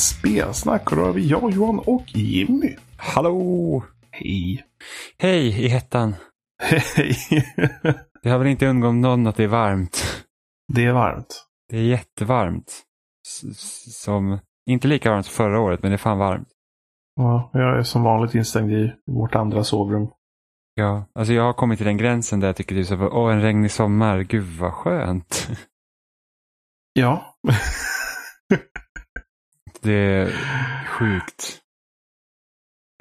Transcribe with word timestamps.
spelsnack 0.00 0.90
och 0.90 0.96
då 0.96 1.04
har 1.04 1.12
vi 1.12 1.26
jag, 1.28 1.50
Johan 1.50 1.78
och 1.78 2.04
Jimmy. 2.06 2.76
Hallå! 2.96 3.82
Hej. 4.10 4.64
Hej 5.18 5.46
i 5.64 5.68
hettan. 5.68 6.14
Hej. 6.62 7.16
Det 8.22 8.30
har 8.30 8.38
väl 8.38 8.48
inte 8.48 8.66
undgått 8.66 8.94
någon 8.94 9.26
att 9.26 9.36
det 9.36 9.44
är 9.44 9.48
varmt. 9.48 10.24
Det 10.72 10.84
är 10.84 10.92
varmt. 10.92 11.44
Det 11.68 11.76
är 11.76 11.82
jättevarmt. 11.82 12.82
S- 13.26 14.02
Som, 14.02 14.38
inte 14.70 14.88
lika 14.88 15.10
varmt 15.10 15.26
som 15.26 15.32
förra 15.34 15.60
året, 15.60 15.82
men 15.82 15.90
det 15.90 15.94
är 15.94 15.98
fan 15.98 16.18
varmt. 16.18 16.48
Ja, 17.16 17.50
jag 17.52 17.78
är 17.78 17.82
som 17.82 18.02
vanligt 18.02 18.34
instängd 18.34 18.72
i 18.72 18.92
vårt 19.06 19.34
andra 19.34 19.64
sovrum. 19.64 20.08
Ja, 20.74 21.04
alltså 21.14 21.32
jag 21.32 21.42
har 21.42 21.52
kommit 21.52 21.78
till 21.78 21.86
den 21.86 21.96
gränsen 21.96 22.40
där 22.40 22.48
jag 22.48 22.56
tycker 22.56 22.74
det 22.74 22.90
är 22.90 23.14
åh 23.14 23.32
en 23.32 23.42
regnig 23.42 23.70
sommar, 23.70 24.20
gud 24.20 24.44
vad 24.58 24.72
skönt. 24.72 25.48
Ja. 26.92 27.36
Det 29.82 29.92
är 29.92 30.32
sjukt. 30.86 31.56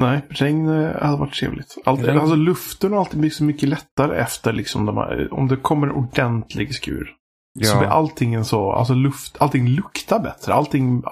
Nej, 0.02 0.26
regn 0.30 0.68
eh, 0.70 1.02
hade 1.02 1.18
varit 1.18 1.34
trevligt. 1.34 1.76
Allt, 1.86 2.02
Regn. 2.02 2.20
Alltså 2.20 2.36
luften 2.36 2.92
har 2.92 3.00
alltid 3.00 3.20
blivit 3.20 3.36
så 3.38 3.44
mycket 3.44 3.70
lättare 3.70 4.18
efter 4.18 4.54
liksom 4.54 4.86
de 4.86 4.98
här, 4.98 5.34
om 5.34 5.48
det 5.48 5.56
kommer 5.58 5.88
en 5.88 5.94
ordentlig 5.94 6.76
skur. 6.76 7.16
Så 7.64 7.78
blir 7.78 7.88
Ja, 7.88 7.94
allting 7.94 8.34
en 8.34 8.46
så, 8.46 8.72
alltså 8.72 8.94
luft, 8.94 9.38
allting 9.40 9.68
luktar 9.68 10.20
bättre. 10.20 10.54
Allting, 10.54 11.04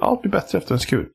allt 0.00 0.22
blir 0.22 0.32
bättre 0.32 0.58
efter 0.58 0.74
en 0.74 0.80
skur. 0.80 1.08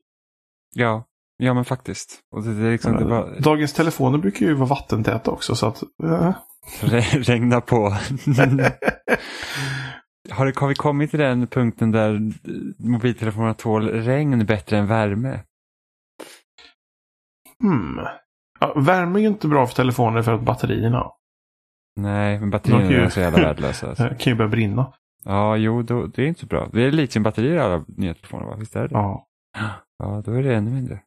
ja, 0.74 1.04
ja 1.38 1.54
men 1.54 1.64
faktiskt. 1.64 2.18
Och 2.36 2.42
det, 2.42 2.54
det 2.62 2.70
liksom, 2.70 2.96
det 2.96 3.04
bara 3.04 3.38
Dagens 3.40 3.72
telefoner 3.72 4.18
brukar 4.18 4.46
ju 4.46 4.54
vara 4.54 4.68
vattentäta 4.68 5.30
också 5.30 5.54
så 5.54 5.66
att... 5.66 5.82
eh. 6.02 6.32
re- 6.80 7.22
regnar 7.22 7.60
på. 7.60 7.96
har, 10.30 10.46
det, 10.46 10.58
har 10.58 10.68
vi 10.68 10.74
kommit 10.74 11.10
till 11.10 11.20
den 11.20 11.46
punkten 11.46 11.90
där 11.90 12.20
mobiltelefonerna 12.78 13.54
tål 13.54 13.88
regn 13.88 14.46
bättre 14.46 14.78
än 14.78 14.86
värme? 14.86 15.40
Hmm. 17.62 17.98
Ja, 18.60 18.72
värme 18.76 19.18
är 19.18 19.20
ju 19.22 19.28
inte 19.28 19.48
bra 19.48 19.66
för 19.66 19.74
telefoner 19.74 20.22
för 20.22 20.32
att 20.34 20.42
batterierna 20.42 21.10
Nej, 22.00 22.40
men 22.40 22.50
batterierna 22.50 22.90
ju- 22.90 22.96
är 22.96 23.08
så 23.08 23.20
jävla 23.20 23.42
värdelösa. 23.42 23.88
Alltså. 23.88 24.08
kan 24.18 24.32
ju 24.32 24.34
börja 24.34 24.50
brinna. 24.50 24.92
Ja, 25.24 25.56
jo, 25.56 25.82
då, 25.82 26.06
det 26.06 26.22
är 26.22 26.26
inte 26.26 26.40
så 26.40 26.46
bra. 26.46 26.68
Det 26.72 26.82
är 26.82 26.90
litiumbatterier 26.92 27.54
i 27.54 27.60
alla 27.60 27.84
nya 27.88 28.14
telefoner, 28.14 28.46
va? 28.46 28.56
Visst 28.56 28.76
är 28.76 28.88
det 28.88 28.94
Ja. 28.94 29.26
Ja, 29.98 30.22
då 30.24 30.32
är 30.32 30.42
det 30.42 30.54
ännu 30.54 30.70
mindre. 30.70 31.00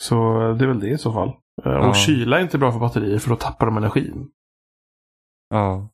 Så 0.00 0.38
det 0.58 0.64
är 0.64 0.68
väl 0.68 0.80
det 0.80 0.88
i 0.88 0.98
så 0.98 1.12
fall. 1.12 1.28
Eh, 1.28 1.72
Ja. 1.72 1.88
Och 1.88 1.96
kyla 1.96 2.38
är 2.38 2.42
inte 2.42 2.58
bra 2.58 2.72
för 2.72 2.78
batterier 2.80 3.18
för 3.18 3.30
då 3.30 3.36
tappar 3.36 3.66
de 3.66 3.76
energin. 3.76 4.30
Ja. 5.50 5.88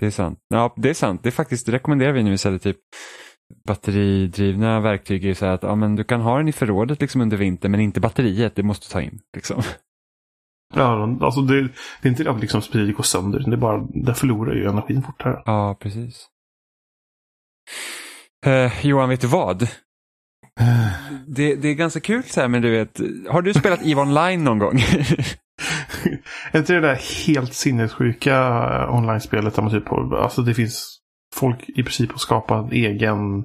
Det 0.00 0.06
är 0.06 0.10
sant. 0.10 0.38
Ja, 0.48 0.74
det 0.76 0.90
är 0.90 0.94
sant. 0.94 1.22
Det 1.22 1.28
är 1.28 1.30
faktiskt, 1.30 1.66
det 1.66 1.72
rekommenderar 1.72 2.12
vi 2.12 2.22
nu 2.22 2.32
istället, 2.32 2.62
typ 2.62 2.76
batteridrivna 3.66 4.80
verktyg 4.80 5.24
är 5.24 5.34
så 5.34 5.46
att 5.46 5.62
ja, 5.62 5.74
men 5.74 5.96
du 5.96 6.04
kan 6.04 6.20
ha 6.20 6.36
den 6.36 6.48
i 6.48 6.52
förrådet 6.52 7.00
liksom 7.00 7.20
under 7.20 7.36
vintern 7.36 7.70
men 7.70 7.80
inte 7.80 8.00
batteriet, 8.00 8.54
det 8.54 8.62
måste 8.62 8.86
du 8.86 8.92
ta 8.92 9.02
in. 9.02 9.20
Liksom. 9.36 9.62
Ja, 10.74 11.18
alltså 11.20 11.40
det, 11.40 11.62
det 11.62 11.68
är 12.02 12.08
inte 12.08 12.24
det 12.24 12.30
att 12.30 12.40
liksom 12.40 12.60
batteriet 12.60 12.96
går 12.96 13.02
sönder. 13.02 13.38
Det 13.38 13.52
är 13.52 13.56
bara, 13.56 13.86
det 13.90 14.14
förlorar 14.14 14.54
ju 14.54 14.68
energin 14.68 15.02
fortare. 15.02 15.42
Ja, 15.44 15.76
precis. 15.80 16.26
Eh, 18.46 18.86
Johan, 18.86 19.08
vet 19.08 19.20
du 19.20 19.26
vad? 19.26 19.68
Det, 21.26 21.54
det 21.54 21.68
är 21.68 21.74
ganska 21.74 22.00
kul 22.00 22.22
så 22.22 22.40
här, 22.40 22.48
men 22.48 22.62
du 22.62 22.70
vet, 22.70 23.00
har 23.28 23.42
du 23.42 23.54
spelat 23.54 23.86
EVE 23.86 24.00
Online 24.00 24.44
någon 24.44 24.58
gång? 24.58 24.78
är 26.52 26.58
inte 26.58 26.72
det 26.72 26.80
där 26.80 27.26
helt 27.26 27.54
sinnessjuka 27.54 28.36
eh, 28.36 28.94
online-spelet 28.94 29.54
där 29.54 29.62
man 29.62 29.72
typ, 29.72 29.92
alltså 29.92 30.42
det 30.42 30.54
finns 30.54 30.98
folk 31.34 31.68
i 31.68 31.82
princip 31.82 32.14
att 32.14 32.20
skapa 32.20 32.58
en 32.58 32.72
egen 32.72 33.44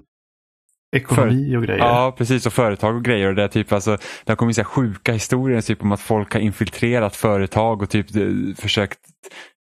ekonomi 0.96 1.56
och 1.56 1.64
grejer. 1.64 1.80
Ja, 1.80 2.16
precis. 2.18 2.46
Och 2.46 2.54
företag 2.54 2.96
och 2.96 3.04
grejer. 3.04 3.28
Och 3.28 3.36
det, 3.36 3.44
är 3.44 3.48
typ, 3.48 3.72
alltså, 3.72 3.98
det 4.26 4.32
har 4.32 4.36
kommit 4.36 4.56
så 4.56 4.64
sjuka 4.64 5.14
historier 5.14 5.62
typ 5.62 5.84
om 5.84 5.92
att 5.92 6.02
folk 6.02 6.34
har 6.34 6.40
infiltrerat 6.40 7.16
företag 7.16 7.82
och 7.82 7.90
typ 7.90 8.16
eh, 8.16 8.56
försökt 8.58 9.00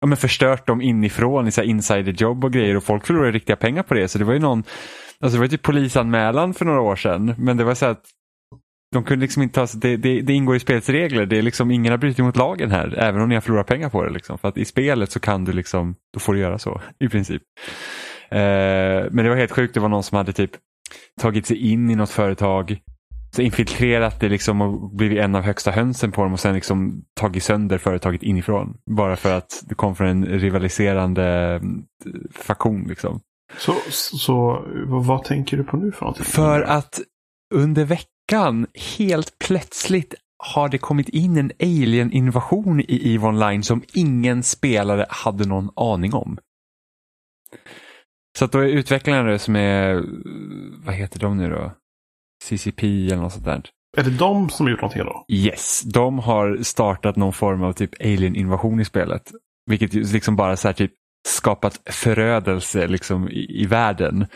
ja, 0.02 0.08
men 0.08 0.18
förstört 0.18 0.68
dem 0.68 0.82
inifrån 0.82 1.48
i 1.48 1.52
så 1.52 1.62
här 1.62 1.68
insiderjobb 1.68 2.44
och 2.44 2.54
grejer. 2.54 2.78
Och 2.78 2.84
folk 2.84 3.06
förlorar 3.06 3.32
riktiga 3.32 3.56
pengar 3.56 3.84
på 3.84 3.94
det. 3.94 4.08
Så 4.08 4.18
det 4.18 4.26
var 4.26 4.34
ju 4.34 4.40
någon, 4.40 4.64
alltså 5.20 5.36
det 5.36 5.40
var 5.40 5.46
ju 5.46 5.50
typ 5.50 5.62
polisanmälan 5.62 6.54
för 6.54 6.66
några 6.66 6.82
år 6.82 6.96
sedan. 6.96 7.36
Men 7.38 7.58
det 7.58 7.64
var 7.64 7.76
så 7.76 7.86
att 7.86 8.04
de 8.96 9.04
kunde 9.04 9.24
liksom 9.24 9.44
inte 9.44 9.56
ta, 9.56 9.78
det, 9.78 9.98
det, 9.98 10.22
det 10.22 10.34
ingår 10.34 10.56
i 10.56 10.60
spelets 10.60 10.90
regler. 10.90 11.26
Det 11.26 11.38
är 11.38 11.42
liksom, 11.42 11.72
ingen 11.72 11.92
har 11.92 11.98
brutit 11.98 12.26
mot 12.26 12.38
lagen 12.38 12.72
här, 12.72 12.96
även 12.98 13.22
om 13.22 13.30
ni 13.30 13.36
har 13.36 13.42
förlorat 13.42 13.68
pengar 13.68 13.90
på 13.90 14.04
det. 14.04 14.10
Liksom. 14.10 14.38
För 14.38 14.48
att 14.48 14.58
i 14.58 14.66
spelet 14.66 15.12
så 15.12 15.20
kan 15.20 15.46
du 15.46 15.52
liksom, 15.54 15.96
då 16.14 16.20
får 16.20 16.34
du 16.34 16.40
göra 16.40 16.60
så 16.60 16.82
i 17.00 17.10
princip. 17.10 17.42
Eh, 18.30 18.38
men 19.12 19.16
det 19.16 19.30
var 19.30 19.36
helt 19.36 19.52
sjukt, 19.52 19.74
det 19.74 19.80
var 19.80 19.90
någon 19.90 20.04
som 20.04 20.18
hade 20.18 20.34
typ 20.34 20.52
tagit 21.22 21.46
sig 21.46 21.72
in 21.72 21.90
i 21.90 21.96
något 21.96 22.10
företag, 22.10 22.78
så 23.36 23.42
infiltrerat 23.42 24.20
det 24.20 24.30
liksom 24.30 24.62
och 24.62 24.96
blivit 24.96 25.20
en 25.20 25.36
av 25.36 25.44
högsta 25.44 25.72
hönsen 25.72 26.12
på 26.12 26.24
dem 26.24 26.34
och 26.34 26.40
sen 26.40 26.56
liksom 26.56 27.04
tagit 27.20 27.44
sönder 27.44 27.78
företaget 27.78 28.24
inifrån. 28.24 28.78
Bara 28.92 29.16
för 29.16 29.34
att 29.34 29.64
det 29.66 29.76
kom 29.76 29.96
från 29.96 30.08
en 30.08 30.26
rivaliserande 30.26 31.24
mm, 31.24 31.84
faktion. 32.32 32.88
Liksom. 32.88 33.20
Så, 33.58 33.74
så 33.90 34.66
vad, 34.88 35.06
vad 35.06 35.24
tänker 35.24 35.58
du 35.58 35.64
på 35.64 35.78
nu 35.78 35.92
för 35.92 36.02
någonting? 36.02 36.26
För 36.26 36.62
att 36.62 37.02
under 37.54 37.86
veckan 37.86 38.15
helt 38.98 39.40
plötsligt 39.40 40.16
har 40.38 40.70
det 40.70 40.78
kommit 40.78 41.10
in 41.10 41.38
en 41.38 41.52
alien-invasion 41.60 42.80
i 42.80 43.14
EVE 43.14 43.28
Online 43.28 43.64
som 43.64 43.84
ingen 43.94 44.44
spelare 44.44 45.06
hade 45.10 45.46
någon 45.48 45.70
aning 45.76 46.14
om. 46.14 46.38
Så 48.38 48.46
att 48.46 48.52
då 48.52 48.60
är 48.60 48.68
utvecklarna 48.68 49.40
som 49.40 49.56
är, 49.56 50.04
vad 50.86 50.96
heter 50.96 51.20
de 51.20 51.38
nu 51.38 51.50
då? 51.50 51.72
CCP 52.44 53.06
eller 53.06 53.18
något 53.18 53.34
sånt 53.34 53.46
där. 53.46 53.70
Är 53.98 54.04
det 54.04 54.18
de 54.18 54.50
som 54.50 54.66
har 54.66 54.72
gjort 54.72 54.82
någonting 54.82 55.06
då? 55.06 55.26
Yes, 55.28 55.82
de 55.82 56.20
har 56.20 56.58
startat 56.64 57.16
någon 57.16 57.34
form 57.34 57.64
av 57.64 57.74
typ 57.74 58.02
alien-invasion 58.02 58.80
i 58.80 58.86
spelet. 58.86 59.32
Vilket 59.66 59.94
liksom 59.94 60.36
bara 60.36 60.58
så 60.58 60.68
här 60.68 60.74
typ 60.74 60.92
skapat 61.28 61.82
förödelse 61.86 62.88
liksom 62.88 63.30
i, 63.30 63.62
i 63.62 63.66
världen. 63.66 64.28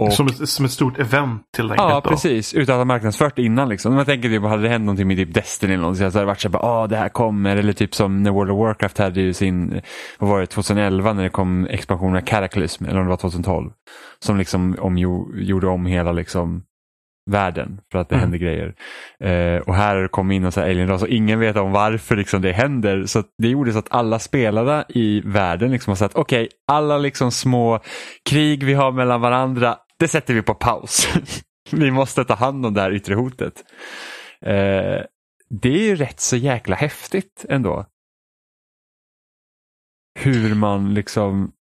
Och, 0.00 0.12
Som, 0.12 0.26
ett, 0.26 0.48
som 0.48 0.64
ett 0.64 0.70
stort 0.70 0.98
event 0.98 1.42
till 1.56 1.64
enkelt 1.70 1.90
ja, 1.90 2.00
då? 2.04 2.10
precis. 2.10 2.54
Utan 2.54 2.74
att 2.74 2.78
ha 2.78 2.84
marknadsfört 2.84 3.36
det 3.36 3.42
innan. 3.42 3.68
Liksom. 3.68 3.94
Man 3.94 4.04
tänker 4.04 4.28
typ, 4.28 4.42
hade 4.42 4.62
det 4.62 4.68
hänt 4.68 4.84
någonting 4.84 5.08
med 5.08 5.16
typ 5.16 5.34
Destiny 5.34 5.74
eller 5.74 5.82
något, 5.82 5.96
så 5.96 6.04
hade 6.04 6.18
det 6.18 6.24
varit 6.24 6.40
så 6.40 6.48
här, 6.48 6.58
ah, 6.62 6.86
det 6.86 6.96
här 6.96 7.08
kommer. 7.08 7.56
Eller 7.56 7.72
typ 7.72 7.94
som 7.94 8.22
när 8.22 8.30
World 8.30 8.50
of 8.50 8.58
Warcraft 8.58 8.98
hade 8.98 9.20
ju 9.20 9.32
sin, 9.32 9.80
vad 10.18 10.30
var 10.30 10.40
det, 10.40 10.46
2011 10.46 11.12
när 11.12 11.22
det 11.22 11.28
kom 11.30 11.66
expansionen 11.66 12.22
Cataclysm, 12.22 12.84
eller 12.84 12.98
om 12.98 13.04
det 13.04 13.10
var 13.10 13.16
2012. 13.16 13.70
Som 14.24 14.36
liksom 14.38 14.76
omgjo, 14.80 15.28
gjorde 15.34 15.66
om 15.66 15.86
hela 15.86 16.12
liksom 16.12 16.62
världen 17.30 17.80
för 17.92 17.98
att 17.98 18.08
det 18.08 18.14
Mm. 18.14 18.22
hände 18.22 18.38
grejer. 18.38 18.74
Eh, 19.24 19.60
och 19.62 19.74
här 19.74 20.08
kom 20.08 20.30
in 20.30 20.44
en 20.44 20.52
sån 20.52 20.62
här 20.62 20.70
alien 20.70 20.88
ras 20.88 21.02
och 21.02 21.08
ingen 21.08 21.40
vet 21.40 21.56
om 21.56 21.72
varför 21.72 22.16
liksom 22.16 22.42
det 22.42 22.52
händer. 22.52 23.04
Så 23.06 23.22
det 23.42 23.48
gjorde 23.48 23.72
så 23.72 23.78
att 23.78 23.86
alla 23.90 24.18
spelare 24.18 24.84
i 24.88 25.22
världen 25.24 25.70
liksom 25.72 25.90
har 25.90 25.96
sagt 25.96 26.14
okej, 26.16 26.48
alla 26.72 26.98
liksom 26.98 27.30
små 27.30 27.80
krig 28.30 28.64
vi 28.64 28.74
har 28.74 28.92
mellan 28.92 29.20
varandra, 29.20 29.76
det 30.00 30.08
sätter 30.08 30.34
vi 30.34 30.42
på 30.42 30.54
paus. 30.54 31.08
vi 31.70 31.90
måste 31.90 32.24
ta 32.24 32.34
hand 32.34 32.66
om 32.66 32.74
det 32.74 32.80
här 32.80 32.92
yttre 32.92 33.14
hotet. 33.14 33.64
Eh, 34.40 35.00
det 35.50 35.68
är 35.68 35.82
ju 35.82 35.96
rätt 35.96 36.20
så 36.20 36.36
jäkla 36.36 36.76
häftigt 36.76 37.44
ändå. 37.48 37.86
Hur 40.20 40.54
man 40.54 40.94
liksom 40.94 41.52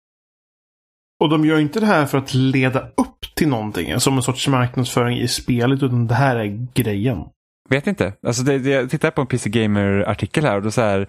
Och 1.20 1.28
de 1.28 1.44
gör 1.44 1.58
inte 1.58 1.80
det 1.80 1.86
här 1.86 2.06
för 2.06 2.18
att 2.18 2.34
leda 2.34 2.88
upp 2.96 3.34
till 3.34 3.48
någonting, 3.48 4.00
som 4.00 4.16
en 4.16 4.22
sorts 4.22 4.48
marknadsföring 4.48 5.18
i 5.18 5.28
spelet, 5.28 5.82
utan 5.82 6.06
det 6.06 6.14
här 6.14 6.36
är 6.36 6.66
grejen. 6.74 7.24
Vet 7.68 7.86
inte. 7.86 8.12
Alltså 8.22 8.42
det, 8.42 8.58
det, 8.58 8.70
jag 8.70 8.90
tittar 8.90 9.10
på 9.10 9.20
en 9.20 9.26
PC 9.26 9.50
Gamer-artikel 9.50 10.44
här 10.44 10.56
och 10.56 10.62
då 10.62 10.70
så 10.70 10.80
här. 10.80 11.08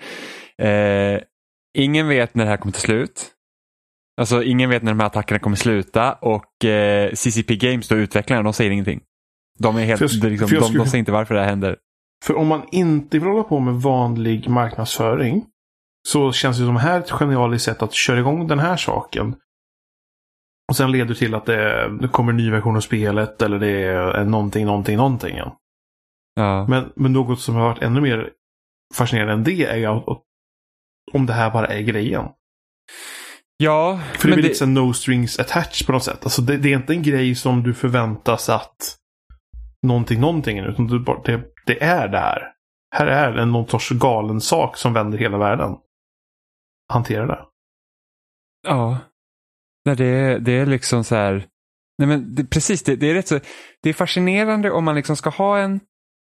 Eh, 0.57 1.21
ingen 1.73 2.07
vet 2.07 2.35
när 2.35 2.43
det 2.43 2.49
här 2.49 2.57
kommer 2.57 2.73
ta 2.73 2.79
slut. 2.79 3.35
Alltså 4.19 4.43
ingen 4.43 4.69
vet 4.69 4.83
när 4.83 4.91
de 4.91 4.99
här 4.99 5.07
attackerna 5.07 5.39
kommer 5.39 5.55
sluta 5.57 6.13
och 6.13 6.65
eh, 6.65 7.11
CCP 7.13 7.55
Games, 7.55 7.87
då 7.87 7.95
utvecklarna, 7.95 8.43
de 8.43 8.53
säger 8.53 8.71
ingenting. 8.71 9.01
De, 9.59 9.77
är 9.77 9.81
helt, 9.85 10.01
jag- 10.01 10.09
liksom, 10.11 10.49
de, 10.49 10.61
skulle- 10.63 10.83
de 10.83 10.89
säger 10.89 10.99
inte 10.99 11.11
varför 11.11 11.35
det 11.35 11.41
här 11.41 11.47
händer. 11.49 11.77
För 12.25 12.35
om 12.35 12.47
man 12.47 12.61
inte 12.71 13.19
vill 13.19 13.27
hålla 13.29 13.43
på 13.43 13.59
med 13.59 13.73
vanlig 13.73 14.49
marknadsföring, 14.49 15.45
så 16.07 16.31
känns 16.31 16.57
det 16.59 16.65
som 16.65 16.75
här 16.75 16.99
ett 16.99 17.11
genialiskt 17.11 17.65
sätt 17.65 17.81
att 17.81 17.93
köra 17.93 18.19
igång 18.19 18.47
den 18.47 18.59
här 18.59 18.77
saken. 18.77 19.35
Och 20.69 20.75
sen 20.75 20.91
leder 20.91 21.05
det 21.05 21.15
till 21.15 21.35
att 21.35 21.45
det, 21.45 21.89
det 22.01 22.07
kommer 22.07 22.31
en 22.31 22.37
ny 22.37 22.51
version 22.51 22.75
av 22.75 22.81
spelet 22.81 23.41
eller 23.41 23.59
det 23.59 23.69
är 23.83 24.23
någonting, 24.25 24.65
någonting, 24.65 24.97
någonting. 24.97 25.37
Ja. 25.37 25.57
Ja. 26.35 26.65
Men, 26.69 26.91
men 26.95 27.13
något 27.13 27.39
som 27.41 27.55
har 27.55 27.61
varit 27.61 27.81
ännu 27.83 28.01
mer 28.01 28.29
fascinerande 28.95 29.33
än 29.33 29.43
det 29.43 29.63
är 29.65 29.87
att, 29.97 30.07
att 30.09 30.21
om 31.13 31.25
det 31.25 31.33
här 31.33 31.51
bara 31.51 31.67
är 31.67 31.81
grejen. 31.81 32.25
Ja, 33.63 33.99
För 34.17 34.27
det 34.27 34.33
blir 34.33 34.43
lite 34.43 34.55
såhär 34.55 34.71
no 34.71 34.93
strings 34.93 35.39
attached 35.39 35.85
på 35.85 35.91
något 35.91 36.03
sätt. 36.03 36.19
Alltså 36.23 36.41
det, 36.41 36.57
det 36.57 36.73
är 36.73 36.77
inte 36.77 36.93
en 36.93 37.03
grej 37.03 37.35
som 37.35 37.63
du 37.63 37.73
förväntas 37.73 38.49
att 38.49 38.95
någonting, 39.87 40.19
någonting, 40.19 40.59
utan 40.59 40.87
du 40.87 40.99
det, 41.25 41.43
det 41.65 41.83
är 41.83 42.07
det 42.07 42.19
här. 42.19 42.53
Är 42.95 43.37
en 43.37 43.51
någon 43.51 43.67
sorts 43.69 43.89
galen 43.89 44.41
sak 44.41 44.77
som 44.77 44.93
vänder 44.93 45.17
hela 45.17 45.37
världen. 45.37 45.75
Hantera 46.93 47.27
det. 47.27 47.45
Ja. 48.67 48.97
Nej, 49.85 49.95
det, 49.95 50.05
är- 50.05 50.39
det 50.39 50.51
är 50.51 50.65
liksom 50.65 51.03
så 51.03 51.15
här. 51.15 51.47
Nej, 51.97 52.07
men 52.07 52.35
det, 52.35 52.45
precis, 52.45 52.83
det, 52.83 52.95
det, 52.95 53.09
är 53.09 53.13
rätt 53.13 53.27
så, 53.27 53.39
det 53.83 53.89
är 53.89 53.93
fascinerande 53.93 54.71
om 54.71 54.85
man 54.85 54.95
liksom 54.95 55.15
ska 55.15 55.29
ha 55.29 55.59
en 55.59 55.79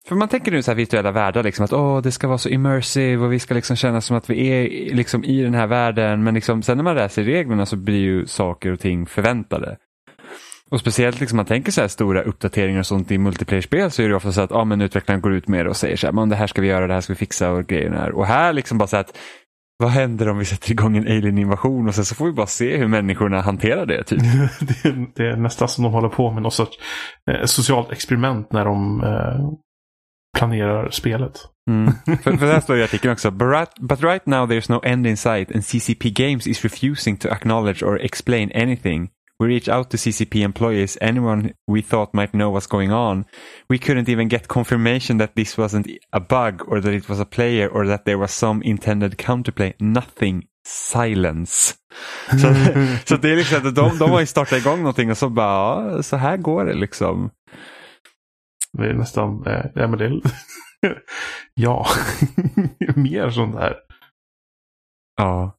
för 0.08 0.16
man 0.16 0.28
tänker 0.28 0.52
nu 0.52 0.62
så 0.62 0.70
här 0.70 0.76
virtuella 0.76 1.10
världar, 1.10 1.42
liksom 1.42 1.64
att 1.64 1.72
åh, 1.72 2.02
det 2.02 2.12
ska 2.12 2.28
vara 2.28 2.38
så 2.38 2.48
immersive 2.48 3.24
och 3.24 3.32
vi 3.32 3.38
ska 3.38 3.54
liksom 3.54 3.76
känna 3.76 4.00
som 4.00 4.16
att 4.16 4.30
vi 4.30 4.48
är 4.48 4.94
liksom 4.94 5.24
i 5.24 5.42
den 5.42 5.54
här 5.54 5.66
världen. 5.66 6.22
Men 6.22 6.34
liksom, 6.34 6.62
sen 6.62 6.76
när 6.76 6.84
man 6.84 6.96
läser 6.96 7.22
reglerna 7.22 7.66
så 7.66 7.76
blir 7.76 8.00
ju 8.00 8.26
saker 8.26 8.72
och 8.72 8.80
ting 8.80 9.06
förväntade. 9.06 9.76
Och 10.70 10.80
speciellt 10.80 11.20
liksom 11.20 11.36
man 11.36 11.46
tänker 11.46 11.72
så 11.72 11.80
här 11.80 11.88
stora 11.88 12.22
uppdateringar 12.22 12.80
och 12.80 12.86
sånt 12.86 13.10
i 13.10 13.18
multiplayer-spel 13.18 13.90
så 13.90 14.02
är 14.02 14.08
det 14.08 14.14
ofta 14.14 14.32
så 14.32 14.40
att 14.40 14.52
ah, 14.52 14.64
men 14.64 14.80
utvecklaren 14.80 15.20
går 15.20 15.32
ut 15.32 15.48
med 15.48 15.66
det 15.66 15.70
och 15.70 15.76
säger 15.76 15.96
så 15.96 16.06
här, 16.06 16.12
men 16.12 16.28
det 16.28 16.36
här 16.36 16.46
ska 16.46 16.62
vi 16.62 16.68
göra, 16.68 16.86
det 16.86 16.94
här 16.94 17.00
ska 17.00 17.12
vi 17.12 17.18
fixa 17.18 17.50
och 17.50 17.66
grejerna. 17.66 18.06
Och 18.06 18.26
här 18.26 18.52
liksom 18.52 18.78
bara 18.78 18.86
så 18.86 18.96
att 18.96 19.16
vad 19.78 19.90
händer 19.90 20.28
om 20.28 20.38
vi 20.38 20.44
sätter 20.44 20.70
igång 20.70 20.96
en 20.96 21.06
alien-invasion 21.06 21.88
och 21.88 21.94
sen 21.94 22.04
så 22.04 22.14
får 22.14 22.26
vi 22.26 22.32
bara 22.32 22.46
se 22.46 22.76
hur 22.76 22.88
människorna 22.88 23.40
hanterar 23.40 23.86
det. 23.86 24.04
Typ. 24.04 24.18
det, 24.60 24.88
är, 24.88 25.06
det 25.14 25.26
är 25.26 25.36
nästan 25.36 25.68
som 25.68 25.84
de 25.84 25.92
håller 25.92 26.08
på 26.08 26.30
med 26.30 26.42
något 26.42 26.54
sorts 26.54 26.78
eh, 27.30 27.44
socialt 27.44 27.92
experiment 27.92 28.52
när 28.52 28.64
de 28.64 29.04
eh, 29.04 29.50
planerar 30.38 30.90
spelet. 30.90 31.38
Mm. 31.70 31.92
för, 32.22 32.36
för 32.36 32.46
här 32.46 32.60
står 32.60 32.78
i 32.78 32.82
artikeln 32.82 33.12
också. 33.12 33.30
But, 33.30 33.68
but 33.80 34.02
right 34.02 34.26
now 34.26 34.46
there's 34.46 34.72
no 34.72 34.80
end 34.84 35.06
in 35.06 35.16
sight 35.16 35.50
and 35.50 35.62
CCP 35.62 36.10
Games 36.10 36.46
is 36.46 36.64
refusing 36.64 37.16
to 37.16 37.28
acknowledge 37.28 37.82
or 37.82 38.00
explain 38.00 38.50
anything. 38.54 39.10
We 39.40 39.46
reached 39.46 39.70
out 39.70 39.88
to 39.90 39.96
CCP 39.96 40.42
employees, 40.42 40.98
anyone 41.00 41.54
we 41.66 41.80
thought 41.80 42.12
might 42.12 42.34
know 42.34 42.50
what's 42.50 42.66
going 42.66 42.92
on. 42.92 43.24
We 43.70 43.78
couldn't 43.78 44.10
even 44.10 44.28
get 44.28 44.48
confirmation 44.48 45.18
that 45.18 45.34
this 45.34 45.56
wasn't 45.56 45.86
a 46.12 46.20
bug 46.20 46.62
or 46.68 46.80
that 46.80 46.92
it 46.92 47.08
was 47.08 47.20
a 47.20 47.24
player 47.24 47.66
or 47.66 47.86
that 47.86 48.04
there 48.04 48.18
was 48.18 48.32
some 48.32 48.60
intended 48.62 49.16
counterplay. 49.16 49.72
Nothing. 49.80 50.44
Silence. 50.66 51.74
Så, 52.30 52.54
så 53.04 53.16
det 53.16 53.30
är 53.30 53.36
liksom 53.36 53.58
att 53.58 53.74
de, 53.74 53.98
de 53.98 54.10
har 54.10 54.20
ju 54.20 54.26
startat 54.26 54.58
igång 54.58 54.78
någonting 54.78 55.10
och 55.10 55.18
så 55.18 55.28
bara, 55.28 55.92
ja, 55.92 56.02
så 56.02 56.16
här 56.16 56.36
går 56.36 56.64
det 56.64 56.74
liksom. 56.74 57.30
Det 58.78 58.90
är 58.90 58.94
nästan, 58.94 59.46
eh, 59.46 59.64
ja 59.74 59.86
men 59.86 59.98
det 59.98 60.04
är, 60.04 60.20
ja, 61.54 61.86
mer 62.96 63.30
sånt 63.30 63.54
här. 63.54 63.76
Ja. 65.16 65.56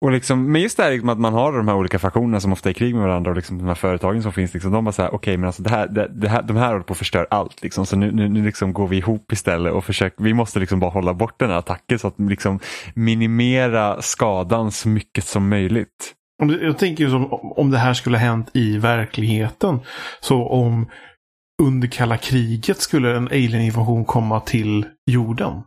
Och 0.00 0.12
liksom, 0.12 0.52
men 0.52 0.62
just 0.62 0.76
det 0.76 0.82
här 0.82 0.90
liksom 0.90 1.08
att 1.08 1.18
man 1.18 1.34
har 1.34 1.52
de 1.52 1.68
här 1.68 1.76
olika 1.76 1.98
faktionerna 1.98 2.40
som 2.40 2.52
ofta 2.52 2.68
är 2.68 2.70
i 2.70 2.74
krig 2.74 2.94
med 2.94 3.02
varandra 3.02 3.30
och 3.30 3.36
liksom 3.36 3.58
de 3.58 3.66
här 3.66 3.74
företagen 3.74 4.22
som 4.22 4.32
finns, 4.32 4.54
liksom, 4.54 4.72
de 4.72 4.84
bara 4.84 4.92
så 4.92 5.02
här, 5.02 5.08
okej 5.08 5.16
okay, 5.16 5.36
men 5.36 5.46
alltså 5.46 5.62
det 5.62 5.70
här, 5.70 5.88
det, 5.88 6.08
det, 6.08 6.28
här, 6.28 6.42
de 6.42 6.56
här 6.56 6.68
håller 6.68 6.82
på 6.82 6.92
att 6.92 6.98
förstöra 6.98 7.26
allt. 7.30 7.62
Liksom, 7.62 7.86
så 7.86 7.96
nu, 7.96 8.12
nu, 8.12 8.28
nu 8.28 8.44
liksom 8.44 8.72
går 8.72 8.88
vi 8.88 8.96
ihop 8.96 9.32
istället 9.32 9.72
och 9.72 9.84
försöker, 9.84 10.24
vi 10.24 10.34
måste 10.34 10.60
liksom 10.60 10.80
bara 10.80 10.90
hålla 10.90 11.14
bort 11.14 11.38
den 11.38 11.50
här 11.50 11.56
attacken 11.56 11.98
så 11.98 12.08
att 12.08 12.14
liksom 12.18 12.60
minimera 12.94 14.02
skadan 14.02 14.72
så 14.72 14.88
mycket 14.88 15.24
som 15.24 15.48
möjligt. 15.48 16.14
Jag 16.60 16.78
tänker 16.78 17.04
ju 17.04 17.10
som 17.10 17.32
om 17.32 17.70
det 17.70 17.78
här 17.78 17.94
skulle 17.94 18.18
ha 18.18 18.24
hänt 18.24 18.50
i 18.54 18.78
verkligheten. 18.78 19.80
Så 20.20 20.48
om 20.48 20.86
under 21.62 21.88
kalla 21.88 22.16
kriget 22.16 22.80
skulle 22.80 23.16
en 23.16 23.26
alien-invasion 23.26 24.04
komma 24.04 24.40
till 24.40 24.86
jorden. 25.10 25.62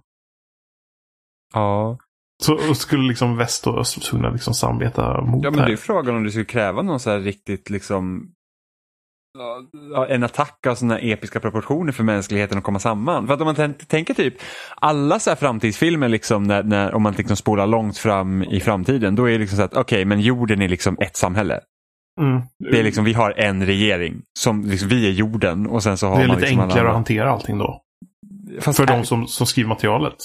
Ja. 1.53 1.97
Så 2.43 2.75
skulle 2.75 3.07
liksom 3.07 3.37
väst 3.37 3.67
och 3.67 3.79
öst 3.79 4.03
tvungna 4.03 4.29
liksom 4.29 4.53
samarbeta 4.53 5.21
mot 5.21 5.43
Ja 5.43 5.51
men 5.51 5.65
det 5.65 5.71
är 5.71 5.77
frågan 5.77 6.15
om 6.15 6.23
du 6.23 6.31
skulle 6.31 6.45
kräva 6.45 6.81
någon 6.81 6.99
så 6.99 7.09
här 7.09 7.19
riktigt 7.19 7.69
liksom 7.69 8.31
en 10.09 10.23
attack 10.23 10.67
av 10.67 10.75
sådana 10.75 10.99
episka 10.99 11.39
proportioner 11.39 11.91
för 11.91 12.03
mänskligheten 12.03 12.57
att 12.57 12.63
komma 12.63 12.79
samman. 12.79 13.27
För 13.27 13.33
att 13.33 13.41
om 13.41 13.45
man 13.45 13.73
tänker 13.73 14.13
typ 14.13 14.33
alla 14.75 15.19
så 15.19 15.29
här 15.29 15.37
framtidsfilmer, 15.37 16.09
liksom 16.09 16.43
när, 16.43 16.63
när, 16.63 16.93
om 16.93 17.01
man 17.01 17.13
liksom 17.13 17.37
spolar 17.37 17.67
långt 17.67 17.97
fram 17.97 18.43
i 18.43 18.59
framtiden, 18.59 19.15
då 19.15 19.25
är 19.25 19.31
det 19.31 19.37
liksom 19.37 19.57
så 19.57 19.63
att 19.63 19.71
okej, 19.71 19.81
okay, 19.81 20.05
men 20.05 20.21
jorden 20.21 20.61
är 20.61 20.69
liksom 20.69 20.97
ett 20.99 21.15
samhälle. 21.17 21.59
Mm. 22.21 22.41
Det 22.71 22.79
är 22.79 22.83
liksom, 22.83 23.03
vi 23.03 23.13
har 23.13 23.31
en 23.31 23.65
regering, 23.65 24.21
som 24.39 24.65
liksom, 24.65 24.89
vi 24.89 25.07
är 25.07 25.11
jorden 25.11 25.67
och 25.67 25.83
sen 25.83 25.97
så 25.97 26.07
har 26.07 26.17
Det 26.17 26.23
är 26.23 26.27
man 26.27 26.35
lite 26.37 26.47
liksom 26.47 26.63
enklare 26.63 26.87
att 26.87 26.93
hantera 26.93 27.31
allting 27.31 27.57
då. 27.57 27.81
Fast 28.59 28.77
för 28.77 28.83
är... 28.83 28.97
de 28.97 29.05
som, 29.05 29.27
som 29.27 29.47
skriver 29.47 29.69
materialet. 29.69 30.17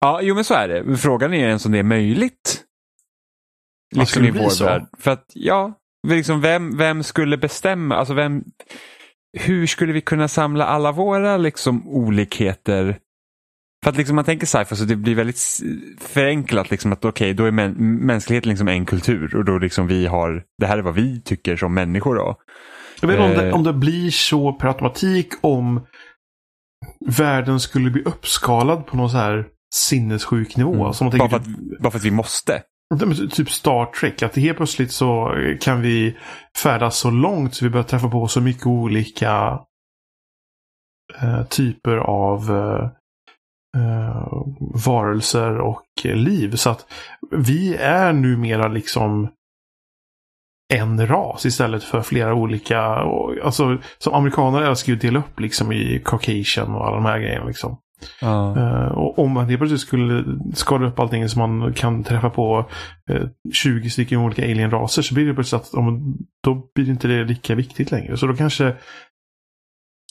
Ja, 0.00 0.20
jo 0.22 0.34
men 0.34 0.44
så 0.44 0.54
är 0.54 0.68
det. 0.68 0.96
Frågan 0.96 1.34
är 1.34 1.46
ens 1.46 1.66
om 1.66 1.72
det 1.72 1.78
är 1.78 1.82
möjligt. 1.82 2.60
Liksom 3.96 4.24
i 4.24 4.30
vår 4.30 4.48
så? 4.48 4.64
värld. 4.64 4.86
För 4.98 5.10
att, 5.10 5.24
ja, 5.34 5.72
liksom 6.08 6.40
vem, 6.40 6.76
vem 6.76 7.02
skulle 7.02 7.36
bestämma, 7.36 7.96
alltså 7.96 8.14
vem, 8.14 8.44
hur 9.38 9.66
skulle 9.66 9.92
vi 9.92 10.00
kunna 10.00 10.28
samla 10.28 10.64
alla 10.64 10.92
våra 10.92 11.36
liksom 11.36 11.88
olikheter? 11.88 12.98
För 13.84 13.90
att 13.90 13.96
liksom 13.96 14.16
man 14.16 14.24
tänker 14.24 14.46
sci-fi 14.46 14.76
så 14.76 14.84
det 14.84 14.96
blir 14.96 15.14
väldigt 15.14 15.40
förenklat 16.00 16.70
liksom 16.70 16.92
att 16.92 17.04
okej, 17.04 17.24
okay, 17.24 17.32
då 17.32 17.44
är 17.44 17.50
mä 17.50 17.68
mänskligheten 17.78 18.48
liksom 18.48 18.68
en 18.68 18.86
kultur 18.86 19.36
och 19.36 19.44
då 19.44 19.58
liksom 19.58 19.86
vi 19.86 20.06
har, 20.06 20.42
det 20.58 20.66
här 20.66 20.78
är 20.78 20.82
vad 20.82 20.94
vi 20.94 21.20
tycker 21.20 21.56
som 21.56 21.74
människor 21.74 22.14
då. 22.14 22.36
Jag 23.00 23.08
vet 23.08 23.20
inte 23.20 23.30
om, 23.30 23.36
det, 23.36 23.48
eh. 23.48 23.54
om 23.54 23.62
det 23.62 23.72
blir 23.72 24.10
så 24.10 24.52
per 24.52 24.68
automatik 24.68 25.28
om 25.40 25.86
världen 27.06 27.60
skulle 27.60 27.90
bli 27.90 28.02
uppskalad 28.02 28.86
på 28.86 28.96
någon 28.96 29.10
så 29.10 29.16
här 29.16 29.46
sinnessjuk 29.74 30.56
nivå. 30.56 30.74
Mm. 30.74 30.92
Som 30.92 31.10
bara, 31.10 31.28
för 31.28 31.36
att, 31.36 31.46
bara 31.80 31.90
för 31.90 31.98
att 31.98 32.04
vi 32.04 32.10
måste. 32.10 32.62
Typ 33.30 33.50
Star 33.50 33.86
Trek, 33.86 34.22
att 34.22 34.36
helt 34.36 34.56
plötsligt 34.56 34.92
så 34.92 35.34
kan 35.60 35.80
vi 35.80 36.16
färdas 36.62 36.96
så 36.96 37.10
långt 37.10 37.54
så 37.54 37.64
vi 37.64 37.70
börjar 37.70 37.84
träffa 37.84 38.08
på 38.08 38.28
så 38.28 38.40
mycket 38.40 38.66
olika 38.66 39.60
eh, 41.22 41.44
typer 41.44 41.96
av 41.96 42.50
eh, 42.50 42.90
eh, 43.74 44.42
varelser 44.86 45.58
och 45.58 45.84
liv. 46.04 46.56
Så 46.56 46.70
att 46.70 46.86
vi 47.30 47.74
är 47.74 48.12
numera 48.12 48.68
liksom 48.68 49.28
en 50.74 51.06
ras 51.06 51.46
istället 51.46 51.84
för 51.84 52.02
flera 52.02 52.34
olika. 52.34 52.80
Alltså, 53.44 53.78
som 53.98 54.14
amerikaner 54.14 54.62
älskar 54.62 54.92
ju 54.92 54.96
att 54.96 55.02
dela 55.02 55.18
upp 55.18 55.40
liksom 55.40 55.72
i 55.72 56.02
Caucasian 56.04 56.74
och 56.74 56.86
alla 56.86 56.96
de 56.96 57.04
här 57.04 57.18
grejerna. 57.18 57.46
Liksom. 57.46 57.76
Uh, 58.22 58.86
och 58.86 59.18
om 59.18 59.32
man 59.32 59.48
helt 59.48 59.58
plötsligt 59.60 59.80
skulle 59.80 60.24
skala 60.54 60.86
upp 60.86 60.98
allting 60.98 61.28
så 61.28 61.38
man 61.38 61.72
kan 61.72 62.04
träffa 62.04 62.30
på 62.30 62.68
uh, 63.10 63.16
eh, 63.16 63.28
20 63.52 63.90
stycken 63.90 64.18
olika 64.18 64.42
alien-raser 64.42 65.02
så 65.02 65.14
blir 65.14 65.26
det 65.26 65.34
plötsligt 65.34 65.62
att 65.62 65.70
då 66.44 66.70
blir 66.74 66.90
inte 66.90 67.08
det 67.08 67.24
lika 67.24 67.54
viktigt 67.54 67.90
längre. 67.90 68.16
Så 68.16 68.26
då 68.26 68.34
kanske 68.34 68.76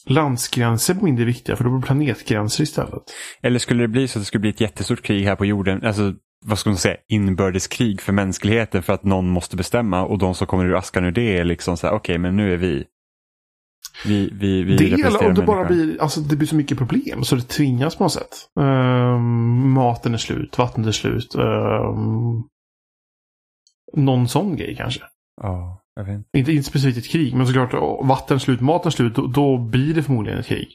landsgränser 0.06 0.94
blir 0.94 1.04
mindre 1.04 1.24
viktiga 1.24 1.56
för 1.56 1.64
då 1.64 1.70
blir 1.70 1.80
det 1.80 1.86
planetgränser 1.86 2.62
istället. 2.62 3.02
Eller 3.42 3.58
skulle 3.58 3.82
det 3.82 3.88
bli 3.88 4.08
så 4.08 4.18
att 4.18 4.22
det 4.22 4.26
skulle 4.26 4.40
bli 4.40 4.50
ett 4.50 4.60
jättestort 4.60 5.02
krig 5.02 5.24
här 5.24 5.36
på 5.36 5.46
jorden, 5.46 5.84
alltså 5.84 6.14
vad 6.46 6.58
ska 6.58 6.70
man 6.70 6.76
säga, 6.76 6.96
inbördeskrig 7.08 8.00
för 8.00 8.12
mänskligheten 8.12 8.82
för 8.82 8.92
att 8.92 9.04
någon 9.04 9.28
måste 9.28 9.56
bestämma 9.56 10.04
och 10.04 10.18
de 10.18 10.34
som 10.34 10.46
kommer 10.46 10.64
ur 10.64 10.74
askan 10.74 11.04
ur 11.04 11.12
det 11.12 11.38
är 11.38 11.44
liksom 11.44 11.76
så 11.76 11.86
här, 11.86 11.94
okej 11.94 12.12
okay, 12.12 12.18
men 12.18 12.36
nu 12.36 12.52
är 12.52 12.56
vi 12.56 12.84
vi, 14.04 14.30
vi, 14.32 14.62
vi 14.62 14.76
det 14.76 15.02
eller 15.02 15.26
om 15.26 15.34
det 15.34 15.42
bara 15.42 15.64
blir, 15.64 16.02
alltså 16.02 16.20
det 16.20 16.36
blir 16.36 16.48
så 16.48 16.56
mycket 16.56 16.78
problem 16.78 17.24
så 17.24 17.36
det 17.36 17.42
tvingas 17.42 17.96
på 17.96 18.04
något 18.04 18.12
sätt. 18.12 18.48
Um, 18.60 19.72
maten 19.72 20.14
är 20.14 20.18
slut, 20.18 20.58
vattnet 20.58 20.86
är 20.86 20.92
slut. 20.92 21.34
Um, 21.34 22.48
någon 23.96 24.28
sån 24.28 24.56
grej 24.56 24.76
kanske. 24.76 25.00
Ja, 25.42 25.83
jag 25.96 26.04
vet 26.04 26.14
inte. 26.14 26.52
Inte, 26.52 26.62
specifikt 26.62 26.98
ett 26.98 27.12
krig, 27.12 27.34
men 27.34 27.46
såklart 27.46 27.72
vatten 28.02 28.40
slut, 28.40 28.60
maten 28.60 28.92
slut, 28.92 29.14
då, 29.14 29.26
då 29.26 29.58
blir 29.58 29.94
det 29.94 30.02
förmodligen 30.02 30.38
ett 30.38 30.46
krig. 30.46 30.68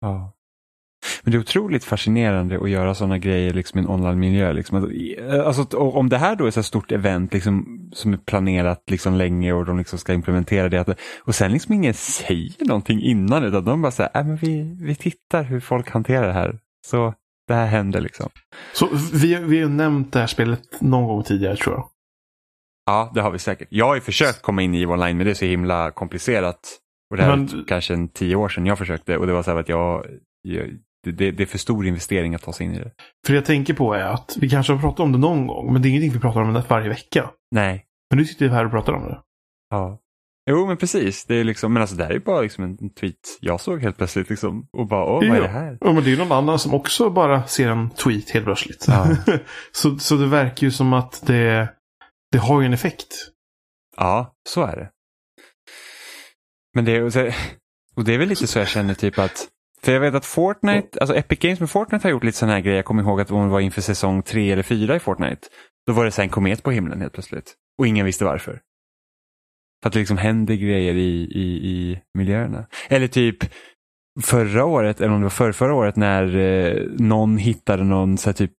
Ja. 0.00 0.34
Men 1.22 1.32
det 1.32 1.38
är 1.38 1.40
otroligt 1.40 1.84
fascinerande 1.84 2.58
att 2.60 2.70
göra 2.70 2.94
sådana 2.94 3.18
grejer 3.18 3.54
liksom 3.54 3.80
i 3.80 3.82
en 3.82 3.88
online-miljö. 3.88 4.52
Liksom. 4.52 4.90
Alltså, 5.44 5.78
om 5.78 6.08
det 6.08 6.18
här 6.18 6.36
då 6.36 6.46
är 6.46 6.50
så 6.50 6.62
stort 6.62 6.92
event 6.92 7.32
liksom, 7.32 7.88
som 7.92 8.12
är 8.12 8.16
planerat 8.16 8.82
liksom 8.90 9.14
länge 9.14 9.52
och 9.52 9.64
de 9.64 9.78
liksom 9.78 9.98
ska 9.98 10.12
implementera 10.12 10.68
det 10.68 10.94
och 11.20 11.34
sen 11.34 11.52
liksom 11.52 11.74
ingen 11.74 11.94
säger 11.94 12.66
någonting 12.66 13.02
innan 13.02 13.44
utan 13.44 13.64
de 13.64 13.82
bara 13.82 13.92
säger 13.92 14.10
äh, 14.14 14.26
men 14.26 14.36
vi, 14.36 14.76
vi 14.80 14.94
tittar 14.94 15.42
hur 15.42 15.60
folk 15.60 15.90
hanterar 15.90 16.26
det 16.26 16.32
här. 16.32 16.58
Så 16.86 17.14
det 17.48 17.54
här 17.54 17.66
händer 17.66 18.00
liksom. 18.00 18.28
Så 18.74 18.88
vi, 19.12 19.34
vi 19.34 19.62
har 19.62 19.68
nämnt 19.68 20.12
det 20.12 20.20
här 20.20 20.26
spelet 20.26 20.80
någon 20.80 21.06
gång 21.06 21.22
tidigare 21.22 21.56
tror 21.56 21.74
jag. 21.74 21.88
Ja, 22.88 23.10
det 23.14 23.20
har 23.20 23.30
vi 23.30 23.38
säkert. 23.38 23.68
Jag 23.70 23.86
har 23.86 23.94
ju 23.94 24.00
försökt 24.00 24.42
komma 24.42 24.62
in 24.62 24.74
i 24.74 24.86
online 24.86 25.16
men 25.16 25.26
det 25.26 25.32
är 25.32 25.34
så 25.34 25.44
himla 25.44 25.90
komplicerat. 25.90 26.78
Och 27.10 27.16
det 27.16 27.22
här 27.22 27.36
men... 27.36 27.64
kanske 27.68 27.94
en 27.94 28.08
tio 28.08 28.36
år 28.36 28.48
sedan 28.48 28.66
jag 28.66 28.78
försökte 28.78 29.16
och 29.16 29.26
det 29.26 29.32
var 29.32 29.42
så 29.42 29.50
här 29.50 29.58
att 29.58 29.68
jag, 29.68 30.06
jag 30.42 30.68
det, 31.04 31.30
det, 31.30 31.42
är 31.42 31.46
för 31.46 31.58
stor 31.58 31.86
investering 31.86 32.34
att 32.34 32.42
ta 32.42 32.52
sig 32.52 32.66
in 32.66 32.74
i 32.74 32.78
det. 32.78 32.90
För 33.26 33.32
det 33.32 33.36
jag 33.36 33.44
tänker 33.44 33.74
på 33.74 33.94
är 33.94 34.04
att 34.04 34.36
vi 34.40 34.50
kanske 34.50 34.72
har 34.72 34.80
pratat 34.80 35.00
om 35.00 35.12
det 35.12 35.18
någon 35.18 35.46
gång, 35.46 35.72
men 35.72 35.82
det 35.82 35.88
är 35.88 35.90
ingenting 35.90 36.12
vi 36.12 36.20
pratar 36.20 36.40
om 36.40 36.52
det 36.52 36.64
varje 36.68 36.88
vecka. 36.88 37.30
Nej. 37.50 37.84
Men 38.10 38.18
nu 38.18 38.24
sitter 38.24 38.48
vi 38.48 38.54
här 38.54 38.64
och 38.64 38.70
pratar 38.70 38.92
om 38.92 39.02
det. 39.02 39.18
Ja. 39.70 39.98
Jo, 40.50 40.66
men 40.66 40.76
precis. 40.76 41.24
Det 41.24 41.34
är 41.34 41.44
liksom, 41.44 41.72
men 41.72 41.82
alltså 41.82 41.96
det 41.96 42.04
här 42.04 42.12
är 42.12 42.18
bara 42.18 42.40
liksom 42.40 42.64
en 42.64 42.90
tweet 42.90 43.38
jag 43.40 43.60
såg 43.60 43.82
helt 43.82 43.96
plötsligt 43.96 44.30
liksom, 44.30 44.68
och 44.72 44.86
bara, 44.86 45.04
åh, 45.04 45.28
vad 45.28 45.36
är 45.36 45.42
det 45.42 45.48
här? 45.48 45.78
Ja, 45.80 45.92
men 45.92 46.04
det 46.04 46.12
är 46.12 46.16
någon 46.16 46.32
annan 46.32 46.58
som 46.58 46.74
också 46.74 47.10
bara 47.10 47.46
ser 47.46 47.68
en 47.68 47.90
tweet 47.90 48.30
helt 48.30 48.44
plötsligt. 48.44 48.84
Ja. 48.88 49.08
så, 49.72 49.98
så 49.98 50.14
det 50.14 50.26
verkar 50.26 50.66
ju 50.66 50.70
som 50.70 50.92
att 50.92 51.26
det, 51.26 51.68
det 52.32 52.38
har 52.38 52.60
ju 52.60 52.66
en 52.66 52.72
effekt. 52.72 53.14
Ja, 53.96 54.34
så 54.48 54.62
är 54.62 54.76
det. 54.76 54.90
Men 56.74 56.84
det, 56.84 57.02
och 57.96 58.04
det 58.04 58.14
är 58.14 58.18
väl 58.18 58.28
lite 58.28 58.46
så 58.46 58.58
jag 58.58 58.68
känner 58.68 58.94
typ 58.94 59.18
att 59.18 59.48
för 59.82 59.92
jag 59.92 60.00
vet 60.00 60.14
att 60.14 60.24
Fortnite, 60.24 60.98
alltså 61.00 61.16
Epic 61.16 61.38
Games 61.38 61.60
med 61.60 61.70
Fortnite 61.70 62.06
har 62.06 62.10
gjort 62.10 62.24
lite 62.24 62.38
sådana 62.38 62.54
här 62.54 62.60
grejer. 62.60 62.76
Jag 62.76 62.84
kommer 62.84 63.02
ihåg 63.02 63.20
att 63.20 63.30
om 63.30 63.42
det 63.42 63.52
var 63.52 63.60
inför 63.60 63.80
säsong 63.80 64.22
tre 64.22 64.52
eller 64.52 64.62
fyra 64.62 64.96
i 64.96 65.00
Fortnite. 65.00 65.48
Då 65.86 65.92
var 65.92 66.04
det 66.04 66.18
en 66.18 66.28
komet 66.28 66.62
på 66.62 66.70
himlen 66.70 67.00
helt 67.00 67.12
plötsligt. 67.12 67.54
Och 67.78 67.86
ingen 67.86 68.06
visste 68.06 68.24
varför. 68.24 68.60
För 69.82 69.88
att 69.88 69.92
det 69.92 69.98
liksom 69.98 70.16
händer 70.16 70.54
grejer 70.54 70.94
i, 70.94 71.22
i, 71.22 71.70
i 71.70 72.00
miljöerna. 72.14 72.66
Eller 72.88 73.08
typ 73.08 73.36
förra 74.22 74.64
året, 74.64 75.00
eller 75.00 75.12
om 75.12 75.20
det 75.20 75.24
var 75.24 75.30
för 75.30 75.52
förra 75.52 75.74
året, 75.74 75.96
när 75.96 76.36
eh, 76.36 76.82
någon 76.98 77.38
hittade 77.38 77.84
någon 77.84 78.18
så 78.18 78.28
här, 78.28 78.34
typ 78.34 78.52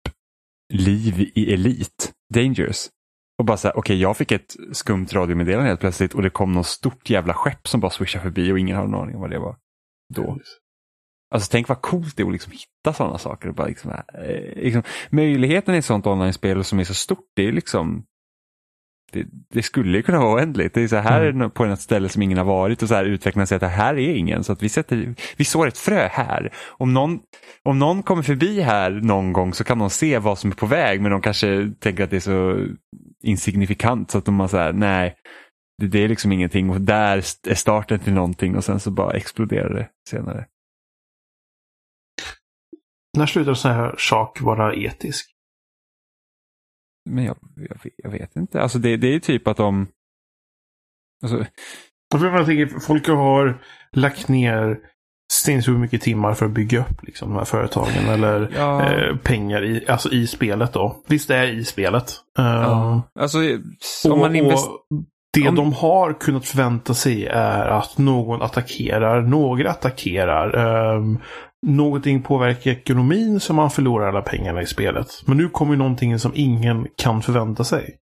liv 0.72 1.30
i 1.34 1.54
Elite, 1.54 2.04
Dangerous. 2.34 2.90
Och 3.38 3.44
bara 3.44 3.56
så 3.56 3.68
här, 3.68 3.72
okej 3.72 3.80
okay, 3.80 3.96
jag 3.96 4.16
fick 4.16 4.32
ett 4.32 4.56
skumt 4.72 5.06
radiomeddelande 5.12 5.68
helt 5.68 5.80
plötsligt 5.80 6.14
och 6.14 6.22
det 6.22 6.30
kom 6.30 6.52
något 6.52 6.66
stort 6.66 7.10
jävla 7.10 7.34
skepp 7.34 7.68
som 7.68 7.80
bara 7.80 7.90
swishade 7.90 8.22
förbi 8.22 8.52
och 8.52 8.58
ingen 8.58 8.76
hade 8.76 8.88
någon 8.88 9.02
aning 9.02 9.14
om 9.14 9.20
vad 9.20 9.30
det 9.30 9.38
var 9.38 9.56
då. 10.14 10.38
Alltså 11.34 11.48
tänk 11.50 11.68
vad 11.68 11.82
coolt 11.82 12.16
det 12.16 12.22
är 12.22 12.26
att 12.26 12.32
liksom 12.32 12.52
hitta 12.52 12.92
sådana 12.92 13.18
saker. 13.18 13.50
Bara 13.50 13.66
liksom, 13.66 13.90
eh, 13.90 14.62
liksom, 14.62 14.82
möjligheten 15.10 15.74
i 15.74 15.78
ett 15.78 15.84
sådant 15.84 16.06
online-spel 16.06 16.64
som 16.64 16.78
är 16.78 16.84
så 16.84 16.94
stort, 16.94 17.26
det 17.36 17.48
är 17.48 17.52
liksom 17.52 18.04
det, 19.12 19.26
det 19.50 19.62
skulle 19.62 20.02
kunna 20.02 20.18
vara 20.18 20.34
oändligt. 20.34 20.74
Det 20.74 20.82
är 20.82 20.88
så 20.88 20.96
här 20.96 21.26
mm. 21.26 21.50
på 21.50 21.64
ett 21.64 21.80
ställe 21.80 22.08
som 22.08 22.22
ingen 22.22 22.38
har 22.38 22.44
varit 22.44 22.82
och 22.82 22.88
så 22.88 22.94
här 22.94 23.04
utvecklarna 23.04 23.46
säger 23.46 23.56
att 23.56 23.72
det 23.72 23.76
här 23.76 23.94
är 23.94 24.14
ingen. 24.14 24.44
Så 24.44 24.52
att 24.52 24.62
vi, 24.62 24.68
sätter, 24.68 25.14
vi 25.36 25.44
sår 25.44 25.66
ett 25.66 25.78
frö 25.78 26.08
här. 26.08 26.52
Om 26.66 26.94
någon, 26.94 27.18
om 27.64 27.78
någon 27.78 28.02
kommer 28.02 28.22
förbi 28.22 28.60
här 28.60 28.90
någon 28.90 29.32
gång 29.32 29.54
så 29.54 29.64
kan 29.64 29.78
de 29.78 29.90
se 29.90 30.18
vad 30.18 30.38
som 30.38 30.50
är 30.50 30.54
på 30.54 30.66
väg 30.66 31.00
men 31.00 31.10
de 31.10 31.22
kanske 31.22 31.72
tänker 31.80 32.04
att 32.04 32.10
det 32.10 32.16
är 32.16 32.20
så 32.20 32.66
insignifikant 33.22 34.10
så 34.10 34.18
att 34.18 34.24
de 34.24 34.40
har 34.40 34.48
så 34.48 34.56
här, 34.56 34.72
nej, 34.72 35.14
det, 35.78 35.86
det 35.86 36.04
är 36.04 36.08
liksom 36.08 36.32
ingenting 36.32 36.70
och 36.70 36.80
där 36.80 37.16
är 37.48 37.54
starten 37.54 37.98
till 37.98 38.12
någonting 38.12 38.56
och 38.56 38.64
sen 38.64 38.80
så 38.80 38.90
bara 38.90 39.16
exploderar 39.16 39.74
det 39.74 39.88
senare. 40.10 40.46
När 43.16 43.26
slutar 43.26 43.54
sån 43.54 43.70
här 43.70 43.94
sak 43.98 44.40
vara 44.40 44.74
etisk? 44.74 45.30
Men 47.08 47.24
jag, 47.24 47.36
jag, 47.56 47.92
jag 47.96 48.10
vet 48.10 48.36
inte. 48.36 48.62
Alltså 48.62 48.78
det, 48.78 48.96
det 48.96 49.14
är 49.14 49.20
typ 49.20 49.48
att 49.48 49.56
de... 49.56 49.86
Alltså... 51.22 51.44
Jag 52.14 52.46
tänker, 52.46 52.80
folk 52.80 53.08
har 53.08 53.62
lagt 53.92 54.28
ner 54.28 54.78
hur 55.46 55.78
mycket 55.78 56.02
timmar 56.02 56.34
för 56.34 56.46
att 56.46 56.52
bygga 56.52 56.80
upp 56.80 57.02
liksom, 57.02 57.28
de 57.28 57.38
här 57.38 57.44
företagen 57.44 58.08
eller 58.08 58.52
ja. 58.56 58.92
eh, 58.92 59.16
pengar 59.16 59.64
i, 59.64 59.84
alltså 59.88 60.12
i 60.12 60.26
spelet 60.26 60.72
då. 60.72 60.96
Visst 61.06 61.28
det 61.28 61.36
är 61.36 61.46
i 61.46 61.64
spelet. 61.64 62.14
Ja. 62.36 62.44
Uh, 62.44 63.22
alltså, 63.22 63.38
om 64.10 64.18
man 64.18 64.36
invest... 64.36 64.68
Det 65.32 65.48
om... 65.48 65.54
de 65.54 65.72
har 65.72 66.12
kunnat 66.12 66.46
förvänta 66.46 66.94
sig 66.94 67.26
är 67.26 67.66
att 67.66 67.98
någon 67.98 68.42
attackerar, 68.42 69.22
några 69.22 69.70
attackerar. 69.70 70.56
Um, 70.96 71.18
någonting 71.66 72.22
påverkar 72.22 72.70
ekonomin 72.70 73.40
så 73.40 73.54
man 73.54 73.70
förlorar 73.70 74.08
alla 74.08 74.22
pengarna 74.22 74.62
i 74.62 74.66
spelet. 74.66 75.06
Men 75.26 75.36
nu 75.36 75.48
kommer 75.48 75.76
någonting 75.76 76.18
som 76.18 76.32
ingen 76.34 76.86
kan 76.96 77.22
förvänta 77.22 77.64
sig. 77.64 77.96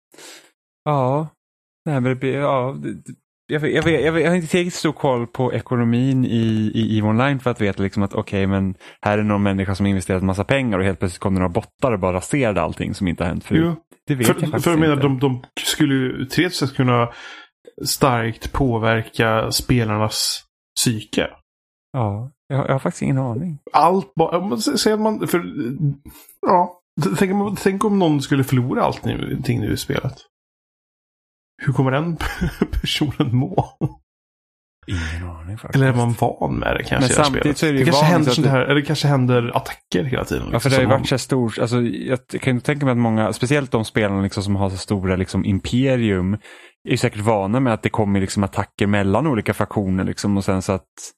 Ja, 0.85 1.29
Nej, 1.85 2.01
men 2.01 2.19
det, 2.19 2.29
ja 2.29 2.77
jag, 3.47 3.61
vet, 3.61 3.75
jag, 3.75 3.83
vet, 3.83 4.05
jag, 4.05 4.13
vet, 4.13 4.23
jag 4.23 4.31
har 4.31 4.37
inte 4.37 4.49
tillräckligt 4.49 4.75
stor 4.75 4.93
koll 4.93 5.27
på 5.27 5.53
ekonomin 5.53 6.25
i, 6.25 6.73
i 6.75 6.99
EVE 6.99 7.09
Online 7.09 7.41
för 7.41 7.51
att 7.51 7.61
veta 7.61 7.83
liksom 7.83 8.03
att 8.03 8.15
okej, 8.15 8.21
okay, 8.21 8.47
men 8.47 8.75
här 9.03 9.19
är 9.19 9.23
någon 9.23 9.43
människa 9.43 9.75
som 9.75 9.87
investerat 9.87 10.23
massa 10.23 10.45
pengar 10.45 10.79
och 10.79 10.85
helt 10.85 10.99
plötsligt 10.99 11.21
kom 11.21 11.35
det 11.35 11.41
några 11.41 11.53
bottar 11.53 11.93
och 11.93 12.01
bara 12.01 12.13
raserade 12.13 12.63
allting 12.63 12.95
som 12.95 13.09
inte 13.09 13.25
har 13.25 13.29
hänt 13.29 13.45
förut. 13.45 13.63
Jo. 13.65 13.75
Det 14.07 14.15
vet 14.15 14.27
för, 14.27 14.35
jag 14.35 14.41
faktiskt 14.41 14.65
för 14.65 14.71
jag 14.71 14.81
menar, 14.81 14.95
inte. 14.95 15.07
De, 15.07 15.19
de 15.19 15.43
skulle 15.61 15.95
ju 15.95 16.25
teoretiskt 16.25 16.77
kunna 16.77 17.13
starkt 17.85 18.53
påverka 18.53 19.51
spelarnas 19.51 20.43
psyke. 20.81 21.31
Ja, 21.93 22.31
jag, 22.49 22.69
jag 22.69 22.73
har 22.73 22.79
faktiskt 22.79 23.03
ingen 23.03 23.19
aning. 23.19 23.59
Allt 23.73 24.15
bara... 24.15 24.57
Säger 24.59 24.97
man... 24.97 25.29
För, 25.29 25.45
ja. 26.47 26.79
Tänk, 27.19 27.59
tänk 27.59 27.85
om 27.85 27.99
någon 27.99 28.23
skulle 28.23 28.45
förlora 28.45 28.83
allting 28.83 29.61
nu 29.61 29.73
i 29.73 29.77
spelet. 29.77 30.15
Hur 31.63 31.73
kommer 31.73 31.91
den 31.91 32.17
personen 32.81 33.37
må? 33.37 33.77
Ingen 34.87 35.31
aning 35.31 35.59
faktiskt. 35.59 35.75
Eller 35.75 35.93
är 35.93 35.97
man 35.97 36.15
van 36.21 36.55
med 36.59 36.77
det 36.77 36.85
kanske? 36.85 37.17
Men 37.17 37.25
samtidigt 37.25 37.59
så 37.59 37.67
är 37.67 37.73
det, 37.73 37.79
det 37.79 37.85
kanske 37.85 38.05
händer 38.05 38.31
sånt 38.31 38.47
här, 38.47 38.61
eller 38.61 38.75
det 38.75 38.83
kanske 38.83 39.09
händer 39.09 39.57
attacker 39.57 40.05
hela 40.05 40.25
tiden. 40.25 40.43
Liksom, 40.43 40.53
ja, 40.53 40.61
för 40.61 40.71
det 40.71 40.77
har 40.77 40.83
ju 40.83 40.89
varit 40.89 41.09
så 41.09 41.19
stort, 41.19 41.59
alltså, 41.59 41.81
jag 41.83 42.19
kan 42.29 42.61
tänka 42.61 42.87
mig 42.87 42.93
att 42.93 42.99
många, 42.99 43.33
speciellt 43.33 43.71
de 43.71 43.85
spelarna 43.85 44.23
liksom, 44.23 44.43
som 44.43 44.57
har 44.57 44.71
så 44.71 44.77
stora 44.77 45.17
liksom, 45.17 45.45
imperium, 45.45 46.39
är 46.89 46.97
säkert 46.97 47.21
vana 47.21 47.61
med 47.61 47.75
att 47.75 47.83
det 47.83 47.91
kommer 47.91 48.21
liksom, 48.21 48.45
attacker 48.45 48.87
mellan 48.87 49.27
olika 49.27 49.55
fraktioner 49.55 50.05
liksom, 50.05 50.37
och 50.37 50.45
sen 50.45 50.63
så 50.63 50.73
att 50.73 51.13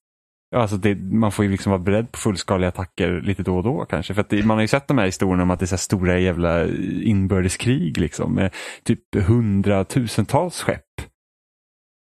Alltså 0.55 0.77
det, 0.77 0.95
man 0.95 1.33
får 1.33 1.45
ju 1.45 1.51
liksom 1.51 1.71
vara 1.71 1.83
beredd 1.83 2.13
på 2.13 2.19
fullskaliga 2.19 2.69
attacker 2.69 3.21
lite 3.21 3.43
då 3.43 3.57
och 3.57 3.63
då 3.63 3.85
kanske. 3.85 4.15
För 4.15 4.25
det, 4.29 4.43
man 4.47 4.57
har 4.57 4.63
ju 4.63 4.69
sett 4.69 4.89
de 4.89 4.99
här 4.99 5.07
historierna 5.07 5.43
om 5.43 5.51
att 5.51 5.59
det 5.59 5.65
är 5.65 5.67
så 5.67 5.77
stora 5.77 6.19
jävla 6.19 6.67
inbördeskrig 7.03 7.99
liksom. 7.99 8.35
Med 8.35 8.55
typ 8.85 9.15
hundratusentals 9.15 10.63
skepp. 10.63 10.85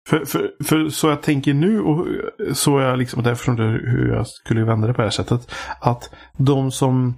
För, 0.09 0.25
för, 0.25 0.51
för 0.65 0.89
så 0.89 1.09
jag 1.09 1.23
tänker 1.23 1.55
nu 1.55 1.81
och 1.81 2.07
så 2.53 2.81
jag 2.81 2.99
liksom, 2.99 3.23
därför 3.23 3.53
hur 3.89 4.15
jag 4.15 4.27
skulle 4.27 4.65
vända 4.65 4.87
det 4.87 4.95
på 4.95 5.01
det 5.01 5.07
här 5.07 5.11
sättet. 5.11 5.55
Att 5.81 6.11
de 6.37 6.71
som 6.71 7.15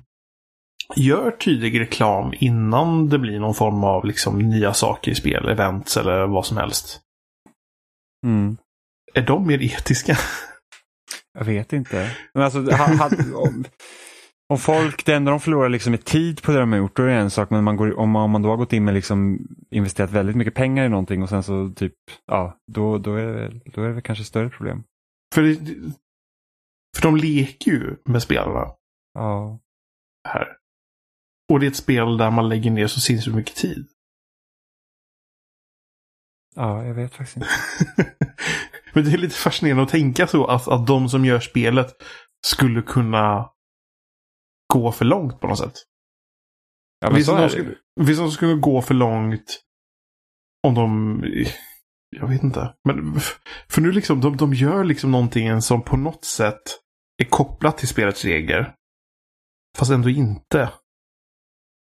gör 0.97 1.31
tydlig 1.31 1.81
reklam 1.81 2.33
innan 2.39 3.09
det 3.09 3.19
blir 3.19 3.41
någon 3.41 3.55
form 3.55 3.85
av 3.85 4.05
liksom 4.05 4.39
nya 4.39 4.75
saker 4.75 5.11
i 5.11 5.15
spel, 5.15 5.49
events 5.49 5.97
eller 5.97 6.27
vad 6.27 6.47
som 6.47 6.57
helst. 6.57 7.01
Mm. 8.27 8.57
Är 9.15 9.23
de 9.23 9.47
mer 9.47 9.63
etiska? 9.63 10.17
Jag 11.39 11.45
vet 11.45 11.73
inte. 11.73 12.17
Men 12.35 12.43
alltså, 12.43 12.71
had, 12.71 13.13
om, 13.35 13.65
om 14.49 14.59
folk, 14.59 15.07
det 15.07 15.15
enda 15.15 15.31
de 15.31 15.41
förlorar 15.41 15.69
liksom 15.69 15.93
är 15.93 15.99
tid 15.99 16.43
på 16.43 16.53
det 16.53 16.59
de 16.59 16.73
har 16.73 16.79
gjort, 16.79 16.97
då 16.97 17.03
är 17.03 17.07
det 17.07 17.15
en 17.15 17.31
sak. 17.31 17.51
Men 17.51 17.65
man 17.65 17.77
går, 17.77 17.99
om, 17.99 18.11
man, 18.11 18.23
om 18.23 18.31
man 18.31 18.43
då 18.43 18.49
har 18.49 18.57
gått 18.57 18.73
in 18.73 18.85
med 18.85 18.95
liksom 18.95 19.39
investerat 19.71 20.11
väldigt 20.11 20.37
mycket 20.37 20.55
pengar 20.55 20.85
i 20.85 20.89
någonting 20.89 21.23
och 21.23 21.29
sen 21.29 21.43
så 21.43 21.73
typ, 21.77 21.95
ja, 22.27 22.59
då, 22.73 22.99
då, 22.99 23.15
är, 23.15 23.27
det, 23.27 23.61
då 23.65 23.83
är 23.83 23.89
det 23.89 24.03
kanske 24.03 24.25
större 24.25 24.51
problem. 24.51 24.85
För, 25.35 25.55
för 26.97 27.03
de 27.03 27.17
leker 27.17 27.71
ju 27.71 27.97
med 28.05 28.23
spelarna. 28.23 28.75
Ja. 29.15 29.59
Här. 30.29 30.57
Och 31.53 31.61
det 31.61 31.67
är 31.67 31.71
ett 31.71 31.77
spel 31.77 32.17
där 32.17 32.31
man 32.31 32.49
lägger 32.49 32.71
ner 32.71 32.87
så 32.87 33.01
sinnssykt 33.01 33.37
mycket 33.37 33.57
tid. 33.57 33.87
Ja, 36.55 36.85
jag 36.85 36.95
vet 36.95 37.15
faktiskt 37.15 37.37
inte. 37.37 37.49
Men 38.95 39.05
det 39.05 39.13
är 39.13 39.19
lite 39.19 39.37
fascinerande 39.37 39.83
att 39.83 39.89
tänka 39.89 40.27
så 40.27 40.47
att, 40.47 40.69
att 40.69 40.87
de 40.87 41.09
som 41.09 41.25
gör 41.25 41.41
spelet 41.41 41.95
skulle 42.47 42.83
kunna 42.83 43.51
gå 44.73 44.93
för 44.93 45.05
långt 45.05 45.41
på 45.41 45.47
något 45.47 45.59
sätt. 45.59 45.75
Ja, 47.01 47.11
men 47.11 47.21
det. 47.21 47.51
Skulle, 47.51 47.75
de 48.01 48.15
som 48.15 48.31
skulle 48.31 48.55
gå 48.55 48.83
för 48.83 48.95
långt 48.95 49.61
om 50.67 50.75
de... 50.75 51.23
Jag 52.17 52.29
vet 52.29 52.43
inte. 52.43 52.75
Men 52.85 53.21
för 53.69 53.81
nu 53.81 53.93
liksom, 53.93 54.21
de, 54.21 54.37
de 54.37 54.55
gör 54.55 54.85
liksom 54.85 55.11
någonting 55.11 55.63
som 55.63 55.83
på 55.83 55.97
något 55.97 56.25
sätt 56.25 56.63
är 57.23 57.25
kopplat 57.25 57.79
till 57.79 57.89
spelets 57.89 58.25
regler. 58.25 58.75
Fast 59.79 59.91
ändå 59.91 60.09
inte. 60.09 60.71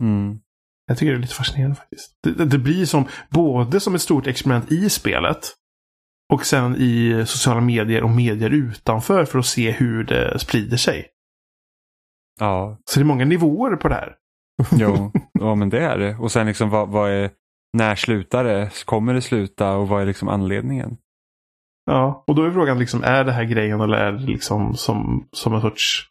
Mm. 0.03 0.41
Jag 0.87 0.99
tycker 0.99 1.13
det 1.13 1.19
är 1.19 1.23
lite 1.23 1.35
fascinerande 1.35 1.77
faktiskt. 1.77 2.19
Det, 2.23 2.31
det, 2.31 2.45
det, 2.45 2.59
blir 2.59 2.87
som 2.87 3.09
både 3.31 3.81
som 3.81 3.95
ett 3.95 4.03
stort 4.03 4.27
experiment 4.27 4.73
i 4.73 4.91
spelet. 4.91 5.55
Och 6.31 6.47
sen 6.47 6.77
i 6.79 7.25
sociala 7.27 7.61
medier 7.61 8.03
och 8.03 8.11
medier 8.11 8.51
utanför 8.51 9.25
för 9.25 9.39
att 9.39 9.47
se 9.47 9.71
hur 9.71 10.05
det 10.05 10.39
sprider 10.39 10.77
sig. 10.77 11.07
Ja. 12.41 12.79
Så 12.85 13.01
det 13.01 13.03
är 13.03 13.07
många 13.07 13.25
nivåer 13.25 13.77
på 13.77 13.89
det 13.89 13.95
här. 13.95 14.15
jo, 14.73 15.13
ja 15.33 15.55
men 15.55 15.71
det 15.71 15.81
är 15.81 15.99
det. 15.99 16.17
Och 16.17 16.33
sen 16.33 16.47
liksom 16.47 16.71
vad, 16.71 16.89
vad 16.89 17.11
är, 17.11 17.31
när 17.73 17.95
slutar 17.95 18.45
det? 18.45 18.85
Kommer 18.85 19.15
det 19.15 19.23
sluta 19.23 19.73
och 19.77 19.89
vad 19.89 20.03
är 20.03 20.07
liksom 20.07 20.29
anledningen? 20.29 20.97
Ja, 21.87 22.25
och 22.27 22.35
då 22.35 22.43
är 22.43 22.51
frågan 22.51 22.79
liksom, 22.79 23.05
är 23.05 23.25
det 23.25 23.33
här 23.33 23.45
grejen 23.45 23.81
eller 23.81 23.97
är 23.97 24.13
det 24.13 24.27
liksom 24.27 24.75
som, 24.75 25.29
som 25.33 25.55
en 25.55 25.61
sorts 25.61 26.11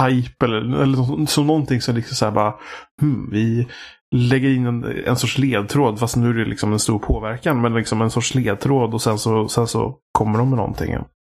hype 0.00 0.44
eller, 0.44 0.82
eller 0.82 1.26
som 1.26 1.46
någonting 1.46 1.80
som 1.80 1.94
liksom 1.94 2.16
så 2.16 2.24
här 2.24 2.32
bara, 2.32 2.54
hmm, 3.00 3.30
vi 3.30 3.68
lägger 4.12 4.48
in 4.48 4.66
en, 4.66 4.84
en 5.06 5.16
sorts 5.16 5.38
ledtråd 5.38 6.00
fast 6.00 6.16
nu 6.16 6.30
är 6.30 6.34
det 6.34 6.44
liksom 6.44 6.72
en 6.72 6.78
stor 6.78 6.98
påverkan 6.98 7.60
men 7.60 7.74
liksom 7.74 8.02
en 8.02 8.10
sorts 8.10 8.34
ledtråd 8.34 8.94
och 8.94 9.02
sen 9.02 9.18
så, 9.18 9.48
sen 9.48 9.66
så 9.66 9.98
kommer 10.12 10.38
de 10.38 10.48
med 10.48 10.56
någonting. 10.56 10.94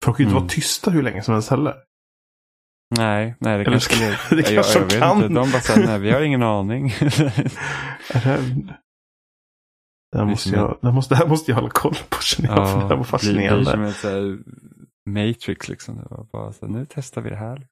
För 0.05 0.11
de 0.11 0.15
kan 0.15 0.17
ju 0.17 0.25
inte 0.25 0.33
mm. 0.33 0.43
vara 0.43 0.49
tysta 0.49 0.91
hur 0.91 1.03
länge 1.03 1.23
som 1.23 1.35
helst 1.35 1.51
heller. 1.51 1.75
Nej, 2.97 3.35
nej 3.39 3.59
det 3.59 3.65
kanske 3.65 3.95
det, 4.31 4.37
det 4.37 4.43
kanske 4.43 4.79
jag, 4.79 4.93
jag 4.93 5.01
kan. 5.01 5.17
Inte. 5.17 5.29
De 5.29 5.51
bara 5.51 5.61
säger 5.61 5.87
nej, 5.87 5.99
vi 5.99 6.11
har 6.11 6.21
ingen 6.21 6.43
aning. 6.43 6.89
det, 10.13 10.19
här 10.19 10.25
måste 10.25 10.51
jag, 10.51 10.79
det, 10.83 10.93
måste, 10.93 11.15
det 11.15 11.19
här 11.19 11.27
måste 11.27 11.51
jag 11.51 11.57
hålla 11.57 11.71
koll 11.71 11.97
på 12.09 12.23
känner 12.23 12.49
jag. 12.49 12.69
Ja, 12.69 12.89
det 12.89 12.97
var 12.97 13.05
fascinerande. 13.05 13.71
Det 13.71 13.77
blir 13.77 13.93
som 13.93 14.35
ett 14.35 14.47
Matrix 15.07 15.69
liksom. 15.69 15.97
Det 15.97 16.07
var 16.11 16.25
bara 16.33 16.53
så, 16.53 16.67
nu 16.67 16.87
testar 16.91 17.21
vi 17.21 17.31
det 17.31 17.37
här. 17.37 17.67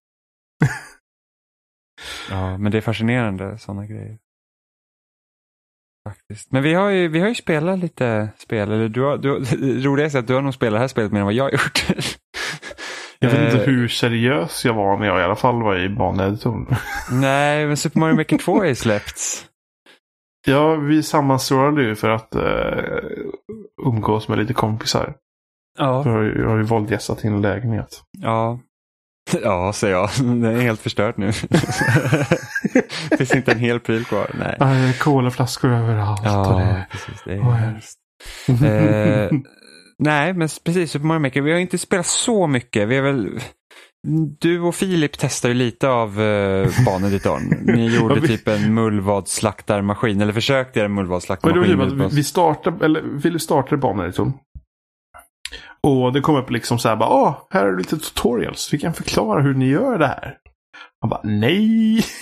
ja, 2.30 2.58
men 2.58 2.72
det 2.72 2.78
är 2.78 2.82
fascinerande 2.82 3.58
sådana 3.58 3.86
grejer. 3.86 4.18
Faktiskt. 6.08 6.52
Men 6.52 6.62
vi 6.62 6.74
har 6.74 6.88
ju, 6.88 7.08
vi 7.08 7.20
har 7.20 7.28
ju 7.28 7.34
spelat 7.34 7.78
lite 7.78 8.28
spel. 8.38 8.72
Eller 8.72 8.88
du 8.88 9.02
har, 9.02 9.18
du, 9.18 9.28
roligast 9.82 10.14
är 10.14 10.18
att 10.18 10.26
du 10.26 10.34
har 10.34 10.42
nog 10.42 10.54
spelat 10.54 10.74
det 10.74 10.80
här 10.80 10.88
spelet 10.88 11.12
mer 11.12 11.20
än 11.20 11.26
vad 11.26 11.34
jag 11.34 11.44
har 11.44 11.50
gjort. 11.50 11.86
Jag 13.18 13.30
vet 13.30 13.40
inte 13.40 13.64
eh. 13.64 13.66
hur 13.66 13.88
seriös 13.88 14.64
jag 14.64 14.74
var 14.74 14.98
när 14.98 15.06
jag 15.06 15.20
i 15.20 15.22
alla 15.22 15.36
fall 15.36 15.62
var 15.62 15.78
i 15.78 15.88
baneditorn. 15.88 16.66
Nej, 17.12 17.66
men 17.66 17.76
Super 17.76 18.00
Mario 18.00 18.14
Maker 18.14 18.38
2 18.38 18.58
har 18.58 18.64
ju 18.64 18.74
släppts. 18.74 19.46
Ja, 20.46 20.74
vi 20.74 21.02
sammanstrålade 21.02 21.82
ju 21.82 21.94
för 21.94 22.08
att 22.08 22.36
uh, 22.36 22.42
umgås 23.86 24.28
med 24.28 24.38
lite 24.38 24.54
kompisar. 24.54 25.14
Ja. 25.78 26.02
För 26.02 26.24
jag 26.40 26.48
har 26.48 26.56
ju 26.56 26.62
våldgästat 26.62 27.24
en 27.24 27.42
lägenhet. 27.42 28.02
Ja. 28.18 28.58
Ja, 29.42 29.72
säger 29.72 29.94
jag. 29.94 30.10
Det 30.42 30.48
är 30.48 30.60
helt 30.60 30.80
förstört 30.80 31.16
nu. 31.16 31.32
Finns 33.18 33.34
inte 33.34 33.52
en 33.52 33.58
hel 33.58 33.80
pryl 33.80 34.04
kvar. 34.04 34.30
Nej. 34.38 34.56
Nej, 34.60 34.92
Colaflaskor 34.98 35.70
överallt. 35.72 36.20
och 36.20 36.26
Ja, 36.26 36.58
det... 36.58 36.86
precis. 36.90 37.22
Det 37.24 37.34
är 37.34 37.40
Åh, 37.40 37.52
hemskt. 37.54 37.98
Eh, 38.48 39.38
nej, 39.98 40.32
men 40.34 40.48
precis. 40.64 40.90
Super 40.90 41.06
Mario 41.06 41.20
Maker. 41.20 41.40
Vi 41.42 41.52
har 41.52 41.58
inte 41.58 41.78
spelat 41.78 42.06
så 42.06 42.46
mycket. 42.46 42.88
Vi 42.88 42.96
har 42.96 43.02
väl... 43.02 43.40
Du 44.40 44.60
och 44.60 44.74
Filip 44.74 45.18
testar 45.18 45.48
ju 45.48 45.54
lite 45.54 45.88
av 45.88 46.20
uh, 46.20 46.84
baneditorn. 46.86 47.42
Ni 47.76 47.96
gjorde 47.96 48.14
Ja, 48.14 48.20
vi- 48.20 48.28
typ 48.28 48.48
en 48.48 48.74
mullvadsslaktarmaskin, 48.74 50.20
eller 50.20 50.32
försökte 50.32 50.78
göra 50.78 50.84
en 50.86 50.90
det 50.96 51.02
mullvadsslaktarmaskin. 51.02 52.08
vi- 52.12 52.24
startade, 52.24 52.84
eller 52.84 53.20
Filip 53.20 53.42
startade 53.42 53.76
banan 53.76 54.06
liksom. 54.06 54.32
Och 55.82 56.12
det 56.12 56.20
kom 56.20 56.36
upp 56.36 56.50
liksom 56.50 56.78
så 56.78 56.88
här 56.88 56.96
bara, 56.96 57.08
åh, 57.10 57.34
här 57.50 57.66
är 57.66 57.76
lite 57.76 57.98
tutorials. 57.98 58.72
Vi 58.72 58.78
kan 58.78 58.94
förklara 58.94 59.42
hur 59.42 59.54
ni 59.54 59.68
gör 59.68 59.98
det 59.98 60.06
här. 60.06 60.36
Han 61.00 61.10
bara, 61.10 61.20
nej. 61.24 62.04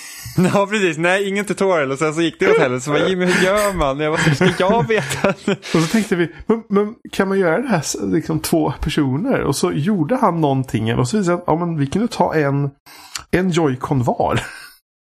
Ja, 0.54 0.66
precis. 0.66 0.98
Nej, 0.98 1.28
ingen 1.28 1.44
tutorial. 1.44 1.92
Och 1.92 1.98
sen 1.98 2.14
så 2.14 2.20
gick 2.22 2.40
det 2.40 2.50
åt 2.50 2.58
helvete. 2.58 2.84
Så 2.84 2.90
bara, 2.90 3.08
Jimmy, 3.08 3.24
hur 3.24 3.44
gör 3.44 3.72
man? 3.72 4.00
Jag 4.00 4.12
bara, 4.12 4.34
ska 4.34 4.64
jag 4.64 4.82
veta? 4.88 5.28
Och 5.74 5.82
så 5.82 5.86
tänkte 5.92 6.16
vi, 6.16 6.32
men, 6.46 6.62
men 6.68 6.94
kan 7.12 7.28
man 7.28 7.38
göra 7.38 7.58
det 7.58 7.68
här 7.68 8.06
liksom 8.06 8.40
två 8.40 8.72
personer? 8.80 9.40
Och 9.40 9.56
så 9.56 9.72
gjorde 9.72 10.16
han 10.16 10.40
någonting. 10.40 10.94
Och 10.94 11.08
så 11.08 11.18
visade 11.18 11.36
att 11.38 11.44
ja, 11.46 11.56
men 11.56 11.78
vi 11.78 11.86
kunde 11.86 12.08
ta 12.08 12.34
en, 12.34 12.70
en 13.30 13.50
joycon 13.50 14.02
var. 14.02 14.40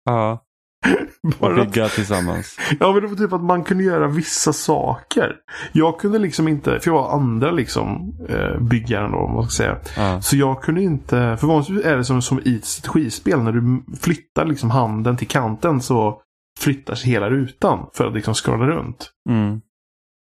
ja, 0.05 0.43
Bara 1.41 1.65
bygga 1.65 1.89
tillsammans. 1.89 2.59
ja, 2.81 2.93
men 2.93 3.03
det 3.03 3.09
var 3.09 3.17
typ 3.17 3.33
att 3.33 3.43
man 3.43 3.65
kunde 3.65 3.85
göra 3.85 4.07
vissa 4.09 4.53
saker. 4.53 5.37
Jag 5.73 6.01
kunde 6.01 6.19
liksom 6.19 6.49
inte, 6.49 6.81
för 6.81 6.91
jag 6.91 6.95
var 7.03 7.13
andra 7.15 7.51
liksom 7.51 8.15
eh, 8.29 8.61
byggaren 8.61 9.11
då, 9.13 9.19
om 9.19 9.33
man 9.35 9.43
ska 9.49 9.63
säga. 9.65 9.77
Ja, 9.97 10.21
Så 10.23 10.37
jag 10.37 10.63
kunde 10.63 10.83
inte, 10.83 11.37
för 11.41 11.47
vanligtvis 11.47 11.85
är 11.85 11.97
det 11.97 12.05
som, 12.05 12.23
som 12.23 12.41
i 12.45 12.57
ett 12.57 12.65
strategispel 12.65 13.43
när 13.43 13.53
du 13.53 13.83
flyttar 14.01 14.45
liksom 14.47 14.71
handen 14.71 15.17
till 15.17 15.29
kanten 15.29 15.81
så 15.81 16.21
flyttas 16.61 17.03
hela 17.03 17.31
rutan 17.31 17.87
för 17.95 18.07
att 18.07 18.15
liksom 18.15 18.35
scrolla 18.35 18.67
runt. 18.67 19.11
mm. 19.29 19.61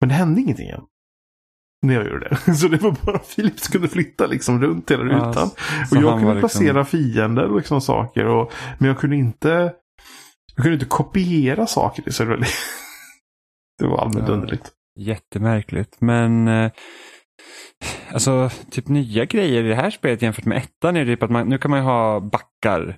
Men 0.01 0.09
det 0.09 0.15
hände 0.15 0.41
ingenting 0.41 0.69
än. 0.69 0.81
När 1.81 1.93
jag 1.93 2.07
gjorde 2.07 2.29
det. 2.45 2.53
Så 2.55 2.67
det 2.67 2.77
var 2.81 2.95
bara 3.05 3.19
Filip 3.19 3.59
som 3.59 3.71
kunde 3.71 3.87
flytta 3.87 4.27
liksom 4.27 4.61
runt 4.61 4.91
hela 4.91 5.03
Ja, 5.03 5.09
rutan. 5.17 5.49
så 5.89 5.97
och 5.97 6.03
jag 6.03 6.19
kunde 6.19 6.33
liksom- 6.33 6.39
placera 6.39 6.85
fiender 6.85 7.43
och 7.43 7.57
liksom 7.57 7.81
saker. 7.81 8.25
Och, 8.25 8.53
men 8.77 8.87
jag 8.87 8.97
kunde 8.99 9.15
inte 9.15 9.73
jag 10.59 10.63
kunde 10.63 10.73
inte 10.73 10.85
kopiera 10.85 11.67
saker. 11.67 12.03
Det, 12.17 12.25
var, 12.25 12.37
det 13.79 13.87
var 13.87 13.97
allmänt 13.97 14.27
Ja. 14.27 14.33
underligt. 14.33 14.71
Jättemärkligt. 14.99 16.01
Men 16.01 16.47
eh, 16.47 16.71
alltså, 18.13 18.49
typ 18.71 18.87
nya 18.87 19.25
grejer 19.25 19.63
i 19.63 19.67
det 19.67 19.75
här 19.75 19.89
spelet 19.89 20.21
jämfört 20.21 20.45
med 20.45 20.57
ettan 20.57 20.97
är 20.97 21.05
det 21.05 21.15
typ 21.15 21.23
att 21.23 21.29
man, 21.31 21.47
nu 21.49 21.57
kan 21.57 21.71
man 21.71 21.79
ju 21.79 21.85
ha 21.85 22.19
backar. 22.19 22.97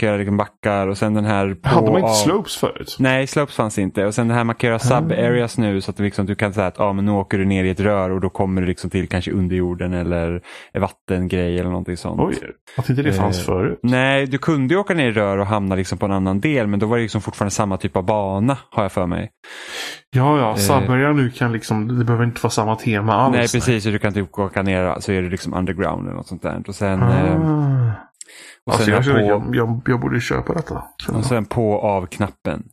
Göra 0.00 0.16
liksom 0.16 0.36
backar 0.36 0.86
och 0.88 0.98
sen 0.98 1.14
den 1.14 1.24
här 1.24 1.54
på 1.54 1.68
Hade 1.68 1.90
man 1.92 2.00
inte 2.00 2.12
slopes 2.12 2.56
förut? 2.56 2.96
Nej, 2.98 3.26
slopes 3.26 3.54
fanns 3.56 3.78
inte. 3.78 4.06
Och 4.06 4.14
sen 4.14 4.28
det 4.28 4.34
här 4.34 4.54
kan 4.54 4.68
göra 4.68 4.78
sub-areas 4.78 5.60
nu 5.60 5.80
så 5.80 5.90
att 5.90 5.98
liksom, 5.98 6.26
du 6.26 6.34
kan 6.34 6.52
säga 6.52 6.66
att 6.66 6.80
ah, 6.80 6.92
men 6.92 7.04
nu 7.04 7.10
åker 7.12 7.38
du 7.38 7.44
ner 7.44 7.64
i 7.64 7.70
ett 7.70 7.80
rör 7.80 8.10
och 8.10 8.20
då 8.20 8.28
kommer 8.30 8.60
du 8.60 8.66
liksom 8.66 8.90
till 8.90 9.08
kanske 9.08 9.30
underjorden 9.32 9.92
eller 9.92 10.40
en 10.72 10.80
vattengrej 10.80 11.58
eller 11.58 11.70
någonting 11.70 11.96
sånt. 11.96 12.20
Oj, 12.20 12.34
att 12.76 12.90
inte 12.90 13.02
det 13.02 13.12
fanns 13.12 13.38
Eh, 13.38 13.44
förut. 13.44 13.78
Nej, 13.82 14.26
du 14.26 14.38
kunde 14.38 14.74
ju 14.74 14.80
åka 14.80 14.94
ner 14.94 15.08
i 15.08 15.12
rör 15.12 15.38
och 15.38 15.46
hamna 15.46 15.74
liksom 15.74 15.98
på 15.98 16.06
en 16.06 16.12
annan 16.12 16.40
del 16.40 16.66
men 16.66 16.78
då 16.78 16.86
var 16.86 16.96
det 16.96 17.02
liksom 17.02 17.20
fortfarande 17.20 17.50
samma 17.54 17.76
typ 17.76 17.96
av 17.96 18.04
bana 18.04 18.56
har 18.70 18.82
jag 18.82 18.92
för 18.92 19.06
mig. 19.06 19.30
Ja, 20.10 20.38
ja. 20.38 20.50
eh, 20.50 20.56
Submarina 20.56 21.12
nu 21.12 21.30
kan 21.30 21.52
liksom, 21.52 21.98
det 21.98 22.04
behöver 22.04 22.24
inte 22.24 22.40
vara 22.42 22.50
samma 22.50 22.76
tema 22.76 23.12
alls. 23.14 23.32
Nej, 23.36 23.48
precis. 23.52 23.84
Så 23.84 23.90
du 23.90 23.98
kan 23.98 24.12
typ 24.12 24.38
åka 24.38 24.62
ner 24.62 24.96
så 25.00 25.12
är 25.12 25.22
det 25.22 25.28
liksom 25.28 25.54
underground 25.54 26.06
eller 26.06 26.16
något 26.16 26.26
sånt 26.26 26.42
där. 26.42 26.62
Och 26.68 26.74
sen, 26.74 27.02
eh, 27.02 27.36
Ah. 27.40 27.90
Och 28.66 28.72
Alltså 28.74 28.90
jag, 28.90 29.04
på, 29.04 29.10
jag, 29.20 29.56
jag, 29.56 29.82
jag 29.86 30.00
borde 30.00 30.20
köpa 30.20 30.54
detta. 30.54 30.84
och 31.12 31.24
sen 31.24 31.44
på 31.44 31.80
av-knappen. 31.80 32.68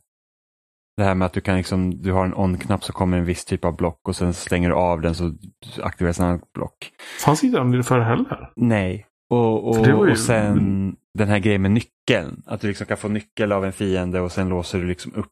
Det 0.96 1.04
här 1.04 1.14
med 1.14 1.26
att 1.26 1.32
du 1.32 1.40
kan 1.40 1.56
liksom, 1.56 2.02
du 2.02 2.12
har 2.12 2.24
en 2.24 2.34
on-knapp 2.34 2.84
så 2.84 2.92
kommer 2.92 3.18
en 3.18 3.24
viss 3.24 3.44
typ 3.44 3.64
av 3.64 3.76
block 3.76 4.08
och 4.08 4.16
sen 4.16 4.34
stänger 4.34 4.68
du 4.68 4.74
av 4.74 5.00
den 5.00 5.14
så 5.14 5.34
aktiveras 5.82 6.18
en 6.20 6.26
annan 6.26 6.40
block. 6.54 6.90
Fanns 7.24 7.44
inte 7.44 7.58
den 7.58 7.84
förr 7.84 8.00
heller? 8.00 8.50
Nej. 8.56 9.06
Och, 9.30 9.68
och, 9.68 9.86
ju- 9.86 9.92
och 10.10 10.18
sen 10.18 10.96
den 11.18 11.28
här 11.28 11.38
grejen 11.38 11.62
med 11.62 11.70
nyckeln. 11.70 12.42
Att 12.46 12.60
du 12.60 12.68
liksom 12.68 12.86
kan 12.86 12.96
få 12.96 13.08
nyckel 13.08 13.52
av 13.52 13.64
en 13.64 13.72
fiende 13.72 14.20
och 14.20 14.32
sen 14.32 14.48
låser 14.48 14.78
du 14.78 14.86
liksom 14.86 15.12
upp 15.14 15.30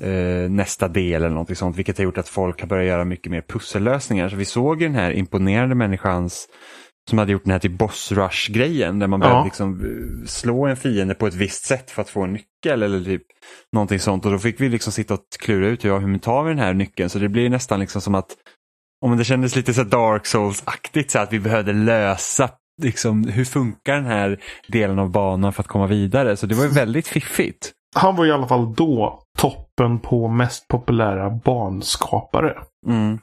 eh, 0.00 0.50
nästa 0.50 0.88
del 0.88 1.22
eller 1.22 1.28
någonting 1.28 1.56
sånt. 1.56 1.76
Vilket 1.76 1.98
har 1.98 2.04
gjort 2.04 2.18
att 2.18 2.28
folk 2.28 2.60
har 2.60 2.68
börjat 2.68 2.86
göra 2.88 3.04
mycket 3.04 3.30
mer 3.32 3.40
pussellösningar. 3.40 4.28
Så 4.28 4.36
vi 4.36 4.44
såg 4.44 4.82
ju 4.82 4.86
den 4.88 4.96
här 4.96 5.10
imponerande 5.10 5.74
människans 5.74 6.48
som 7.10 7.18
hade 7.18 7.32
gjort 7.32 7.44
den 7.44 7.52
här 7.52 7.58
typ 7.58 7.78
boss 7.78 8.12
rush 8.12 8.52
grejen. 8.52 8.98
Där 8.98 9.06
man 9.06 9.20
Ja. 9.20 9.26
behövde 9.26 9.44
liksom 9.44 9.80
eh, 9.80 10.26
slå 10.26 10.66
en 10.66 10.76
fiende 10.76 11.14
på 11.14 11.26
ett 11.26 11.34
visst 11.34 11.64
sätt 11.64 11.90
för 11.90 12.02
att 12.02 12.10
få 12.10 12.22
en 12.22 12.32
nyckel 12.32 12.82
eller 12.82 13.04
typ 13.04 13.22
någonting 13.72 13.98
sånt. 14.00 14.26
Och 14.26 14.32
då 14.32 14.38
fick 14.38 14.60
vi 14.60 14.68
liksom 14.68 14.92
sitta 14.92 15.14
och 15.14 15.20
klura 15.40 15.68
ut 15.68 15.84
ja, 15.84 15.98
hur 15.98 16.18
tar 16.18 16.42
vi 16.42 16.50
den 16.50 16.58
här 16.58 16.74
nyckeln. 16.74 17.10
Så 17.10 17.18
det 17.18 17.28
blir 17.28 17.50
nästan 17.50 17.80
liksom 17.80 18.00
som 18.00 18.14
att 18.14 18.30
om 19.04 19.16
det 19.16 19.24
kändes 19.24 19.56
lite 19.56 19.74
så 19.74 19.82
Dark 19.84 20.26
Souls-aktigt 20.26 21.10
så 21.10 21.18
att 21.18 21.32
vi 21.32 21.40
behövde 21.40 21.72
lösa 21.72 22.50
liksom, 22.82 23.24
hur 23.28 23.44
funkar 23.44 23.94
den 23.94 24.06
här 24.06 24.40
delen 24.68 24.98
av 24.98 25.10
banan 25.10 25.52
för 25.52 25.62
att 25.62 25.66
komma 25.68 25.86
vidare. 25.86 26.36
Så 26.36 26.46
det 26.46 26.54
var 26.54 26.64
ju 26.64 26.70
väldigt 26.70 27.08
fiffigt. 27.08 27.72
Han 27.96 28.16
var 28.16 28.26
i 28.26 28.32
alla 28.32 28.46
fall 28.48 28.74
då 28.74 29.22
toppen 29.38 29.98
på 30.00 30.28
mest 30.28 30.68
populära 30.68 31.30
banskapare. 31.30 32.54
Mm. 32.86 33.18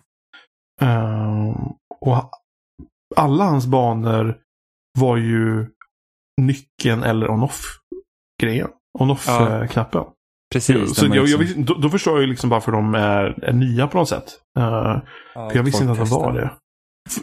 Ehm, 0.82 1.54
och 2.02 2.30
alla 3.16 3.44
hans 3.44 3.66
banor 3.68 4.36
var 5.00 5.18
ju 5.18 5.66
nyckeln 6.42 7.04
eller 7.04 7.32
on-off-grejen. 7.32 8.68
Ja. 8.94 9.00
On-off-knappen. 9.00 10.04
Precis. 10.54 10.96
så 10.96 11.06
jag, 11.06 11.16
jag 11.16 11.24
liksom- 11.24 11.40
visste, 11.40 11.62
då, 11.62 11.74
då 11.74 11.90
förstår 11.90 12.14
jag 12.14 12.22
ju 12.22 12.28
liksom 12.28 12.50
varför 12.50 12.72
de 12.72 12.96
är, 12.96 13.44
är 13.44 13.54
nya 13.54 13.88
på 13.88 13.98
något 13.98 14.10
sätt. 14.10 14.26
Eh, 14.60 14.64
ja, 14.64 15.50
för 15.50 15.56
jag 15.56 15.64
visste 15.64 15.84
inte 15.84 16.02
att 16.02 16.10
de 16.10 16.16
var 16.20 16.34
det. 16.34 16.52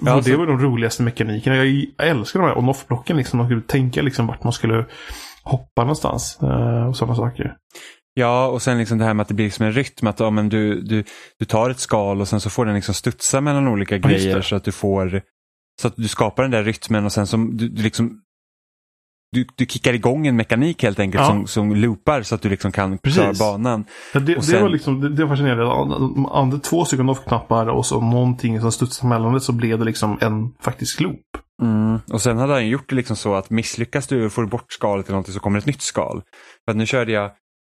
Ja, 0.04 0.14
och 0.16 0.22
det 0.22 0.36
var 0.36 0.46
de 0.46 0.58
roligaste 0.60 1.02
mekanikerna. 1.02 1.56
Jag, 1.56 1.66
jag 1.66 2.08
älskar 2.08 2.40
de 2.40 2.46
här 2.48 2.58
on-off-blocken. 2.58 3.16
Liksom. 3.16 3.38
Man 3.38 3.46
skulle 3.46 3.62
tänka 3.62 4.02
liksom 4.02 4.26
vart 4.26 4.44
man 4.44 4.52
skulle 4.52 4.86
hoppa 5.44 5.82
någonstans. 5.82 6.38
eh, 6.42 6.86
och 6.88 6.96
sådana 6.96 7.14
saker. 7.16 7.54
Ja, 8.14 8.46
och 8.46 8.62
sen 8.62 8.78
liksom 8.78 8.98
det 8.98 9.04
här 9.04 9.14
med 9.14 9.22
att 9.22 9.28
det 9.28 9.34
blir 9.34 9.46
liksom 9.46 9.66
en 9.66 9.72
rytm. 9.72 10.06
Att 10.06 10.20
ja, 10.20 10.30
men 10.30 10.48
du, 10.48 10.80
du, 10.80 11.04
du 11.38 11.44
tar 11.44 11.70
ett 11.70 11.78
skal 11.78 12.20
och 12.20 12.28
sen 12.28 12.40
så 12.40 12.50
får 12.50 12.66
den 12.66 12.74
liksom 12.74 12.94
studsa 12.94 13.40
mellan 13.40 13.68
olika 13.68 13.96
Ja, 13.96 14.08
grejer 14.08 14.40
så 14.40 14.56
att 14.56 14.64
du 14.64 14.72
får 14.72 15.22
så 15.80 15.88
att 15.88 15.96
du 15.96 16.08
skapar 16.08 16.42
den 16.42 16.50
där 16.52 16.64
rytmen 16.64 17.04
och 17.04 17.12
sen 17.12 17.26
som 17.26 17.56
du, 17.56 17.68
du 17.68 17.82
liksom 17.82 18.20
du, 19.32 19.46
du 19.56 19.66
kickar 19.66 19.92
igång 19.92 20.26
en 20.26 20.36
mekanik 20.36 20.82
helt 20.82 20.98
enkelt 20.98 21.22
Ja. 21.22 21.26
som, 21.28 21.46
som 21.46 21.74
loopar 21.76 22.22
så 22.22 22.34
att 22.34 22.42
du 22.42 22.48
liksom 22.48 22.72
kan 22.72 22.98
Precis. 22.98 23.18
klara 23.18 23.32
banan. 23.52 23.84
Ja, 24.14 24.20
det, 24.20 24.36
Och 24.36 24.40
det 24.42 24.46
sen- 24.46 24.62
var 24.62 24.68
liksom, 24.68 25.00
det, 25.00 25.08
det 25.08 25.22
var 25.24 25.28
fascinerande. 25.28 25.64
Man 26.20 26.50
hade 26.50 26.58
två 26.62 26.84
stycken 26.84 27.08
off-knappar 27.08 27.66
och 27.66 27.86
så 27.86 28.00
någonting 28.00 28.60
som 28.60 28.72
studsade 28.72 29.08
mellan 29.08 29.32
det 29.34 29.40
så 29.40 29.52
blev 29.52 29.78
det 29.78 29.84
liksom 29.84 30.18
en 30.20 30.52
faktisk 30.60 31.00
loop. 31.00 31.20
Mm. 31.62 31.98
Och 32.12 32.20
sen 32.22 32.38
hade 32.38 32.52
han 32.52 32.68
gjort 32.68 32.88
det 32.88 32.94
liksom 32.94 33.16
så 33.16 33.34
att 33.34 33.50
misslyckas 33.50 34.06
du 34.06 34.26
och 34.26 34.32
får 34.32 34.46
bort 34.46 34.72
skalet 34.72 35.06
eller 35.06 35.12
någonting 35.14 35.34
så 35.34 35.40
kommer 35.40 35.58
ett 35.58 35.66
nytt 35.66 35.82
skal. 35.82 36.22
För 36.64 36.70
att 36.70 36.76
nu 36.76 36.86
körde 36.86 37.12
jag 37.12 37.30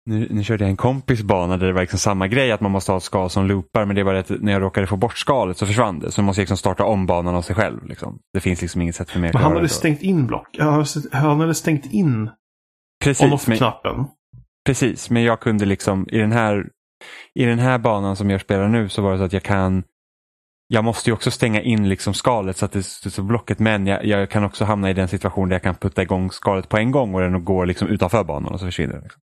nu, 0.06 0.28
nu 0.30 0.44
körde 0.44 0.64
jag 0.64 0.70
en 0.70 0.78
kompis 0.78 1.22
bana 1.22 1.58
där 1.58 1.68
det 1.68 1.74
var 1.74 1.82
liksom 1.82 2.00
samma 2.00 2.28
grej 2.28 2.52
att 2.52 2.62
man 2.62 2.72
måste 2.72 2.92
ha 2.92 2.98
ett 2.98 3.04
skal 3.04 3.30
som 3.30 3.46
loopar 3.46 3.86
men 3.86 3.96
det 3.96 4.04
var 4.04 4.14
att 4.14 4.30
när 4.30 4.52
jag 4.52 4.62
råkade 4.62 4.88
få 4.88 4.98
bort 4.98 5.18
skalet 5.18 5.58
så 5.58 5.66
försvann 5.66 6.00
det. 6.00 6.12
Så 6.12 6.22
man 6.22 6.26
måste 6.26 6.42
liksom 6.42 6.58
starta 6.58 6.84
om 6.84 7.06
banan 7.06 7.36
av 7.36 7.42
sig 7.42 7.56
själv. 7.56 7.86
Liksom. 7.86 8.20
Det 8.34 8.40
finns 8.40 8.62
liksom 8.62 8.82
inget 8.82 8.96
sätt 8.96 9.10
för 9.10 9.20
mig 9.20 9.28
att 9.28 9.34
Men 9.34 9.44
han 9.44 9.56
hade 9.56 9.70
stängt 9.70 10.02
in 10.02 10.28
block. 10.28 10.58
Han 10.60 10.74
hade, 11.40 11.54
stängt 11.54 11.94
in 11.94 12.30
on-off-knappen. 13.22 14.06
precis, 14.66 15.10
men 15.10 15.24
jag 15.24 15.40
kunde 15.40 15.66
liksom 15.66 16.08
i 16.12 16.18
den 16.18 16.32
här 16.32 16.68
i 17.36 17.46
den 17.46 17.60
här 17.60 17.78
banan 17.78 18.16
som 18.16 18.30
jag 18.30 18.42
spelar 18.42 18.68
nu 18.68 18.90
så 18.90 19.02
var 19.02 19.12
det 19.12 19.18
så 19.18 19.24
att 19.24 19.34
jag 19.34 19.44
kan 19.44 19.84
jag 20.74 20.84
måste 20.84 21.10
ju 21.10 21.14
också 21.14 21.32
stänga 21.32 21.62
in 21.62 21.90
liksom 21.90 22.14
skalet 22.14 22.58
så 22.58 22.66
att 22.66 22.72
det 22.72 22.84
studsar 22.84 23.24
på 23.24 23.28
blocket 23.28 23.60
men 23.60 23.88
jag, 23.88 24.06
jag 24.06 24.30
kan 24.30 24.44
också 24.44 24.66
hamna 24.66 24.90
i 24.90 24.94
den 24.94 25.08
situation 25.08 25.50
där 25.50 25.56
jag 25.56 25.64
kan 25.64 25.76
putta 25.76 26.02
igång 26.02 26.32
skalet 26.32 26.70
på 26.70 26.78
en 26.78 26.92
gång 26.92 27.16
och 27.16 27.22
den 27.22 27.46
går 27.46 27.66
liksom 27.66 27.88
utanför 27.88 28.24
banan 28.24 28.54
och 28.54 28.60
så 28.60 28.66
försvinner 28.66 28.94
den. 28.94 29.04
Liksom. 29.04 29.22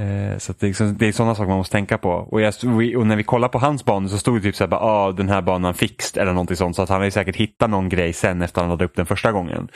Eh, 0.00 0.38
så 0.38 0.52
det, 0.52 0.66
är 0.66 0.68
liksom, 0.68 0.96
det 0.96 1.06
är 1.06 1.12
sådana 1.12 1.34
saker 1.34 1.48
man 1.48 1.58
måste 1.58 1.72
tänka 1.72 1.98
på. 1.98 2.10
Och, 2.10 2.40
jag, 2.40 2.54
och 2.96 3.06
när 3.06 3.16
vi 3.16 3.24
kollar 3.24 3.48
på 3.48 3.58
hans 3.58 3.84
banor 3.84 4.08
så 4.08 4.18
stod 4.18 4.36
det 4.36 4.42
typ 4.42 4.56
så 4.56 4.64
här, 4.64 4.68
bara, 4.68 4.80
ah, 4.80 5.12
den 5.12 5.28
här 5.28 5.42
banan 5.42 5.74
fixed 5.74 6.22
eller 6.22 6.32
någonting 6.32 6.56
sånt. 6.56 6.76
Så 6.76 6.82
att 6.82 6.88
han 6.88 6.98
har 6.98 7.04
ju 7.04 7.10
säkert 7.10 7.36
hittat 7.36 7.70
någon 7.70 7.88
grej 7.88 8.12
sen 8.12 8.42
efter 8.42 8.60
han 8.60 8.70
laddat 8.70 8.90
upp 8.90 8.96
den 8.96 9.06
första 9.06 9.32
gången. 9.32 9.68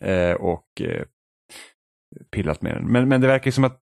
Eh, 0.00 0.32
och 0.32 0.80
eh, 0.80 1.02
pillat 2.32 2.62
med 2.62 2.74
den. 2.74 2.92
Men, 2.92 3.08
men 3.08 3.20
det 3.20 3.26
verkar 3.26 3.46
ju 3.46 3.52
som 3.52 3.64
att 3.64 3.78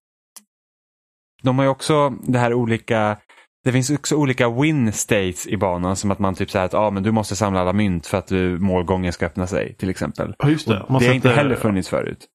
de 1.43 1.57
har 1.57 1.65
ju 1.65 1.71
också 1.71 2.09
det 2.09 2.39
här 2.39 2.53
olika 2.53 3.17
det 3.65 3.71
finns 3.71 3.89
också 3.89 4.15
olika 4.15 4.49
win 4.49 4.93
states 4.93 5.47
i 5.47 5.57
banan 5.57 5.95
som 5.95 6.11
att 6.11 6.19
man 6.19 6.35
typ 6.35 6.51
säger 6.51 6.65
att 6.65 6.73
ah, 6.73 6.91
men 6.91 7.03
du 7.03 7.11
måste 7.11 7.35
samla 7.35 7.59
alla 7.59 7.73
mynt 7.73 8.07
för 8.07 8.17
att 8.17 8.27
du, 8.27 8.59
målgången 8.59 9.13
ska 9.13 9.25
öppna 9.25 9.47
sig 9.47 9.75
till 9.75 9.89
exempel. 9.89 10.35
Ja, 10.37 10.49
just 10.49 10.67
det. 10.67 10.79
Och 10.81 10.91
Man 10.91 11.01
det 11.01 11.07
har 11.07 11.13
inte 11.13 11.29
heller 11.29 11.55
funnits 11.55 11.89
förut. 11.89 12.25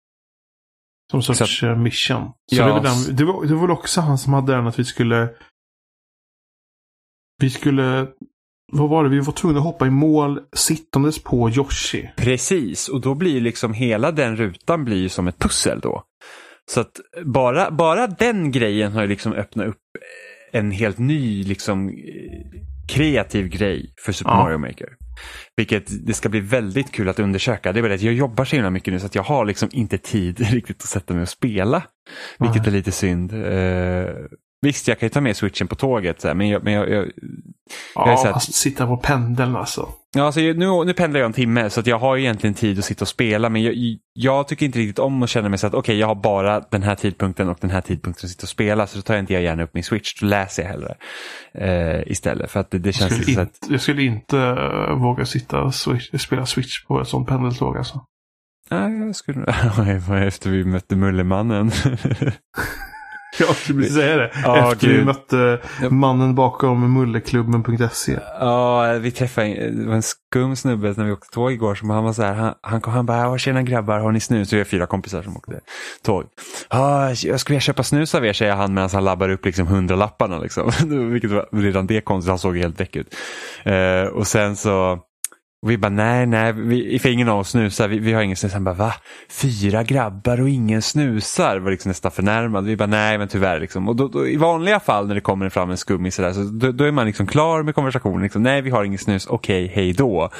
Som 1.11 1.23
sorts 1.23 1.61
Så 1.61 1.66
eh, 1.66 1.77
mission. 1.77 2.25
Så 2.53 2.57
Ja, 2.57 2.66
det, 2.66 2.73
var 2.73 2.81
den, 2.81 3.16
det, 3.16 3.25
var, 3.25 3.45
det 3.45 3.55
var 3.55 3.61
väl 3.61 3.71
också 3.71 4.01
han 4.01 4.19
som 4.19 4.33
hade 4.33 4.53
den 4.53 4.66
att 4.66 4.79
vi 4.79 4.85
skulle 4.85 5.29
Vi 7.43 7.51
skulle... 7.51 8.07
Vad 8.73 8.90
var 8.90 9.05
det? 9.05 9.11
Vi 9.11 9.21
var 9.21 9.33
tvungna 9.33 9.59
att 9.59 9.64
hoppa 9.64 9.87
i 9.87 9.90
mål 9.90 10.40
sittandes 10.53 11.23
på 11.23 11.51
Yoshi. 11.51 12.11
Precis, 12.16 12.88
och 12.88 13.01
då 13.01 13.14
blir 13.14 13.40
liksom 13.40 13.75
hela 13.75 14.12
den 14.12 14.37
rutan 14.37 14.85
blir 14.85 15.09
som 15.09 15.29
ett 15.29 15.38
pussel 15.38 15.81
då. 15.81 16.05
Så 16.71 16.81
att 16.81 17.01
bara, 17.25 17.71
bara 17.71 18.07
den 18.07 18.51
grejen 18.51 18.93
har 18.93 19.03
ju 19.03 19.09
liksom 19.09 19.33
öppnat 19.33 19.66
upp 19.66 19.83
en 20.53 20.71
helt 20.71 20.99
ny 20.99 21.45
liksom 21.45 21.89
eh, 21.89 21.95
kreativ 22.89 23.49
grej 23.49 23.95
för 24.05 24.13
Super. 24.13 24.31
Mario 24.31 24.59
Maker. 24.59 24.89
Vilket 25.57 26.07
det 26.07 26.15
ska 26.15 26.29
bli 26.29 26.41
väldigt 26.41 26.93
kul 26.93 27.09
att 27.09 27.19
undersöka. 27.19 27.73
Det 27.73 27.81
är 27.81 27.83
bara 27.83 27.95
att 27.95 28.03
jag 28.03 28.15
jobbar 28.15 28.45
så 28.45 28.57
himla 28.57 28.71
mycket 28.71 28.93
nu 28.95 29.01
så 29.01 29.07
att 29.07 29.15
jag 29.15 29.23
har 29.23 29.45
liksom 29.45 29.69
inte 29.73 29.99
tid 29.99 30.41
riktigt 30.51 30.83
att 30.83 30.89
sätta 30.89 31.15
mig 31.15 31.23
och 31.23 31.29
spela. 31.29 31.83
Vilket 32.39 32.67
är 32.67 32.71
lite 32.71 32.93
synd. 32.93 33.33
Visst, 34.62 34.88
jag 34.88 34.99
kan 34.99 35.07
ju 35.07 35.11
ta 35.11 35.20
med 35.20 35.37
switchen 35.37 35.68
på 35.68 35.75
tåget 35.75 36.25
men, 36.25 36.49
jag, 36.49 36.64
men 36.64 36.73
jag, 36.73 36.90
jag, 36.90 37.05
Jag 37.94 38.09
Ja, 38.09 38.16
så 38.16 38.25
här- 38.25 38.33
fast 38.33 38.55
sitta 38.55 38.87
på 38.87 38.96
pendeln 38.96 39.57
alltså. 39.57 39.88
Ja, 40.16 40.23
alltså, 40.27 40.40
nu, 40.40 40.85
nu 40.85 40.92
pendlar 40.94 41.20
jag 41.20 41.27
en 41.27 41.33
timme 41.33 41.70
så 41.70 41.83
jag 41.85 41.99
har 41.99 42.16
egentligen 42.16 42.55
tid 42.55 42.79
att 42.79 42.85
sitta 42.85 43.05
och 43.05 43.09
spela 43.09 43.49
men 43.49 43.62
jag, 43.62 43.75
jag 44.12 44.49
tycker 44.49 44.66
inte 44.66 44.79
riktigt 44.79 44.99
om 44.99 45.23
att 45.23 45.31
känna 45.31 45.49
mig 45.49 45.59
så 45.59 45.66
att 45.66 45.75
okej 45.75 45.99
jag 45.99 46.07
har 46.07 46.14
bara 46.14 46.61
den 46.61 46.83
här 46.83 46.94
tidpunkten 46.94 47.49
och 47.49 47.59
den 47.61 47.70
här 47.70 47.81
tidpunkten 47.81 48.27
att 48.27 48.31
sitta 48.31 48.44
och 48.44 48.49
spela 48.49 48.87
så 48.87 48.99
då 48.99 49.03
tar 49.03 49.14
jag 49.14 49.23
inte 49.23 49.33
gärna 49.35 49.62
upp 49.62 49.75
min 49.75 49.85
switch, 49.85 50.20
då 50.20 50.27
läser 50.27 50.62
jag 50.62 50.70
hellre 50.70 50.94
eh, 51.55 52.12
istället 52.12 52.51
för 52.51 52.61
att 52.61 52.70
det, 52.70 52.79
det 52.79 52.88
Jag 52.88 52.94
känns 52.94 53.12
skulle, 53.12 53.27
lite 53.27 53.35
så 53.35 53.40
inte, 53.40 53.53
att 53.66 53.70
jag 53.70 53.81
skulle 53.81 54.03
inte 54.03 54.38
eh, 54.38 54.94
våga 55.03 55.27
sitta 55.27 55.61
och 55.62 55.75
switch, 55.75 56.11
spela 56.20 56.46
Switch 56.46 56.85
på 56.87 57.01
ett 57.01 57.09
sånt 57.09 57.29
pendeltåg 57.29 57.77
alltså. 57.77 58.05
nej, 58.70 58.99
jag 58.99 59.16
skulle 59.16 59.44
efter 60.27 60.51
vi 60.51 60.64
mötte 60.64 60.96
Mullemannen. 60.96 61.70
Jag 63.38 63.57
skulle 63.57 63.87
säga 63.87 64.16
det. 64.16 64.31
Ja, 64.45 64.73
Efter 64.73 64.87
vi 64.88 64.95
gud. 64.95 65.07
mötte 65.07 65.59
mannen 65.90 66.35
bakom 66.35 66.93
mulleklubben.se. 66.95 68.19
Ja, 68.40 68.93
vi 69.01 69.11
träffade 69.11 69.47
en, 69.47 69.83
det 69.83 69.88
var 69.88 69.95
en 69.95 70.03
skum 70.03 70.57
snubbe 70.57 70.95
när 70.97 71.05
vi 71.05 71.12
åkte 71.12 71.29
tåg 71.35 71.53
igår. 71.53 71.75
Som 71.75 71.90
han 71.90 72.05
var 72.05 72.12
så 72.12 72.23
här, 72.23 72.35
han, 72.35 72.55
han, 72.62 72.83
han 72.85 73.07
bara, 73.07 73.19
"Ja, 73.19 73.38
tjena 73.38 73.62
grabbar, 73.62 73.99
har 73.99 74.12
ni 74.12 74.21
snus? 74.21 74.49
Så 74.51 74.57
vi 74.57 74.61
är 74.61 74.64
fyra 74.64 74.87
kompisar 74.87 75.23
som 75.23 75.37
åkte 75.37 75.61
tåg. 76.03 76.25
Ja, 76.71 77.09
jag 77.11 77.40
skulle 77.40 77.57
jag 77.57 77.62
köpa 77.62 77.83
snus 77.83 78.14
av 78.14 78.27
er, 78.27 78.33
säger 78.33 78.55
han 78.55 78.75
medan 78.75 78.90
han 78.93 79.05
labbar 79.05 79.29
upp 79.29 79.45
liksom 79.45 79.66
hundralapparna. 79.66 80.38
Liksom. 80.38 80.71
Vilket 81.12 81.31
var 81.31 81.49
redan 81.62 81.87
det 81.87 82.01
konstigt, 82.01 82.29
han 82.29 82.38
såg 82.38 82.57
helt 82.59 82.79
däck 82.79 82.97
ut. 82.97 83.14
Eh, 83.64 84.03
och 84.12 84.27
sen 84.27 84.57
så, 84.57 84.99
och 85.62 85.70
vi 85.70 85.79
bara 85.79 85.88
nej, 85.88 86.27
nej, 86.27 86.53
vi, 86.53 86.99
för 86.99 87.09
ingen 87.09 87.29
av 87.29 87.38
oss 87.38 87.51
snusar, 87.51 87.88
vi, 87.88 87.99
vi 87.99 88.12
har 88.12 88.23
ingen 88.23 88.37
snus. 88.37 88.53
Han 88.53 88.64
bara 88.64 88.75
va? 88.75 88.94
Fyra 89.31 89.83
grabbar 89.83 90.40
och 90.40 90.49
ingen 90.49 90.83
snusar? 90.83 91.59
Var 91.59 91.70
liksom 91.70 91.88
nästan 91.90 92.11
förnärmad. 92.11 92.64
Vi 92.64 92.77
bara 92.77 92.87
nej, 92.87 93.18
men 93.18 93.29
tyvärr. 93.29 93.61
Liksom. 93.61 93.88
Och 93.88 93.96
då, 93.96 94.09
då, 94.09 94.27
I 94.27 94.37
vanliga 94.37 94.81
fall 94.81 95.07
när 95.09 95.14
det 95.14 95.20
kommer 95.20 95.49
fram 95.49 95.70
en 95.70 95.77
skummis 95.77 96.14
sådär, 96.14 96.33
så 96.33 96.42
då, 96.42 96.73
då 96.73 96.85
är 96.85 96.92
man 96.92 97.07
liksom 97.07 97.27
klar 97.27 97.62
med 97.62 97.75
konversationen. 97.75 98.23
Liksom, 98.23 98.42
nej, 98.42 98.62
vi 98.62 98.70
har 98.70 98.85
ingen 98.85 98.99
snus, 98.99 99.27
okej, 99.27 99.73
hej 99.75 99.92
då. 99.92 100.31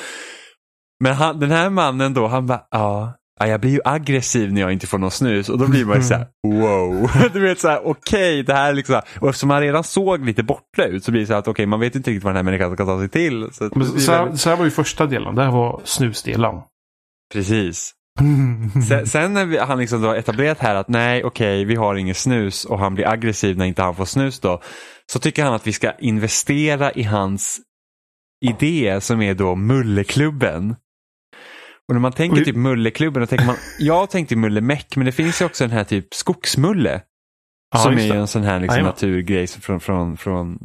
Men 1.01 1.15
han, 1.15 1.41
den 1.41 1.51
här 1.51 1.71
mannen 1.71 2.15
då, 2.15 2.27
han 2.27 2.47
bara 2.47 2.63
ja. 2.71 3.15
Ja, 3.41 3.47
jag 3.47 3.61
blir 3.61 3.71
ju 3.71 3.81
aggressiv 3.85 4.53
när 4.53 4.61
jag 4.61 4.73
inte 4.73 4.87
får 4.87 4.99
någon 4.99 5.11
snus 5.11 5.49
och 5.49 5.59
då 5.59 5.69
blir 5.69 5.85
man 5.85 5.97
ju 5.97 6.03
såhär 6.03 6.27
wow. 6.47 7.11
Du 7.33 7.41
vet 7.41 7.61
såhär 7.61 7.87
okej 7.87 8.43
det 8.43 8.55
här 8.55 8.69
är 8.71 8.75
liksom, 8.75 9.01
och 9.21 9.29
eftersom 9.29 9.51
han 9.51 9.61
redan 9.61 9.85
såg 9.85 10.25
lite 10.27 10.43
borta 10.43 10.85
ut 10.85 11.05
så 11.05 11.11
blir 11.11 11.21
det 11.21 11.27
så 11.27 11.33
här 11.33 11.39
att 11.41 11.49
okej 11.49 11.67
man 11.67 11.81
vet 11.81 11.95
inte 11.97 12.11
riktigt 12.11 12.25
vad 12.25 12.31
den 12.31 12.37
här 12.37 12.43
människan 12.45 12.75
ska 12.75 12.85
ta 12.87 12.99
sig 12.99 13.09
till. 13.09 13.49
Så 13.53 13.71
Men 13.75 14.01
så, 14.01 14.13
här, 14.13 14.23
väldigt- 14.25 14.41
så 14.41 14.51
här 14.51 14.57
var 14.57 14.65
ju 14.65 14.71
första 14.71 15.07
delen. 15.07 15.35
Det 15.35 15.45
här 15.45 15.51
var 15.51 15.81
snusdelen. 15.85 16.55
Precis. 17.35 17.93
Sen, 18.89 19.07
sen 19.07 19.35
när 19.35 19.45
vi, 19.47 19.59
han 19.59 19.79
liksom 19.79 20.03
då 20.03 20.13
etablerat 20.13 20.59
här 20.59 20.75
att 20.75 20.89
nej 20.89 21.25
okej 21.25 21.65
vi 21.65 21.75
har 21.75 21.95
ingen 21.95 22.15
snus 22.15 22.65
och 22.65 22.79
han 22.79 22.95
blir 22.95 23.09
aggressiv 23.09 23.57
när 23.59 23.65
inte 23.65 23.83
han 23.83 23.95
får 23.95 24.05
snus 24.05 24.41
då. 24.41 24.61
Så 25.13 25.19
tycker 25.19 25.45
han 25.45 25.55
att 25.55 25.67
vi 25.67 25.73
ska 25.73 25.93
investera 25.99 26.93
i 26.93 27.03
hans 27.03 27.61
idé 28.47 29.01
som 29.01 29.23
är 29.23 29.35
då 29.35 29.55
Mulleklubben. 29.55 30.77
Och 31.91 31.95
när 31.95 32.01
man 32.01 32.13
tänker 32.13 32.45
typ 32.45 32.57
Mulleklubben 32.57 33.21
då 33.21 33.27
tänker 33.27 33.47
man, 33.47 33.57
jag 33.79 34.11
tänkte 34.11 34.37
Mullemäck 34.37 34.97
men 34.97 35.07
det 35.07 35.13
finns 35.13 35.41
ju 35.41 35.45
också 35.45 35.65
den 35.65 35.71
här 35.71 35.85
typ 35.85 36.15
Skogsmulle. 36.15 37.03
Ja, 37.75 37.79
som 37.79 37.93
är 37.93 38.09
det. 38.09 38.19
en 38.19 38.27
sån 38.27 38.43
här 38.43 38.61
liksom 38.61 38.83
naturgrej 38.83 39.47
från, 39.47 39.81
från, 39.81 40.17
från 40.17 40.59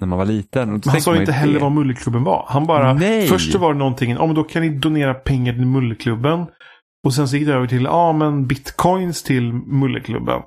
när 0.00 0.06
man 0.06 0.18
var 0.18 0.24
liten. 0.24 0.80
Då 0.80 0.90
Han 0.90 1.00
sa 1.00 1.16
inte 1.16 1.24
det. 1.24 1.32
heller 1.32 1.60
vad 1.60 1.72
Mulleklubben 1.72 2.24
var. 2.24 2.46
Han 2.48 2.66
bara, 2.66 2.92
Nej. 2.94 3.26
först 3.28 3.52
så 3.52 3.58
var 3.58 3.72
det 3.72 3.78
någonting, 3.78 4.10
ja 4.10 4.26
men 4.26 4.34
då 4.34 4.44
kan 4.44 4.62
ni 4.62 4.68
donera 4.68 5.14
pengar 5.14 5.52
till 5.52 5.66
Mulleklubben. 5.66 6.46
Och 7.06 7.14
sen 7.14 7.28
så 7.28 7.36
gick 7.36 7.46
det 7.46 7.54
över 7.54 7.66
till, 7.66 7.84
ja 7.84 8.12
men 8.12 8.46
bitcoins 8.46 9.22
till 9.22 9.52
Mulleklubben. 9.52 10.42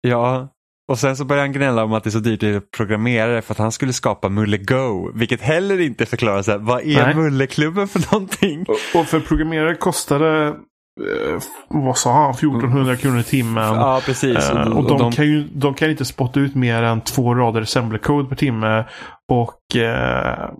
Ja, 0.00 0.48
och 0.88 0.98
sen 0.98 1.16
så 1.16 1.24
började 1.24 1.48
han 1.48 1.52
gnälla 1.52 1.84
om 1.84 1.92
att 1.92 2.04
det 2.04 2.08
är 2.08 2.12
så 2.12 2.18
dyrt 2.18 2.42
att 2.42 2.70
programmera 2.70 3.34
det 3.34 3.42
för 3.42 3.54
att 3.54 3.58
han 3.58 3.72
skulle 3.72 3.92
skapa 3.92 4.28
Mulle 4.28 4.56
Go. 4.56 5.10
Vilket 5.14 5.40
heller 5.40 5.80
inte 5.80 6.06
förklarar 6.06 6.50
här, 6.50 6.58
vad 6.58 6.80
är 6.80 7.06
Nej. 7.06 7.14
Mulleklubben 7.14 7.88
för 7.88 8.12
någonting? 8.12 8.66
Och, 8.68 9.00
och 9.00 9.06
för 9.06 9.20
programmerare 9.20 9.74
kostade, 9.74 10.46
eh, 10.48 11.42
vad 11.68 11.98
sa 11.98 12.12
han, 12.12 12.30
1400 12.30 12.96
kronor 12.96 13.20
i 13.20 13.22
timmen. 13.22 13.74
Ja, 13.74 14.02
precis. 14.06 14.50
Eh, 14.50 14.76
och 14.76 14.98
de, 14.98 15.12
kan 15.12 15.26
ju 15.26 15.48
de 15.52 15.74
kan 15.74 15.90
inte 15.90 16.04
spotta 16.04 16.40
ut 16.40 16.54
mer 16.54 16.82
än 16.82 17.00
två 17.00 17.34
rader 17.34 17.60
assembly-code 17.60 18.28
per 18.28 18.36
timme. 18.36 18.84
Och 19.32 19.76
eh, 19.76 20.50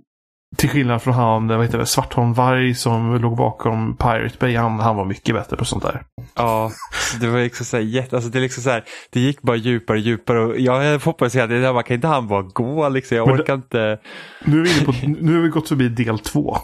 till 0.56 0.68
skillnad 0.68 1.02
från 1.02 1.14
han, 1.14 1.48
vad 1.48 1.62
heter 1.62 1.78
det, 1.78 1.86
Svartholm 1.86 2.32
Varg 2.32 2.74
som 2.74 3.14
låg 3.16 3.36
bakom 3.36 3.96
Pirate 3.96 4.36
Bay, 4.40 4.56
han, 4.56 4.80
han 4.80 4.96
var 4.96 5.04
mycket 5.04 5.34
bättre 5.34 5.56
på 5.56 5.64
sånt 5.64 5.82
där. 5.82 6.02
Ja, 6.34 6.70
det 7.20 7.28
var 7.28 7.38
liksom 7.40 7.66
så 7.66 7.76
här, 7.76 7.84
jätte, 7.84 8.16
alltså 8.16 8.30
det, 8.30 8.38
är 8.38 8.42
liksom 8.42 8.62
så 8.62 8.70
här, 8.70 8.84
det 9.10 9.20
gick 9.20 9.42
bara 9.42 9.56
djupare 9.56 9.96
och 9.96 10.02
djupare 10.02 10.40
och 10.40 10.58
jag 10.58 10.98
hoppades 10.98 11.36
att 11.36 11.50
jag 11.50 11.74
bara, 11.74 11.82
kan 11.82 11.94
inte 11.94 12.06
han 12.08 12.28
bara 12.28 12.42
gå 12.42 12.88
liksom? 12.88 13.16
Jag 13.16 13.28
det- 13.28 13.32
orkar 13.32 13.54
inte. 13.54 13.98
Nu, 14.44 14.60
är 14.60 14.64
vi 14.64 14.76
inne 14.76 14.84
på, 14.84 14.92
nu 15.22 15.34
har 15.34 15.42
vi 15.42 15.48
gått 15.48 15.68
förbi 15.68 15.88
del 15.88 16.18
två. 16.18 16.56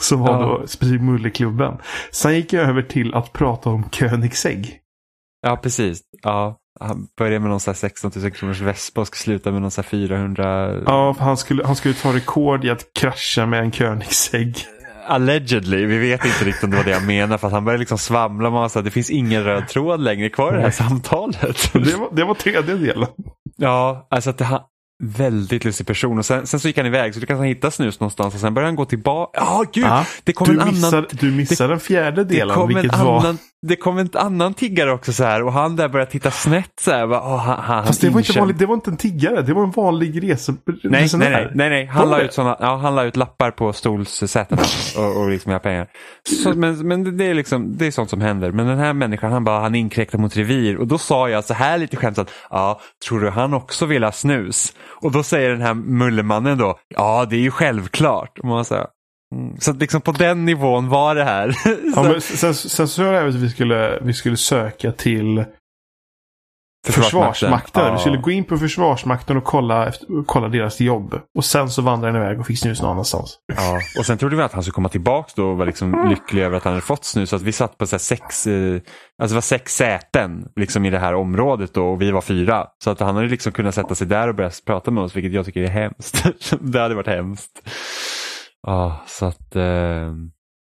Som 0.00 0.20
var 0.20 0.30
Ja. 0.32 0.38
då 0.60 0.66
specifikt 0.66 1.02
Mulleklubben. 1.04 1.76
Sen 2.12 2.34
gick 2.34 2.52
jag 2.52 2.68
över 2.68 2.82
till 2.82 3.14
att 3.14 3.32
prata 3.32 3.70
om 3.70 3.82
Koenigsegg. 3.82 4.78
Ja, 5.46 5.56
precis. 5.56 6.00
Ja, 6.22 6.56
han 6.80 7.06
började 7.18 7.40
med 7.40 7.50
någon 7.50 7.60
så 7.60 7.70
här 7.70 7.76
16 7.76 8.10
000 8.16 8.30
kronors 8.30 8.60
vespa 8.60 9.00
och 9.00 9.06
ska 9.06 9.16
sluta 9.16 9.52
med 9.52 9.62
någon 9.62 9.70
så 9.70 9.80
här 9.82 9.88
400. 9.88 10.74
Ja, 10.86 11.14
för 11.14 11.24
han 11.24 11.36
skulle, 11.36 11.66
han 11.66 11.76
skulle 11.76 11.94
ta 11.94 12.12
rekord 12.12 12.64
i 12.64 12.70
att 12.70 12.86
krascha 12.94 13.46
med 13.46 13.60
en 13.60 13.70
Koenigsegg. 13.70 14.56
Allegedly, 15.06 15.86
vi 15.86 15.98
vet 15.98 16.24
inte 16.24 16.44
riktigt 16.44 16.64
om 16.64 16.70
det 16.70 16.76
var 16.76 16.84
det 16.84 16.90
jag 16.90 17.06
menar 17.06 17.38
för 17.38 17.46
att 17.46 17.52
han 17.52 17.64
började 17.64 17.78
liksom 17.80 17.98
svamla 17.98 18.50
med 18.50 18.64
att 18.64 18.84
det 18.84 18.90
finns 18.90 19.10
ingen 19.10 19.44
röd 19.44 19.68
tråd 19.68 20.00
längre 20.00 20.28
kvar 20.28 20.52
i 20.52 20.56
det 20.56 20.62
här 20.62 20.70
samtalet. 20.70 21.70
Det 21.72 21.96
var, 21.96 22.16
det 22.16 22.24
var 22.24 22.34
tredje 22.34 22.74
delen. 22.74 23.08
Ja, 23.56 24.06
alltså 24.10 24.30
att 24.30 24.38
det 24.38 24.44
har 24.44 24.62
väldigt 25.04 25.64
lustig 25.64 25.86
person 25.86 26.18
och 26.18 26.24
sen, 26.24 26.46
sen 26.46 26.60
så 26.60 26.68
gick 26.68 26.76
han 26.76 26.86
iväg 26.86 27.14
så 27.14 27.20
du 27.20 27.26
kan 27.26 27.36
han 27.36 27.46
hitta 27.46 27.70
snus 27.70 28.00
någonstans 28.00 28.34
och 28.34 28.40
sen 28.40 28.54
började 28.54 28.68
han 28.68 28.76
gå 28.76 28.84
tillbaka. 28.84 29.40
Ja, 29.40 29.64
gud! 29.72 29.84
Ja, 29.84 30.06
det 30.24 30.32
kom 30.32 30.46
Du 30.46 30.60
en 30.60 30.68
missar, 30.68 30.88
annan... 30.88 31.06
du 31.10 31.30
missar 31.30 31.68
den 31.68 31.80
fjärde 31.80 32.24
Det 32.24 32.34
delen, 32.34 32.56
kom, 32.56 32.70
en 32.70 32.76
vilket 32.76 32.98
var... 32.98 33.36
det 33.66 33.76
kom 33.76 33.98
en 33.98 34.08
annan 34.14 34.54
tiggare 34.54 34.92
också 34.92 35.12
så 35.12 35.24
här 35.24 35.42
och 35.42 35.52
han 35.52 35.76
där 35.76 35.88
började 35.88 36.10
titta 36.10 36.30
snett 36.30 36.72
så 36.80 36.90
här. 36.90 37.06
Bara, 37.06 37.20
åh, 37.20 37.36
han, 37.36 37.58
han, 37.58 37.86
Fast 37.86 38.00
det 38.00 38.10
var, 38.10 38.20
inte 38.20 38.38
vanligt, 38.38 38.58
det 38.58 38.66
var 38.66 38.74
inte 38.74 38.90
en 38.90 38.96
tiggare, 38.96 39.42
det 39.42 39.54
var 39.54 39.62
en 39.62 39.70
vanlig 39.70 40.22
rese, 40.22 40.52
Nej, 40.52 40.78
nej, 40.82 41.02
resenär. 41.02 41.30
nej, 41.30 41.50
nej, 41.54 41.70
nej. 41.70 41.86
Han 41.86 42.10
la 42.10 42.20
ut, 42.20 42.32
såna, 42.32 42.56
ja, 42.60 42.76
han 42.76 42.94
la 42.94 43.04
ut 43.04 43.16
lappar 43.16 43.50
på 43.50 43.72
stolssätena 43.72 44.62
och, 44.96 45.20
och 45.20 45.30
liksom 45.30 45.52
jag 45.52 45.62
pengar. 45.62 45.88
Så, 46.42 46.54
men 46.54 46.88
men 46.88 47.16
det, 47.16 47.24
är 47.24 47.34
liksom, 47.34 47.76
det 47.76 47.86
är 47.86 47.90
sånt 47.90 48.10
som 48.10 48.20
händer. 48.20 48.52
Men 48.52 48.66
den 48.66 48.78
här 48.78 48.92
människan 48.92 49.32
han 49.32 49.44
bara, 49.44 49.60
han 49.60 49.74
inkräktar 49.74 50.18
mot 50.18 50.36
revir. 50.36 50.76
Och 50.76 50.86
då 50.86 50.98
sa 50.98 51.28
jag 51.28 51.44
så 51.44 51.54
här 51.54 51.78
lite 51.78 51.96
skämtsamt, 51.96 52.30
ja, 52.50 52.80
tror 53.08 53.20
du 53.20 53.30
han 53.30 53.54
också 53.54 53.86
vill 53.86 54.04
ha 54.04 54.12
snus? 54.12 54.72
Och 55.00 55.12
då 55.12 55.22
säger 55.22 55.50
den 55.50 55.60
här 55.60 55.74
mullemannen 55.74 56.58
då, 56.58 56.78
ja 56.88 57.26
det 57.30 57.36
är 57.36 57.40
ju 57.40 57.50
självklart. 57.50 58.38
Och 58.38 58.48
man 58.48 58.64
säger, 58.64 58.86
mm. 59.34 59.56
Så 59.60 59.70
att 59.70 59.76
liksom 59.76 60.00
på 60.00 60.12
den 60.12 60.44
nivån 60.44 60.88
var 60.88 61.14
det 61.14 61.24
här. 61.24 61.54
Ja, 61.96 62.20
sen, 62.20 62.54
sen 62.54 62.88
så 62.88 63.02
jag 63.02 63.28
att 63.28 63.34
vi 63.34 63.50
skulle, 63.50 63.98
vi 64.02 64.12
skulle 64.12 64.36
söka 64.36 64.92
till 64.92 65.44
Försvarsmakten. 66.86 67.84
Ja. 67.84 67.92
Vi 67.92 67.98
skulle 67.98 68.16
gå 68.16 68.30
in 68.30 68.44
på 68.44 68.58
Försvarsmakten 68.58 69.36
och 69.36 69.44
kolla, 69.44 69.88
efter, 69.88 70.06
kolla 70.26 70.48
deras 70.48 70.80
jobb. 70.80 71.20
Och 71.38 71.44
sen 71.44 71.70
så 71.70 71.82
vandrade 71.82 72.18
han 72.18 72.22
iväg 72.22 72.40
och 72.40 72.46
fick 72.46 72.58
snus 72.58 72.82
någon 72.82 72.90
annanstans. 72.90 73.38
Ja, 73.56 73.80
och 73.98 74.06
sen 74.06 74.18
trodde 74.18 74.36
vi 74.36 74.42
att 74.42 74.52
han 74.52 74.62
skulle 74.62 74.74
komma 74.74 74.88
tillbaka 74.88 75.32
då 75.36 75.50
och 75.50 75.56
var 75.56 75.66
liksom 75.66 76.08
lycklig 76.08 76.42
över 76.42 76.56
att 76.56 76.64
han 76.64 76.72
hade 76.72 76.86
fått 76.86 77.04
snus. 77.04 77.30
Så 77.30 77.36
att 77.36 77.42
vi 77.42 77.52
satt 77.52 77.78
på 77.78 77.86
så 77.86 77.98
sex, 77.98 78.46
eh, 78.46 78.80
alltså 79.22 79.34
var 79.34 79.40
sex 79.40 79.76
säten 79.76 80.48
liksom 80.56 80.84
i 80.84 80.90
det 80.90 80.98
här 80.98 81.14
området 81.14 81.74
då 81.74 81.88
och 81.88 82.02
vi 82.02 82.10
var 82.10 82.20
fyra. 82.20 82.66
Så 82.84 82.90
att 82.90 83.00
han 83.00 83.16
hade 83.16 83.28
liksom 83.28 83.52
kunnat 83.52 83.74
sätta 83.74 83.94
sig 83.94 84.06
där 84.06 84.28
och 84.28 84.34
börja 84.34 84.50
prata 84.66 84.90
med 84.90 85.02
oss 85.02 85.16
vilket 85.16 85.32
jag 85.32 85.44
tycker 85.44 85.62
är 85.62 85.68
hemskt. 85.68 86.24
det 86.60 86.80
hade 86.80 86.94
varit 86.94 87.06
hemskt. 87.06 87.62
Ja, 88.66 89.04
så 89.06 89.26
att 89.26 89.56
eh, 89.56 90.12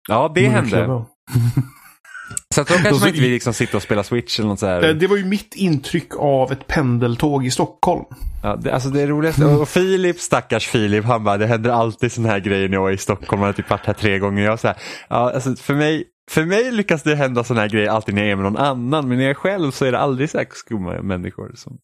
ja 0.08 0.32
det 0.34 0.48
hände. 0.48 0.70
Mulleklubben. 0.70 1.04
Så 2.54 2.60
att 2.60 2.68
då 2.68 2.74
kanske 2.74 3.00
man 3.00 3.08
inte 3.08 3.20
vill 3.20 3.30
liksom 3.30 3.54
sitta 3.54 3.76
och 3.76 3.82
spela 3.82 4.02
switch 4.02 4.38
eller 4.38 4.48
något 4.48 4.60
så 4.60 4.66
Eh, 4.66 4.72
här. 4.72 4.94
Det 4.94 5.06
var 5.06 5.16
ju 5.16 5.24
mitt 5.24 5.54
intryck 5.54 6.16
av 6.16 6.52
ett 6.52 6.66
pendeltåg 6.66 7.46
i 7.46 7.50
Stockholm. 7.50 8.04
Ja, 8.42 8.56
det, 8.56 8.72
alltså 8.72 8.88
det 8.88 9.06
roligaste, 9.06 9.44
och 9.44 9.68
Filip, 9.68 10.20
stackars 10.20 10.68
Filip, 10.68 11.04
han 11.04 11.24
bara 11.24 11.36
det 11.36 11.46
händer 11.46 11.70
alltid 11.70 12.12
såna 12.12 12.28
här 12.28 12.40
grejer 12.40 12.68
när 12.68 12.76
jag 12.76 12.88
är 12.88 12.92
i 12.92 12.98
Stockholm, 12.98 13.40
han 13.40 13.46
har 13.46 13.52
typ 13.52 13.70
varit 13.70 13.86
här 13.86 13.94
tre 13.94 14.18
gånger. 14.18 14.44
Jag 14.44 14.60
så 14.60 14.68
här, 14.68 14.76
ja, 15.08 15.32
alltså 15.34 15.56
för 15.56 15.74
mig, 15.74 16.04
för 16.30 16.44
mig 16.44 16.72
lyckas 16.72 17.02
det 17.02 17.14
hända 17.14 17.44
sådana 17.44 17.60
här 17.60 17.68
grejer 17.68 17.90
alltid 17.90 18.14
när 18.14 18.22
jag 18.22 18.30
är 18.30 18.36
med 18.36 18.44
någon 18.44 18.56
annan, 18.56 19.08
men 19.08 19.18
när 19.18 19.24
jag 19.24 19.30
är 19.30 19.34
själv 19.34 19.70
så 19.70 19.84
är 19.84 19.92
det 19.92 19.98
aldrig 19.98 20.30
så 20.30 20.38
här 20.38 20.46
skumma 20.50 21.02
människor 21.02 21.52
som, 21.54 21.78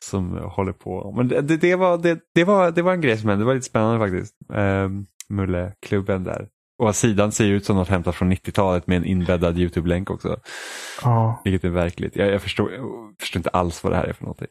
som 0.00 0.36
håller 0.36 0.72
på. 0.72 1.14
Men 1.16 1.28
det, 1.28 1.40
det, 1.40 1.56
det 1.56 1.76
var, 1.76 1.98
det, 1.98 2.18
det, 2.34 2.44
var, 2.44 2.70
det 2.70 2.82
var 2.82 2.92
en 2.92 3.00
grej 3.00 3.18
som 3.18 3.28
hände, 3.28 3.42
det 3.44 3.46
var 3.46 3.54
lite 3.54 3.66
spännande 3.66 3.98
faktiskt. 3.98 4.34
Um, 4.54 5.06
Mulleklubben 5.32 6.24
där. 6.24 6.48
Och 6.82 6.96
sidan 6.96 7.32
ser 7.32 7.44
ut 7.44 7.64
som 7.64 7.76
något 7.76 7.88
hämtat 7.88 8.14
från 8.14 8.32
90-talet 8.32 8.86
med 8.86 8.96
en 8.96 9.04
inbäddad 9.04 9.58
YouTube-länk 9.58 10.10
också. 10.10 10.36
Ja. 11.02 11.40
Vilket 11.44 11.64
är 11.64 11.68
verkligt. 11.68 12.16
Jag, 12.16 12.28
jag, 12.28 12.42
förstår, 12.42 12.72
jag 12.72 13.14
förstår 13.20 13.38
inte 13.40 13.50
alls 13.50 13.84
vad 13.84 13.92
det 13.92 13.96
här 13.96 14.04
är 14.04 14.12
för 14.12 14.24
någonting. 14.24 14.48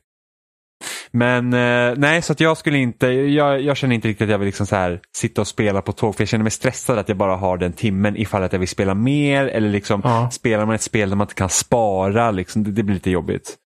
Men 1.11 1.53
eh, 1.53 1.93
nej, 1.97 2.21
så 2.21 2.33
att 2.33 2.39
jag 2.39 2.57
skulle 2.57 2.77
inte, 2.77 3.07
jag, 3.07 3.61
jag 3.61 3.77
känner 3.77 3.95
inte 3.95 4.07
riktigt 4.07 4.25
att 4.25 4.31
jag 4.31 4.37
vill 4.39 4.45
liksom 4.45 4.65
så 4.65 4.75
här, 4.75 5.01
sitta 5.15 5.41
och 5.41 5.47
spela 5.47 5.81
på 5.81 5.91
tåg 5.91 6.15
för 6.15 6.21
jag 6.21 6.29
känner 6.29 6.43
mig 6.43 6.51
stressad 6.51 6.97
att 6.99 7.09
jag 7.09 7.17
bara 7.17 7.35
har 7.35 7.57
den 7.57 7.73
timmen 7.73 8.17
ifall 8.17 8.43
att 8.43 8.53
jag 8.53 8.59
vill 8.59 8.67
spela 8.67 8.93
mer 8.93 9.45
eller 9.45 9.69
liksom 9.69 10.01
Ja. 10.03 10.29
spelar 10.31 10.65
man 10.65 10.75
ett 10.75 10.81
spel 10.81 11.09
där 11.09 11.15
man 11.15 11.25
inte 11.25 11.35
kan 11.35 11.49
spara, 11.49 12.31
liksom, 12.31 12.63
det, 12.63 12.71
det 12.71 12.83
blir 12.83 12.93
lite 12.93 13.11
jobbigt. 13.11 13.57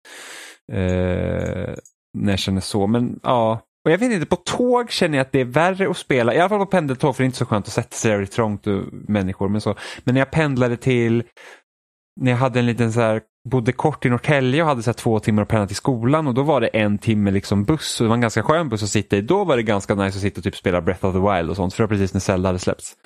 Eh, 0.73 1.75
när 2.19 2.31
jag 2.33 2.39
känner 2.39 2.61
så, 2.61 2.87
men 2.87 3.21
ja. 3.23 3.61
Och 3.85 3.91
jag 3.91 3.99
vet 3.99 4.13
inte, 4.13 4.27
på 4.27 4.37
tåg 4.37 4.91
känner 4.91 5.19
jag 5.19 5.25
att 5.25 5.33
det 5.33 5.41
är 5.41 5.45
värre 5.45 5.91
att 5.91 5.97
spela, 5.97 6.35
i 6.35 6.39
alla 6.39 6.49
fall 6.49 6.59
på 6.59 6.67
pendeltåg 6.67 7.17
för 7.17 7.23
det 7.23 7.25
är 7.25 7.27
inte 7.27 7.39
så 7.39 7.47
skönt 7.47 7.67
att 7.67 7.73
sätta 7.73 7.97
sig 7.97 8.11
där 8.11 8.19
det 8.19 8.25
är 8.25 8.27
trångt 8.27 8.67
och 8.67 8.83
människor. 8.93 9.49
Men, 9.49 9.61
så. 9.61 9.75
men 10.05 10.15
när 10.15 10.21
jag 10.21 10.31
pendlade 10.31 10.77
till, 10.77 11.23
när 12.21 12.31
jag 12.31 12.39
hade 12.39 12.59
en 12.59 12.67
liten 12.67 12.93
så 12.93 13.01
här, 13.01 13.23
bodde 13.51 13.73
kort 13.73 14.07
i 14.07 14.11
Norrtälje 14.11 14.63
och 14.63 14.69
hade 14.69 14.83
så 14.83 14.91
här 14.91 14.95
två 14.95 15.21
timmar 15.21 15.43
att 15.43 15.49
pendla 15.49 15.67
till 15.67 15.77
skolan 15.77 16.27
och 16.27 16.35
då 16.35 16.43
var 16.43 16.61
det 16.61 16.67
en 16.67 16.99
timme 16.99 17.31
liksom 17.31 17.65
buss 17.65 18.01
och 18.01 18.05
det 18.05 18.09
var 18.09 18.15
en 18.15 18.21
ganska 18.21 18.43
skön 18.43 18.69
buss 18.69 18.83
att 18.83 18.89
sitta 18.89 19.17
i. 19.17 19.21
Då 19.21 19.45
var 19.45 19.57
det 19.57 19.63
ganska 19.63 19.95
nice 19.95 20.17
att 20.17 20.23
sitta 20.23 20.41
och 20.41 20.45
typ 20.45 20.57
spela 20.57 20.81
Breath 20.81 21.07
of 21.07 21.15
the 21.15 21.21
Wild 21.21 21.51
och 21.51 21.57
sånt 21.57 21.75
för 21.75 21.83
det 21.83 21.87
var 21.87 21.97
precis 21.97 22.15
när 22.15 22.21
Zelda 22.21 22.49
hade 22.49 22.59
släppts. 22.59 22.97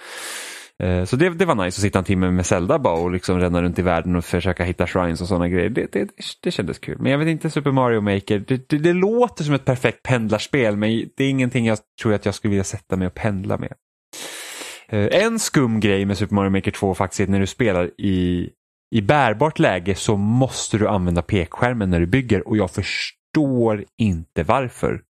Eh, 0.83 1.05
så 1.05 1.17
det, 1.17 1.31
det 1.31 1.45
var 1.45 1.55
nice 1.55 1.67
att 1.67 1.83
sitta 1.83 1.99
en 1.99 2.05
timme 2.05 2.31
med 2.31 2.47
Zelda 2.47 2.79
bara 2.79 3.01
och 3.01 3.11
liksom 3.11 3.41
ränna 3.41 3.63
runt 3.63 3.79
i 3.79 3.83
världen 3.83 4.17
och 4.17 4.25
försöka 4.25 4.65
hitta 4.65 4.87
shrines 4.87 5.21
och 5.21 5.29
sådana 5.29 5.49
grejer. 5.49 5.71
Det, 5.71 5.93
det, 5.93 6.11
det 6.43 6.51
kändes 6.51 6.79
kul. 6.79 6.97
Men 7.01 7.13
jag 7.13 7.19
vet 7.19 7.29
inte, 7.29 7.51
Super 7.51 7.71
Mario 7.71 8.01
Maker, 8.01 8.39
det, 8.39 8.69
det, 8.69 8.79
det 8.79 8.93
låter 8.93 9.45
som 9.45 9.55
ett 9.55 9.65
perfekt 9.65 10.03
pendlarspel 10.03 10.77
men 10.77 11.09
det 11.17 11.25
är 11.25 11.31
ingenting 11.31 11.67
jag 11.67 11.79
tror 12.03 12.15
att 12.15 12.25
jag 12.25 12.35
skulle 12.35 12.51
vilja 12.51 12.65
sätta 12.65 12.97
mig 12.97 13.07
och 13.07 13.15
pendla 13.15 13.59
med. 13.59 13.73
Eh, 14.89 15.25
en 15.25 15.39
skum 15.39 15.81
grej 15.81 16.05
med 16.05 16.19
Super 16.19 16.35
Mario 16.35 16.51
Maker 16.51 16.71
2 16.71 16.95
faktiskt 16.95 17.21
är 17.21 17.25
att 17.25 17.31
när 17.31 17.41
du 17.41 17.47
spelar 17.47 17.91
i, 18.01 18.51
i 18.95 19.03
bärbart 19.03 19.59
läge 19.59 19.95
så 19.95 20.17
måste 20.17 20.79
du 20.79 20.89
använda 20.89 21.23
pekskärmen 21.23 21.91
när 21.91 22.01
du 22.01 22.07
bygger 22.07 22.49
och 22.49 22.57
jag 22.57 22.71
förstår 22.71 23.85
inte 23.99 24.43
varför. 24.43 25.01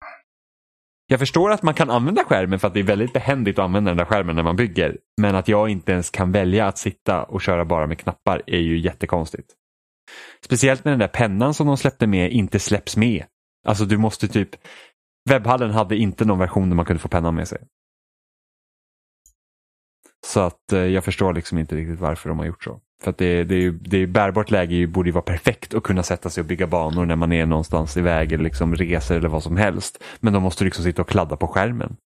Jag 1.10 1.20
förstår 1.20 1.50
att 1.50 1.62
man 1.62 1.74
kan 1.74 1.90
använda 1.90 2.24
skärmen 2.24 2.58
för 2.58 2.68
att 2.68 2.74
det 2.74 2.80
är 2.80 2.84
väldigt 2.84 3.12
behändigt 3.12 3.58
att 3.58 3.64
använda 3.64 3.90
den 3.90 3.98
där 3.98 4.04
skärmen 4.04 4.36
när 4.36 4.42
man 4.42 4.56
bygger. 4.56 4.98
Men 5.20 5.34
att 5.34 5.48
jag 5.48 5.68
inte 5.68 5.92
ens 5.92 6.10
kan 6.10 6.32
välja 6.32 6.66
att 6.66 6.78
sitta 6.78 7.24
och 7.24 7.42
köra 7.42 7.64
bara 7.64 7.86
med 7.86 7.98
knappar 7.98 8.42
är 8.46 8.58
ju 8.58 8.78
jättekonstigt. 8.78 9.54
Speciellt 10.44 10.84
när 10.84 10.92
den 10.92 10.98
där 10.98 11.08
pennan 11.08 11.54
som 11.54 11.66
de 11.66 11.76
släppte 11.76 12.06
med 12.06 12.32
inte 12.32 12.58
släpps 12.58 12.96
med. 12.96 13.24
Alltså 13.66 13.84
du 13.84 13.96
måste 13.98 14.28
typ... 14.28 14.50
Webbhallen 15.30 15.70
hade 15.70 15.96
inte 15.96 16.24
någon 16.24 16.38
version 16.38 16.68
där 16.68 16.76
man 16.76 16.84
kunde 16.84 17.02
få 17.02 17.08
pennan 17.08 17.34
med 17.34 17.48
sig. 17.48 17.58
Så 20.26 20.40
att 20.40 20.72
eh, 20.72 20.80
jag 20.80 21.04
förstår 21.04 21.32
liksom 21.34 21.58
inte 21.58 21.76
riktigt 21.76 22.00
varför 22.00 22.28
de 22.28 22.38
har 22.38 22.46
gjort 22.46 22.64
så. 22.64 22.80
För 23.02 23.10
att 23.10 23.18
det, 23.18 23.44
det, 23.44 23.54
ju- 23.54 23.72
det 23.78 23.96
är 23.96 24.00
ju 24.00 24.06
bärbart 24.06 24.50
läge 24.50 24.74
ju- 24.74 24.86
borde 24.86 25.08
ju 25.08 25.12
vara 25.12 25.22
perfekt 25.22 25.74
att 25.74 25.82
kunna 25.82 26.02
sätta 26.02 26.30
sig 26.30 26.40
och 26.40 26.46
bygga 26.46 26.66
banor 26.66 27.06
när 27.06 27.16
man 27.16 27.32
är 27.32 27.46
någonstans 27.46 27.96
iväg 27.96 28.32
eller 28.32 28.44
liksom 28.44 28.74
reser 28.76 29.16
eller 29.16 29.28
vad 29.28 29.42
som 29.42 29.56
helst. 29.56 30.04
Men 30.20 30.32
då 30.32 30.40
måste 30.40 30.64
du 30.64 30.66
liksom 30.66 30.84
sitta 30.84 31.02
och 31.02 31.08
kladda 31.08 31.36
på 31.36 31.48
skärmen. 31.48 31.96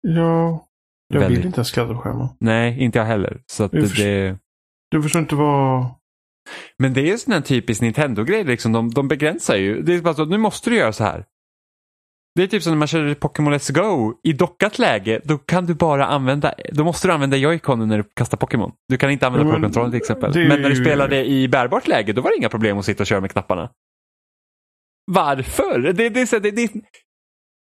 Ja. 0.00 0.64
Jag 1.08 1.20
Väldigt. 1.20 1.38
vill 1.38 1.46
inte 1.46 1.58
ens 1.58 1.70
kladda 1.70 1.94
på 1.94 2.00
skärmen. 2.00 2.28
Nej, 2.40 2.80
inte 2.82 2.98
jag 2.98 3.06
heller. 3.06 3.40
Så 3.46 3.64
att 3.64 3.72
Jag 3.72 3.84
det, 3.96 4.36
Du 4.90 5.02
förstår 5.02 5.22
inte 5.22 5.34
vad... 5.34 5.86
men 6.78 6.92
det 6.94 7.08
är 7.08 7.12
en 7.12 7.18
sån 7.18 7.32
här 7.32 7.40
typisk 7.40 7.80
Nintendo-grej. 7.80 8.44
Liksom. 8.44 8.72
De, 8.72 8.90
de 8.90 9.08
begränsar 9.08 9.56
ju. 9.56 9.82
Det 9.82 9.94
är 9.94 10.00
bara 10.02 10.14
så, 10.14 10.24
nu 10.24 10.38
måste 10.38 10.70
du 10.70 10.76
göra 10.76 10.92
så 10.92 11.04
här. 11.04 11.24
Det 12.38 12.44
är 12.44 12.46
typ 12.46 12.62
som 12.62 12.72
när 12.72 12.78
man 12.78 12.88
kör 12.88 13.14
Pokémon 13.14 13.54
Let's 13.54 13.72
Go. 13.72 14.14
I 14.22 14.32
dockat 14.32 14.78
läge, 14.78 15.20
då 15.24 15.38
kan 15.38 15.66
du 15.66 15.74
bara 15.74 16.06
använda, 16.06 16.54
då 16.72 16.84
måste 16.84 17.08
du 17.08 17.12
använda 17.12 17.36
Joy-Conen 17.36 17.86
när 17.86 17.98
du 17.98 18.04
kastar 18.14 18.38
Pokémon. 18.38 18.72
Du 18.88 18.96
kan 18.96 19.10
inte 19.10 19.26
använda 19.26 19.48
Ja, 19.48 19.52
Pro-kontrollen 19.52 19.90
till 19.90 20.00
exempel. 20.00 20.32
det 20.32 20.48
Men 20.48 20.62
när 20.62 20.70
du 20.70 20.76
spelade 20.76 21.24
i 21.24 21.48
bärbart 21.48 21.86
läge, 21.86 22.12
då 22.12 22.22
var 22.22 22.30
det 22.30 22.36
inga 22.36 22.48
problem 22.48 22.78
att 22.78 22.84
sitta 22.84 23.02
och 23.02 23.06
köra 23.06 23.20
med 23.20 23.30
knapparna. 23.30 23.70
Varför? 25.06 25.78
Det, 25.78 25.92
det, 25.92 26.30
det, 26.30 26.50
det, 26.50 26.72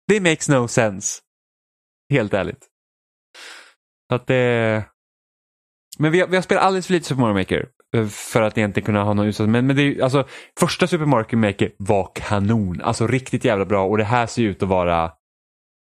det 0.08 0.20
makes 0.20 0.48
no 0.48 0.68
sense. 0.68 1.20
Helt 2.10 2.34
ärligt. 2.34 2.66
Att 4.12 4.26
det... 4.26 4.84
Men 5.98 6.12
vi 6.12 6.20
har, 6.20 6.28
vi 6.28 6.36
har 6.36 6.42
spelat 6.42 6.64
alldeles 6.64 6.86
för 6.86 6.94
lite 6.94 7.06
Super 7.06 7.20
Mario 7.20 7.34
Maker 7.34 7.68
Eh, 7.96 8.06
för 8.06 8.42
att 8.42 8.58
egentligen 8.58 8.86
kunna 8.86 9.04
ha 9.04 9.14
någon 9.14 9.26
utsatt. 9.26 9.48
Men, 9.48 9.66
men 9.66 9.76
det 9.76 9.82
är, 9.82 10.02
alltså, 10.02 10.24
första 10.60 10.86
Super 10.86 11.06
Mario 11.06 11.36
Maker 11.36 11.72
var 11.76 12.10
kanon. 12.14 12.80
Alltså 12.82 13.06
riktigt 13.06 13.44
jävla 13.44 13.64
bra 13.64 13.86
och 13.86 13.98
det 13.98 14.04
här 14.04 14.26
ser 14.26 14.42
ju 14.42 14.50
ut 14.50 14.62
att 14.62 14.68
vara 14.68 15.12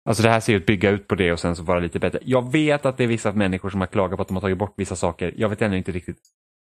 Alltså 0.09 0.23
det 0.23 0.31
här 0.31 0.41
ser 0.41 0.55
ut 0.55 0.63
att 0.63 0.67
bygga 0.67 0.91
ut 0.91 1.09
på 1.09 1.15
det 1.15 1.33
och 1.33 1.41
sen 1.41 1.57
så 1.57 1.63
vara 1.63 1.79
lite 1.79 1.99
bättre. 1.99 2.19
Jag 2.23 2.53
vet 2.53 2.87
att 2.87 2.97
det 2.97 3.05
är 3.05 3.09
vissa 3.09 3.33
människor 3.33 3.71
som 3.71 3.81
har 3.81 3.87
klagat 3.87 4.17
på 4.17 4.23
att 4.23 4.29
de 4.29 4.35
har 4.35 4.41
tagit 4.41 4.59
bort 4.59 4.75
vissa 4.77 4.97
saker. 4.97 5.35
Jag 5.37 5.49
vet 5.49 5.63
ännu 5.63 5.79
inte 5.79 5.93
riktigt 5.93 6.19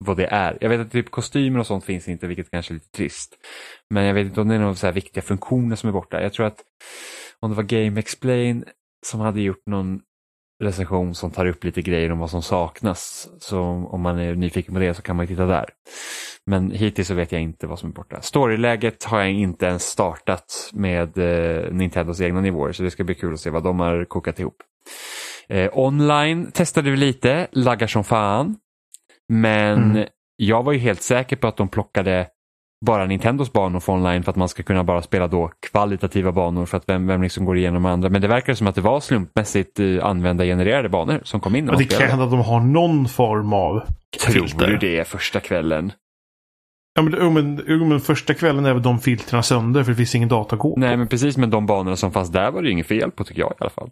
vad 0.06 0.18
det 0.18 0.26
är. 0.26 0.58
Jag 0.62 0.70
vet 0.70 0.80
att 0.80 0.92
typ 0.92 1.12
kostymer 1.12 1.60
och 1.60 1.68
sånt 1.68 1.86
finns 1.86 2.08
inte, 2.08 2.28
vilket 2.28 2.52
kanske 2.52 2.74
är 2.74 2.76
lite 2.76 2.92
trist. 2.92 3.38
Men 3.90 4.04
jag 4.04 4.14
vet 4.14 4.26
inte 4.28 4.42
om 4.42 4.48
det 4.48 4.56
är 4.56 4.60
några 4.60 4.76
så 4.76 4.92
viktiga 4.92 5.24
funktioner 5.24 5.76
som 5.76 5.90
är 5.90 5.94
borta. 5.94 6.22
Jag 6.22 6.34
tror 6.34 6.46
att 6.46 6.64
om 7.40 7.50
det 7.50 7.56
var 7.56 7.64
Game 7.64 8.00
Explain 8.00 8.64
som 9.06 9.20
hade 9.20 9.42
gjort 9.42 9.66
någon 9.66 10.02
recension 10.64 11.16
som 11.16 11.32
tar 11.32 11.46
upp 11.46 11.64
lite 11.64 11.82
grejer 11.82 12.12
om 12.12 12.20
vad 12.20 12.30
som 12.30 12.42
saknas. 12.42 13.28
Så 13.40 13.60
om 13.62 14.02
man 14.02 14.20
är 14.20 14.36
nyfiken 14.36 14.74
på 14.74 14.80
det 14.80 14.94
så 14.94 15.02
kan 15.02 15.16
man 15.16 15.28
titta 15.28 15.46
där. 15.46 15.66
Men 16.46 16.72
hittills 16.72 17.08
så 17.08 17.14
vet 17.14 17.32
jag 17.32 17.42
inte 17.42 17.68
vad 17.68 17.80
som 17.80 17.90
är 17.90 17.94
borta. 17.94 18.22
Storyläget 18.22 19.04
har 19.04 19.20
jag 19.20 19.32
inte 19.32 19.66
ens 19.66 19.84
startat 19.84 20.70
med 20.74 21.18
eh, 21.18 21.72
Nintendos 21.72 22.22
egna 22.22 22.42
nivåer 22.42 22.72
så 22.72 22.84
det 22.84 22.92
ska 22.92 23.04
bli 23.04 23.16
kul 23.16 23.34
att 23.34 23.40
se 23.40 23.50
vad 23.50 23.64
de 23.64 23.80
har 23.80 24.06
kokat 24.06 24.40
ihop. 24.40 24.58
Eh, 25.50 25.70
online 25.74 26.52
testade 26.52 26.92
vi 26.92 26.98
lite, 26.98 27.48
laggar 27.52 27.88
som 27.88 28.04
fan. 28.04 28.56
Men 29.30 29.92
Mm. 29.92 30.08
jag 30.36 30.64
var 30.64 30.74
ju 30.74 30.80
helt 30.80 31.02
säker 31.02 31.36
på 31.36 31.48
att 31.48 31.58
de 31.58 31.68
plockade 31.68 32.28
bara 32.86 33.06
Nintendos 33.06 33.54
banor 33.54 33.80
för 33.80 33.94
online 33.94 34.24
för 34.24 34.32
att 34.32 34.36
man 34.36 34.50
ska 34.50 34.64
kunna 34.64 34.84
bara 34.84 35.02
spela 35.02 35.28
då 35.28 35.52
kvalitativa 35.72 36.32
banor 36.32 36.66
för 36.66 36.78
att 36.78 36.90
vem, 36.90 37.08
vem 37.08 37.24
liksom 37.24 37.46
går 37.46 37.58
igenom 37.58 37.86
andra. 37.86 38.10
Men 38.10 38.22
det 38.22 38.28
verkar 38.28 38.54
som 38.54 38.68
att 38.68 38.76
det 38.76 38.82
var 38.82 39.00
slumpmässigt 39.00 39.80
eh, 39.80 40.06
användargenererade 40.06 40.90
banor 40.90 41.22
som 41.24 41.40
kom 41.40 41.56
in. 41.56 41.66
man 41.66 41.78
det 41.78 41.86
kan 41.86 42.08
hända 42.08 42.26
att 42.26 42.32
de 42.32 42.40
har 42.40 42.60
någon 42.60 43.08
form 43.08 43.54
av 43.54 43.82
Tror 44.26 44.34
filter. 44.34 44.68
du 44.68 44.78
det 44.78 45.08
första 45.08 45.40
kvällen? 45.40 45.92
Ja, 46.96 47.02
men, 47.02 47.34
men, 47.34 47.90
men 47.90 48.00
första 48.00 48.34
kvällen 48.34 48.66
är 48.66 48.74
väl 48.74 48.84
de 48.84 49.00
filtrerna 49.00 49.44
sönder 49.44 49.84
för 49.84 49.92
det 49.92 49.96
finns 49.96 50.16
ingen 50.16 50.30
data 50.30 50.56
att 50.56 50.60
gå 50.62 50.74
på. 50.74 50.80
Nej 50.80 50.98
men 50.98 51.08
precis 51.08 51.38
med 51.38 51.50
de 51.50 51.66
banorna 51.66 51.96
som 51.96 52.12
fanns 52.12 52.30
där 52.30 52.52
var 52.52 52.62
det 52.62 52.68
ju 52.68 52.72
inget 52.72 52.88
fel 52.88 53.12
på 53.12 53.24
tycker 53.24 53.42
jag 53.42 53.52
i 53.52 53.56
alla 53.60 53.70
fall. 53.70 53.90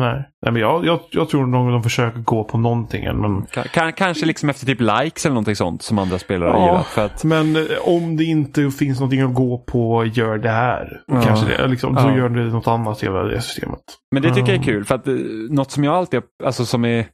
Nej. 0.00 0.28
Nej, 0.42 0.52
men 0.52 0.62
jag, 0.62 0.84
jag, 0.86 1.00
jag 1.10 1.28
tror 1.28 1.46
nog 1.46 1.72
de 1.72 1.82
försöker 1.82 2.18
gå 2.20 2.44
på 2.44 2.58
någonting. 2.58 3.04
Men, 3.20 3.46
kan, 3.72 3.92
kanske 3.92 4.26
liksom 4.26 4.48
efter 4.48 4.66
typ 4.66 4.80
likes 4.80 5.26
eller 5.26 5.34
någonting 5.34 5.56
sånt 5.56 5.82
som 5.82 5.98
andra 5.98 6.18
spelare 6.18 6.50
har 6.50 6.58
Ja. 6.58 6.66
gillat. 6.66 6.86
För 6.86 7.04
att, 7.06 7.24
men 7.24 7.56
eh, 7.56 7.62
om 7.82 8.16
det 8.16 8.24
inte 8.24 8.70
finns 8.70 9.00
någonting 9.00 9.20
att 9.20 9.34
gå 9.34 9.58
på, 9.58 10.04
gör 10.04 10.38
det 10.38 10.50
här. 10.50 11.02
Ja. 11.06 11.22
Kanske 11.22 11.46
det. 11.46 11.66
Liksom, 11.68 11.96
Så 11.96 12.08
Ja. 12.08 12.16
gör 12.16 12.28
det 12.28 12.44
något 12.44 12.66
annat 12.66 13.02
i 13.02 13.06
det 13.06 13.40
systemet. 13.40 13.80
men 14.12 14.22
det 14.22 14.34
tycker 14.34 14.52
jag 14.52 14.60
är 14.60 14.64
kul 14.64 14.84
för 14.84 14.94
att 14.94 15.08
eh, 15.08 15.14
något 15.50 15.70
som 15.70 15.84
jag 15.84 15.94
alltid, 15.94 16.20
alltså 16.44 16.66
som 16.66 16.84
är, 16.84 17.06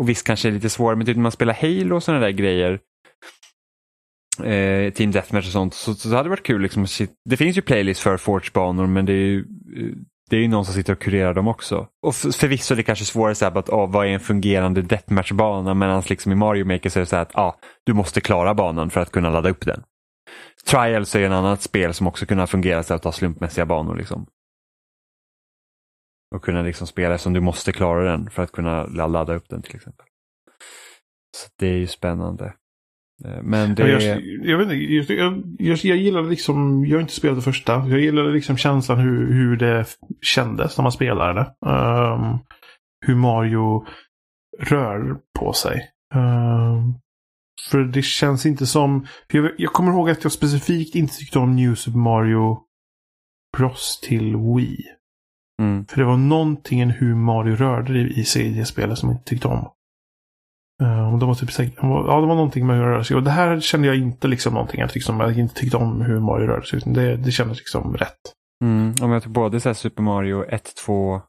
och 0.00 0.08
visst 0.08 0.26
kanske 0.26 0.48
är 0.48 0.52
lite 0.52 0.70
svårare, 0.70 0.96
men 0.96 1.06
typ 1.06 1.16
när 1.16 1.22
man 1.22 1.32
spelar 1.32 1.54
Halo 1.54 1.96
och 1.96 2.02
sådana 2.02 2.20
där 2.24 2.30
grejer. 2.32 2.78
Eh, 4.44 4.92
Team 4.92 5.10
Deathmatch 5.10 5.46
och 5.46 5.52
sånt. 5.52 5.74
Så, 5.74 5.94
så 5.94 6.08
hade 6.08 6.22
det 6.22 6.28
varit 6.28 6.46
kul 6.46 6.62
liksom. 6.62 6.82
att 6.82 6.88
sit- 6.88 7.14
Det 7.30 7.36
finns 7.36 7.56
ju 7.58 7.62
playlist 7.62 8.00
för 8.00 8.16
Forge-banor 8.16 8.86
men 8.86 9.06
det 9.06 9.12
är 9.12 9.16
ju 9.16 9.38
eh, 9.76 9.94
det 10.28 10.36
är 10.36 10.40
ju 10.40 10.48
någon 10.48 10.64
som 10.64 10.74
sitter 10.74 10.92
och 10.92 10.98
kurerar 10.98 11.34
dem 11.34 11.48
också. 11.48 11.88
Och 12.02 12.14
förvisso 12.14 12.74
är 12.74 12.76
det 12.76 12.82
kanske 12.82 13.04
svårare 13.04 13.34
så 13.34 13.44
här, 13.44 13.58
att 13.58 13.70
ah, 13.70 13.86
vad 13.86 14.06
är 14.06 14.10
en 14.10 14.20
fungerande 14.20 14.82
deathmatch-bana 14.82 15.74
medan 15.74 16.02
liksom 16.08 16.32
i 16.32 16.34
Mario 16.34 16.64
Maker 16.64 16.90
så 16.90 16.98
är 16.98 17.00
det 17.00 17.06
så 17.06 17.16
här 17.16 17.22
att 17.22 17.36
ah, 17.36 17.58
du 17.84 17.92
måste 17.92 18.20
klara 18.20 18.54
banan 18.54 18.90
för 18.90 19.00
att 19.00 19.12
kunna 19.12 19.30
ladda 19.30 19.50
upp 19.50 19.64
den. 19.64 19.82
Trials 20.66 21.16
är 21.16 21.20
en 21.20 21.32
annat 21.32 21.62
spel 21.62 21.94
som 21.94 22.06
också 22.06 22.26
kunna 22.26 22.46
fungera 22.46 22.82
så 22.82 22.94
att 22.94 23.04
ha 23.04 23.12
slumpmässiga 23.12 23.66
banor. 23.66 23.96
Liksom. 23.96 24.26
Och 26.34 26.44
kunna 26.44 26.62
liksom 26.62 26.86
spela 26.86 27.18
som 27.18 27.32
du 27.32 27.40
måste 27.40 27.72
klara 27.72 28.10
den 28.10 28.30
för 28.30 28.42
att 28.42 28.52
kunna 28.52 28.86
ladda 28.86 29.34
upp 29.34 29.48
den 29.48 29.62
till 29.62 29.76
exempel. 29.76 30.06
Så 31.36 31.48
det 31.58 31.66
är 31.66 31.76
ju 31.76 31.86
spännande. 31.86 32.54
Eh, 33.24 33.42
Men 33.42 33.74
det. 33.74 33.88
Jag, 33.88 34.22
jag, 34.42 34.58
vet 34.58 34.64
inte, 34.64 35.14
jag, 35.14 35.42
jag, 35.58 35.78
jag, 35.78 35.96
gillar 35.96 36.22
liksom, 36.22 36.84
jag 36.86 36.96
har 36.96 37.00
inte 37.00 37.14
spelat 37.14 37.38
det 37.38 37.42
första. 37.42 37.72
Jag 37.72 38.00
gillar 38.00 38.32
liksom 38.32 38.56
känslan 38.56 38.98
hur, 38.98 39.32
hur 39.32 39.56
det 39.56 39.86
kändes 40.20 40.78
när 40.78 40.82
man 40.82 40.92
spelade 40.92 41.34
det. 41.34 41.70
Ehm, 41.70 42.38
hur 43.06 43.14
Mario 43.14 43.86
rör 44.58 45.16
på 45.38 45.52
sig. 45.52 45.90
Ehm, 46.14 46.94
för 47.70 47.84
det 47.84 48.02
känns 48.02 48.46
inte 48.46 48.66
som... 48.66 49.06
Jag, 49.56 49.72
kommer 49.72 49.92
ihåg 49.92 50.10
att 50.10 50.24
jag 50.24 50.32
specifikt 50.32 50.94
inte 50.94 51.16
tyckte 51.16 51.38
om 51.38 51.56
New 51.56 51.74
Super 51.74 51.98
Mario 51.98 52.58
Bros 53.56 54.00
till 54.00 54.36
Wii. 54.36 54.78
Mm. 55.62 55.86
För 55.86 55.96
det 55.96 56.04
var 56.04 56.16
någonting 56.16 56.90
hur 56.90 57.14
Mario 57.14 57.56
rörde 57.56 57.98
i, 57.98 58.20
i 58.20 58.24
CD-spelet 58.24 58.98
som 58.98 59.08
jag 59.08 59.16
inte 59.16 59.30
tyckte 59.30 59.48
om. 59.48 59.68
Uh, 60.82 61.18
de 61.18 61.28
var 61.28 61.34
typ, 61.34 61.50
ja, 61.58 62.20
det 62.20 62.26
var 62.26 62.34
någonting 62.34 62.66
med 62.66 62.76
hur 62.76 62.84
det 62.84 62.90
rörde 62.92 63.04
sig. 63.04 63.16
Och 63.16 63.22
det 63.22 63.30
här 63.30 63.60
kände 63.60 63.86
jag 63.86 63.96
inte 63.96 64.28
liksom 64.28 64.54
någonting. 64.54 64.82
Att 64.82 64.94
liksom, 64.94 65.20
jag 65.20 65.38
inte 65.38 65.54
tyckte 65.54 65.76
om 65.76 66.00
hur 66.00 66.20
Mario 66.20 66.46
rörde 66.46 66.66
sig. 66.66 66.80
Det, 66.84 67.16
det 67.16 67.30
kändes 67.30 67.58
liksom 67.58 67.96
rätt. 67.96 68.18
Mm, 68.64 68.94
om 69.02 69.12
jag 69.12 69.22
tar 69.22 69.30
både 69.30 69.60
så 69.60 69.74
Super 69.74 70.02
Mario 70.02 70.44
1, 70.44 70.74
2, 70.84 71.20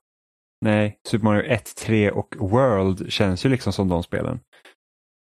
nej, 0.66 0.98
Super 1.08 1.24
Mario 1.24 1.44
1, 1.44 1.76
3 1.76 2.12
och 2.12 2.36
World 2.40 3.12
känns 3.12 3.46
ju 3.46 3.50
liksom 3.50 3.74
som 3.74 3.90
de 3.90 4.04
spelen. 4.04 4.40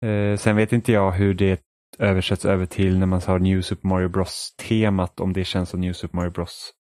Uh, 0.05 0.37
sen 0.37 0.55
vet 0.55 0.73
inte 0.73 0.91
jag 0.91 1.11
hur 1.11 1.33
det 1.33 1.61
översätts 1.99 2.45
över 2.45 2.65
till 2.65 2.99
när 2.99 3.05
man 3.05 3.21
har 3.27 3.39
New 3.39 3.61
Super 3.61 3.87
Mario 3.87 4.09
Bros-temat, 4.09 5.19
om 5.19 5.33
det 5.33 5.43
känns 5.43 5.69
som 5.69 5.81
New 5.81 5.93
Super 5.93 6.15
Mario 6.15 6.31
Bros. 6.31 6.71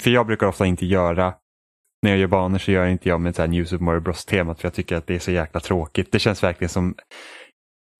För 0.00 0.10
jag 0.10 0.26
brukar 0.26 0.46
ofta 0.46 0.66
inte 0.66 0.86
göra 0.86 1.34
när 2.02 2.10
jag 2.10 2.20
gör 2.20 2.26
banor 2.26 2.58
så 2.58 2.72
gör 2.72 2.86
inte 2.86 3.08
jag 3.08 3.20
med 3.20 3.36
så 3.36 3.42
här 3.42 3.48
New 3.48 3.64
Super 3.64 3.84
Mario 3.84 4.00
Bros-temat 4.00 4.60
för 4.60 4.66
jag 4.66 4.74
tycker 4.74 4.96
att 4.96 5.06
det 5.06 5.14
är 5.14 5.18
så 5.18 5.30
jäkla 5.30 5.60
tråkigt. 5.60 6.12
Det 6.12 6.18
känns 6.18 6.42
verkligen 6.42 6.68
som 6.68 6.94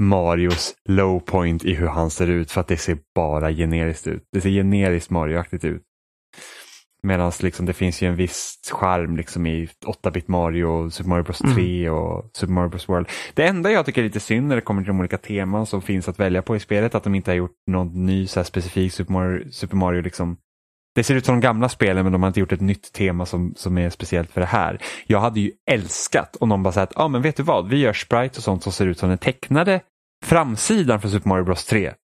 Marios 0.03 0.75
low 0.89 1.21
point 1.21 1.65
i 1.65 1.75
hur 1.75 1.87
han 1.87 2.11
ser 2.11 2.27
ut 2.27 2.51
för 2.51 2.61
att 2.61 2.69
det 2.69 2.77
ser 2.77 2.99
bara 3.15 3.53
generiskt 3.53 4.07
ut. 4.07 4.23
Det 4.33 4.41
ser 4.41 4.51
generiskt 4.51 5.11
Mario-aktigt 5.11 5.65
ut. 5.65 5.83
Medan 7.03 7.33
liksom, 7.41 7.67
det 7.67 7.73
finns 7.73 8.03
ju 8.03 8.09
en 8.09 8.17
viss 8.17 8.59
charm 8.73 9.17
liksom 9.17 9.47
i 9.47 9.69
8-bit 9.87 10.29
Mario, 10.29 10.91
Super 10.91 11.09
Mario 11.09 11.25
Bros 11.25 11.39
3 11.39 11.87
mm. 11.87 11.95
och 11.95 12.31
Super 12.33 12.53
Mario 12.53 12.69
Bros 12.69 12.89
World. 12.89 13.09
Det 13.35 13.47
enda 13.47 13.71
jag 13.71 13.87
tycker 13.87 14.01
är 14.01 14.05
lite 14.05 14.21
synd 14.21 14.49
när 14.49 14.57
det 14.57 14.63
kommer 14.63 14.83
till 14.83 14.89
de 14.89 15.01
olika 15.01 15.19
teman 15.19 15.67
som 15.67 15.83
finns 15.83 16.09
att 16.09 16.21
välja 16.21 16.43
på 16.43 16.57
i 16.57 16.61
spelet, 16.61 16.95
att 16.95 17.05
de 17.05 17.15
inte 17.15 17.31
har 17.31 17.37
gjort 17.37 17.57
någon 17.71 18.07
ny 18.07 18.27
så 18.27 18.41
här, 18.41 18.45
specifik 18.45 18.93
Super 18.93 19.13
Mario, 19.13 19.51
Super 19.51 19.77
Mario 19.77 20.03
liksom 20.03 20.37
det 20.97 21.05
ser 21.05 21.15
ut 21.15 21.27
som 21.27 21.35
de 21.35 21.41
gamla 21.41 21.69
spelen 21.69 22.05
men 22.05 22.13
de 22.13 22.23
har 22.23 22.29
inte 22.29 22.41
gjort 22.41 22.53
ett 22.53 22.61
nytt 22.61 22.93
tema 22.93 23.27
som, 23.27 23.55
som 23.57 23.79
är 23.79 23.91
speciellt 23.91 24.31
för 24.31 24.41
det 24.41 24.47
här. 24.47 24.79
Jag 25.07 25.21
hade 25.21 25.41
ju 25.41 25.53
älskat 25.71 26.37
om 26.41 26.49
någon 26.49 26.63
bara 26.63 26.73
sagt, 26.73 26.93
ja 26.97 27.03
ah, 27.03 27.09
men 27.09 27.23
vet 27.23 27.37
du 27.37 27.43
vad, 27.43 27.69
vi 27.69 27.77
gör 27.77 27.93
sprite 27.93 28.37
och 28.37 28.43
sånt 28.43 28.63
som 28.63 28.73
ser 28.73 28.87
ut 28.87 28.99
som 28.99 29.09
den 29.09 29.19
tecknade 29.19 29.81
framsidan 30.25 31.01
för 31.01 31.09
Super 31.09 31.29
Mario 31.29 31.45
Bros 31.45 31.65
3. 31.65 31.95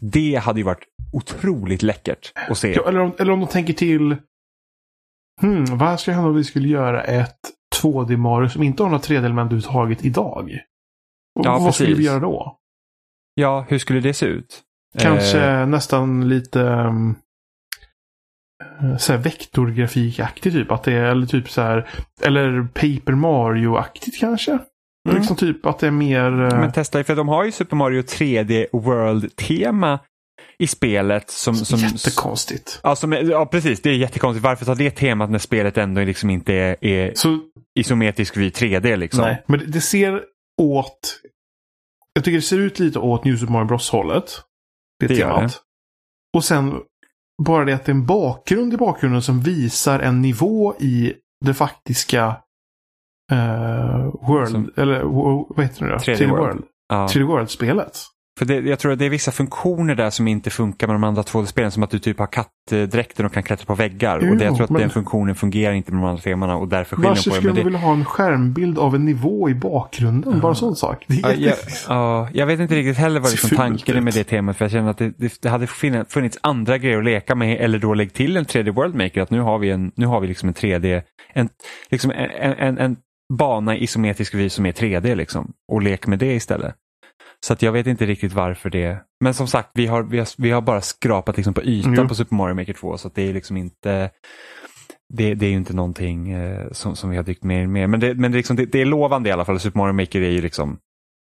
Det 0.00 0.34
hade 0.34 0.60
ju 0.60 0.64
varit 0.64 0.84
otroligt 1.12 1.82
läckert 1.82 2.32
att 2.48 2.58
se. 2.58 2.72
Ja, 2.72 2.88
eller, 2.88 3.00
om, 3.00 3.12
eller 3.18 3.32
om 3.32 3.40
de 3.40 3.48
tänker 3.48 3.72
till, 3.72 4.16
hmm, 5.40 5.78
vad 5.78 6.00
ska 6.00 6.12
hända 6.12 6.28
om 6.28 6.36
vi 6.36 6.44
skulle 6.44 6.68
göra 6.68 7.04
ett 7.04 7.38
2D 7.82 8.16
Mario 8.16 8.48
som 8.48 8.62
inte 8.62 8.82
har 8.82 8.90
några 8.90 9.02
3D-element 9.02 9.46
överhuvudtaget 9.46 10.04
idag? 10.04 10.50
Och 11.38 11.46
ja, 11.46 11.52
vad 11.52 11.66
precis. 11.66 11.74
skulle 11.74 11.96
vi 11.96 12.04
göra 12.04 12.20
då? 12.20 12.58
Ja, 13.34 13.66
hur 13.68 13.78
skulle 13.78 14.00
det 14.00 14.14
se 14.14 14.26
ut? 14.26 14.62
Kanske 14.98 15.44
eh... 15.44 15.66
nästan 15.66 16.28
lite 16.28 16.60
um, 16.60 17.16
så 18.98 19.12
här 19.12 19.20
vektorgrafikaktigt 19.20 20.56
typ. 20.56 20.72
Att 20.72 20.82
det 20.82 20.92
är 20.92 21.04
eller 21.04 21.26
typ 21.26 21.50
så 21.50 21.60
här, 21.60 21.88
eller 22.22 22.62
Paper 22.62 23.12
Mario-aktigt 23.12 24.18
kanske. 24.20 24.58
Mm. 25.08 25.18
Liksom 25.18 25.36
typ 25.36 25.66
att 25.66 25.78
det 25.78 25.86
är 25.86 25.90
mer... 25.90 26.32
Uh... 26.32 26.60
Men 26.60 26.72
testa, 26.72 27.04
för 27.04 27.16
de 27.16 27.28
har 27.28 27.44
ju 27.44 27.52
Super 27.52 27.76
Mario 27.76 28.02
3D 28.02 28.66
World-tema 28.72 29.98
i 30.58 30.66
spelet. 30.66 31.30
Som, 31.30 31.54
som, 31.54 31.78
Jättekonstigt. 31.78 32.80
Ja, 32.82 32.96
som, 32.96 33.12
ja, 33.12 33.46
precis. 33.46 33.82
Det 33.82 33.90
är 33.90 33.94
jättekonstigt. 33.94 34.44
Varför 34.44 34.64
ta 34.64 34.74
det 34.74 34.90
temat 34.90 35.30
när 35.30 35.38
spelet 35.38 35.78
ändå 35.78 36.04
liksom 36.04 36.30
inte 36.30 36.54
är, 36.54 36.84
är 36.84 37.12
så... 37.14 37.38
isometrisk 37.78 38.36
vid 38.36 38.56
3D? 38.56 38.96
Liksom? 38.96 39.20
Nej, 39.20 39.44
men 39.46 39.62
det 39.66 39.80
ser 39.80 40.22
åt... 40.62 41.20
Jag 42.12 42.24
tycker 42.24 42.36
det 42.36 42.42
ser 42.42 42.58
ut 42.58 42.78
lite 42.78 42.98
åt 42.98 43.24
New 43.24 43.36
Super 43.36 43.52
Mario 43.52 43.66
Bros-hållet. 43.66 44.40
Det, 45.00 45.06
det 45.06 45.16
temat. 45.16 45.52
Det. 45.52 45.58
Och 46.36 46.44
sen 46.44 46.74
bara 47.42 47.64
det 47.64 47.72
att 47.72 47.84
det 47.84 47.92
är 47.92 47.94
en 47.94 48.06
bakgrund 48.06 48.74
i 48.74 48.76
bakgrunden 48.76 49.22
som 49.22 49.40
visar 49.40 50.00
en 50.00 50.22
nivå 50.22 50.74
i 50.80 51.14
det 51.44 51.54
faktiska 51.54 52.26
uh, 53.32 54.14
World, 54.28 54.50
som, 54.50 54.72
eller 54.76 55.02
vad 55.54 55.60
heter 55.60 55.84
det 55.84 55.92
då? 55.92 55.96
3D, 55.96 56.16
3D 56.16 56.30
World. 56.30 56.42
World. 56.42 56.64
Ja. 56.88 57.06
3D 57.06 57.22
World-spelet. 57.22 57.98
För 58.38 58.44
det, 58.44 58.54
jag 58.54 58.78
tror 58.78 58.92
att 58.92 58.98
det 58.98 59.04
är 59.04 59.10
vissa 59.10 59.32
funktioner 59.32 59.94
där 59.94 60.10
som 60.10 60.28
inte 60.28 60.50
funkar 60.50 60.86
med 60.86 60.94
de 60.94 61.04
andra 61.04 61.22
två 61.22 61.46
spelen. 61.46 61.70
Som 61.70 61.82
att 61.82 61.90
du 61.90 61.98
typ 61.98 62.18
har 62.18 62.26
kattdräkten 62.26 63.26
och 63.26 63.32
kan 63.32 63.42
klättra 63.42 63.66
på 63.66 63.74
väggar. 63.74 64.20
Jo, 64.22 64.30
och 64.30 64.36
det, 64.36 64.44
jag 64.44 64.56
tror 64.56 64.64
att 64.64 64.70
men... 64.70 64.80
den 64.80 64.90
funktionen 64.90 65.34
fungerar 65.34 65.72
inte 65.72 65.92
med 65.92 66.02
de 66.02 66.08
andra 66.08 66.22
temana 66.22 66.56
och 66.56 66.68
därför 66.68 66.96
skiljer 66.96 67.10
Varför 67.10 67.30
skulle 67.30 67.52
du 67.52 67.62
vilja 67.62 67.78
ha 67.78 67.92
en 67.92 68.04
skärmbild 68.04 68.78
av 68.78 68.94
en 68.94 69.04
nivå 69.04 69.50
i 69.50 69.54
bakgrunden? 69.54 70.34
Uh. 70.34 70.40
Bara 70.40 70.52
en 70.52 70.56
sån 70.56 70.76
sak. 70.76 71.04
Ja, 71.06 71.32
jag, 71.32 71.54
uh, 71.90 72.28
jag 72.32 72.46
vet 72.46 72.60
inte 72.60 72.74
riktigt 72.74 72.96
heller 72.96 73.20
vad 73.20 73.30
liksom 73.30 73.56
tanken 73.56 73.96
är 73.96 74.00
med 74.00 74.14
det 74.14 74.24
temat. 74.24 74.56
För 74.56 74.64
jag 74.64 74.72
känner 74.72 74.90
att 74.90 74.98
det, 74.98 75.12
det, 75.18 75.42
det, 75.42 75.48
hade 75.48 75.66
funnits 76.08 76.38
andra 76.40 76.78
grejer 76.78 76.98
att 76.98 77.04
leka 77.04 77.34
med. 77.34 77.60
Eller 77.60 77.78
då 77.78 77.94
lägg 77.94 78.12
till 78.12 78.36
en 78.36 78.44
3D 78.44 78.70
World 78.70 78.94
Maker. 78.94 79.20
Att 79.20 79.30
nu 79.30 79.40
har 79.40 79.58
vi, 79.58 79.70
en, 79.70 79.92
nu 79.94 80.06
har 80.06 80.20
vi 80.20 80.26
liksom 80.26 80.48
en 80.48 80.54
3D, 80.54 81.02
en, 81.32 81.48
liksom 81.90 82.10
en, 82.10 82.52
en, 82.52 82.78
en 82.78 82.96
bana 83.38 83.76
i 83.76 83.82
isometrisk 83.82 84.34
vis 84.34 84.54
som 84.54 84.66
är 84.66 84.72
3D 84.72 85.14
liksom. 85.14 85.52
Och 85.72 85.82
lek 85.82 86.06
med 86.06 86.18
det 86.18 86.34
istället. 86.34 86.74
Så 87.46 87.52
att 87.52 87.62
jag 87.62 87.72
vet 87.72 87.86
inte 87.86 88.06
riktigt 88.06 88.32
varför 88.32 88.70
det. 88.70 88.98
Men 89.20 89.34
som 89.34 89.48
sagt, 89.48 89.70
vi 89.74 89.86
har, 89.86 90.02
vi 90.02 90.18
har, 90.18 90.28
vi 90.42 90.50
har 90.50 90.60
bara 90.60 90.80
skrapat 90.80 91.36
liksom 91.36 91.54
på 91.54 91.62
ytan 91.62 91.94
mm. 91.94 92.08
på 92.08 92.14
Super 92.14 92.34
Mario 92.34 92.54
Maker 92.54 92.72
2 92.72 92.98
så 92.98 93.10
det 93.14 93.28
är 93.28 93.34
liksom 93.34 93.56
inte 93.56 94.10
det, 95.14 95.34
det 95.34 95.46
är 95.46 95.50
ju 95.50 95.56
inte 95.56 95.74
någonting 95.74 96.30
eh, 96.30 96.70
som, 96.72 96.96
som 96.96 97.10
vi 97.10 97.16
har 97.16 97.24
dykt 97.24 97.44
mer 97.44 97.66
med. 97.66 97.90
Men, 97.90 98.00
det, 98.00 98.14
men 98.14 98.32
det, 98.32 98.36
liksom, 98.36 98.56
det, 98.56 98.66
det, 98.66 98.80
är 98.80 98.84
lovande 98.84 99.28
i 99.28 99.32
alla 99.32 99.44
fall. 99.44 99.60
Super 99.60 99.78
Mario 99.78 99.92
Maker 99.92 100.20
är 100.20 100.30
ju 100.30 100.40
liksom, 100.40 100.78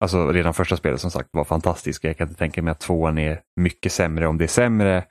alltså 0.03 0.31
redan 0.31 0.53
första 0.53 0.77
spelet 0.77 1.01
som 1.01 1.11
sagt 1.11 1.29
var 1.31 1.43
fantastiskt. 1.43 2.03
Jag 2.03 2.17
kan 2.17 2.27
inte 2.27 2.39
tänka 2.39 2.61
mig 2.61 2.71
att 2.71 2.79
tvåan 2.79 3.17
är 3.17 3.39
mycket 3.55 3.91
sämre 3.91 4.27
om 4.27 4.37
det 4.37 4.45
är 4.45 4.47
sämre. 4.47 5.03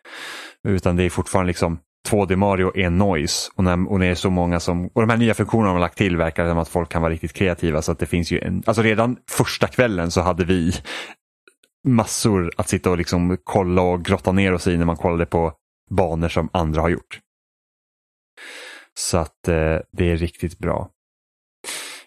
Utan 0.69 0.97
det 0.97 1.05
är 1.05 1.11
fortfarande 1.11 1.47
liksom 1.47 1.79
2D 2.11 2.37
Mario 2.37 2.77
är 2.77 2.90
noise 2.90 3.51
och 3.55 3.64
när, 3.64 3.73
och 3.90 3.99
när 3.99 4.07
det 4.07 4.12
är 4.12 4.14
så 4.14 4.31
många 4.31 4.61
som, 4.61 4.87
och 4.87 5.01
de 5.01 5.11
här 5.11 5.16
nya 5.16 5.35
funktionerna 5.35 5.68
de 5.68 5.73
har 5.73 5.81
lagt 5.81 5.99
till 5.99 6.16
verkar 6.16 6.49
som 6.49 6.59
att 6.59 6.68
folk 6.68 6.88
kan 6.88 7.03
vara 7.03 7.12
riktigt 7.12 7.33
kreativa 7.33 7.83
så 7.83 7.92
att 7.92 7.99
det 7.99 8.07
finns 8.07 8.31
ju 8.31 8.40
en, 8.40 8.62
alltså 8.66 8.83
redan 8.83 9.16
första 9.31 9.66
kvällen 9.66 10.11
så 10.11 10.21
hade 10.21 10.44
vi 10.44 10.73
massor 11.87 12.53
att 12.57 12.68
sitta 12.68 12.90
och 12.90 12.99
liksom 12.99 13.38
kolla 13.44 13.83
och 13.83 14.05
grotta 14.05 14.33
ner 14.33 14.53
oss 14.53 14.66
i 14.66 14.77
när 14.77 14.85
man 14.85 14.97
kollade 14.97 15.27
på 15.27 15.53
banor 15.90 16.29
som 16.29 16.49
andra 16.53 16.81
har 16.81 16.88
gjort. 16.88 17.21
Så 18.94 19.18
att 19.18 19.49
eh, 19.49 19.79
det 19.92 20.11
är 20.11 20.16
riktigt 20.16 20.59
bra. 20.59 20.90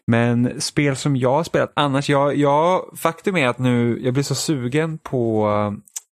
Men 0.08 0.62
spel 0.62 0.96
som 0.96 1.16
jag 1.16 1.32
har 1.32 1.44
spelat 1.44 1.72
annars, 1.76 2.10
jag, 2.10 2.36
jag, 2.36 2.86
faktum 2.98 3.38
är 3.38 3.48
att 3.48 3.60
nu, 3.60 4.00
jag 4.02 4.14
blir 4.14 4.24
så 4.24 4.36
sugen 4.36 4.98
på 4.98 5.48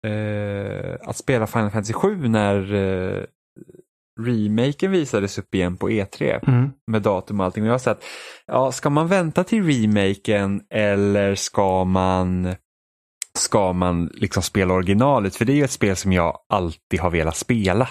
eh, 0.07 1.09
att 1.09 1.17
spela 1.17 1.47
Final 1.47 1.71
Fantasy 1.71 1.93
7 1.93 2.29
när 2.29 2.75
eh, 2.75 3.25
remaken 4.21 4.91
visades 4.91 5.39
upp 5.39 5.55
igen 5.55 5.77
på 5.77 5.91
E3 5.91 6.49
mm. 6.49 6.71
med 6.87 7.03
datum 7.03 7.41
och 7.41 7.47
allting. 7.47 7.63
Och 7.63 7.69
jag 7.69 7.75
har 7.75 7.79
sagt, 7.79 8.05
ja, 8.47 8.73
ska 8.73 8.91
man 8.91 9.09
vänta 9.09 9.45
till 9.45 9.65
remaken 9.65 10.63
eller 10.71 11.35
ska 11.35 11.85
man 11.85 12.55
ska 13.39 13.73
man 13.73 14.07
liksom 14.07 14.43
spela 14.43 14.75
originalet? 14.75 15.37
För 15.37 15.45
det 15.45 15.53
är 15.53 15.57
ju 15.57 15.65
ett 15.65 15.71
spel 15.71 15.97
som 15.97 16.13
jag 16.13 16.39
alltid 16.49 17.01
har 17.01 17.11
velat 17.11 17.37
spela. 17.37 17.89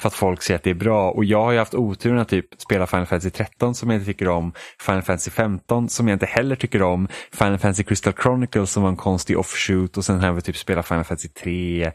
För 0.00 0.08
att 0.08 0.14
folk 0.14 0.42
säger 0.42 0.58
att 0.58 0.64
det 0.64 0.70
är 0.70 0.74
bra. 0.74 1.10
Och 1.10 1.24
jag 1.24 1.42
har 1.42 1.52
ju 1.52 1.58
haft 1.58 1.74
oturen 1.74 2.18
att 2.18 2.28
typ 2.28 2.46
spela 2.58 2.86
Final 2.86 3.06
Fantasy 3.06 3.30
13 3.30 3.74
som 3.74 3.90
jag 3.90 3.96
inte 3.96 4.06
tycker 4.06 4.28
om, 4.28 4.52
Final 4.80 5.02
Fantasy 5.02 5.30
15 5.30 5.88
som 5.88 6.08
jag 6.08 6.16
inte 6.16 6.26
heller 6.26 6.56
tycker 6.56 6.82
om, 6.82 7.08
Final 7.32 7.58
Fantasy 7.58 7.84
Crystal 7.84 8.12
Chronicles 8.22 8.70
som 8.70 8.82
var 8.82 8.90
en 8.90 8.96
konstig 8.96 9.38
offshoot 9.38 9.96
och 9.96 10.04
sen 10.04 10.20
har 10.20 10.26
jag 10.26 10.44
typ 10.44 10.56
spelat 10.56 10.88
Final 10.88 11.04
Fantasy 11.04 11.28
3 11.28 11.92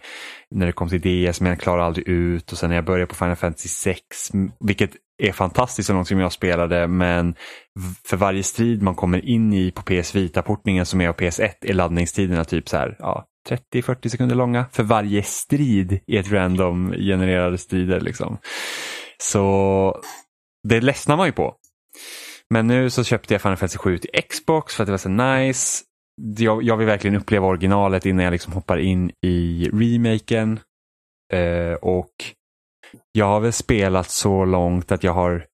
när 0.51 0.65
det 0.65 0.71
kom 0.71 0.89
till 0.89 1.01
det 1.01 1.33
som 1.33 1.45
jag 1.45 1.59
klarade 1.59 1.83
aldrig 1.83 2.07
ut. 2.07 2.51
Och 2.51 2.57
sen 2.57 2.69
när 2.69 2.75
jag 2.75 2.85
började 2.85 3.05
på 3.05 3.15
Final 3.15 3.35
Fantasy 3.35 3.69
6 3.69 4.31
vilket 4.59 4.91
är 5.19 5.31
fantastiskt 5.31 5.87
så 5.87 5.93
långt 5.93 6.07
som 6.07 6.19
jag 6.19 6.31
spelade 6.31 6.87
men 6.87 7.35
för 8.05 8.17
varje 8.17 8.43
strid 8.43 8.81
man 8.81 8.95
kommer 8.95 9.25
in 9.25 9.53
i 9.53 9.71
på 9.71 9.81
PS 9.81 10.15
Vita-portningen 10.15 10.85
som 10.85 11.01
är 11.01 11.11
på 11.11 11.23
PS1 11.23 11.49
är 11.61 11.73
laddningstiderna 11.73 12.45
typ 12.45 12.69
så 12.69 12.77
här, 12.77 12.95
ja, 12.99 13.25
30-40 13.49 14.09
sekunder 14.09 14.35
långa 14.35 14.65
för 14.71 14.83
varje 14.83 15.23
strid 15.23 15.99
i 16.07 16.17
ett 16.17 16.31
random 16.31 16.93
genererade 16.93 17.57
strider. 17.57 18.01
Liksom. 18.01 18.37
Så 19.17 20.01
det 20.67 20.81
ledsnar 20.81 21.17
man 21.17 21.25
ju 21.25 21.31
på. 21.31 21.55
Men 22.49 22.67
nu 22.67 22.89
så 22.89 23.03
köpte 23.03 23.33
jag 23.33 23.41
Final 23.41 23.57
Fantasy 23.57 23.77
7 23.77 23.97
till 23.97 24.21
Xbox 24.29 24.75
för 24.75 24.83
att 24.83 24.87
det 24.87 24.91
var 24.91 24.97
så 24.97 25.09
nice. 25.09 25.83
Jag, 26.37 26.63
jag 26.63 26.77
vill 26.77 26.87
verkligen 26.87 27.15
uppleva 27.15 27.47
originalet 27.47 28.05
innan 28.05 28.25
jag 28.25 28.31
liksom 28.31 28.53
hoppar 28.53 28.77
in 28.77 29.11
i 29.25 29.69
remaken. 29.73 30.59
Eh, 31.33 31.73
och 31.73 32.13
jag 33.11 33.25
har 33.25 33.39
väl 33.39 33.53
spelat 33.53 34.09
så 34.09 34.45
långt 34.45 34.91
att 34.91 35.03
jag 35.03 35.13
har 35.13 35.45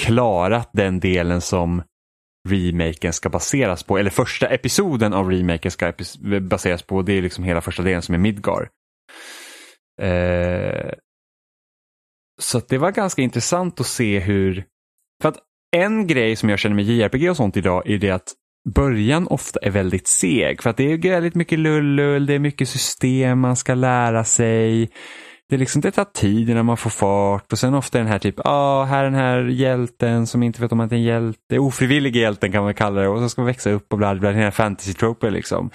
klarat 0.00 0.70
den 0.72 1.00
delen 1.00 1.40
som 1.40 1.82
remaken 2.48 3.12
ska 3.12 3.28
baseras 3.28 3.82
på, 3.82 3.98
eller 3.98 4.10
första 4.10 4.46
episoden 4.46 5.12
av 5.12 5.30
remaken 5.30 5.70
ska 5.70 5.92
baseras 6.40 6.82
på. 6.82 7.02
Det 7.02 7.12
är 7.12 7.22
liksom 7.22 7.44
hela 7.44 7.60
första 7.60 7.82
delen 7.82 8.02
som 8.02 8.14
är 8.14 8.18
Midgar. 8.18 8.68
Eh, 10.02 10.92
så 12.40 12.60
det 12.68 12.78
var 12.78 12.90
ganska 12.90 13.22
intressant 13.22 13.80
att 13.80 13.86
se 13.86 14.18
hur, 14.18 14.64
för 15.22 15.28
att 15.28 15.38
en 15.76 16.06
grej 16.06 16.36
som 16.36 16.48
jag 16.48 16.58
känner 16.58 16.76
med 16.76 16.84
JRPG 16.84 17.30
och 17.30 17.36
sånt 17.36 17.56
idag 17.56 17.90
är 17.90 17.98
det 17.98 18.10
att 18.10 18.34
början 18.74 19.26
ofta 19.26 19.60
är 19.62 19.70
väldigt 19.70 20.08
seg. 20.08 20.62
För 20.62 20.70
att 20.70 20.76
det 20.76 20.92
är 20.92 20.98
väldigt 20.98 21.34
mycket 21.34 21.58
lull-lull, 21.58 22.26
det 22.26 22.34
är 22.34 22.38
mycket 22.38 22.68
system 22.68 23.40
man 23.40 23.56
ska 23.56 23.74
lära 23.74 24.24
sig 24.24 24.90
det, 25.50 25.56
är 25.56 25.58
liksom, 25.58 25.80
det 25.80 25.90
tar 25.90 26.04
tid 26.04 26.50
innan 26.50 26.66
man 26.66 26.76
får 26.76 26.90
fart 26.90 27.52
och 27.52 27.58
sen 27.58 27.74
ofta 27.74 27.98
den 27.98 28.06
här 28.06 28.18
typ, 28.18 28.34
ja, 28.36 28.42
ah, 28.44 28.84
här 28.84 29.00
är 29.00 29.04
den 29.04 29.14
här 29.14 29.44
hjälten 29.44 30.26
som 30.26 30.42
inte 30.42 30.62
vet 30.62 30.72
om 30.72 30.80
att 30.80 30.90
det 30.90 30.96
är 30.96 30.98
en 30.98 31.02
hjälte, 31.02 31.58
ofrivillig 31.58 32.16
hjälten 32.16 32.52
kan 32.52 32.62
man 32.62 32.74
kalla 32.74 33.00
det 33.00 33.08
och 33.08 33.18
så 33.18 33.28
ska 33.28 33.40
man 33.40 33.46
växa 33.46 33.70
upp 33.70 33.92
och 33.92 33.98
bla 33.98 34.14
bla, 34.14 34.30
den 34.30 34.42
här 34.42 34.50
fantasy-tropen 34.50 35.32
liksom. 35.32 35.70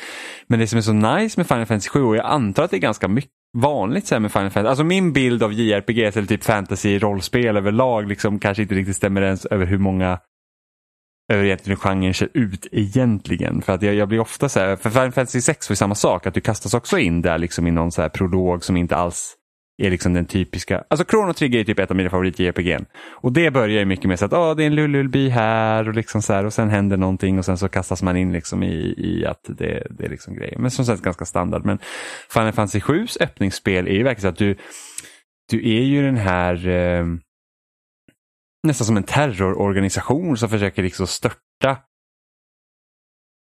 Men 0.47 0.59
det 0.59 0.67
som 0.67 0.77
är 0.77 0.81
så 0.81 0.93
nice 0.93 1.39
med 1.39 1.47
Final 1.47 1.65
Fantasy 1.65 1.89
7 1.89 2.03
och 2.03 2.15
jag 2.15 2.25
antar 2.25 2.63
att 2.63 2.71
det 2.71 2.77
är 2.77 2.81
ganska 2.81 3.07
mycket 3.07 3.31
vanligt 3.57 4.07
så 4.07 4.19
med 4.19 4.31
Final 4.31 4.49
Fantasy. 4.49 4.69
Alltså 4.69 4.83
min 4.83 5.13
bild 5.13 5.43
av 5.43 5.53
JRPG 5.53 5.99
eller 5.99 6.27
typ 6.27 6.43
fantasy 6.43 6.99
rollspel 6.99 7.57
överlag 7.57 8.07
liksom 8.07 8.39
kanske 8.39 8.63
inte 8.63 8.75
riktigt 8.75 8.95
stämmer 8.95 9.21
ens 9.21 9.45
över 9.45 9.65
hur 9.65 9.77
många 9.77 10.19
över 11.33 11.43
egentligen 11.43 11.77
hur 11.77 11.89
genren 11.89 12.13
ser 12.13 12.29
ut 12.33 12.67
egentligen. 12.71 13.61
För 13.61 13.73
att 13.73 13.81
jag, 13.81 13.95
jag 13.95 14.07
blir 14.07 14.19
ofta 14.19 14.49
så 14.49 14.59
här, 14.59 14.75
för 14.75 14.89
Final 14.89 15.11
Fantasy 15.11 15.41
6 15.41 15.69
var 15.69 15.75
samma 15.75 15.95
sak, 15.95 16.27
att 16.27 16.33
du 16.33 16.41
kastas 16.41 16.73
också 16.73 16.97
in 16.97 17.21
där 17.21 17.37
liksom 17.37 17.67
i 17.67 17.71
någon 17.71 17.91
så 17.91 18.01
här 18.01 18.09
prolog 18.09 18.63
som 18.63 18.77
inte 18.77 18.95
alls 18.95 19.35
är 19.77 19.89
liksom 19.89 20.13
den 20.13 20.25
typiska, 20.25 20.83
alltså 20.87 21.05
Chrono 21.05 21.33
Trigger 21.33 21.59
är 21.59 21.63
typ 21.63 21.79
ett 21.79 21.91
av 21.91 21.97
mina 21.97 22.09
favorit-JRPG. 22.09 22.85
Och 23.09 23.33
det 23.33 23.51
börjar 23.51 23.79
ju 23.79 23.85
mycket 23.85 24.05
med 24.05 24.19
så 24.19 24.25
att 24.25 24.33
oh, 24.33 24.55
det 24.55 24.63
är 24.63 24.67
en 24.67 24.75
lullulby 24.75 25.29
här 25.29 25.87
och 25.87 25.95
liksom 25.95 26.21
så 26.21 26.33
här 26.33 26.45
och 26.45 26.53
sen 26.53 26.69
händer 26.69 26.97
någonting 26.97 27.39
och 27.39 27.45
sen 27.45 27.57
så 27.57 27.69
kastas 27.69 28.01
man 28.01 28.17
in 28.17 28.33
liksom 28.33 28.63
i, 28.63 28.95
i 28.97 29.25
att 29.25 29.41
det, 29.43 29.87
det 29.89 30.05
är 30.05 30.09
liksom 30.09 30.35
grejer. 30.35 30.57
Men 30.57 30.71
som 30.71 30.85
sagt 30.85 31.01
ganska 31.01 31.25
standard. 31.25 31.65
Men 31.65 31.79
Final 32.29 32.51
Fantasy 32.51 32.79
7s 32.79 33.17
öppningsspel 33.21 33.87
är 33.87 33.93
ju 33.93 34.03
verkligen 34.03 34.21
så 34.21 34.27
att 34.27 34.37
du, 34.37 34.57
du 35.51 35.57
är 35.57 35.83
ju 35.83 36.01
den 36.01 36.17
här 36.17 36.67
eh, 36.67 37.05
nästan 38.63 38.85
som 38.85 38.97
en 38.97 39.03
terrororganisation 39.03 40.37
som 40.37 40.49
försöker 40.49 40.83
liksom 40.83 41.07
störta 41.07 41.77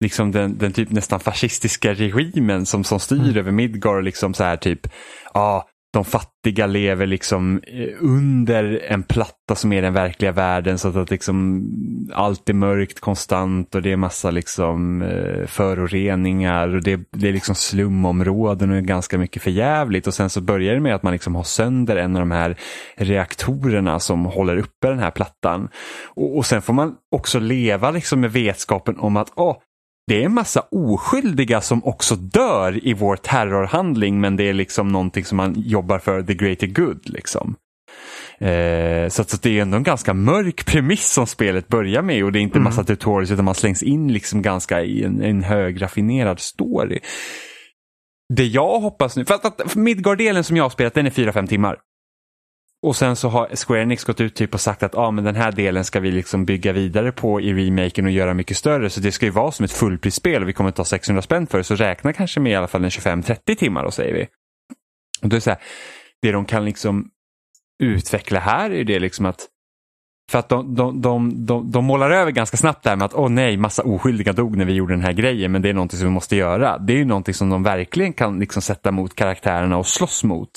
liksom 0.04 0.32
den, 0.32 0.58
den 0.58 0.74
typ 0.74 0.92
nästan 0.92 1.20
fascistiska 1.20 1.94
regimen 1.94 2.66
som, 2.66 2.84
som 2.84 3.00
styr 3.00 3.20
mm. 3.20 3.38
över 3.38 3.52
Midgar. 3.52 4.02
Liksom 4.02 4.34
så 4.34 4.44
här 4.44 4.58
typ, 4.58 4.88
ja, 5.34 5.42
ah, 5.42 5.70
de 5.94 6.06
fattiga 6.06 6.68
lever 6.68 7.06
liksom 7.06 7.62
eh, 7.68 7.90
under 8.00 8.82
en 8.88 9.04
platta 9.04 9.56
som 9.56 9.74
är 9.74 9.82
den 9.82 9.94
verkliga 9.94 10.32
världen 10.32 10.78
så 10.78 11.00
att 11.00 11.12
liksom 11.12 11.64
allt 12.14 12.50
är 12.50 12.54
mörkt 12.54 13.00
konstant 13.00 13.76
och 13.76 13.82
det 13.82 13.92
är 13.92 13.98
massa 13.98 14.32
liksom 14.32 15.02
eh, 15.02 15.46
föroreningar 15.48 16.76
och 16.76 16.84
det, 16.84 17.00
det 17.12 17.28
är 17.28 17.34
liksom 17.34 17.56
slumområden 17.56 18.72
och 18.72 18.84
ganska 18.84 19.18
mycket 19.18 19.44
förjävligt 19.44 20.08
och 20.08 20.14
sen 20.14 20.30
så 20.30 20.42
börjar 20.42 20.74
det 20.74 20.80
med 20.80 20.96
att 20.96 21.04
man 21.04 21.14
liksom 21.14 21.36
har 21.36 21.44
sönder 21.44 21.96
en 21.96 22.16
av 22.16 22.20
de 22.20 22.32
här 22.32 22.58
reaktorerna 22.96 24.00
som 24.00 24.26
håller 24.26 24.58
uppe 24.58 24.88
den 24.88 25.00
här 25.00 25.12
plattan. 25.12 25.70
Och, 26.08 26.38
och 26.38 26.46
sen 26.46 26.62
får 26.62 26.74
man 26.74 26.96
också 27.12 27.40
leva 27.40 27.92
liksom 27.92 28.20
med 28.22 28.32
vetskapen 28.32 29.00
om 29.00 29.18
att 29.18 29.32
oh, 29.36 29.58
det 30.08 30.22
är 30.22 30.26
en 30.26 30.34
massa 30.34 30.62
oskyldiga 30.72 31.62
som 31.62 31.84
också 31.84 32.16
dör 32.16 32.88
i 32.88 32.94
vår 32.94 33.16
terrorhandling 33.16 34.22
men 34.22 34.36
det 34.36 34.50
är 34.50 34.54
liksom 34.54 34.88
någonting 34.88 35.26
som 35.26 35.38
man 35.38 35.54
jobbar 35.58 36.00
för 36.00 36.24
the 36.24 36.34
greater 36.34 36.68
good. 36.68 37.10
Liksom. 37.10 37.56
Eh, 38.40 39.10
så, 39.10 39.24
så 39.24 39.38
det 39.42 39.58
är 39.58 39.62
ändå 39.62 39.78
en 39.78 39.84
ganska 39.84 40.14
mörk 40.14 40.66
premiss 40.66 41.14
som 41.14 41.28
spelet 41.28 41.68
börjar 41.68 42.02
med 42.02 42.24
och 42.24 42.32
det 42.32 42.40
är 42.40 42.42
inte 42.42 42.58
mm. 42.58 42.64
massa 42.64 42.84
tutorials 42.84 43.32
utan 43.32 43.46
man 43.46 43.56
slängs 43.56 43.84
in 43.84 44.14
liksom 44.14 44.42
ganska 44.42 44.82
i 44.82 45.04
en, 45.04 45.22
en 45.22 45.44
högraffinerad 45.44 46.40
story. 46.40 47.00
Det 48.34 48.46
jag 48.46 48.80
hoppas 48.80 49.16
nu, 49.16 49.26
för 49.26 49.34
att, 49.34 49.46
att 49.46 49.76
Midgard-delen 49.76 50.44
som 50.44 50.58
jag 50.58 50.64
har 50.64 50.70
spelat 50.70 50.94
den 50.94 51.06
är 51.06 51.10
4-5 51.10 51.48
timmar. 51.48 51.78
Och 52.84 52.96
sen 52.96 53.16
så 53.16 53.30
har 53.30 53.56
Square 53.56 53.82
Enix 53.82 54.04
gått 54.04 54.22
ut 54.22 54.36
typ 54.36 54.54
och 54.54 54.62
sagt 54.62 54.84
att 54.84 54.96
ah, 54.96 55.12
men 55.12 55.24
den 55.24 55.36
här 55.36 55.52
delen 55.52 55.84
ska 55.84 56.00
vi 56.00 56.12
liksom 56.12 56.46
bygga 56.46 56.74
vidare 56.74 57.12
på 57.12 57.42
i 57.42 57.54
remaken 57.54 58.06
och 58.06 58.12
göra 58.12 58.34
mycket 58.34 58.58
större. 58.58 58.90
Så 58.90 59.00
det 59.00 59.12
ska 59.12 59.26
ju 59.26 59.32
vara 59.32 59.52
som 59.52 59.64
ett 59.64 59.72
fullprisspel 59.72 60.42
och 60.42 60.50
vi 60.50 60.54
kommer 60.54 60.70
att 60.70 60.76
ta 60.76 60.86
600 60.86 61.22
spänn 61.22 61.48
för 61.48 61.58
det. 61.58 61.64
Så 61.64 61.76
räkna 61.76 62.14
kanske 62.14 62.40
med 62.40 62.52
i 62.52 62.56
alla 62.56 62.68
fall 62.68 62.84
en 62.84 62.90
25-30 62.90 63.56
timmar 63.56 63.84
då 63.84 63.92
säger 63.92 64.14
vi. 64.14 64.28
Och 65.22 65.30
då 65.30 65.36
är 65.36 65.38
det, 65.38 65.42
så 65.42 65.50
här, 65.50 65.60
det 66.22 66.32
de 66.32 66.46
kan 66.46 66.66
liksom 66.66 67.10
utveckla 67.84 68.40
här 68.40 68.72
är 68.72 68.84
det 68.84 69.00
liksom 69.00 69.26
att 69.26 69.48
för 70.32 70.40
att 70.40 70.50
de, 70.50 70.76
de, 70.76 71.02
de, 71.02 71.46
de, 71.46 71.72
de 71.72 71.86
målar 71.86 72.10
över 72.12 72.32
ganska 72.32 72.58
snabbt 72.58 72.84
det 72.84 72.90
här 72.90 72.98
med 72.98 73.06
att 73.06 73.14
åh 73.14 73.26
oh 73.26 73.30
nej, 73.30 73.58
massa 73.58 73.84
oskyldiga 73.84 74.34
dog 74.34 74.58
när 74.58 74.66
vi 74.66 74.74
gjorde 74.74 74.94
den 74.94 75.04
här 75.04 75.14
grejen 75.14 75.52
men 75.52 75.62
det 75.62 75.70
är 75.70 75.74
någonting 75.74 76.00
som 76.00 76.08
vi 76.08 76.14
måste 76.14 76.36
göra. 76.36 76.78
Det 76.78 76.94
är 76.94 76.98
ju 76.98 77.06
någonting 77.06 77.34
som 77.34 77.50
de 77.50 77.64
verkligen 77.64 78.14
kan 78.14 78.40
liksom 78.40 78.62
sätta 78.62 78.92
mot 78.92 79.16
karaktärerna 79.16 79.78
och 79.78 79.88
slåss 79.88 80.24
mot 80.24 80.50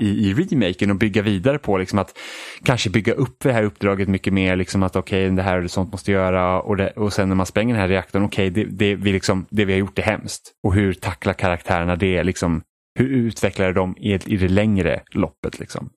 i, 0.00 0.30
i 0.30 0.34
remaken 0.34 0.90
och 0.90 0.96
bygga 0.96 1.22
vidare 1.22 1.58
på. 1.58 1.78
Liksom 1.78 1.98
att 1.98 2.18
kanske 2.64 2.90
bygga 2.90 3.12
upp 3.12 3.36
det 3.38 3.52
här 3.52 3.62
uppdraget 3.62 4.08
mycket 4.08 4.32
mer. 4.32 4.56
Liksom 4.56 4.82
att 4.82 4.96
okej, 4.96 5.26
okay, 5.26 5.36
det 5.36 5.42
här 5.42 5.58
är 5.58 5.66
sånt 5.66 5.92
måste 5.92 6.12
göra 6.12 6.62
och, 6.62 6.76
det, 6.76 6.90
och 6.90 7.12
sen 7.12 7.28
när 7.28 7.36
man 7.36 7.46
spränger 7.46 7.74
den 7.74 7.80
här 7.80 7.88
reaktorn, 7.88 8.24
okej, 8.24 8.50
okay, 8.50 8.64
det, 8.64 8.70
det, 8.70 8.94
vi 8.94 9.12
liksom, 9.12 9.46
det 9.50 9.64
vi 9.64 9.72
har 9.72 9.80
gjort 9.80 9.98
är 9.98 10.02
hemskt. 10.02 10.52
Och 10.62 10.74
hur 10.74 10.92
tacklar 10.92 11.32
karaktärerna 11.32 11.96
det? 11.96 12.22
Liksom, 12.22 12.62
hur 12.98 13.08
utvecklar 13.08 13.72
de 13.72 13.96
i, 13.98 14.14
i 14.14 14.36
det 14.36 14.48
längre 14.48 15.00
loppet? 15.10 15.58
Liksom? 15.58 15.90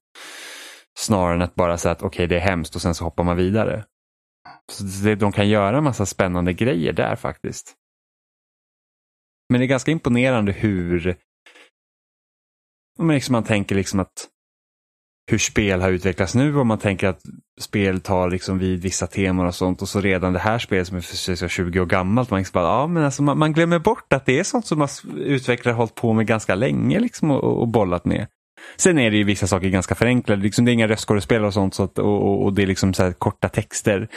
Snarare 0.99 1.35
än 1.35 1.41
att 1.41 1.55
bara 1.55 1.77
säga 1.77 1.91
att 1.91 2.01
okej, 2.01 2.07
okay, 2.07 2.27
det 2.27 2.35
är 2.35 2.49
hemskt 2.49 2.75
och 2.75 2.81
sen 2.81 2.95
så 2.95 3.03
hoppar 3.03 3.23
man 3.23 3.37
vidare. 3.37 3.83
Så 4.71 4.83
det, 4.83 5.15
de 5.15 5.31
kan 5.31 5.49
göra 5.49 5.77
en 5.77 5.83
massa 5.83 6.05
spännande 6.05 6.53
grejer 6.53 6.93
där 6.93 7.15
faktiskt. 7.15 7.73
Men 9.49 9.59
det 9.59 9.65
är 9.65 9.67
ganska 9.67 9.91
imponerande 9.91 10.51
hur 10.51 11.17
men 13.01 13.13
liksom 13.13 13.33
man 13.33 13.43
tänker 13.43 13.75
liksom 13.75 13.99
att 13.99 14.27
hur 15.31 15.37
spel 15.37 15.81
har 15.81 15.89
utvecklats 15.89 16.35
nu 16.35 16.57
och 16.57 16.65
man 16.65 16.77
tänker 16.77 17.07
att 17.07 17.21
spel 17.61 18.01
tar 18.01 18.29
liksom 18.29 18.59
vid 18.59 18.81
vissa 18.81 19.07
teman 19.07 19.47
och 19.47 19.55
sånt 19.55 19.81
och 19.81 19.89
så 19.89 20.01
redan 20.01 20.33
det 20.33 20.39
här 20.39 20.59
spelet 20.59 20.87
som 20.87 20.97
är 20.97 21.35
för 21.35 21.47
20 21.47 21.79
år 21.79 21.85
gammalt, 21.85 22.29
man, 22.29 22.39
liksom 22.39 22.53
bara, 22.53 22.65
ja, 22.65 22.87
men 22.87 23.03
alltså 23.03 23.23
man, 23.23 23.37
man, 23.37 23.53
glömmer 23.53 23.79
bort 23.79 24.13
att 24.13 24.25
det 24.25 24.39
är 24.39 24.43
sånt 24.43 24.65
som 24.65 24.79
man 24.79 24.87
utvecklare 25.17 25.73
har 25.73 25.77
hållit 25.77 25.95
på 25.95 26.13
med 26.13 26.27
ganska 26.27 26.55
länge 26.55 26.99
liksom 26.99 27.31
och, 27.31 27.61
och 27.61 27.67
bollat 27.67 28.05
med. 28.05 28.27
Sen 28.77 28.99
är 28.99 29.11
det 29.11 29.17
ju 29.17 29.23
vissa 29.23 29.47
saker 29.47 29.69
ganska 29.69 29.95
förenklade, 29.95 30.41
liksom, 30.41 30.65
det 30.65 30.71
är 30.71 30.73
inga 30.73 30.87
röstskådespelare 30.87 31.47
och 31.47 31.53
sånt 31.53 31.75
så 31.75 31.83
att, 31.83 31.99
och, 31.99 32.43
och, 32.43 32.53
det 32.53 32.63
är 32.63 32.67
liksom 32.67 32.93
så 32.93 33.13
korta 33.13 33.49
texter. 33.49 34.07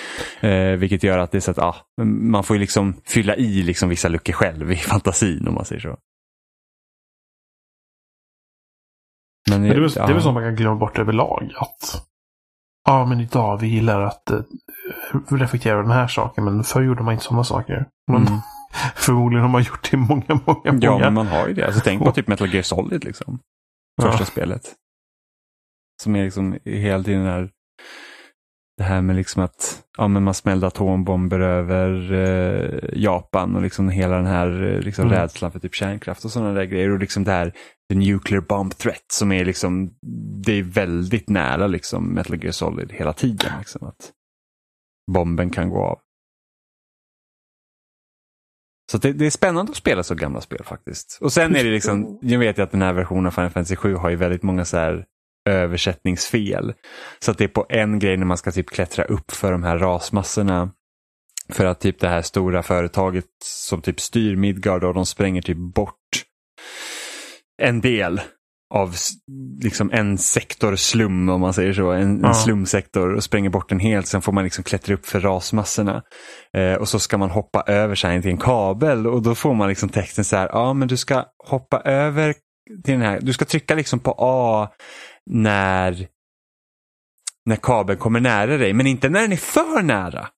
Eh, 0.40 0.70
vilket 0.70 1.02
gör 1.02 1.18
att 1.18 1.32
det 1.32 1.38
är 1.38 1.40
så 1.40 1.50
att 1.50 1.58
ah, 1.58 1.76
man 2.02 2.44
får 2.44 2.56
ju 2.56 2.60
liksom 2.60 2.94
fylla 3.04 3.36
i 3.36 3.62
liksom 3.62 3.88
vissa 3.88 4.08
luckor 4.08 4.32
själv 4.32 4.72
i 4.72 4.76
fantasin 4.76 5.48
om 5.48 5.54
man 5.54 5.64
säger 5.64 5.80
så. 5.80 5.96
Men, 9.50 9.60
men 9.60 9.70
det, 9.70 9.76
är 9.76 9.80
väl, 9.80 9.90
ja. 9.96 10.06
det 10.06 10.12
är 10.12 10.14
väl 10.14 10.22
så 10.22 10.32
man 10.32 10.42
kan 10.42 10.56
glömma 10.56 10.76
bort 10.76 10.98
överlag. 10.98 11.52
Att 11.56 12.06
ja, 12.84 13.06
men 13.06 13.20
idag 13.20 13.60
vi 13.60 13.66
gillar 13.66 14.00
att 14.00 14.30
uh, 14.32 14.40
reflektera 15.28 15.82
den 15.82 15.90
här 15.90 16.06
saken. 16.08 16.44
Men 16.44 16.64
förr 16.64 16.82
gjorde 16.82 17.02
man 17.02 17.12
inte 17.12 17.24
sådana 17.24 17.44
saker. 17.44 17.88
Men 18.12 18.26
mm. 18.26 18.38
förmodligen 18.94 19.42
har 19.42 19.50
man 19.50 19.62
gjort 19.62 19.90
det 19.90 19.96
i 19.96 20.00
många, 20.00 20.40
många, 20.46 20.72
många. 20.72 20.78
Ja, 20.80 20.98
men 20.98 21.14
man 21.14 21.26
har 21.26 21.48
ju 21.48 21.54
det. 21.54 21.66
Alltså, 21.66 21.80
tänk 21.84 22.02
på 22.02 22.12
typ 22.12 22.28
Metal 22.28 22.54
Gear 22.54 22.62
Solid 22.62 23.04
liksom. 23.04 23.38
Första 24.02 24.22
ja. 24.22 24.26
spelet. 24.26 24.72
Som 26.02 26.16
är 26.16 26.24
liksom 26.24 26.58
hela 26.64 27.04
tiden 27.04 27.24
där 27.24 27.50
det 28.76 28.84
här 28.84 29.02
med 29.02 29.16
liksom 29.16 29.42
att 29.42 29.84
ja, 29.96 30.08
men 30.08 30.22
man 30.22 30.34
smällde 30.34 30.66
atombomber 30.66 31.40
över 31.40 32.12
eh, 32.12 33.02
Japan 33.02 33.56
och 33.56 33.62
liksom 33.62 33.88
hela 33.88 34.16
den 34.16 34.26
här 34.26 34.62
eh, 34.62 34.80
liksom 34.80 35.04
mm. 35.06 35.18
rädslan 35.18 35.52
för 35.52 35.60
typ 35.60 35.74
kärnkraft 35.74 36.24
och 36.24 36.30
sådana 36.30 36.52
där 36.52 36.64
grejer. 36.64 36.90
Och 36.90 36.98
liksom 36.98 37.24
det 37.24 37.30
här 37.30 37.52
the 37.88 37.94
nuclear 37.94 38.40
bomb 38.40 38.76
threat 38.76 39.04
som 39.12 39.32
är 39.32 39.44
liksom, 39.44 39.90
det 40.44 40.52
är 40.52 40.62
väldigt 40.62 41.28
nära 41.28 41.66
liksom 41.66 42.14
Metal 42.14 42.42
Gear 42.42 42.52
Solid 42.52 42.92
hela 42.92 43.12
tiden. 43.12 43.52
Liksom, 43.58 43.86
att 43.86 44.12
bomben 45.12 45.50
kan 45.50 45.70
gå 45.70 45.82
av. 45.82 45.98
Så 48.92 48.98
det, 48.98 49.12
det, 49.12 49.26
är 49.26 49.30
spännande 49.30 49.70
att 49.70 49.76
spela 49.76 50.02
så 50.02 50.14
gamla 50.14 50.40
spel 50.40 50.64
faktiskt. 50.64 51.18
Och 51.20 51.32
sen 51.32 51.56
är 51.56 51.64
det 51.64 51.70
liksom, 51.70 52.18
jag 52.22 52.38
vet 52.38 52.58
ju 52.58 52.62
att 52.62 52.70
den 52.70 52.82
här 52.82 52.92
versionen 52.92 53.26
av 53.26 53.30
Final 53.30 53.50
Fantasy 53.50 53.76
7 53.76 53.94
har 53.94 54.10
ju 54.10 54.16
väldigt 54.16 54.42
många 54.42 54.64
så 54.64 54.76
här 54.76 55.06
översättningsfel. 55.44 56.74
Så 57.18 57.30
att 57.30 57.38
det 57.38 57.44
är 57.44 57.48
på 57.48 57.66
en 57.68 57.98
grej 57.98 58.16
när 58.16 58.26
man 58.26 58.38
ska 58.38 58.52
typ 58.52 58.70
klättra 58.70 59.04
upp 59.04 59.30
för 59.30 59.52
de 59.52 59.62
här 59.62 59.78
rasmassorna. 59.78 60.70
För 61.52 61.64
att 61.64 61.80
typ 61.80 62.00
det 62.00 62.08
här 62.08 62.22
stora 62.22 62.62
företaget 62.62 63.24
som 63.44 63.82
typ 63.82 64.00
styr 64.00 64.36
Midgard 64.36 64.84
och 64.84 64.94
de 64.94 65.06
spränger 65.06 65.42
typ 65.42 65.58
bort 65.58 65.94
en 67.62 67.80
del 67.80 68.20
av 68.74 68.94
liksom 69.62 69.90
en 69.92 70.18
sektor 70.18 70.76
slum 70.76 71.28
om 71.28 71.40
man 71.40 71.54
säger 71.54 71.72
så, 71.72 71.90
en, 71.90 72.20
ja. 72.22 72.28
en 72.28 72.34
slumsektor 72.34 73.14
och 73.14 73.24
spränger 73.24 73.50
bort 73.50 73.68
den 73.68 73.80
helt. 73.80 74.06
Sen 74.06 74.22
får 74.22 74.32
man 74.32 74.44
liksom 74.44 74.64
klättra 74.64 74.94
upp 74.94 75.06
för 75.06 75.20
rasmassorna. 75.20 76.02
Eh, 76.56 76.74
och 76.74 76.88
så 76.88 76.98
ska 76.98 77.18
man 77.18 77.30
hoppa 77.30 77.62
över 77.66 77.94
sig 77.94 78.22
till 78.22 78.30
en 78.30 78.38
kabel 78.38 79.06
och 79.06 79.22
då 79.22 79.34
får 79.34 79.54
man 79.54 79.68
liksom 79.68 79.88
texten 79.88 80.24
så 80.24 80.36
här, 80.36 80.48
ja 80.52 80.72
men 80.72 80.88
du 80.88 80.96
ska 80.96 81.24
hoppa 81.46 81.80
över 81.80 82.34
till 82.84 82.94
den 82.94 83.02
här, 83.02 83.20
du 83.22 83.32
ska 83.32 83.44
trycka 83.44 83.74
liksom 83.74 83.98
på 83.98 84.14
A 84.18 84.68
när, 85.30 86.06
när 87.46 87.56
kabeln 87.56 87.98
kommer 87.98 88.20
nära 88.20 88.56
dig, 88.56 88.72
men 88.72 88.86
inte 88.86 89.08
när 89.08 89.20
den 89.20 89.32
är 89.32 89.36
för 89.36 89.82
nära. 89.82 90.28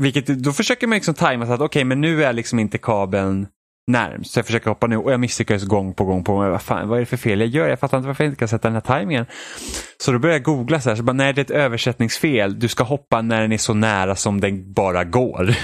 Vilket, 0.00 0.26
då 0.26 0.52
försöker 0.52 0.86
man 0.86 0.96
liksom 0.96 1.14
tajma 1.14 1.46
så 1.46 1.52
att 1.52 1.60
okej, 1.60 1.66
okay, 1.66 1.84
men 1.84 2.00
nu 2.00 2.24
är 2.24 2.32
liksom 2.32 2.58
inte 2.58 2.78
kabeln 2.78 3.46
närmst. 3.86 4.32
Så 4.32 4.38
jag 4.38 4.46
försöker 4.46 4.70
hoppa 4.70 4.86
nu 4.86 4.96
och 4.96 5.12
jag 5.12 5.20
misslyckas 5.20 5.64
gång 5.64 5.94
på 5.94 6.04
gång. 6.04 6.24
på 6.24 6.36
vad, 6.36 6.62
fan, 6.62 6.88
vad 6.88 6.96
är 6.96 7.00
det 7.00 7.06
för 7.06 7.16
fel 7.16 7.40
jag 7.40 7.48
gör? 7.48 7.68
Jag 7.68 7.80
fattar 7.80 7.98
inte 7.98 8.06
varför 8.06 8.24
jag 8.24 8.30
inte 8.30 8.38
kan 8.38 8.48
sätta 8.48 8.68
den 8.68 8.74
här 8.74 8.80
tajmingen. 8.80 9.26
Så 9.98 10.12
då 10.12 10.18
börjar 10.18 10.34
jag 10.34 10.42
googla 10.42 10.80
så 10.80 10.88
här, 10.88 10.96
så 10.96 11.02
bara, 11.02 11.12
nej 11.12 11.32
det 11.32 11.40
är 11.40 11.44
ett 11.44 11.50
översättningsfel. 11.50 12.58
Du 12.58 12.68
ska 12.68 12.84
hoppa 12.84 13.22
när 13.22 13.40
den 13.40 13.52
är 13.52 13.58
så 13.58 13.74
nära 13.74 14.16
som 14.16 14.40
den 14.40 14.72
bara 14.72 15.04
går. 15.04 15.54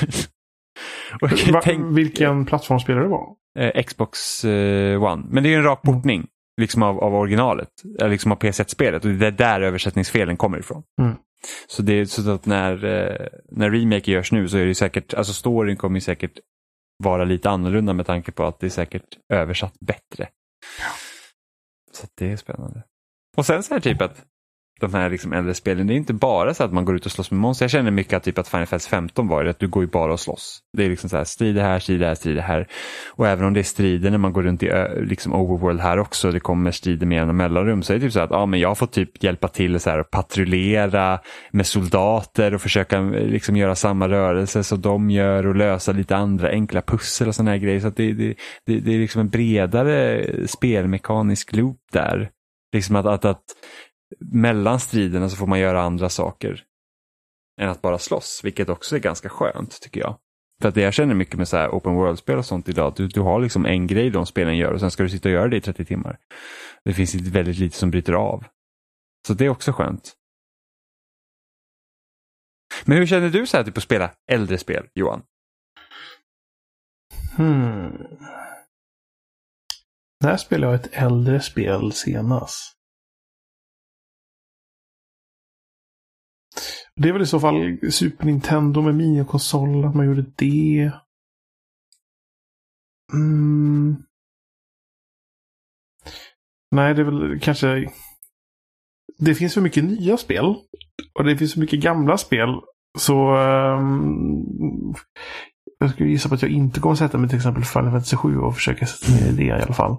Va, 1.53 1.61
tänk, 1.65 1.97
vilken 1.97 2.47
plattform 2.47 2.81
spelar 2.81 3.01
du 3.01 3.09
på? 3.09 3.37
Eh, 3.59 3.83
Xbox 3.83 4.45
eh, 4.45 5.03
One. 5.03 5.25
Men 5.29 5.43
det 5.43 5.55
är 5.55 5.59
en 5.59 5.65
rak 5.65 5.83
portning. 5.83 6.27
Liksom 6.61 6.83
av, 6.83 6.99
av 6.99 7.15
originalet, 7.15 7.69
eller 8.01 8.11
liksom 8.11 8.33
av 8.33 8.39
PS1-spelet. 8.39 9.05
Och 9.05 9.11
det 9.11 9.27
är 9.27 9.31
där 9.31 9.61
översättningsfelen 9.61 10.37
kommer 10.37 10.59
ifrån. 10.59 10.83
Mm. 11.01 11.15
Så 11.67 11.83
det 11.83 11.93
är 11.93 12.05
så 12.05 12.31
att 12.31 12.47
när, 12.47 12.85
eh, 12.85 13.27
när 13.51 13.71
remake 13.71 14.11
görs 14.11 14.33
nu 14.33 14.49
så 14.49 14.57
är 14.57 14.67
det 14.67 14.75
säkert, 14.75 15.15
alltså 15.15 15.33
storyn 15.33 15.77
kommer 15.77 16.01
säkert 16.01 16.39
vara 16.99 17.25
lite 17.25 17.51
annorlunda 17.51 17.93
med 17.93 18.07
tanke 18.07 18.33
på 18.33 18.45
att 18.45 18.61
det 18.61 18.67
är 18.67 18.71
säkert 18.71 19.19
översatt 19.33 19.75
bättre. 19.81 20.29
Så 21.93 22.07
det 22.15 22.33
är 22.33 22.37
spännande. 22.37 22.83
Och 23.37 23.47
sen 23.47 23.63
så 23.63 23.75
här 23.75 23.81
typ 23.81 24.03
att 24.03 24.25
de 24.83 24.95
här 24.95 25.11
liksom 25.11 25.33
äldre 25.33 25.55
spelen, 25.55 25.87
det 25.87 25.95
är 25.95 25.97
inte 25.97 26.13
bara 26.13 26.55
så 26.55 26.65
att 26.65 26.73
man 26.73 26.85
går 26.85 26.97
ut 26.97 27.07
och 27.07 27.13
slåss 27.13 27.31
med 27.31 27.41
monster. 27.41 27.65
Jag 27.65 27.71
känner 27.71 27.91
mycket 27.91 28.17
att, 28.17 28.23
typ 28.23 28.39
att 28.39 28.49
Final 28.49 28.67
Fantasy 28.67 28.89
15 28.89 29.29
var 29.29 29.45
det, 29.45 29.51
att 29.51 29.59
du 29.59 29.69
går 29.69 29.83
ju 29.83 29.87
bara 29.87 30.13
och 30.13 30.21
slåss. 30.21 30.59
Det 30.77 30.85
är 30.85 30.89
liksom 30.89 31.11
så 31.11 31.17
här, 31.17 31.25
strider 31.25 31.63
här, 31.63 31.79
strider 31.79 32.07
här, 32.07 32.15
strider 32.15 32.43
här. 32.43 32.69
Och 33.09 33.29
även 33.29 33.45
om 33.45 33.55
det 33.55 33.61
är 33.61 33.65
strider 33.65 34.11
när 34.11 34.19
man 34.19 34.33
går 34.33 34.43
runt 34.43 34.63
i 34.63 34.71
liksom 34.97 35.33
overworld 35.33 35.81
här 35.81 35.99
också, 35.99 36.31
det 36.31 36.41
kommer 36.41 36.71
strider 36.71 37.07
med 37.07 37.17
jämna 37.17 37.33
mellanrum, 37.33 37.83
så 37.83 37.93
är 37.93 37.97
det 37.97 38.03
typ 38.03 38.13
så 38.13 38.21
att 38.21 38.31
ja, 38.31 38.47
men 38.47 38.61
jag 38.61 38.69
har 38.69 38.75
fått 38.75 38.93
typ 38.93 39.25
hjälpa 39.25 39.49
till 39.49 39.81
så 39.81 39.91
här, 39.91 39.99
att 39.99 40.11
patrullera 40.11 41.21
med 41.51 41.67
soldater 41.67 42.55
och 42.55 42.61
försöka 42.61 42.97
eh, 42.97 43.11
liksom 43.11 43.57
göra 43.57 43.75
samma 43.75 44.09
rörelse 44.09 44.65
som 44.65 44.81
de 44.81 45.11
gör 45.11 45.47
och 45.47 45.57
lösa 45.57 45.93
lite 45.93 46.17
andra 46.17 46.49
enkla 46.49 46.83
pussel 46.83 47.29
och 47.29 47.35
sådana 47.35 47.51
här 47.51 47.59
grejer. 47.59 47.81
Så 47.81 47.89
att 47.89 47.97
det, 47.97 48.13
det, 48.13 48.35
det, 48.67 48.81
det 48.81 48.95
är 48.95 48.99
liksom 48.99 49.21
en 49.21 49.29
bredare 49.29 50.27
spelmekanisk 50.47 51.53
loop 51.57 51.79
där. 51.93 52.31
Liksom 52.73 52.97
att, 52.97 53.07
att, 53.07 53.25
att 53.25 53.43
mellan 54.21 54.81
striderna 54.81 55.29
så 55.29 55.37
får 55.37 55.47
man 55.47 55.61
göra 55.61 55.83
andra 55.83 56.09
saker 56.09 56.65
än 57.61 57.69
att 57.69 57.83
bara 57.83 57.99
slåss, 57.99 58.41
vilket 58.45 58.69
också 58.69 58.97
är 58.97 59.01
ganska 59.01 59.29
skönt 59.29 59.81
tycker 59.81 60.01
jag. 60.01 60.19
För 60.63 60.69
att 60.69 60.75
det 60.75 60.81
jag 60.81 60.95
känner 60.95 61.15
mycket 61.15 61.37
med 61.37 61.49
så 61.49 61.57
här 61.57 61.69
open 61.69 61.95
world-spel 61.95 62.39
och 62.39 62.47
sånt 62.47 62.69
idag, 62.69 62.93
du, 62.97 63.09
du 63.09 63.21
har 63.21 63.41
liksom 63.41 63.67
en 63.67 63.87
grej 63.87 64.11
de 64.11 64.27
spelen 64.27 64.57
gör 64.57 64.73
och 64.73 64.81
sen 64.81 64.91
ska 64.91 65.03
du 65.03 65.09
sitta 65.09 65.29
och 65.29 65.33
göra 65.33 65.49
det 65.49 65.57
i 65.57 65.61
30 65.61 65.85
timmar. 65.85 66.19
Det 66.85 66.95
finns 66.95 67.15
väldigt 67.15 67.59
lite 67.59 67.77
som 67.77 67.91
bryter 67.91 68.13
av. 68.13 68.45
Så 69.27 69.35
det 69.35 69.45
är 69.45 69.49
också 69.49 69.73
skönt. 69.73 70.13
Men 72.85 72.99
hur 72.99 73.07
känner 73.07 73.31
du 73.31 73.47
så 73.47 73.57
här 73.57 73.65
typ 73.65 73.77
att 73.77 73.83
spela 73.83 74.11
äldre 74.31 74.59
spel, 74.59 74.87
Johan? 74.95 75.23
Hmm. 77.37 78.07
När 80.25 80.37
spelade 80.37 80.73
jag 80.73 80.81
ett 80.85 80.91
äldre 80.93 81.41
spel 81.41 81.93
senast? 81.93 82.82
Det 87.01 87.09
är 87.09 87.13
väl 87.13 87.23
i 87.23 87.27
så 87.27 87.41
fall 87.41 87.79
Super 87.91 88.25
Nintendo 88.25 88.83
med 88.83 88.95
minikonsol, 88.95 89.85
att 89.85 89.95
man 89.95 90.07
gjorde 90.07 90.25
det. 90.37 90.93
Mm. 93.13 93.97
Nej, 96.71 96.95
det 96.95 97.01
är 97.01 97.05
väl 97.05 97.41
kanske... 97.41 97.91
Det 99.19 99.35
finns 99.35 99.55
för 99.55 99.61
mycket 99.61 99.85
nya 99.85 100.17
spel. 100.17 100.55
Och 101.15 101.25
det 101.25 101.37
finns 101.37 101.53
för 101.53 101.61
mycket 101.61 101.81
gamla 101.81 102.19
spel. 102.19 102.49
Så... 102.99 103.37
Um, 103.37 104.95
jag 105.79 105.91
skulle 105.91 106.09
gissa 106.11 106.29
på 106.29 106.35
att 106.35 106.43
jag 106.43 106.51
inte 106.51 106.81
kommer 106.81 106.95
sätta 106.95 107.19
mig 107.19 107.29
till 107.29 107.39
exempel 107.39 107.65
Final 107.65 107.91
Fantasy 107.91 108.17
7 108.17 108.39
och 108.39 108.55
försöka 108.55 108.87
sätta 108.87 109.13
mig 109.13 109.29
i 109.29 109.37
det 109.37 109.45
i 109.45 109.51
alla 109.51 109.75
fall. 109.75 109.97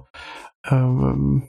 Um, 0.72 1.42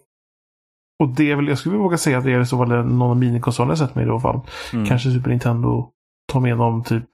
och 1.01 1.09
det 1.09 1.31
är 1.31 1.37
väl, 1.37 1.49
jag 1.49 1.59
skulle 1.59 1.77
våga 1.77 1.97
säga 1.97 2.19
att 2.19 2.25
det 2.25 2.33
är 2.33 2.45
så 2.45 2.59
fall 2.59 2.69
någon 2.69 3.11
av 3.11 3.17
minikonsolerna 3.17 3.71
jag 3.71 3.79
sett 3.79 3.95
mig 3.95 4.05
i 4.05 4.09
så 4.09 4.21
fall. 4.21 4.41
Mm. 4.73 4.87
Kanske 4.87 5.11
Super 5.11 5.31
Nintendo. 5.31 5.91
Ta 6.33 6.41
med 6.41 6.59
dem 6.59 6.85
typ... 6.85 7.09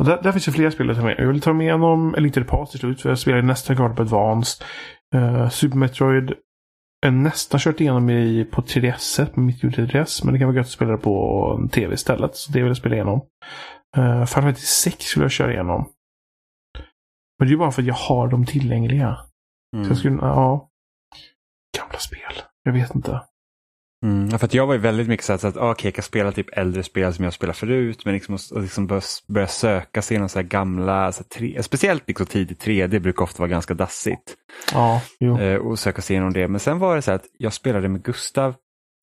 Och 0.00 0.04
där, 0.04 0.22
där 0.22 0.32
finns 0.32 0.44
det 0.44 0.52
flera 0.52 0.70
spel 0.70 0.90
att 0.90 0.96
ta 0.96 1.02
med. 1.02 1.14
Jag 1.18 1.26
vill 1.26 1.40
ta 1.40 1.52
med 1.52 1.80
dem, 1.80 2.14
det 2.18 2.44
pass 2.44 2.70
till 2.70 2.80
slut, 2.80 3.00
för 3.00 3.08
jag 3.08 3.18
spelade 3.18 3.42
nästan 3.42 3.76
klart 3.76 3.96
på 3.96 4.02
Advanced. 4.02 4.66
Uh, 5.14 5.48
Super 5.48 5.76
Metroid 5.76 6.32
är 7.06 7.10
nästan 7.10 7.60
kört 7.60 7.80
igenom 7.80 8.10
i, 8.10 8.44
på 8.44 8.62
3DS, 8.62 9.26
på 9.26 9.40
mitt 9.40 9.62
3DS, 9.62 10.24
men 10.24 10.32
det 10.32 10.38
kan 10.38 10.48
vara 10.48 10.56
gött 10.56 10.66
att 10.66 10.72
spela 10.72 10.92
det 10.92 10.98
på 10.98 11.56
en 11.60 11.68
tv 11.68 11.94
istället. 11.94 12.36
Så 12.36 12.52
det 12.52 12.58
vill 12.58 12.68
jag 12.68 12.76
spela 12.76 12.94
igenom. 12.94 13.20
Uh, 13.96 14.24
Final 14.24 14.26
Fantasy 14.26 14.66
6 14.66 15.04
skulle 15.04 15.24
jag 15.24 15.32
köra 15.32 15.52
igenom. 15.52 15.88
Men 17.38 17.48
det 17.48 17.54
är 17.54 17.58
bara 17.58 17.70
för 17.70 17.82
att 17.82 17.88
jag 17.88 17.94
har 17.94 18.28
dem 18.28 18.46
tillgängliga. 18.46 19.18
Mm. 19.76 19.84
Så 19.84 19.90
jag 19.90 19.98
skulle, 19.98 20.16
ja. 20.16 20.70
Gamla 21.76 21.98
spel. 21.98 22.42
Jag 22.62 22.72
vet 22.72 22.94
inte. 22.94 23.20
Mm, 24.04 24.38
för 24.38 24.56
jag 24.56 24.66
var 24.66 24.74
ju 24.74 24.80
väldigt 24.80 25.08
mycket 25.08 25.26
så 25.26 25.32
att, 25.32 25.40
så 25.40 25.46
att 25.46 25.56
ah, 25.56 25.70
okej, 25.70 25.86
jag 25.86 25.94
kan 25.94 26.02
spela 26.02 26.32
typ 26.32 26.58
äldre 26.58 26.82
spel 26.82 27.14
som 27.14 27.24
jag 27.24 27.34
spelat 27.34 27.56
förut, 27.56 28.04
men 28.04 28.14
liksom, 28.14 28.38
och 28.52 28.62
liksom 28.62 28.86
börja, 28.86 29.02
börja 29.26 29.46
söka 29.46 30.02
sig 30.02 30.14
igenom 30.14 30.28
så 30.28 30.38
här 30.38 30.46
gamla, 30.46 31.12
så 31.12 31.22
här, 31.22 31.28
tre, 31.28 31.62
speciellt 31.62 32.08
liksom 32.08 32.26
tidigt 32.26 32.64
3D 32.64 32.98
brukar 32.98 33.22
ofta 33.22 33.42
vara 33.42 33.50
ganska 33.50 33.74
dassigt. 33.74 34.36
Ja. 34.72 35.00
Eh, 35.40 35.56
och 35.56 35.78
söka 35.78 36.02
sig 36.02 36.14
igenom 36.14 36.32
det. 36.32 36.48
Men 36.48 36.60
sen 36.60 36.78
var 36.78 36.96
det 36.96 37.02
så 37.02 37.12
att 37.12 37.24
jag 37.38 37.52
spelade 37.52 37.88
med 37.88 38.02
Gustav, 38.02 38.54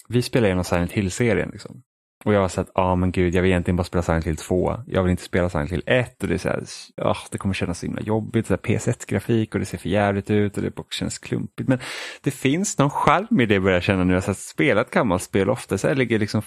vi 0.08 0.22
spelade 0.22 0.48
igenom 0.48 0.64
Silent 0.64 0.92
Hill-serien. 0.92 1.50
Liksom. 1.50 1.82
Och 2.26 2.34
jag 2.34 2.42
var 2.42 2.48
så 2.48 2.62
att, 2.62 2.72
ja 2.76 2.82
ah, 2.82 2.96
men 2.96 3.12
gud, 3.12 3.36
jag 3.36 3.42
vill 3.42 3.52
egentligen 3.52 3.76
bara 3.76 3.84
spela 3.84 4.02
Silent 4.02 4.28
Hill 4.28 4.38
2. 4.38 4.76
Jag 4.88 5.04
vill 5.04 5.12
inte 5.12 5.24
spela 5.24 5.50
Silent 5.50 5.72
Hill 5.72 5.84
1 5.86 6.24
och 6.24 6.28
det 6.28 6.34
är 6.34 6.38
så 6.38 6.50
här, 6.50 6.64
ah, 6.98 7.18
det 7.32 7.38
kommer 7.38 7.54
kännas 7.54 7.80
så 7.80 7.86
himla 7.86 8.02
jobbigt, 8.02 8.50
PS1-grafik 8.50 9.54
och 9.54 9.60
det 9.60 9.66
ser 9.66 9.78
för 9.78 9.90
jävligt 9.90 10.30
ut 10.30 10.58
och 10.58 10.64
det 10.64 10.72
känns 10.90 11.20
klumpigt. 11.20 11.70
Men 11.70 11.80
det 12.22 12.32
finns 12.32 12.78
någon 12.78 12.90
charm 12.90 13.40
i 13.40 13.46
det 13.46 13.60
börjar 13.60 13.76
jag 13.76 13.84
känna 13.84 14.04
nu, 14.04 14.14
Jag 14.14 14.22
har 14.22 14.34
spela 14.34 14.82
ett 14.82 14.92
gammalt 14.92 15.24
spel 15.24 15.50
ofta 15.50 15.78
så 15.78 15.88
här 15.88 15.96
ligger 15.96 16.20
liksom 16.20 16.42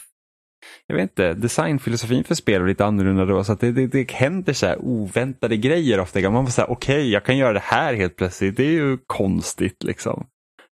jag 0.86 0.96
vet 0.96 1.02
inte, 1.02 1.34
designfilosofin 1.34 2.24
för 2.24 2.34
spel 2.34 2.62
är 2.62 2.66
lite 2.66 2.84
annorlunda 2.84 3.24
då 3.24 3.44
så 3.44 3.52
att 3.52 3.60
det, 3.60 3.72
det, 3.72 3.86
det 3.86 4.10
händer 4.10 4.52
så 4.52 4.66
här 4.66 4.78
oväntade 4.78 5.56
grejer 5.56 6.00
ofta. 6.00 6.30
Man 6.30 6.46
får 6.46 6.52
säga 6.52 6.66
okej, 6.66 6.96
okay, 6.96 7.10
jag 7.10 7.24
kan 7.24 7.36
göra 7.36 7.52
det 7.52 7.62
här 7.62 7.94
helt 7.94 8.16
plötsligt. 8.16 8.56
Det 8.56 8.64
är 8.64 8.72
ju 8.72 8.98
konstigt 9.06 9.84
liksom. 9.84 10.26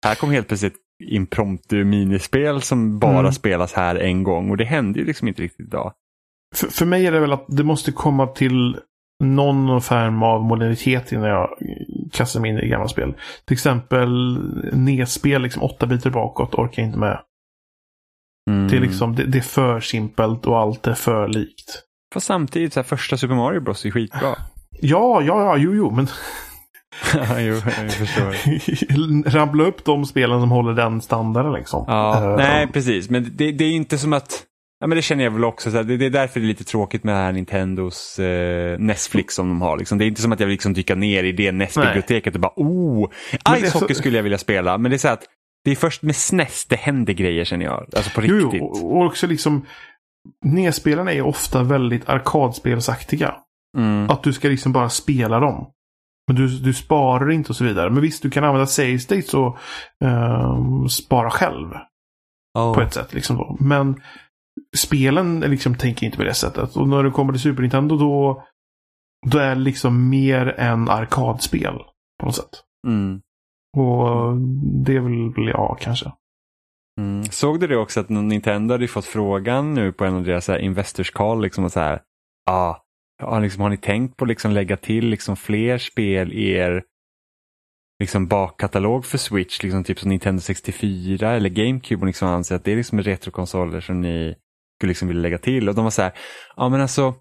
Här 0.05 0.15
kom 0.15 0.31
helt 0.31 0.47
plötsligt 0.47 0.75
impromptu 1.07 1.83
minispel 1.83 2.61
som 2.61 2.99
bara 2.99 3.19
Mm. 3.19 3.31
spelas 3.31 3.73
här 3.73 3.95
en 3.95 4.23
gång 4.23 4.49
och 4.49 4.57
det 4.57 4.65
händer 4.65 4.99
ju 4.99 5.05
liksom 5.05 5.27
inte 5.27 5.41
riktigt 5.41 5.67
idag. 5.67 5.93
För, 6.55 6.67
för 6.67 6.85
mig 6.85 7.07
är 7.07 7.11
det 7.11 7.19
väl 7.19 7.33
att 7.33 7.45
det 7.47 7.63
måste 7.63 7.91
komma 7.91 8.27
till 8.27 8.77
någon 9.23 9.81
form 9.81 10.23
av 10.23 10.43
modernitet 10.43 11.11
innan 11.11 11.29
jag 11.29 11.49
kastar 12.11 12.39
mig 12.39 12.51
in 12.51 12.57
i 12.57 12.67
gamla 12.67 12.87
spel. 12.87 13.13
Till 13.45 13.53
exempel 13.53 14.39
NES-spel, 14.73 15.41
liksom 15.41 15.63
åtta 15.63 15.85
bitar 15.85 16.09
bakåt, 16.09 16.53
orkar 16.53 16.81
jag 16.81 16.89
inte 16.89 16.99
med. 16.99 17.19
Mm. 18.49 18.67
Det, 18.67 18.77
är 18.77 18.81
liksom, 18.81 19.15
det, 19.15 19.25
det 19.25 19.37
är 19.37 19.41
för 19.41 19.79
simpelt 19.79 20.47
och 20.47 20.59
allt 20.59 20.87
är 20.87 20.93
för 20.93 21.27
likt. 21.27 21.83
Fast 22.13 22.25
samtidigt, 22.27 22.73
så 22.73 22.79
här, 22.79 22.85
första 22.85 23.17
Super 23.17 23.35
Mario 23.35 23.61
Bros 23.61 23.85
är 23.85 23.91
skitbra. 23.91 24.35
Ja, 24.81 25.21
ja, 25.21 25.21
ja, 25.21 25.57
jo, 25.57 25.73
jo, 25.75 25.91
men 25.91 26.07
Ja, 27.13 27.39
jo, 27.39 27.53
jag 27.77 27.93
förstår. 27.93 29.29
rabbla 29.29 29.63
upp 29.63 29.85
de 29.85 30.05
spelen 30.05 30.39
som 30.39 30.51
håller 30.51 30.73
den 30.73 31.01
standarden 31.01 31.53
liksom. 31.53 31.85
Ja, 31.87 32.31
Eh, 32.31 32.37
nej, 32.37 32.67
precis. 32.67 33.09
Men 33.09 33.31
det, 33.35 33.51
det 33.51 33.63
är 33.65 33.71
inte 33.71 33.97
som 33.97 34.13
att... 34.13 34.43
Ja, 34.79 34.87
men 34.87 34.95
det 34.95 35.01
känner 35.01 35.23
jag 35.23 35.31
väl 35.31 35.43
också. 35.45 35.71
Så 35.71 35.77
här, 35.77 35.83
det, 35.83 35.97
det 35.97 36.05
är 36.05 36.09
därför 36.09 36.39
det 36.39 36.45
är 36.45 36.47
lite 36.47 36.63
tråkigt 36.63 37.03
med 37.03 37.15
det 37.15 37.19
här 37.19 37.31
Nintendos 37.31 38.19
eh, 38.19 38.79
Netflix 38.79 39.35
som 39.35 39.47
de 39.47 39.61
har. 39.61 39.77
Liksom. 39.77 39.97
Det 39.97 40.05
är 40.05 40.07
inte 40.07 40.21
som 40.21 40.31
att 40.31 40.39
jag 40.39 40.47
vill 40.47 40.53
liksom 40.53 40.73
dyka 40.73 40.95
ner 40.95 41.23
i 41.23 41.31
det 41.31 41.51
NES-biblioteket 41.51 42.35
och 42.35 42.41
bara 42.41 42.53
oh, 42.55 43.09
Ice 43.59 43.73
Hockey 43.73 43.93
så- 43.93 43.99
skulle 43.99 44.17
jag 44.17 44.23
vilja 44.23 44.37
spela. 44.37 44.77
Men 44.77 44.91
det 44.91 44.95
är 44.95 44.99
så 44.99 45.07
att 45.07 45.23
det 45.65 45.71
är 45.71 45.75
först 45.75 46.01
med 46.01 46.15
SNES 46.15 46.65
det 46.65 46.75
händer 46.75 47.13
grejer 47.13 47.45
känner 47.45 47.65
jag. 47.65 47.85
Alltså 47.95 48.11
på 48.15 48.21
riktigt. 48.21 48.61
jo, 48.61 48.65
och 48.65 48.95
och 48.97 49.05
också 49.05 49.27
liksom 49.27 49.65
NES-spelarna 50.45 51.13
är 51.13 51.21
ofta 51.21 51.63
väldigt 51.63 52.09
arkadspelsaktiga. 52.09 53.35
Mm. 53.77 54.09
Att 54.09 54.23
du 54.23 54.33
ska 54.33 54.47
liksom 54.47 54.71
bara 54.71 54.89
spela 54.89 55.39
dem. 55.39 55.65
Men 56.27 56.35
du, 56.35 56.47
du 56.47 56.73
sparar 56.73 57.31
inte 57.31 57.49
och 57.49 57.55
så 57.55 57.63
vidare. 57.63 57.89
Men 57.89 58.01
visst, 58.01 58.23
du 58.23 58.29
kan 58.29 58.43
använda 58.43 58.65
save 58.65 58.99
states 58.99 59.33
och 59.33 59.57
ehm, 60.03 60.89
spara 60.89 61.29
själv. 61.29 61.67
Oh. 62.59 62.73
På 62.73 62.81
ett 62.81 62.93
sätt. 62.93 63.13
Liksom 63.13 63.37
då. 63.37 63.57
Men 63.59 64.01
spelen 64.75 65.39
liksom 65.39 65.75
tänker 65.75 66.05
inte 66.05 66.17
på 66.17 66.23
det 66.23 66.33
sättet. 66.33 66.75
Och 66.75 66.87
när 66.87 67.03
det 67.03 67.11
kommer 67.11 67.33
till 67.33 67.41
Super 67.41 67.61
Nintendo 67.61 67.97
då, 67.97 68.43
då 69.31 69.37
är 69.37 69.55
det 69.55 69.61
liksom 69.61 70.09
mer 70.09 70.55
än 70.57 70.89
arkadspel. 70.89 71.77
På 72.19 72.25
något 72.25 72.35
sätt. 72.35 72.63
Mm. 72.87 73.21
Och 73.77 74.37
det 74.85 74.99
väl 74.99 75.47
jag 75.47 75.77
kanske. 75.81 76.11
Mm. 77.01 77.23
Såg 77.23 77.59
du 77.59 77.67
det 77.67 77.77
också 77.77 77.99
att 77.99 78.09
Nintendo 78.09 78.73
hade 78.73 78.87
fått 78.87 79.05
frågan 79.05 79.73
nu 79.73 79.91
på 79.91 80.05
en 80.05 80.15
av 80.15 80.23
deras 80.23 80.49
investors 80.49 81.11
call, 81.11 81.41
liksom 81.41 81.69
så 81.69 81.79
här, 81.79 82.01
ah, 82.49 82.75
har, 83.23 83.41
liksom, 83.41 83.61
har 83.61 83.69
ni 83.69 83.77
tänkt 83.77 84.17
på 84.17 84.25
liksom 84.25 84.51
lägga 84.51 84.77
till 84.77 85.05
liksom 85.05 85.35
fler 85.35 85.77
spel 85.77 86.33
i 86.33 86.51
er 86.51 86.83
liksom 87.99 88.27
bakkatalog 88.27 89.05
för 89.05 89.17
Switch, 89.17 89.63
liksom 89.63 89.83
typ 89.83 89.99
som 89.99 90.09
Nintendo 90.09 90.41
64 90.41 91.31
eller 91.31 91.49
GameCube 91.49 92.01
och 92.01 92.07
liksom 92.07 92.27
anser 92.27 92.55
att 92.55 92.63
det 92.63 92.71
är 92.71 92.75
liksom 92.75 93.01
retrokonsoler 93.01 93.81
som 93.81 94.01
ni 94.01 94.35
skulle 94.79 94.89
liksom 94.89 95.07
vilja 95.07 95.21
lägga 95.21 95.37
till. 95.37 95.69
Och 95.69 95.75
de 95.75 95.83
var 95.83 95.91
så 95.91 96.01
här, 96.01 96.11
ja 96.55 96.69
men 96.69 96.81
alltså 96.81 97.15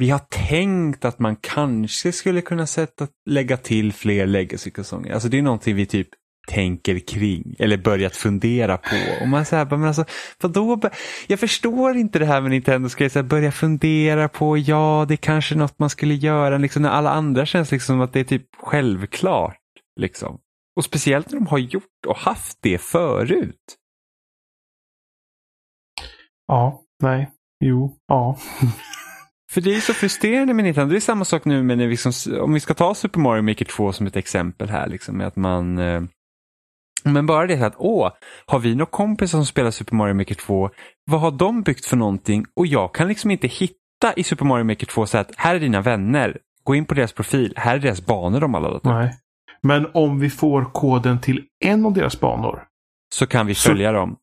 vi 0.00 0.10
har 0.10 0.18
tänkt 0.18 1.04
att 1.04 1.18
man 1.18 1.36
kanske 1.36 2.12
skulle 2.12 2.40
kunna 2.40 2.66
sätta, 2.66 3.08
lägga 3.30 3.56
till 3.56 3.92
fler 3.92 4.26
legacy-konsoler. 4.26 5.12
Alltså 5.12 5.28
det 5.28 5.38
är 5.38 5.42
någonting 5.42 5.76
vi 5.76 5.86
typ 5.86 6.08
tänker 6.46 6.98
kring 6.98 7.56
eller 7.58 7.76
börjat 7.76 8.16
fundera 8.16 8.76
på. 8.76 8.96
Och 9.20 9.28
man 9.28 9.44
säger, 9.44 9.64
men 9.64 9.84
alltså, 9.84 10.04
vadå? 10.42 10.80
Jag 11.26 11.40
förstår 11.40 11.96
inte 11.96 12.18
det 12.18 12.26
här 12.26 12.40
med 12.40 12.50
Nintendo 12.50 12.88
ska 12.88 13.08
jag 13.14 13.24
börja 13.24 13.52
fundera 13.52 14.28
på, 14.28 14.58
ja 14.58 15.04
det 15.08 15.14
är 15.14 15.16
kanske 15.16 15.54
något 15.54 15.78
man 15.78 15.90
skulle 15.90 16.14
göra, 16.14 16.58
liksom 16.58 16.82
när 16.82 16.90
alla 16.90 17.10
andra 17.10 17.46
känns 17.46 17.72
liksom 17.72 17.94
som 17.94 18.00
att 18.00 18.12
det 18.12 18.20
är 18.20 18.24
typ 18.24 18.46
självklart. 18.56 19.58
Liksom. 20.00 20.38
Och 20.76 20.84
speciellt 20.84 21.30
när 21.30 21.38
de 21.38 21.46
har 21.46 21.58
gjort 21.58 22.06
och 22.06 22.16
haft 22.16 22.58
det 22.60 22.78
förut. 22.78 23.76
Ja, 26.46 26.82
nej, 27.02 27.30
jo, 27.64 27.96
ja. 28.08 28.38
För 29.50 29.60
det 29.60 29.74
är 29.74 29.80
så 29.80 29.94
frustrerande 29.94 30.54
med 30.54 30.64
Nintendo. 30.64 30.92
Det 30.92 30.98
är 30.98 31.00
samma 31.00 31.24
sak 31.24 31.44
nu 31.44 31.62
med 31.62 31.78
när 31.78 31.84
vi 31.84 31.90
liksom, 31.90 32.12
om 32.40 32.52
vi 32.52 32.60
ska 32.60 32.74
ta 32.74 32.94
Super 32.94 33.20
Mario 33.20 33.42
Maker 33.42 33.64
2 33.64 33.92
som 33.92 34.06
ett 34.06 34.16
exempel 34.16 34.68
här. 34.68 34.88
Liksom, 34.88 35.16
med 35.16 35.26
att 35.26 35.36
man... 35.36 35.78
Men 37.12 37.26
bara 37.26 37.46
det 37.46 37.66
att, 37.66 37.74
åh, 37.76 38.10
har 38.46 38.58
vi 38.58 38.74
några 38.74 38.90
kompisar 38.90 39.38
som 39.38 39.46
spelar 39.46 39.70
Super 39.70 39.94
Mario 39.94 40.14
Maker 40.14 40.34
2? 40.34 40.70
Vad 41.10 41.20
har 41.20 41.30
de 41.30 41.62
byggt 41.62 41.86
för 41.86 41.96
någonting? 41.96 42.44
Och 42.56 42.66
jag 42.66 42.94
kan 42.94 43.08
liksom 43.08 43.30
inte 43.30 43.46
hitta 43.46 44.12
i 44.16 44.24
Super 44.24 44.44
Mario 44.44 44.64
Maker 44.64 44.86
2 44.86 45.06
så 45.06 45.18
att 45.18 45.30
här 45.36 45.54
är 45.54 45.60
dina 45.60 45.80
vänner. 45.80 46.38
Gå 46.64 46.74
in 46.74 46.84
på 46.84 46.94
deras 46.94 47.12
profil. 47.12 47.52
Här 47.56 47.74
är 47.74 47.78
deras 47.78 48.06
banor 48.06 48.40
de 48.40 48.54
har 48.54 48.60
laddat 48.60 48.76
upp. 48.76 48.84
Nej. 48.84 49.14
Men 49.62 49.86
om 49.94 50.20
vi 50.20 50.30
får 50.30 50.64
koden 50.64 51.20
till 51.20 51.42
en 51.64 51.86
av 51.86 51.92
deras 51.92 52.20
banor. 52.20 52.62
Så 53.14 53.26
kan 53.26 53.46
vi 53.46 53.54
följa 53.54 53.88
så, 53.88 53.92
dem. 53.92 54.16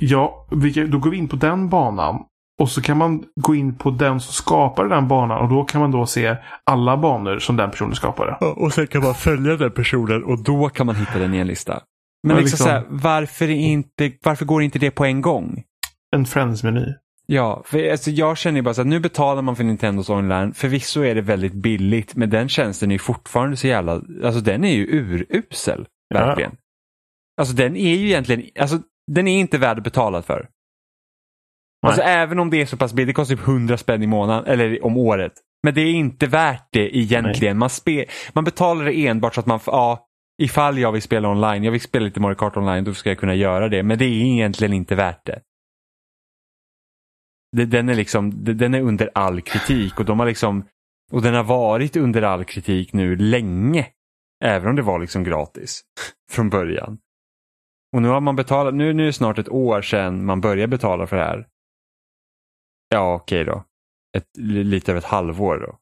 Ja, 0.00 0.46
då 0.88 0.98
går 0.98 1.10
vi 1.10 1.16
in 1.16 1.28
på 1.28 1.36
den 1.36 1.68
banan. 1.68 2.24
Och 2.60 2.68
så 2.68 2.82
kan 2.82 2.98
man 2.98 3.24
gå 3.40 3.54
in 3.54 3.74
på 3.74 3.90
den 3.90 4.20
som 4.20 4.32
skapade 4.32 4.88
den 4.88 5.08
banan 5.08 5.38
och 5.38 5.48
då 5.48 5.64
kan 5.64 5.80
man 5.80 5.90
då 5.90 6.06
se 6.06 6.36
alla 6.64 6.96
banor 6.96 7.38
som 7.38 7.56
den 7.56 7.70
personen 7.70 7.94
skapade. 7.94 8.32
Och 8.56 8.72
sen 8.72 8.86
kan 8.86 9.02
man 9.02 9.14
följa 9.14 9.56
den 9.56 9.70
personen 9.70 10.24
och 10.24 10.44
då 10.44 10.68
kan 10.68 10.86
man 10.86 10.96
hitta 10.96 11.18
den 11.18 11.34
i 11.34 11.38
en 11.38 11.46
lista. 11.46 11.82
Men 12.22 12.36
liksom, 12.36 12.42
liksom 12.44 12.66
så 12.66 12.70
här, 12.70 12.84
varför, 12.88 13.48
inte, 13.48 14.12
varför 14.22 14.44
går 14.44 14.62
inte 14.62 14.78
det 14.78 14.90
på 14.90 15.04
en 15.04 15.20
gång? 15.20 15.64
En 16.16 16.26
Friends-meny. 16.26 16.94
Ja, 17.26 17.62
för 17.66 17.90
alltså 17.90 18.10
jag 18.10 18.38
känner 18.38 18.58
ju 18.58 18.62
bara 18.62 18.74
så 18.74 18.80
att 18.80 18.86
nu 18.86 19.00
betalar 19.00 19.42
man 19.42 19.56
för 19.56 19.64
Nintendos 19.64 20.10
online. 20.10 20.54
Förvisso 20.54 21.00
är 21.00 21.14
det 21.14 21.20
väldigt 21.20 21.52
billigt, 21.52 22.16
men 22.16 22.30
den 22.30 22.48
tjänsten 22.48 22.90
är 22.90 22.94
ju 22.94 22.98
fortfarande 22.98 23.56
så 23.56 23.66
jävla, 23.66 23.92
alltså 24.24 24.40
den 24.40 24.64
är 24.64 24.74
ju 24.74 24.86
urusel. 24.86 25.86
Verkligen. 26.14 26.50
Ja. 26.50 26.58
Alltså 27.40 27.54
den 27.54 27.76
är 27.76 27.94
ju 27.96 28.06
egentligen, 28.06 28.44
alltså 28.58 28.78
den 29.12 29.28
är 29.28 29.40
inte 29.40 29.58
värd 29.58 29.78
att 29.78 29.84
betala 29.84 30.22
för. 30.22 30.48
Alltså 31.86 32.02
även 32.02 32.38
om 32.38 32.50
det 32.50 32.60
är 32.60 32.66
så 32.66 32.76
pass 32.76 32.92
billigt, 32.92 33.08
det 33.08 33.12
kostar 33.12 33.36
typ 33.36 33.48
100 33.48 33.76
spänn 33.76 34.02
i 34.02 34.06
månaden, 34.06 34.52
eller 34.52 34.84
om 34.84 34.96
året. 34.96 35.32
Men 35.62 35.74
det 35.74 35.80
är 35.80 35.92
inte 35.92 36.26
värt 36.26 36.68
det 36.72 36.96
egentligen. 36.96 37.58
Man, 37.58 37.70
spe, 37.70 38.04
man 38.32 38.44
betalar 38.44 38.84
det 38.84 39.06
enbart 39.06 39.34
så 39.34 39.40
att 39.40 39.46
man, 39.46 39.60
ja, 39.66 40.07
ifall 40.38 40.78
jag 40.78 40.92
vill 40.92 41.02
spela 41.02 41.28
online, 41.28 41.64
jag 41.64 41.72
vill 41.72 41.80
spela 41.80 42.04
lite 42.04 42.20
Mario 42.20 42.34
Kart 42.34 42.56
online, 42.56 42.84
då 42.84 42.94
ska 42.94 43.08
jag 43.08 43.18
kunna 43.18 43.34
göra 43.34 43.68
det. 43.68 43.82
Men 43.82 43.98
det 43.98 44.04
är 44.04 44.08
egentligen 44.08 44.72
inte 44.72 44.94
värt 44.94 45.26
det. 45.26 45.40
Den 47.66 47.88
är 47.88 47.94
liksom, 47.94 48.44
den 48.44 48.74
är 48.74 48.80
under 48.80 49.10
all 49.14 49.40
kritik 49.40 49.98
och 49.98 50.04
de 50.04 50.18
har 50.18 50.26
liksom, 50.26 50.64
och 51.12 51.22
den 51.22 51.34
har 51.34 51.44
varit 51.44 51.96
under 51.96 52.22
all 52.22 52.44
kritik 52.44 52.92
nu 52.92 53.16
länge. 53.16 53.86
Även 54.44 54.68
om 54.68 54.76
det 54.76 54.82
var 54.82 54.98
liksom 54.98 55.24
gratis 55.24 55.82
från 56.30 56.50
början. 56.50 56.98
Och 57.92 58.02
nu 58.02 58.08
har 58.08 58.20
man 58.20 58.36
betalat, 58.36 58.74
nu, 58.74 58.92
nu 58.92 59.02
är 59.02 59.06
det 59.06 59.12
snart 59.12 59.38
ett 59.38 59.48
år 59.48 59.82
sedan 59.82 60.24
man 60.24 60.40
började 60.40 60.68
betala 60.68 61.06
för 61.06 61.16
det 61.16 61.24
här. 61.24 61.46
Ja, 62.88 63.14
okej 63.14 63.42
okay 63.42 63.54
då. 63.54 63.64
Ett, 64.16 64.36
lite 64.38 64.92
över 64.92 64.98
ett 64.98 65.04
halvår 65.04 65.58
då. 65.58 65.78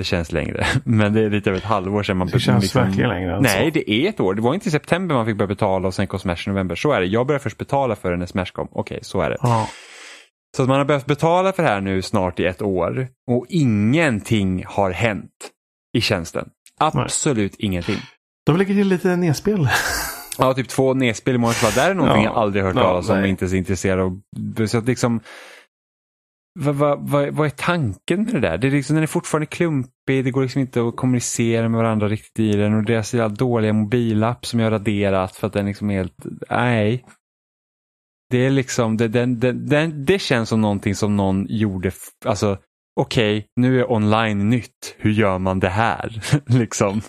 Det 0.00 0.04
känns 0.04 0.32
längre, 0.32 0.66
men 0.84 1.12
det 1.12 1.20
är 1.20 1.30
lite 1.30 1.50
över 1.50 1.58
ett 1.58 1.64
halvår 1.64 2.02
sedan 2.02 2.16
man... 2.16 2.28
Det 2.28 2.40
känns 2.40 2.62
liksom, 2.62 2.82
verkligen 2.82 3.10
längre. 3.10 3.36
Alltså. 3.36 3.56
Nej, 3.56 3.70
det 3.70 3.90
är 3.90 4.08
ett 4.08 4.20
år. 4.20 4.34
Det 4.34 4.42
var 4.42 4.54
inte 4.54 4.68
i 4.68 4.70
september 4.70 5.14
man 5.14 5.26
fick 5.26 5.36
börja 5.36 5.46
betala 5.46 5.88
och 5.88 5.94
sen 5.94 6.06
kom 6.06 6.20
Smash 6.20 6.36
i 6.46 6.50
november. 6.50 6.74
Så 6.74 6.92
är 6.92 7.00
det. 7.00 7.06
Jag 7.06 7.26
började 7.26 7.42
först 7.42 7.58
betala 7.58 7.96
för 7.96 8.10
det 8.10 8.16
när 8.16 8.26
Smash 8.26 8.46
kom. 8.52 8.68
Okej, 8.72 8.98
så 9.02 9.20
är 9.20 9.30
det. 9.30 9.36
Ja. 9.42 9.68
Så 10.56 10.62
att 10.62 10.68
man 10.68 10.78
har 10.78 10.84
behövt 10.84 11.06
betala 11.06 11.52
för 11.52 11.62
det 11.62 11.68
här 11.68 11.80
nu 11.80 12.02
snart 12.02 12.40
i 12.40 12.44
ett 12.44 12.62
år 12.62 13.08
och 13.30 13.46
ingenting 13.48 14.64
har 14.66 14.90
hänt 14.90 15.30
i 15.96 16.00
tjänsten. 16.00 16.48
Absolut 16.78 17.52
Nej. 17.52 17.66
ingenting. 17.66 17.98
De 18.46 18.56
lägger 18.56 18.74
till 18.74 18.88
lite 18.88 19.16
nedspel. 19.16 19.68
Ja, 20.38 20.54
typ 20.54 20.68
två 20.68 20.94
nedspel 20.94 21.34
i 21.34 21.38
månaden. 21.38 21.70
Det 21.74 21.80
är 21.80 21.94
någonting 21.94 22.24
ja. 22.24 22.30
jag 22.30 22.38
aldrig 22.38 22.64
hört 22.64 22.74
talas 22.74 23.08
om 23.08 23.18
och 23.18 23.26
inte 23.26 23.44
är 23.44 23.48
så 23.48 23.56
intresserad 23.56 24.00
av. 24.00 24.20
Så 24.66 24.78
att 24.78 24.86
liksom, 24.86 25.20
vad, 26.58 26.74
vad, 26.74 27.08
vad, 27.08 27.28
vad, 27.28 27.46
är 27.46 27.50
tanken 27.50 28.22
med 28.24 28.34
det 28.34 28.40
där? 28.40 28.58
Det 28.58 28.66
är 28.66 28.70
liksom, 28.70 28.94
den 28.94 29.02
är 29.02 29.06
fortfarande 29.06 29.46
klumpig, 29.46 30.24
det 30.24 30.30
går 30.30 30.42
liksom 30.42 30.60
inte 30.60 30.88
att 30.88 30.96
kommunicera 30.96 31.68
med 31.68 31.78
varandra 31.78 32.08
riktigt 32.08 32.54
i 32.54 32.58
den 32.58 32.74
och 32.74 32.84
deras 32.84 33.14
dåliga 33.36 33.72
mobilapp 33.72 34.46
som 34.46 34.60
jag 34.60 34.66
har 34.66 34.70
raderat 34.70 35.36
för 35.36 35.46
att 35.46 35.52
den 35.52 35.66
liksom 35.66 35.90
är 35.90 35.94
helt, 35.94 36.26
nej. 36.50 37.04
Det 38.30 38.46
är 38.46 38.50
liksom, 38.50 38.96
det, 38.96 39.08
den, 39.08 39.40
den, 39.40 39.68
den, 39.68 40.04
det 40.04 40.18
känns 40.18 40.48
som 40.48 40.60
någonting 40.60 40.94
som 40.94 41.16
någon 41.16 41.46
gjorde, 41.48 41.90
alltså 42.24 42.58
okej, 43.00 43.38
okay, 43.38 43.48
nu 43.56 43.80
är 43.80 43.92
online 43.92 44.50
nytt, 44.50 44.94
hur 44.98 45.10
gör 45.10 45.38
man 45.38 45.60
det 45.60 45.68
här? 45.68 46.22
liksom. 46.46 47.00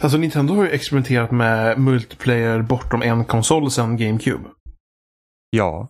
Alltså 0.00 0.18
Nintendo 0.18 0.54
har 0.54 0.64
ju 0.64 0.70
experimenterat 0.70 1.30
med 1.30 1.78
multiplayer 1.78 2.62
bortom 2.62 3.02
en 3.02 3.24
konsol 3.24 3.70
sedan 3.70 3.96
GameCube. 3.96 4.44
Ja. 5.50 5.88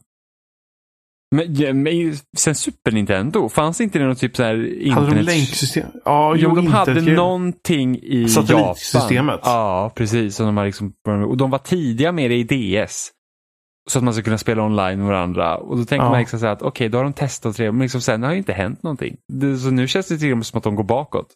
Men, 1.35 1.83
men 1.83 2.16
sen 2.37 2.55
Super 2.55 2.93
Nintendo, 2.93 3.49
fanns 3.49 3.80
inte 3.80 3.99
det 3.99 4.07
något 4.07 4.18
typ 4.18 4.37
så 4.37 4.43
här 4.43 4.66
internet... 4.66 4.95
Hade 4.95 5.14
de 5.14 5.22
länksystem? 5.22 5.89
Ja, 6.05 6.35
jo, 6.37 6.55
de 6.55 6.66
hade 6.66 7.01
någonting 7.01 7.99
i 8.03 8.28
Satellitsystemet. 8.28 9.35
Japan. 9.35 9.53
Ja, 9.53 9.93
precis. 9.95 10.41
Och 10.41 10.47
de, 10.47 10.57
har 10.57 10.66
liksom, 10.66 10.93
och 11.28 11.37
de 11.37 11.51
var 11.51 11.59
tidiga 11.59 12.12
med 12.12 12.30
det 12.30 12.37
i 12.37 12.45
DS. 12.85 13.11
Så 13.91 13.99
att 13.99 14.05
man 14.05 14.14
ska 14.14 14.22
kunna 14.22 14.39
spela 14.39 14.62
online 14.62 14.99
med 14.99 15.07
varandra. 15.07 15.57
Och 15.57 15.76
då 15.76 15.85
tänker 15.85 16.05
ja. 16.05 16.11
man 16.11 16.20
liksom 16.20 16.39
så 16.39 16.47
att 16.47 16.62
okej, 16.62 16.68
okay, 16.68 16.89
då 16.89 16.99
har 16.99 17.05
de 17.05 17.12
testat 17.12 17.57
det, 17.57 17.72
men 17.72 17.83
liksom 17.83 18.01
sen 18.01 18.22
har 18.22 18.30
det 18.30 18.37
inte 18.37 18.53
hänt 18.53 18.83
någonting. 18.83 19.16
Det, 19.33 19.57
så 19.57 19.70
nu 19.70 19.89
känns 19.89 20.09
det 20.09 20.18
till 20.18 20.33
och 20.33 20.39
med 20.39 20.47
som 20.47 20.59
att 20.59 20.64
de 20.64 20.74
går 20.74 20.85
bakåt. 20.85 21.26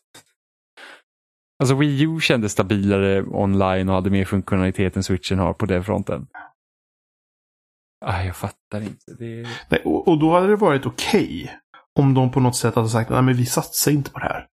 Alltså 1.62 1.74
Wii 1.74 2.02
U 2.02 2.20
kändes 2.20 2.52
stabilare 2.52 3.22
online 3.22 3.88
och 3.88 3.94
hade 3.94 4.10
mer 4.10 4.24
funktionalitet 4.24 4.96
än 4.96 5.02
switchen 5.02 5.38
har 5.38 5.52
på 5.52 5.66
den 5.66 5.84
fronten. 5.84 6.26
Ah, 8.08 8.22
jag 8.22 8.36
fattar 8.36 8.80
inte. 8.80 9.12
Det... 9.18 9.46
Nej, 9.68 9.82
och, 9.84 10.08
och, 10.08 10.18
då 10.18 10.34
hade 10.34 10.46
det 10.46 10.56
varit 10.56 10.86
okej 10.86 11.42
okay 11.44 11.48
om 11.98 12.14
de 12.14 12.30
på 12.30 12.40
något 12.40 12.56
sätt 12.56 12.74
hade 12.74 12.88
sagt 12.88 13.10
att 13.10 13.24
vi 13.24 13.46
satsar 13.46 13.92
inte 13.92 14.10
på 14.10 14.18
det 14.18 14.24
här. 14.24 14.46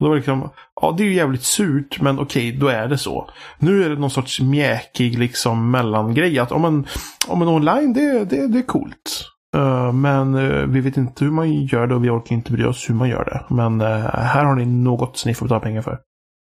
Då 0.00 0.06
var 0.06 0.14
det 0.14 0.16
liksom, 0.16 0.50
ja 0.80 0.94
det 0.98 1.02
är 1.02 1.06
ju 1.06 1.14
jävligt 1.14 1.42
surt 1.42 2.00
men 2.00 2.18
okej, 2.18 2.48
okay, 2.48 2.60
då 2.60 2.68
är 2.68 2.88
det 2.88 2.98
så. 2.98 3.30
Nu 3.58 3.84
är 3.84 3.88
det 3.88 3.94
någon 3.94 4.10
sorts 4.10 4.40
mjäkig 4.40 5.18
liksom 5.18 5.70
mellangrej. 5.70 6.38
Att 6.38 6.52
om 6.52 6.64
en, 6.64 6.86
om 7.28 7.42
en 7.42 7.48
online, 7.48 7.92
det, 7.92 8.24
det, 8.24 8.46
det 8.46 8.58
är 8.58 8.66
coolt. 8.66 9.30
Uh, 9.56 9.92
men 9.92 10.34
uh, 10.34 10.66
vi 10.66 10.80
vet 10.80 10.96
inte 10.96 11.24
hur 11.24 11.32
man 11.32 11.52
gör 11.52 11.86
det 11.86 11.94
och 11.94 12.04
vi 12.04 12.10
orkar 12.10 12.34
inte 12.34 12.52
bry 12.52 12.64
oss 12.64 12.90
hur 12.90 12.94
man 12.94 13.08
gör 13.08 13.24
det. 13.24 13.54
Men 13.54 13.80
uh, 13.80 13.88
här 14.12 14.44
har 14.44 14.54
ni 14.54 14.66
något 14.66 15.16
som 15.16 15.28
ni 15.28 15.34
får 15.34 15.46
betala 15.46 15.60
pengar 15.60 15.82
för. 15.82 15.98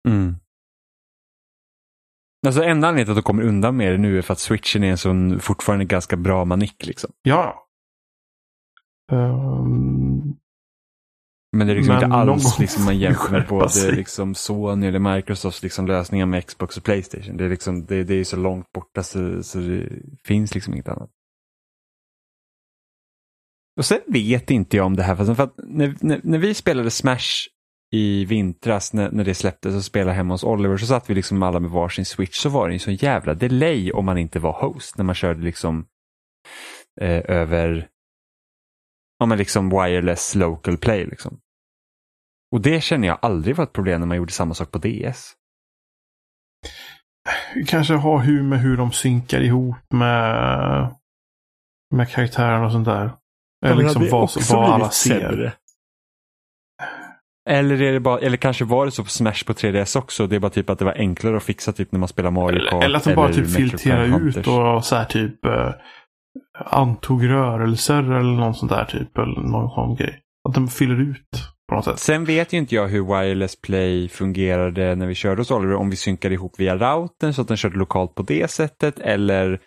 Mm. 0.08 0.36
Alltså 2.46 2.62
enda 2.62 2.88
anledningen 2.88 3.06
till 3.06 3.18
att 3.18 3.24
de 3.24 3.28
kommer 3.28 3.42
undan 3.42 3.76
med 3.76 3.92
det 3.92 3.98
nu 3.98 4.18
är 4.18 4.22
för 4.22 4.32
att 4.32 4.38
switchen 4.38 4.84
är 4.84 4.90
en 4.90 4.98
sån 4.98 5.40
fortfarande 5.40 5.84
ganska 5.84 6.16
bra 6.16 6.44
manick 6.44 6.86
liksom. 6.86 7.10
Ja. 7.22 7.66
Um... 9.12 10.36
Men 11.52 11.66
det 11.66 11.72
är 11.72 11.76
liksom 11.76 11.94
inte 11.94 12.06
alls 12.06 12.58
liksom 12.58 12.84
man 12.84 12.98
jämför 12.98 13.32
med 13.32 13.46
både 13.48 13.92
liksom 13.92 14.34
Sony 14.34 14.86
eller 14.86 15.16
Microsofts 15.16 15.62
liksom 15.62 15.86
lösningar 15.86 16.26
med 16.26 16.46
Xbox 16.46 16.76
och 16.76 16.84
Playstation. 16.84 17.36
Det 17.36 17.44
är, 17.44 17.48
liksom, 17.48 17.86
det, 17.86 18.04
det 18.04 18.14
är 18.14 18.24
så 18.24 18.36
långt 18.36 18.72
borta 18.72 19.02
så, 19.02 19.42
så 19.42 19.58
det 19.58 19.88
finns 20.24 20.54
liksom 20.54 20.74
inget 20.74 20.88
annat. 20.88 21.10
Och 23.76 23.84
sen 23.84 24.00
vet 24.06 24.50
inte 24.50 24.76
jag 24.76 24.86
om 24.86 24.96
det 24.96 25.02
här, 25.02 25.16
för 25.16 25.42
att 25.42 25.54
när, 25.56 25.96
när, 26.00 26.20
när 26.22 26.38
vi 26.38 26.54
spelade 26.54 26.90
Smash 26.90 27.48
i 27.92 28.24
vintras 28.24 28.92
när, 28.92 29.10
när 29.10 29.24
det 29.24 29.34
släpptes 29.34 29.74
och 29.74 29.84
spelade 29.84 30.16
hemma 30.16 30.34
hos 30.34 30.44
Oliver 30.44 30.76
så 30.76 30.86
satt 30.86 31.10
vi 31.10 31.14
liksom 31.14 31.42
alla 31.42 31.60
med 31.60 31.70
varsin 31.70 32.04
switch 32.04 32.38
så 32.38 32.48
var 32.48 32.68
det 32.68 32.74
en 32.74 32.80
sån 32.80 32.94
jävla 32.94 33.34
delay 33.34 33.92
om 33.92 34.04
man 34.04 34.18
inte 34.18 34.38
var 34.38 34.52
host 34.52 34.98
när 34.98 35.04
man 35.04 35.14
körde 35.14 35.42
liksom 35.42 35.86
eh, 37.00 37.30
över 37.30 37.88
ja, 39.18 39.26
men 39.26 39.38
liksom 39.38 39.70
wireless 39.70 40.34
local 40.34 40.76
play. 40.76 41.06
Liksom. 41.06 41.40
Och 42.52 42.60
det 42.60 42.80
känner 42.80 43.08
jag 43.08 43.18
aldrig 43.22 43.56
var 43.56 43.64
ett 43.64 43.72
problem 43.72 44.00
när 44.00 44.06
man 44.06 44.16
gjorde 44.16 44.32
samma 44.32 44.54
sak 44.54 44.70
på 44.70 44.78
DS. 44.78 45.34
Kanske 47.66 47.94
ha 47.94 48.18
hur 48.18 48.42
med 48.42 48.60
hur 48.60 48.76
de 48.76 48.92
synkar 48.92 49.40
ihop 49.40 49.92
med, 49.92 50.94
med 51.94 52.10
karaktärerna 52.10 52.66
och 52.66 52.72
sånt 52.72 52.86
där. 52.86 53.12
Eller 53.66 53.82
liksom 53.82 54.08
vad, 54.10 54.30
vad 54.50 54.74
alla 54.74 54.90
ser. 54.90 55.20
Sämre. 55.20 55.52
Eller, 57.48 57.82
är 57.82 57.92
det 57.92 58.00
bara, 58.00 58.18
eller 58.18 58.36
kanske 58.36 58.64
var 58.64 58.86
det 58.86 58.90
så 58.90 59.04
på 59.04 59.10
Smash 59.10 59.44
på 59.46 59.52
3DS 59.52 59.98
också. 59.98 60.26
Det 60.26 60.36
är 60.36 60.40
bara 60.40 60.50
typ 60.50 60.70
att 60.70 60.78
det 60.78 60.84
var 60.84 60.94
enklare 60.94 61.36
att 61.36 61.42
fixa 61.42 61.72
typ 61.72 61.92
när 61.92 61.98
man 61.98 62.08
spelar 62.08 62.30
Mario 62.30 62.70
Kart. 62.70 62.84
Eller 62.84 62.96
att 62.96 63.04
de 63.04 63.14
bara 63.14 63.32
typ 63.32 63.54
filtrerar 63.54 64.28
ut 64.28 64.36
och 64.36 64.84
så 64.84 64.96
här 64.96 65.04
typ 65.04 65.44
eh, 65.44 65.70
antog 66.66 67.28
rörelser 67.28 68.02
eller 68.02 68.40
något 68.40 68.58
sånt 68.58 68.72
där 68.72 68.84
typ. 68.84 69.18
Eller 69.18 69.40
någon 69.40 69.70
sån 69.70 69.96
grej. 69.96 70.20
Att 70.48 70.54
de 70.54 70.68
fyller 70.68 71.00
ut 71.00 71.28
på 71.68 71.74
något 71.74 71.84
sätt. 71.84 71.98
Sen 71.98 72.24
vet 72.24 72.52
ju 72.52 72.58
inte 72.58 72.74
jag 72.74 72.88
hur 72.88 73.04
Wireless 73.04 73.60
Play 73.60 74.08
fungerade 74.08 74.94
när 74.94 75.06
vi 75.06 75.14
körde 75.14 75.40
hos 75.40 75.50
Oliver. 75.50 75.74
Om 75.74 75.90
vi 75.90 75.96
synkade 75.96 76.34
ihop 76.34 76.52
via 76.58 76.76
routern 76.76 77.34
så 77.34 77.42
att 77.42 77.48
den 77.48 77.56
körde 77.56 77.78
lokalt 77.78 78.14
på 78.14 78.22
det 78.22 78.50
sättet. 78.50 78.98
Eller 78.98 79.60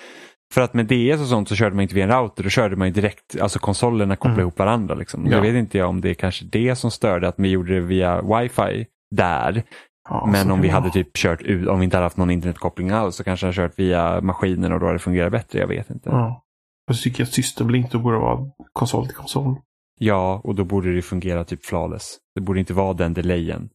för 0.54 0.62
att 0.62 0.74
med 0.74 0.86
DS 0.86 1.22
och 1.22 1.28
sånt 1.28 1.50
så 1.50 1.56
körde 1.56 1.76
man 1.76 1.84
inte 1.84 1.96
via 1.96 2.04
en 2.04 2.12
router, 2.12 2.44
då 2.44 2.50
körde 2.50 2.76
man 2.76 2.88
ju 2.88 2.94
direkt, 2.94 3.42
alltså 3.42 3.60
konsolerna 3.60 4.16
kopplade 4.16 4.34
mm. 4.34 4.42
ihop 4.42 4.60
varandra. 4.60 4.96
Liksom. 4.96 5.26
Ja. 5.26 5.32
Jag 5.32 5.42
vet 5.42 5.56
inte 5.56 5.78
jag 5.78 5.90
om 5.90 6.02
det 6.02 6.10
är 6.10 6.14
kanske 6.14 6.46
det 6.46 6.76
som 6.76 6.92
störde 6.92 7.28
att 7.28 7.36
vi 7.38 7.50
gjorde 7.50 7.74
det 7.74 7.80
via 7.80 8.22
wifi 8.22 8.86
där. 9.16 9.64
Ja, 10.10 10.30
Men 10.32 10.52
om 10.52 10.62
vi 10.62 10.70
hade 10.70 10.90
typ 10.90 11.18
kört 11.18 11.42
ut, 11.42 11.68
om 11.68 11.80
vi 11.80 11.86
inte 11.86 11.98
hade 11.98 12.06
haft 12.06 12.18
någon 12.18 12.32
internetkoppling 12.32 12.90
alls 12.90 13.16
så 13.16 13.24
kanske 13.24 13.46
hade 13.46 13.56
kört 13.56 13.80
via 13.80 14.22
maskinen 14.22 14.72
och 14.72 14.80
då 14.80 14.86
hade 14.86 14.96
det 14.96 15.04
fungerat 15.04 15.32
bättre. 15.32 15.60
Jag 15.60 15.68
vet 15.68 15.90
inte. 15.90 16.10
Ja. 16.10 16.44
Jag 16.88 16.98
tycker 16.98 17.24
att 17.24 17.30
Systemblink 17.30 17.92
då 17.92 18.00
borde 18.00 18.18
vara 18.18 18.40
konsol 18.74 19.08
till 19.08 19.16
konsol. 19.16 19.56
Ja, 20.00 20.42
och 20.44 20.56
då 20.56 20.64
borde 20.64 20.96
det 20.96 21.02
fungera 21.02 21.44
typ 21.44 21.66
flawless. 21.66 22.18
Det 22.36 22.42
borde 22.42 22.60
inte 22.60 22.74
vara 22.74 22.94
den 22.94 23.14
delayen. 23.14 23.70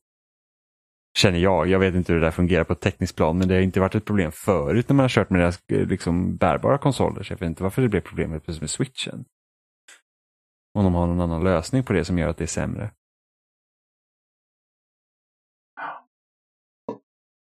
Känner 1.17 1.39
jag. 1.39 1.67
Jag 1.69 1.79
vet 1.79 1.95
inte 1.95 2.13
hur 2.13 2.21
det 2.21 2.27
där 2.27 2.31
fungerar 2.31 2.65
på 2.65 2.73
ett 2.73 2.81
tekniskt 2.81 3.17
plan, 3.17 3.39
men 3.39 3.49
det 3.49 3.55
har 3.55 3.61
inte 3.61 3.81
varit 3.81 3.95
ett 3.95 4.05
problem 4.05 4.33
förut 4.33 4.89
när 4.89 4.95
man 4.97 5.05
har 5.05 5.09
kört 5.09 5.31
med 5.31 5.41
deras 5.41 5.59
eh, 5.73 5.87
liksom, 5.87 6.37
bärbara 6.37 6.79
konsoler. 6.79 7.23
Så 7.23 7.33
jag 7.33 7.39
vet 7.39 7.47
inte 7.47 7.63
varför 7.63 7.83
det 7.83 7.89
blev 7.89 8.01
problem 8.01 8.31
helt 8.31 8.45
plötsligt 8.45 8.63
med 8.63 8.71
switchen. 8.71 9.25
Om 10.75 10.85
de 10.85 10.95
har 10.95 11.07
någon 11.07 11.21
annan 11.21 11.45
lösning 11.45 11.83
på 11.85 11.93
det 11.93 12.05
som 12.05 12.19
gör 12.19 12.29
att 12.29 12.37
det 12.37 12.45
är 12.45 12.47
sämre. 12.47 12.91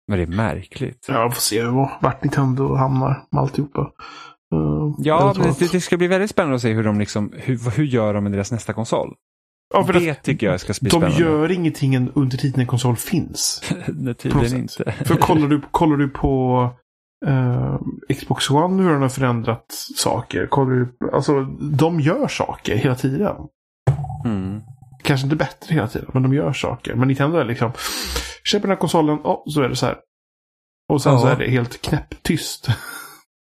Men 0.07 0.17
det 0.17 0.23
är 0.23 0.27
märkligt. 0.37 1.05
Ja, 1.09 1.27
vi 1.27 1.33
får 1.33 1.41
se 1.41 1.63
var- 1.65 1.97
vart 2.01 2.23
Nintendo 2.23 2.73
hamnar 2.75 3.27
med 3.31 3.41
alltihopa. 3.41 3.81
Uh, 4.53 4.95
Ja, 4.97 5.33
det, 5.59 5.71
det 5.71 5.81
ska 5.81 5.97
bli 5.97 6.07
väldigt 6.07 6.29
spännande 6.29 6.55
att 6.55 6.61
se 6.61 6.73
hur 6.73 6.83
de 6.83 6.99
liksom, 6.99 7.33
hur, 7.35 7.71
hur 7.77 7.83
gör 7.83 8.13
de 8.13 8.23
med 8.23 8.31
deras 8.33 8.51
nästa 8.51 8.73
konsol? 8.73 9.15
Ja, 9.75 9.83
för 9.85 9.93
det 9.93 10.13
tycker 10.13 10.47
jag 10.47 10.59
ska 10.59 10.73
bli 10.81 10.89
De 10.89 10.99
spännande. 10.99 11.23
gör 11.23 11.51
ingenting 11.51 12.09
under 12.15 12.37
tiden 12.37 12.59
en 12.59 12.67
konsol 12.67 12.95
finns. 12.95 13.63
På 14.05 14.13
tydligen 14.13 14.57
inte. 14.57 14.91
För 15.05 15.15
kollar 15.15 15.47
du, 15.47 15.61
kollar 15.71 15.97
du 15.97 16.09
på 16.09 16.69
eh, 17.25 17.79
Xbox 18.15 18.49
One 18.49 18.83
hur 18.83 18.89
den 18.91 19.01
har 19.01 19.09
förändrat 19.09 19.65
saker. 19.95 20.47
Kollar 20.47 20.71
du, 20.71 20.97
alltså, 21.13 21.41
de 21.61 21.99
gör 21.99 22.27
saker 22.27 22.75
hela 22.75 22.95
tiden. 22.95 23.35
Mm. 24.25 24.61
Kanske 25.03 25.25
inte 25.25 25.35
bättre 25.35 25.73
hela 25.75 25.87
tiden, 25.87 26.09
men 26.13 26.23
de 26.23 26.33
gör 26.33 26.53
saker. 26.53 26.95
Men 26.95 27.07
Nintendo 27.07 27.37
är 27.37 27.45
liksom, 27.45 27.71
köper 28.43 28.61
den 28.67 28.69
här 28.69 28.77
konsolen, 28.81 29.17
oh, 29.23 29.43
så 29.47 29.61
är 29.61 29.69
det 29.69 29.75
så 29.75 29.85
här. 29.85 29.95
Och 30.93 31.01
sen 31.01 31.13
Ja. 31.13 31.19
så 31.19 31.27
är 31.27 31.35
det 31.35 31.49
helt 31.49 31.81
knäpptyst. 31.81 32.67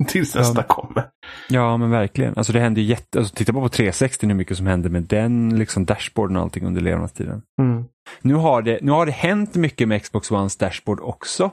Tills 0.07 0.35
nästa 0.35 0.63
kommer. 0.63 1.03
Ja, 1.49 1.77
men 1.77 1.89
verkligen. 1.89 2.33
Alltså 2.37 2.53
det 2.53 2.59
händer 2.59 2.81
ju 2.81 2.87
jätte... 2.87 3.19
Alltså, 3.19 3.35
titta 3.35 3.53
bara 3.53 3.63
på 3.63 3.69
360 3.69 4.27
hur 4.27 4.33
mycket 4.33 4.57
som 4.57 4.67
hände 4.67 4.89
med 4.89 5.03
den 5.03 5.59
liksom 5.59 5.85
dashboarden 5.85 6.37
och 6.37 6.43
allting 6.43 6.65
under 6.65 6.81
levnadstiden. 6.81 7.41
Mm. 7.61 7.85
Nu 8.21 8.33
har, 8.33 8.61
det, 8.61 8.79
nu 8.81 8.91
har 8.91 9.05
det 9.05 9.11
hänt 9.11 9.55
mycket 9.55 9.87
med 9.87 10.03
Xbox 10.03 10.31
Ones 10.31 10.57
dashboard 10.57 10.99
också. 10.99 11.51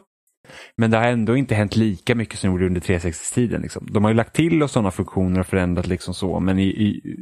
Men 0.76 0.90
det 0.90 0.97
har 0.97 1.05
ändå 1.05 1.36
inte 1.36 1.55
hänt 1.55 1.76
lika 1.76 2.14
mycket 2.14 2.38
som 2.38 2.51
det 2.51 2.53
gjorde 2.53 2.66
under 2.66 2.80
360-tiden. 2.80 3.62
Liksom. 3.62 3.88
De 3.90 4.05
har 4.05 4.11
ju 4.11 4.16
lagt 4.16 4.34
till 4.34 4.62
och 4.62 4.70
sådana 4.70 4.90
funktioner 4.90 5.40
och 5.40 5.47
förändrat 5.47 5.86
liksom 5.86 6.14
så. 6.14 6.40
Men 6.40 6.59
i, 6.59 6.66
i, 6.66 7.16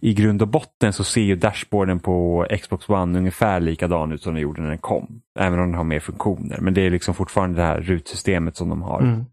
i 0.00 0.14
grund 0.14 0.42
och 0.42 0.48
botten 0.48 0.92
så 0.92 1.04
ser 1.04 1.20
ju 1.20 1.36
dashboarden 1.36 2.00
på 2.00 2.46
Xbox 2.62 2.88
One 2.88 3.18
ungefär 3.18 3.60
likadan 3.60 4.12
ut 4.12 4.22
som 4.22 4.34
den 4.34 4.42
gjorde 4.42 4.62
när 4.62 4.68
den 4.68 4.78
kom. 4.78 5.20
Även 5.38 5.58
om 5.58 5.66
den 5.66 5.74
har 5.74 5.84
mer 5.84 6.00
funktioner. 6.00 6.58
Men 6.60 6.74
det 6.74 6.80
är 6.80 6.90
liksom 6.90 7.14
fortfarande 7.14 7.60
det 7.60 7.66
här 7.66 7.80
rutsystemet 7.80 8.56
som 8.56 8.68
de 8.68 8.82
har. 8.82 9.00
Mm. 9.00 9.24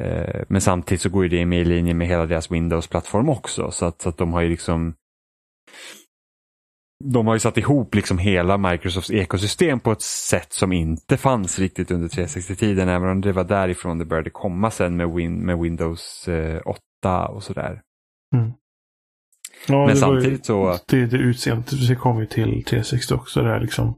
Eh, 0.00 0.42
Men 0.48 0.60
samtidigt 0.60 1.02
så 1.02 1.08
går 1.08 1.22
ju 1.22 1.28
det 1.28 1.46
med 1.46 1.60
i 1.60 1.64
linje 1.64 1.94
med 1.94 2.08
hela 2.08 2.26
deras 2.26 2.50
Windows-plattform 2.50 3.28
också. 3.28 3.70
Så 3.70 3.86
att, 3.86 4.02
så 4.02 4.08
att 4.08 4.18
de 4.18 4.32
har 4.32 4.40
ju 4.40 4.48
liksom 4.48 4.94
de 7.04 7.26
har 7.26 7.34
ju 7.34 7.40
satt 7.40 7.56
ihop 7.56 7.94
liksom 7.94 8.18
hela 8.18 8.56
Microsofts 8.58 9.10
ekosystem 9.10 9.80
på 9.80 9.92
ett 9.92 10.02
sätt 10.02 10.52
som 10.52 10.72
inte 10.72 11.16
fanns 11.16 11.58
riktigt 11.58 11.90
under 11.90 12.08
360-tiden. 12.08 12.88
Även 12.88 13.08
om 13.08 13.20
det 13.20 13.32
var 13.32 13.44
därifrån 13.44 13.98
det 13.98 14.04
började 14.04 14.30
komma 14.30 14.70
sen 14.70 14.96
med, 14.96 15.10
Win 15.10 15.38
med 15.46 15.58
Windows 15.58 16.28
eh, 16.28 16.60
8 17.02 17.26
och 17.28 17.42
sådär. 17.42 17.80
Ja, 19.68 19.86
Men 19.86 19.88
ju- 19.88 19.96
samtidigt 20.00 20.46
så- 20.46 20.78
Det, 20.88 21.06
det 21.06 21.16
utseendet, 21.16 21.88
det 21.88 21.94
kom 21.96 22.20
ju 22.20 22.26
till 22.26 22.64
360 22.64 23.14
också. 23.14 23.42
Det 23.42 23.50
är 23.50 23.60
liksom 23.60 23.94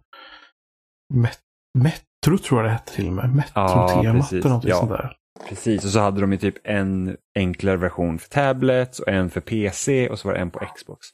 Met, 1.14 1.38
Metro 1.78 2.38
tror 2.38 2.60
jag 2.60 2.68
det 2.70 2.72
hette 2.72 2.92
till 2.94 3.06
och 3.06 3.12
med. 3.12 3.42
Ja, 3.54 3.86
Metro-temat 3.94 4.16
precis. 4.20 4.32
eller 4.32 4.48
någonting 4.48 4.70
Ja. 4.70 4.76
sånt 4.76 4.90
där. 4.90 5.12
Precis, 5.48 5.84
och 5.84 5.90
så 5.90 6.00
hade 6.00 6.20
de 6.20 6.32
ju 6.32 6.38
typ 6.38 6.54
en 6.64 7.16
enklare 7.34 7.76
version 7.76 8.18
för 8.18 8.28
tablets 8.28 9.00
och 9.00 9.08
en 9.08 9.30
för 9.30 9.40
PC 9.40 10.08
och 10.08 10.18
så 10.18 10.28
var 10.28 10.34
det 10.34 10.40
en 10.40 10.50
på 10.50 10.58
Xbox. 10.76 11.06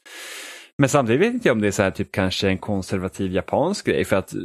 Men 0.79 0.89
samtidigt 0.89 1.21
vet 1.21 1.33
inte 1.33 1.47
jag 1.47 1.55
om 1.55 1.61
det 1.61 1.67
är 1.67 1.71
så 1.71 1.83
här 1.83 1.91
typ 1.91 2.11
kanske 2.11 2.47
en 2.49 2.57
konservativ 2.57 3.31
japansk 3.31 3.85
grej 3.85 4.05
för 4.05 4.15
att 4.15 4.33
eh, 4.33 4.39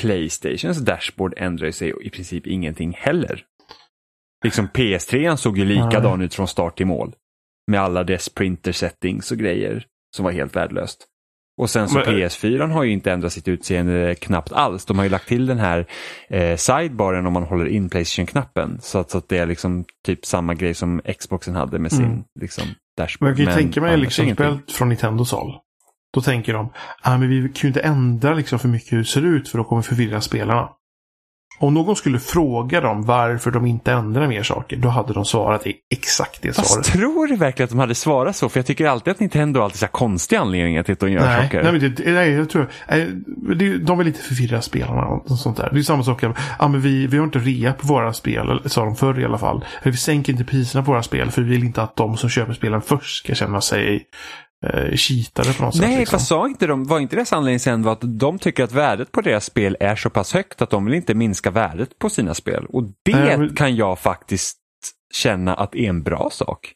Playstations 0.00 0.78
dashboard 0.78 1.34
ändrar 1.36 1.70
sig 1.70 1.92
i 2.02 2.10
princip 2.10 2.46
ingenting 2.46 2.92
heller. 2.98 3.44
Liksom 4.44 4.68
PS3 4.68 5.36
såg 5.36 5.58
ju 5.58 5.64
likadan 5.64 6.20
ut 6.22 6.34
från 6.34 6.48
start 6.48 6.76
till 6.76 6.86
mål. 6.86 7.12
Med 7.70 7.80
alla 7.80 8.04
dess 8.04 8.28
printer 8.28 8.72
settings 8.72 9.30
och 9.30 9.38
grejer 9.38 9.86
som 10.16 10.24
var 10.24 10.32
helt 10.32 10.56
värdelöst. 10.56 11.06
Och 11.60 11.70
sen 11.70 11.88
så 11.88 11.98
Men- 11.98 12.06
PS4 12.06 12.66
har 12.72 12.84
ju 12.84 12.92
inte 12.92 13.12
ändrat 13.12 13.32
sitt 13.32 13.48
utseende 13.48 14.14
knappt 14.14 14.52
alls. 14.52 14.84
De 14.84 14.98
har 14.98 15.04
ju 15.04 15.10
lagt 15.10 15.28
till 15.28 15.46
den 15.46 15.58
här 15.58 15.86
eh, 16.28 16.56
sidebaren 16.56 17.26
om 17.26 17.32
man 17.32 17.42
håller 17.42 17.66
in 17.66 17.88
Playstation-knappen. 17.90 18.78
Så 18.80 18.98
att, 18.98 19.10
så 19.10 19.18
att 19.18 19.28
det 19.28 19.38
är 19.38 19.46
liksom 19.46 19.84
typ 20.06 20.24
samma 20.26 20.54
grej 20.54 20.74
som 20.74 21.00
Xboxen 21.18 21.54
hade 21.54 21.78
med 21.78 21.92
sin 21.92 22.04
Mm. 22.04 22.24
liksom, 22.40 22.64
dashboard. 23.00 23.30
Men 23.30 23.38
jag 23.38 23.46
kan 23.46 23.56
ju 23.56 23.62
tänka 23.62 23.80
mig 23.80 23.96
liksom 23.96 24.24
ingenting. 24.24 24.62
från 24.68 24.88
Nintendos 24.88 25.32
håll. 25.32 25.52
Då 26.14 26.20
tänker 26.20 26.52
de, 26.52 26.72
ah, 27.02 27.18
men 27.18 27.28
vi 27.28 27.40
kan 27.42 27.52
ju 27.62 27.68
inte 27.68 27.80
ändra 27.80 28.34
liksom 28.34 28.58
för 28.58 28.68
mycket 28.68 28.92
hur 28.92 28.98
det 28.98 29.04
ser 29.04 29.24
ut 29.24 29.48
för 29.48 29.58
då 29.58 29.64
kommer 29.64 29.82
vi 29.82 29.88
förvirra 29.88 30.20
spelarna. 30.20 30.68
Om 31.60 31.74
någon 31.74 31.96
skulle 31.96 32.18
fråga 32.18 32.80
dem 32.80 33.02
varför 33.04 33.50
de 33.50 33.66
inte 33.66 33.92
ändrar 33.92 34.28
mer 34.28 34.42
saker, 34.42 34.76
då 34.76 34.88
hade 34.88 35.12
de 35.12 35.24
svarat 35.24 35.66
i 35.66 35.74
exakt 35.90 36.42
det 36.42 36.52
Fast 36.52 36.68
svaret. 36.70 36.86
tror 36.86 37.26
du 37.26 37.36
verkligen 37.36 37.64
att 37.64 37.70
de 37.70 37.78
hade 37.78 37.94
svarat 37.94 38.36
så? 38.36 38.48
För 38.48 38.58
jag 38.58 38.66
tycker 38.66 38.86
alltid 38.86 39.10
att 39.10 39.20
Nintendo 39.20 39.60
alltid 39.60 39.82
har 39.82 39.88
konstiga 39.88 40.40
anledningar 40.40 40.82
till 40.82 40.92
att 40.92 41.00
de 41.00 41.12
gör 41.12 41.20
Nej, 41.20 41.42
saker. 41.42 41.62
nej, 41.62 41.72
men 41.72 41.80
det, 41.94 42.12
nej, 42.12 42.30
jag 42.30 42.50
tror 42.50 42.70
nej, 42.88 43.08
de 43.78 43.98
vill 43.98 44.06
inte 44.06 44.20
förvirra 44.20 44.62
spelarna 44.62 45.06
och 45.06 45.38
sånt 45.38 45.56
där. 45.56 45.70
Det 45.72 45.78
är 45.78 45.82
samma 45.82 46.02
sak. 46.04 46.22
Ja, 46.58 46.68
men 46.68 46.80
vi, 46.80 47.06
vi 47.06 47.16
har 47.16 47.24
inte 47.24 47.38
rea 47.38 47.72
på 47.72 47.86
våra 47.86 48.12
spel, 48.12 48.60
sa 48.66 48.84
de 48.84 48.96
förr 48.96 49.20
i 49.20 49.24
alla 49.24 49.38
fall. 49.38 49.64
Eller 49.82 49.92
vi 49.92 49.98
sänker 49.98 50.32
inte 50.32 50.44
priserna 50.44 50.84
på 50.84 50.90
våra 50.90 51.02
spel 51.02 51.30
för 51.30 51.42
vi 51.42 51.50
vill 51.50 51.64
inte 51.64 51.82
att 51.82 51.96
de 51.96 52.16
som 52.16 52.28
köper 52.30 52.52
spelen 52.52 52.82
först 52.82 53.24
ska 53.24 53.34
känna 53.34 53.60
sig 53.60 54.02
eh, 54.66 54.96
cheatade 54.96 55.52
på 55.52 55.64
något 55.64 55.74
sätt. 55.74 55.82
Nej, 55.82 55.98
liksom. 55.98 56.18
fast 56.18 56.28
sa 56.28 56.46
inte 56.46 56.66
de, 56.66 56.84
var 56.84 57.00
inte 57.00 57.16
deras 57.16 57.32
anledning 57.32 57.60
sen 57.60 57.82
var 57.82 57.92
att 57.92 58.00
de 58.02 58.38
tycker 58.38 58.64
att 58.64 58.72
värdet 58.72 59.12
på 59.12 59.20
deras 59.20 59.44
spel 59.44 59.76
är 59.80 59.96
så 59.96 60.10
pass 60.10 60.32
högt 60.32 60.62
att 60.62 60.70
de 60.70 60.84
vill 60.84 60.94
inte 60.94 61.14
minska 61.14 61.50
värdet 61.50 61.98
på 61.98 62.10
sina 62.10 62.34
spel. 62.34 62.66
Och 62.68 62.82
det 63.04 63.16
Nej, 63.16 63.38
men- 63.38 63.54
kan 63.54 63.76
jag 63.76 63.98
faktiskt 63.98 64.56
känna 65.14 65.54
att 65.54 65.74
är 65.74 65.88
en 65.88 66.02
bra 66.02 66.28
sak. 66.32 66.72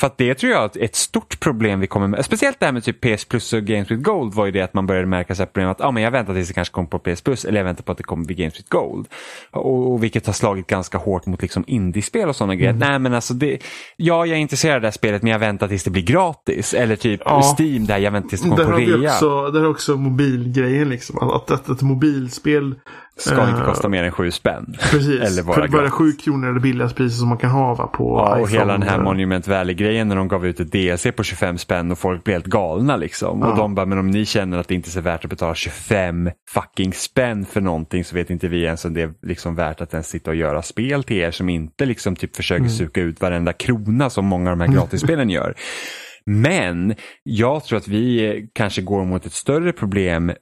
För 0.00 0.06
att 0.06 0.18
det 0.18 0.34
tror 0.34 0.52
jag 0.52 0.76
är 0.76 0.84
ett 0.84 0.94
stort 0.96 1.40
problem 1.40 1.80
vi 1.80 1.86
kommer 1.86 2.06
med. 2.08 2.24
Speciellt 2.24 2.60
det 2.60 2.66
här 2.66 2.72
med 2.72 2.84
typ 2.84 3.00
PS 3.16 3.24
Plus 3.24 3.52
och 3.52 3.62
Games 3.62 3.90
with 3.90 4.02
Gold 4.02 4.34
var 4.34 4.46
ju 4.46 4.52
det 4.52 4.60
att 4.60 4.74
man 4.74 4.86
började 4.86 5.06
märka 5.06 5.34
så 5.34 5.42
här 5.42 5.46
problem 5.46 5.68
att 5.68 5.80
ah, 5.80 5.90
men 5.90 6.02
jag 6.02 6.10
väntar 6.10 6.34
tills 6.34 6.48
det 6.48 6.54
kanske 6.54 6.72
kommer 6.72 6.88
på 6.88 6.98
PS 6.98 7.22
Plus 7.22 7.44
eller 7.44 7.58
jag 7.58 7.64
väntar 7.64 7.82
på 7.82 7.92
att 7.92 7.98
det 7.98 8.04
kommer 8.04 8.26
vid 8.26 8.36
Games 8.36 8.58
with 8.58 8.68
Gold. 8.68 9.06
Och, 9.50 9.92
och 9.92 10.02
vilket 10.04 10.26
har 10.26 10.32
slagit 10.32 10.66
ganska 10.66 10.98
hårt 10.98 11.26
mot 11.26 11.42
liksom 11.42 11.64
indiespel 11.66 12.28
och 12.28 12.36
sådana 12.36 12.54
grejer. 12.54 12.72
Nej 12.72 12.98
men 12.98 13.14
alltså 13.14 13.34
det, 13.34 13.58
ja 13.96 14.26
jag 14.26 14.36
är 14.36 14.40
intresserad 14.40 14.74
av 14.74 14.80
det 14.80 14.86
här 14.86 14.92
spelet 14.92 15.22
men 15.22 15.32
jag 15.32 15.38
väntar 15.38 15.68
tills 15.68 15.84
det 15.84 15.90
blir 15.90 16.02
gratis. 16.02 16.74
Eller 16.74 16.96
typ 16.96 17.20
Ja. 17.24 17.56
Steam 17.58 17.86
där 17.86 17.98
jag 17.98 18.10
väntar 18.10 18.28
tills 18.28 18.42
det 18.42 18.48
kommer 18.48 18.64
Där 18.64 18.72
på 18.72 18.78
rea. 18.78 19.10
också, 19.12 19.50
där 19.50 19.60
har 19.60 19.68
också 19.68 19.96
mobilgrejen 19.96 20.88
liksom. 20.88 21.18
Att, 21.18 21.50
att 21.50 21.68
ett 21.68 21.82
mobilspel 21.82 22.74
Ska 23.16 23.48
inte 23.48 23.60
eh, 23.60 23.66
kosta 23.66 23.88
mer 23.88 24.04
än 24.04 24.12
sju 24.12 24.30
spänn. 24.30 24.76
Precis. 24.90 25.20
Eller 25.20 25.42
vara 25.42 25.54
För 25.54 25.68
bara 25.68 25.82
gratis. 25.82 25.94
7 25.94 26.12
kronor 26.12 26.48
är 26.48 26.52
det 26.52 26.60
billigaste 26.60 26.96
priset 26.96 27.18
som 27.18 27.28
man 27.28 27.38
kan 27.38 27.50
ha 27.50 27.74
va, 27.74 27.86
på 27.86 28.16
Ja, 28.18 28.40
och 28.40 28.50
hela 28.50 28.72
den 28.72 28.82
här 28.82 29.00
Monument 29.00 29.48
Valley-grejen 29.48 30.08
när 30.08 30.16
de 30.16 30.28
gav 30.28 30.46
ut 30.46 30.60
ett 30.60 30.72
DLC 30.72 31.06
på 31.16 31.22
25 31.22 31.58
spänn 31.58 31.92
och 31.92 31.98
folk 31.98 32.24
blev 32.24 32.34
helt 32.34 32.46
galna 32.46 32.96
liksom. 32.96 33.40
Ja. 33.40 33.46
Och 33.46 33.56
de 33.56 33.74
bara, 33.74 33.86
men 33.86 33.98
om 33.98 34.10
ni 34.10 34.24
känner 34.26 34.58
att 34.58 34.68
det 34.68 34.74
inte 34.74 34.88
är 34.88 34.90
så 34.90 35.00
värt 35.00 35.24
att 35.24 35.30
betala 35.30 35.54
25 35.54 36.30
fucking 36.50 36.92
spänn 36.92 37.46
för 37.46 37.60
någonting 37.60 38.04
så 38.04 38.14
vet 38.14 38.30
inte 38.30 38.48
vi 38.48 38.62
ens 38.64 38.84
om 38.84 38.94
det 38.94 39.02
är 39.02 39.12
liksom 39.22 39.54
värt 39.54 39.80
att 39.80 39.92
ens 39.92 40.08
sitta 40.08 40.30
och 40.30 40.36
göra 40.36 40.62
spel 40.62 41.04
till 41.04 41.16
er 41.16 41.30
som 41.30 41.48
inte 41.48 41.86
liksom 41.86 42.16
typ 42.16 42.36
försöker 42.36 42.60
Mm. 42.64 42.70
suka 42.70 43.00
ut 43.00 43.20
varenda 43.20 43.52
krona 43.52 44.10
som 44.10 44.26
många 44.26 44.50
av 44.50 44.58
de 44.58 44.64
här 44.64 44.74
gratisspelen 44.74 45.30
gör. 45.30 45.54
Men 46.26 46.94
jag 47.22 47.64
tror 47.64 47.76
att 47.78 47.88
vi 47.88 48.46
kanske 48.54 48.82
går 48.82 49.04
mot 49.04 49.26
ett 49.26 49.32
större 49.32 49.72
problem 49.72 50.32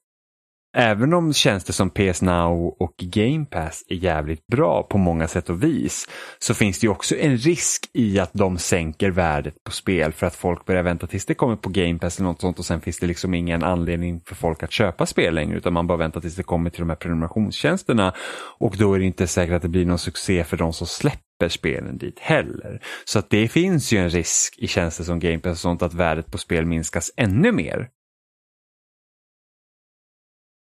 Även 0.77 1.15
om 1.15 1.33
tjänster 1.33 1.73
som 1.73 1.91
PS 1.91 2.23
Now 2.23 2.77
och 2.79 2.95
Game 2.99 3.45
Pass 3.45 3.85
är 3.89 3.95
jävligt 3.95 4.47
bra 4.47 4.83
på 4.83 4.99
många 4.99 5.29
sätt 5.29 5.51
och 5.51 5.63
vis 5.63 6.09
så 6.39 6.55
finns 6.55 6.79
det 6.79 6.85
ju 6.85 6.91
också 6.91 7.17
en 7.17 7.37
risk 7.37 7.91
i 7.93 8.19
att 8.19 8.31
de 8.33 8.59
sänker 8.59 9.11
värdet 9.11 9.65
på 9.65 9.71
spel 9.71 10.13
för 10.13 10.27
att 10.27 10.35
folk 10.35 10.65
börjar 10.65 10.83
vänta 10.83 11.07
tills 11.07 11.27
det 11.27 11.35
kommer 11.35 11.57
på 11.57 11.71
Game 11.71 11.99
Pass 11.99 12.19
eller 12.19 12.29
något 12.29 12.41
sånt 12.41 12.59
och 12.59 12.65
sen 12.65 12.81
finns 12.81 12.99
det 12.99 13.07
liksom 13.07 13.35
ingen 13.35 13.63
anledning 13.63 14.21
för 14.27 14.35
folk 14.35 14.63
att 14.63 14.73
köpa 14.73 15.07
spel 15.07 15.35
längre 15.35 15.57
utan 15.57 15.73
man 15.73 15.87
bara 15.87 15.99
väntar 15.99 16.21
tills 16.21 16.37
det 16.37 16.43
kommer 16.43 16.71
till 16.71 16.81
de 16.81 16.89
här 16.89 16.97
prenumerationstjänsterna 16.97 18.15
och 18.59 18.77
då 18.79 18.95
är 18.95 18.99
det 18.99 19.05
inte 19.05 19.27
säkert 19.27 19.55
att 19.55 19.63
det 19.63 19.69
blir 19.69 19.87
någon 19.87 19.99
succé 19.99 20.45
för 20.45 20.57
de 20.57 20.73
som 20.73 20.87
släpper 20.87 21.49
spelen 21.49 21.99
dit 21.99 22.19
heller. 22.19 22.83
Så 23.05 23.19
att 23.19 23.31
det 23.31 23.49
finns 23.49 23.93
ju 23.93 23.99
en 23.99 24.11
risk 24.11 24.55
i 24.59 24.67
tjänster 24.67 25.05
som 25.05 25.21
Game 25.21 25.39
Pass 25.39 25.53
och 25.53 25.59
sånt 25.59 25.83
att 25.83 25.95
värdet 25.95 26.33
på 26.33 26.39
spel 26.39 26.67
minskas 26.67 27.11
ännu 27.17 27.53
mer 27.53 27.89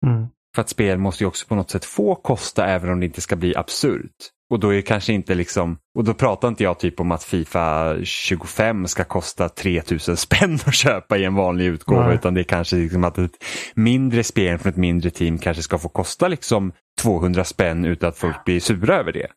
Mm. 0.06 0.28
För 0.56 0.62
att 0.62 0.70
spel 0.70 0.98
måste 0.98 1.24
ju 1.24 1.28
också 1.28 1.48
på 1.48 1.56
något 1.56 1.72
sätt 1.72 1.86
få 1.86 2.16
kosta 2.16 2.68
även 2.68 2.90
om 2.90 3.00
det 3.00 3.06
inte 3.06 3.22
ska 3.22 3.36
bli 3.36 3.56
absurt. 3.56 4.16
Och 4.50 4.60
då 4.60 4.74
är 4.74 4.82
kanske 4.82 5.14
inte 5.14 5.36
liksom, 5.36 5.78
och 5.98 6.04
då 6.04 6.14
pratar 6.14 6.48
inte 6.48 6.64
jag 6.64 6.80
typ 6.80 7.00
om 7.00 7.12
att 7.12 7.24
Fifa 7.24 7.96
25 8.04 8.88
ska 8.88 9.04
kosta 9.04 9.50
3000 9.50 10.18
spänn 10.18 10.60
att 10.66 10.76
köpa 10.76 11.18
i 11.18 11.24
en 11.24 11.36
vanlig 11.36 11.66
utgåva 11.66 12.08
Nej. 12.08 12.16
utan 12.16 12.34
det 12.34 12.42
är 12.42 12.44
kanske 12.44 12.76
liksom 12.76 13.04
att 13.04 13.18
ett 13.18 13.44
mindre 13.76 14.24
spel 14.24 14.58
från 14.58 14.70
ett 14.70 14.78
mindre 14.78 15.10
team 15.10 15.38
kanske 15.38 15.64
ska 15.64 15.78
få 15.78 15.90
kosta 15.90 16.28
liksom 16.28 16.72
200 17.02 17.44
spänn 17.44 17.86
utan 17.86 18.10
att 18.10 18.18
folk 18.18 18.46
blir 18.46 18.60
sura 18.60 18.96
över 18.96 19.12
det. 19.12 19.28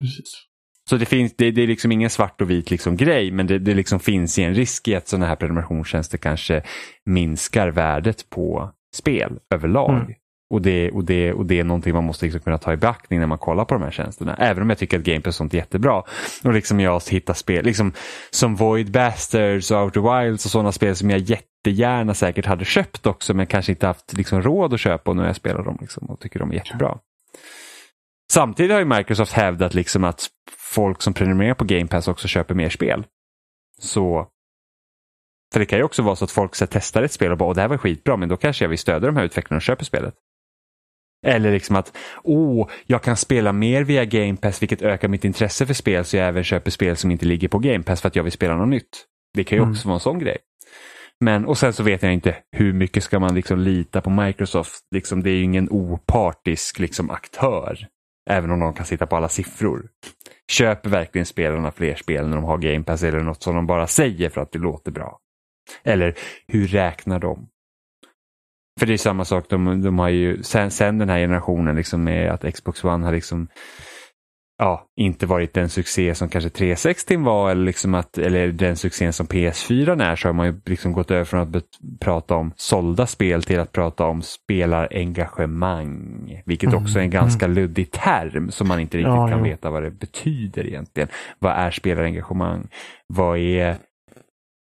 Precis. 0.00 0.46
Så 0.90 0.96
det, 0.96 1.06
finns, 1.06 1.34
det, 1.36 1.50
det 1.50 1.62
är 1.62 1.66
liksom 1.66 1.92
ingen 1.92 2.10
svart 2.10 2.40
och 2.40 2.50
vit 2.50 2.70
liksom 2.70 2.96
grej 2.96 3.30
men 3.30 3.46
det, 3.46 3.58
det 3.58 3.74
liksom 3.74 4.00
finns 4.00 4.38
en 4.38 4.54
risk 4.54 4.88
i 4.88 4.94
att 4.94 5.08
sådana 5.08 5.26
här 5.26 5.36
prenumerationstjänster 5.36 6.18
kanske 6.18 6.62
minskar 7.04 7.68
värdet 7.68 8.30
på 8.30 8.72
spel 8.94 9.38
överlag. 9.54 9.90
Mm. 9.90 10.12
Och 10.52 10.62
det, 10.62 10.90
och, 10.90 11.04
det, 11.04 11.32
och 11.32 11.46
det 11.46 11.58
är 11.58 11.64
någonting 11.64 11.94
man 11.94 12.04
måste 12.04 12.24
liksom 12.24 12.40
kunna 12.40 12.58
ta 12.58 12.72
i 12.72 12.76
beaktning 12.76 13.20
när 13.20 13.26
man 13.26 13.38
kollar 13.38 13.64
på 13.64 13.74
de 13.74 13.82
här 13.82 13.90
tjänsterna. 13.90 14.36
Även 14.36 14.62
om 14.62 14.68
jag 14.68 14.78
tycker 14.78 14.98
att 14.98 15.04
Game 15.04 15.20
Pass 15.20 15.36
sånt 15.36 15.54
är 15.54 15.58
jättebra. 15.58 16.02
Och 16.44 16.52
liksom 16.52 16.80
jag 16.80 17.02
hittar 17.10 17.34
spel 17.34 17.64
liksom, 17.64 17.92
som 18.30 18.54
Void 18.54 18.90
Bastards 18.90 19.70
och 19.70 19.82
Outer 19.82 20.20
Wilds 20.20 20.44
och 20.44 20.50
sådana 20.50 20.72
spel 20.72 20.96
som 20.96 21.10
jag 21.10 21.20
jättegärna 21.20 22.14
säkert 22.14 22.46
hade 22.46 22.64
köpt 22.64 23.06
också 23.06 23.34
men 23.34 23.46
kanske 23.46 23.72
inte 23.72 23.86
haft 23.86 24.12
liksom, 24.12 24.42
råd 24.42 24.74
att 24.74 24.80
köpa 24.80 25.10
och 25.10 25.16
nu 25.16 25.24
jag 25.24 25.36
spelar 25.36 25.64
dem 25.64 25.78
liksom, 25.80 26.10
och 26.10 26.20
tycker 26.20 26.38
de 26.38 26.50
är 26.50 26.54
jättebra. 26.54 26.98
Samtidigt 28.32 28.72
har 28.72 28.78
ju 28.78 28.84
Microsoft 28.84 29.32
hävdat 29.32 29.74
liksom 29.74 30.04
att 30.04 30.26
folk 30.58 31.02
som 31.02 31.14
prenumererar 31.14 31.54
på 31.54 31.64
Game 31.64 31.86
Pass 31.86 32.08
också 32.08 32.28
köper 32.28 32.54
mer 32.54 32.68
spel. 32.68 33.04
Så 33.78 34.26
för 35.52 35.60
det 35.60 35.66
kan 35.66 35.78
ju 35.78 35.84
också 35.84 36.02
vara 36.02 36.16
så 36.16 36.24
att 36.24 36.30
folk 36.30 36.54
så 36.54 36.66
testar 36.66 37.02
ett 37.02 37.12
spel 37.12 37.32
och 37.32 37.38
bara 37.38 37.48
Åh, 37.48 37.54
det 37.54 37.60
här 37.60 37.68
var 37.68 37.78
skitbra 37.78 38.16
men 38.16 38.28
då 38.28 38.36
kanske 38.36 38.64
jag 38.64 38.68
vill 38.68 38.78
stödja 38.78 39.06
de 39.06 39.16
här 39.16 39.24
utvecklarna 39.24 39.56
och 39.56 39.62
köper 39.62 39.84
spelet. 39.84 40.14
Eller 41.26 41.52
liksom 41.52 41.76
att, 41.76 41.96
åh, 42.22 42.68
jag 42.86 43.02
kan 43.02 43.16
spela 43.16 43.52
mer 43.52 43.84
via 43.84 44.04
Game 44.04 44.36
Pass 44.36 44.62
vilket 44.62 44.82
ökar 44.82 45.08
mitt 45.08 45.24
intresse 45.24 45.66
för 45.66 45.74
spel 45.74 46.04
så 46.04 46.16
jag 46.16 46.28
även 46.28 46.44
köper 46.44 46.70
spel 46.70 46.96
som 46.96 47.10
inte 47.10 47.26
ligger 47.26 47.48
på 47.48 47.58
Game 47.58 47.82
Pass 47.82 48.00
för 48.00 48.08
att 48.08 48.16
jag 48.16 48.22
vill 48.22 48.32
spela 48.32 48.56
något 48.56 48.68
nytt. 48.68 49.06
Det 49.34 49.44
kan 49.44 49.58
ju 49.58 49.62
mm. 49.62 49.72
också 49.72 49.88
vara 49.88 49.94
en 49.96 50.00
sån 50.00 50.18
grej. 50.18 50.38
Men, 51.20 51.46
och 51.46 51.58
sen 51.58 51.72
så 51.72 51.82
vet 51.82 52.02
jag 52.02 52.12
inte 52.12 52.36
hur 52.52 52.72
mycket 52.72 53.04
ska 53.04 53.18
man 53.18 53.34
liksom 53.34 53.58
lita 53.58 54.00
på 54.00 54.10
Microsoft. 54.10 54.80
Liksom, 54.94 55.22
det 55.22 55.30
är 55.30 55.34
ju 55.34 55.42
ingen 55.42 55.68
opartisk 55.70 56.78
liksom, 56.78 57.10
aktör. 57.10 57.78
Även 58.30 58.50
om 58.50 58.60
de 58.60 58.74
kan 58.74 58.86
sitta 58.86 59.06
på 59.06 59.16
alla 59.16 59.28
siffror. 59.28 59.88
Köper 60.52 60.90
verkligen 60.90 61.26
spelarna 61.26 61.72
fler 61.72 61.94
spel 61.94 62.28
när 62.28 62.36
de 62.36 62.44
har 62.44 62.58
Game 62.58 62.84
Pass 62.84 63.02
eller 63.02 63.20
något 63.20 63.42
som 63.42 63.54
de 63.54 63.66
bara 63.66 63.86
säger 63.86 64.28
för 64.28 64.40
att 64.40 64.52
det 64.52 64.58
låter 64.58 64.90
bra? 64.90 65.18
Eller 65.84 66.14
hur 66.46 66.66
räknar 66.66 67.18
de? 67.18 67.48
För 68.80 68.86
det 68.86 68.92
är 68.92 68.98
samma 68.98 69.24
sak, 69.24 69.44
de, 69.48 69.82
de 69.82 69.98
har 69.98 70.08
ju 70.08 70.42
sen, 70.42 70.70
sen 70.70 70.98
den 70.98 71.08
här 71.08 71.18
generationen 71.18 71.76
liksom 71.76 72.04
med 72.04 72.30
att 72.30 72.54
Xbox 72.54 72.84
One 72.84 73.04
har 73.04 73.12
liksom 73.12 73.48
ja, 74.58 74.86
inte 74.96 75.26
varit 75.26 75.54
den 75.54 75.68
succé 75.68 76.14
som 76.14 76.28
kanske 76.28 76.50
360 76.50 77.16
var 77.16 77.50
eller, 77.50 77.64
liksom 77.64 77.94
att, 77.94 78.18
eller 78.18 78.48
den 78.48 78.76
succén 78.76 79.12
som 79.12 79.26
PS4 79.26 80.02
är 80.02 80.16
så 80.16 80.28
har 80.28 80.32
man 80.32 80.46
ju 80.46 80.60
liksom 80.66 80.92
gått 80.92 81.10
över 81.10 81.24
från 81.24 81.40
att 81.40 81.64
prata 82.00 82.34
om 82.34 82.52
sålda 82.56 83.06
spel 83.06 83.42
till 83.42 83.60
att 83.60 83.72
prata 83.72 84.04
om 84.04 84.22
spelarengagemang. 84.22 86.42
Vilket 86.46 86.68
mm. 86.68 86.82
också 86.82 86.98
är 86.98 87.02
en 87.02 87.10
ganska 87.10 87.44
mm. 87.44 87.54
luddig 87.54 87.90
term 87.90 88.50
som 88.50 88.68
man 88.68 88.80
inte 88.80 88.98
riktigt 88.98 89.14
ja, 89.14 89.28
kan 89.28 89.38
jo. 89.38 89.44
veta 89.44 89.70
vad 89.70 89.82
det 89.82 89.90
betyder 89.90 90.66
egentligen. 90.66 91.08
Vad 91.38 91.52
är 91.52 91.70
spelarengagemang? 91.70 92.68
Vad 93.06 93.38
är 93.38 93.76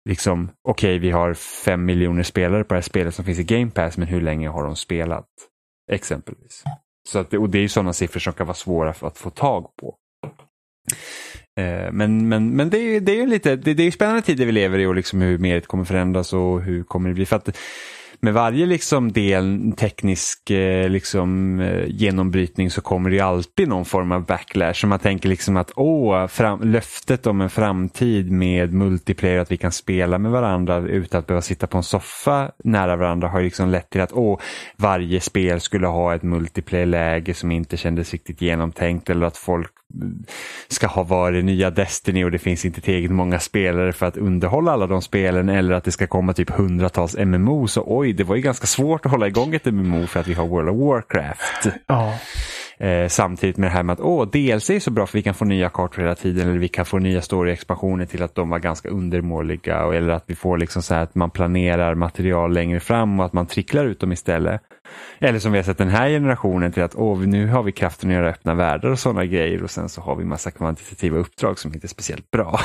liksom, 0.06 0.50
okej 0.68 0.90
okay, 0.90 0.98
vi 0.98 1.10
har 1.10 1.34
fem 1.34 1.84
miljoner 1.84 2.22
spelare 2.22 2.64
på 2.64 2.74
det 2.74 2.76
här 2.76 2.82
spelet 2.82 3.14
som 3.14 3.24
finns 3.24 3.38
i 3.38 3.44
Game 3.44 3.70
Pass, 3.70 3.98
men 3.98 4.08
hur 4.08 4.20
länge 4.20 4.48
har 4.48 4.64
de 4.64 4.76
spelat? 4.76 5.28
Exempelvis. 5.92 6.64
Så 7.08 7.18
att, 7.18 7.34
och 7.34 7.50
det 7.50 7.58
är 7.58 7.62
ju 7.62 7.68
sådana 7.68 7.92
siffror 7.92 8.20
som 8.20 8.32
kan 8.32 8.46
vara 8.46 8.54
svåra 8.54 8.90
att 8.90 9.18
få 9.18 9.30
tag 9.30 9.76
på. 9.80 9.96
Eh, 11.60 11.92
men, 11.92 12.28
men, 12.28 12.56
men 12.56 12.70
det 12.70 12.78
är, 12.78 13.00
det 13.00 13.20
är 13.20 13.26
lite, 13.26 13.56
det, 13.56 13.74
det 13.74 13.82
är 13.82 13.90
spännande 13.90 14.22
tider 14.22 14.46
vi 14.46 14.52
lever 14.52 14.78
i 14.78 14.86
och 14.86 14.94
liksom 14.94 15.20
hur 15.20 15.38
mediet 15.38 15.66
kommer 15.66 15.84
förändras 15.84 16.32
och 16.32 16.62
hur 16.62 16.84
kommer 16.84 17.08
det 17.08 17.14
bli. 17.14 17.26
För 17.26 17.36
att 17.36 17.58
med 18.20 18.34
varje 18.34 18.66
liksom 18.66 19.12
del 19.12 19.72
teknisk 19.76 20.50
eh, 20.50 20.88
liksom, 20.88 21.60
eh, 21.60 21.86
genombrytning 21.88 22.70
så 22.70 22.80
kommer 22.80 23.10
det 23.10 23.20
alltid 23.20 23.68
någon 23.68 23.84
form 23.84 24.12
av 24.12 24.26
backlash. 24.26 24.72
Så 24.74 24.86
man 24.86 24.98
tänker 24.98 25.28
liksom 25.28 25.56
att 25.56 25.72
åh, 25.76 26.26
fram, 26.26 26.60
löftet 26.62 27.26
om 27.26 27.40
en 27.40 27.50
framtid 27.50 28.30
med 28.30 28.72
multiplayer, 28.72 29.38
att 29.38 29.52
vi 29.52 29.56
kan 29.56 29.72
spela 29.72 30.18
med 30.18 30.30
varandra 30.30 30.78
utan 30.78 31.18
att 31.18 31.26
behöva 31.26 31.42
sitta 31.42 31.66
på 31.66 31.76
en 31.76 31.82
soffa 31.82 32.50
nära 32.64 32.96
varandra 32.96 33.28
har 33.28 33.42
liksom 33.42 33.70
lett 33.70 33.90
till 33.90 34.00
att 34.00 34.12
åh, 34.12 34.38
varje 34.76 35.20
spel 35.20 35.60
skulle 35.60 35.86
ha 35.86 36.14
ett 36.14 36.22
multiplayer-läge 36.22 37.34
som 37.34 37.52
inte 37.52 37.76
kändes 37.76 38.12
riktigt 38.12 38.40
genomtänkt 38.40 39.10
eller 39.10 39.26
att 39.26 39.36
folk 39.36 39.70
mm, 39.94 40.24
ska 40.68 40.86
ha 40.86 41.02
varit 41.02 41.44
nya 41.44 41.70
Destiny 41.70 42.24
och 42.24 42.30
det 42.30 42.38
finns 42.38 42.64
inte 42.64 42.80
tillräckligt 42.80 43.10
många 43.10 43.38
spelare 43.38 43.92
för 43.92 44.06
att 44.06 44.16
underhålla 44.16 44.72
alla 44.72 44.86
de 44.86 45.02
spelen 45.02 45.48
eller 45.48 45.74
att 45.74 45.84
det 45.84 45.92
ska 45.92 46.06
komma 46.06 46.32
typ 46.32 46.50
hundratals 46.50 47.16
MMO. 47.16 47.68
Så 47.68 47.84
oj, 47.86 48.05
det 48.12 48.24
var 48.24 48.36
ju 48.36 48.42
ganska 48.42 48.66
svårt 48.66 49.06
att 49.06 49.12
hålla 49.12 49.26
igång 49.26 49.54
ett 49.54 49.64
MMO 49.64 50.06
för 50.06 50.20
att 50.20 50.28
vi 50.28 50.34
har 50.34 50.46
World 50.46 50.68
of 50.68 50.76
Warcraft. 50.76 51.76
Ja. 51.86 52.14
Eh, 52.78 53.08
samtidigt 53.08 53.56
med 53.56 53.70
det 53.70 53.72
här 53.72 53.82
med 53.82 53.92
att 53.92 54.00
åh, 54.00 54.26
DLC 54.26 54.70
är 54.70 54.80
så 54.80 54.90
bra 54.90 55.06
för 55.06 55.18
vi 55.18 55.22
kan 55.22 55.34
få 55.34 55.44
nya 55.44 55.68
kartor 55.68 56.02
hela 56.02 56.14
tiden 56.14 56.48
eller 56.48 56.58
vi 56.58 56.68
kan 56.68 56.84
få 56.84 56.98
nya 56.98 57.22
story-expansioner 57.22 58.06
till 58.06 58.22
att 58.22 58.34
de 58.34 58.50
var 58.50 58.58
ganska 58.58 58.88
undermåliga 58.88 59.76
eller 59.94 60.12
att 60.12 60.24
vi 60.26 60.34
får 60.34 60.58
liksom 60.58 60.82
så 60.82 60.94
här 60.94 61.02
att 61.02 61.14
man 61.14 61.30
planerar 61.30 61.94
material 61.94 62.52
längre 62.52 62.80
fram 62.80 63.20
och 63.20 63.26
att 63.26 63.32
man 63.32 63.46
tricklar 63.46 63.84
ut 63.84 64.00
dem 64.00 64.12
istället. 64.12 64.60
Eller 65.18 65.38
som 65.38 65.52
vi 65.52 65.58
har 65.58 65.64
sett 65.64 65.78
den 65.78 65.88
här 65.88 66.08
generationen 66.08 66.72
till 66.72 66.82
att 66.82 66.94
åh, 66.94 67.20
nu 67.20 67.46
har 67.46 67.62
vi 67.62 67.72
kraften 67.72 68.10
att 68.10 68.14
göra 68.14 68.28
öppna 68.28 68.54
världar 68.54 68.90
och 68.90 68.98
sådana 68.98 69.24
grejer 69.24 69.62
och 69.62 69.70
sen 69.70 69.88
så 69.88 70.00
har 70.00 70.16
vi 70.16 70.24
massa 70.24 70.50
kvantitativa 70.50 71.18
uppdrag 71.18 71.58
som 71.58 71.74
inte 71.74 71.86
är 71.86 71.88
speciellt 71.88 72.30
bra. 72.30 72.60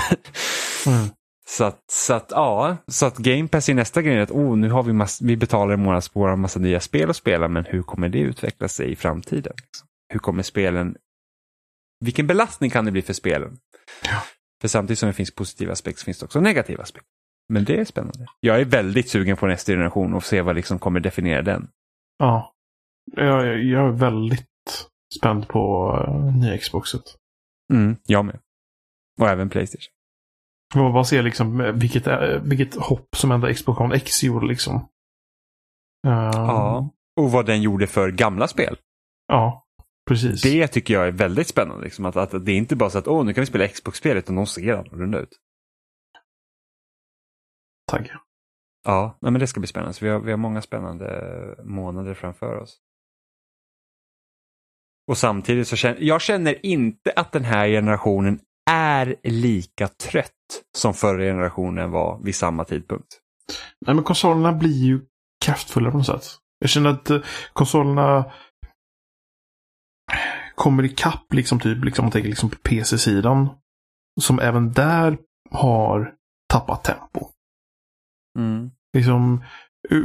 Mm. 0.88 1.10
Så 1.52 1.64
att, 1.64 1.80
så 1.92 2.14
att 2.14 2.32
ja, 2.32 2.78
så 2.88 3.06
att 3.06 3.18
Game 3.18 3.48
Pass 3.48 3.70
är 3.70 3.74
nästa 3.74 4.02
grej. 4.02 4.22
Att, 4.22 4.32
oh, 4.32 4.58
nu 4.58 4.70
har 4.70 4.84
vi, 4.84 4.94
mass, 4.94 5.22
vi 5.22 5.38
betalar 5.38 5.74
en 5.74 5.84
månadsspår 5.84 6.30
av 6.30 6.40
massa 6.40 6.60
nya 6.60 6.80
spel 6.80 7.10
att 7.10 7.16
spela 7.16 7.48
men 7.48 7.66
hur 7.66 7.84
kommer 7.84 8.10
det 8.10 8.20
utveckla 8.20 8.68
sig 8.68 8.92
i 8.92 8.96
framtiden? 8.96 9.54
Hur 10.14 10.20
kommer 10.20 10.44
spelen, 10.44 10.96
vilken 12.00 12.28
belastning 12.28 12.70
kan 12.70 12.86
det 12.86 12.92
bli 12.92 13.02
för 13.02 13.14
spelen? 13.14 13.58
Ja. 14.04 14.22
För 14.62 14.68
samtidigt 14.68 15.00
som 15.00 15.08
det 15.08 15.14
finns 15.14 15.36
positiva 15.36 15.72
aspekter 15.72 16.00
så 16.00 16.06
finns 16.06 16.20
det 16.20 16.26
också 16.26 16.40
negativa 16.40 16.84
aspekter. 16.84 17.12
Men 17.50 17.66
det 17.66 17.80
är 17.80 17.86
spännande. 17.86 18.26
Jag 18.40 18.62
är 18.62 18.66
väldigt 18.66 19.10
sugen 19.10 19.38
på 19.38 19.48
nästa 19.48 19.72
generation 19.72 20.14
och 20.14 20.24
se 20.24 20.42
vad 20.42 20.56
liksom 20.56 20.80
kommer 20.80 21.00
definiera 21.00 21.42
den. 21.42 21.70
Ja. 22.18 22.54
Jag, 23.16 23.64
jag 23.64 23.88
är 23.88 23.92
väldigt 23.92 24.88
spänd 25.20 25.48
på 25.48 25.94
uh, 26.08 26.38
nya 26.38 26.58
Xboxet. 26.58 27.04
Mm, 27.74 27.96
jag 28.06 28.26
med. 28.26 28.40
Och 29.20 29.28
även 29.28 29.50
Playstation. 29.50 29.94
Man 30.76 30.94
bara 30.94 31.04
ser 31.04 31.24
liksom 31.24 31.62
eh, 31.62 31.72
vilket, 31.72 32.08
eh, 32.08 32.42
vilket 32.44 32.76
hopp 32.76 33.16
som 33.16 33.32
ändå 33.32 33.48
One 33.66 33.96
X 33.96 34.24
gjorde 34.24 34.48
liksom. 34.48 34.76
Uh, 36.08 36.14
ja, 36.34 36.90
och 37.20 37.32
vad 37.32 37.46
den 37.46 37.62
gjorde 37.62 37.88
för 37.88 38.12
gamla 38.12 38.48
spel. 38.48 38.78
Ja, 39.28 39.66
precis. 40.10 40.42
Det 40.42 40.68
tycker 40.68 40.94
jag 40.94 41.08
är 41.08 41.12
väldigt 41.12 41.48
spännande. 41.48 41.84
Liksom, 41.84 42.06
att, 42.06 42.16
att 42.16 42.46
det 42.46 42.52
är 42.52 42.58
inte 42.58 42.76
bara 42.76 42.90
så 42.90 42.98
att 42.98 43.08
åh, 43.08 43.26
nu 43.26 43.34
kan 43.34 43.42
vi 43.42 43.46
spela 43.46 43.68
Xbox-spel, 43.68 44.18
utan 44.18 44.36
de 44.36 44.48
ser 44.48 44.74
annorlunda 44.74 45.20
ut. 45.20 45.40
Tack. 47.92 48.12
Ja, 48.84 49.18
men 49.22 49.34
det 49.34 49.48
ska 49.48 49.60
bli 49.60 49.68
spännande. 49.68 49.94
Så 49.94 50.06
vi, 50.06 50.12
har, 50.12 50.20
vi 50.20 50.32
har 50.32 50.38
många 50.38 50.62
spännande 50.62 51.56
månader 51.64 52.14
framför 52.14 52.58
oss. 52.58 52.80
Och 55.08 55.18
samtidigt 55.18 55.68
så 55.68 55.76
känner 55.76 56.02
jag 56.02 56.22
känner 56.22 56.66
inte 56.66 57.14
att 57.16 57.32
den 57.32 57.44
här 57.44 57.68
generationen 57.68 58.40
är 58.70 59.16
lika 59.24 59.88
trött 59.88 60.41
som 60.78 60.94
förra 60.94 61.24
generationen 61.24 61.92
var 61.92 62.20
vid 62.24 62.36
samma 62.36 62.66
tidpunkt. 62.66 63.20
Nej, 63.86 63.96
men 63.96 64.04
konsolerna 64.04 64.54
blir 64.54 64.84
ju 64.86 65.02
kraftfulla 65.46 65.92
på 65.92 65.98
något 65.98 66.06
sätt. 66.06 66.26
Jag 66.60 66.70
känner 66.70 66.90
att 66.90 67.10
eh, 67.10 67.20
konsolerna 67.54 68.32
kommer 70.56 70.84
ikapp 70.84 71.34
liksom 71.34 71.60
typ, 71.60 71.86
liksom, 71.86 72.06
man 72.06 72.12
tänker 72.12 72.30
liksom 72.30 72.50
på 72.50 72.58
PC-sidan. 72.64 73.50
Som 74.22 74.40
även 74.40 74.72
där 74.72 75.18
har 75.52 76.14
tappat 76.54 76.84
tempo. 76.84 77.28
Mm. 78.40 78.72
Liksom, 78.94 79.44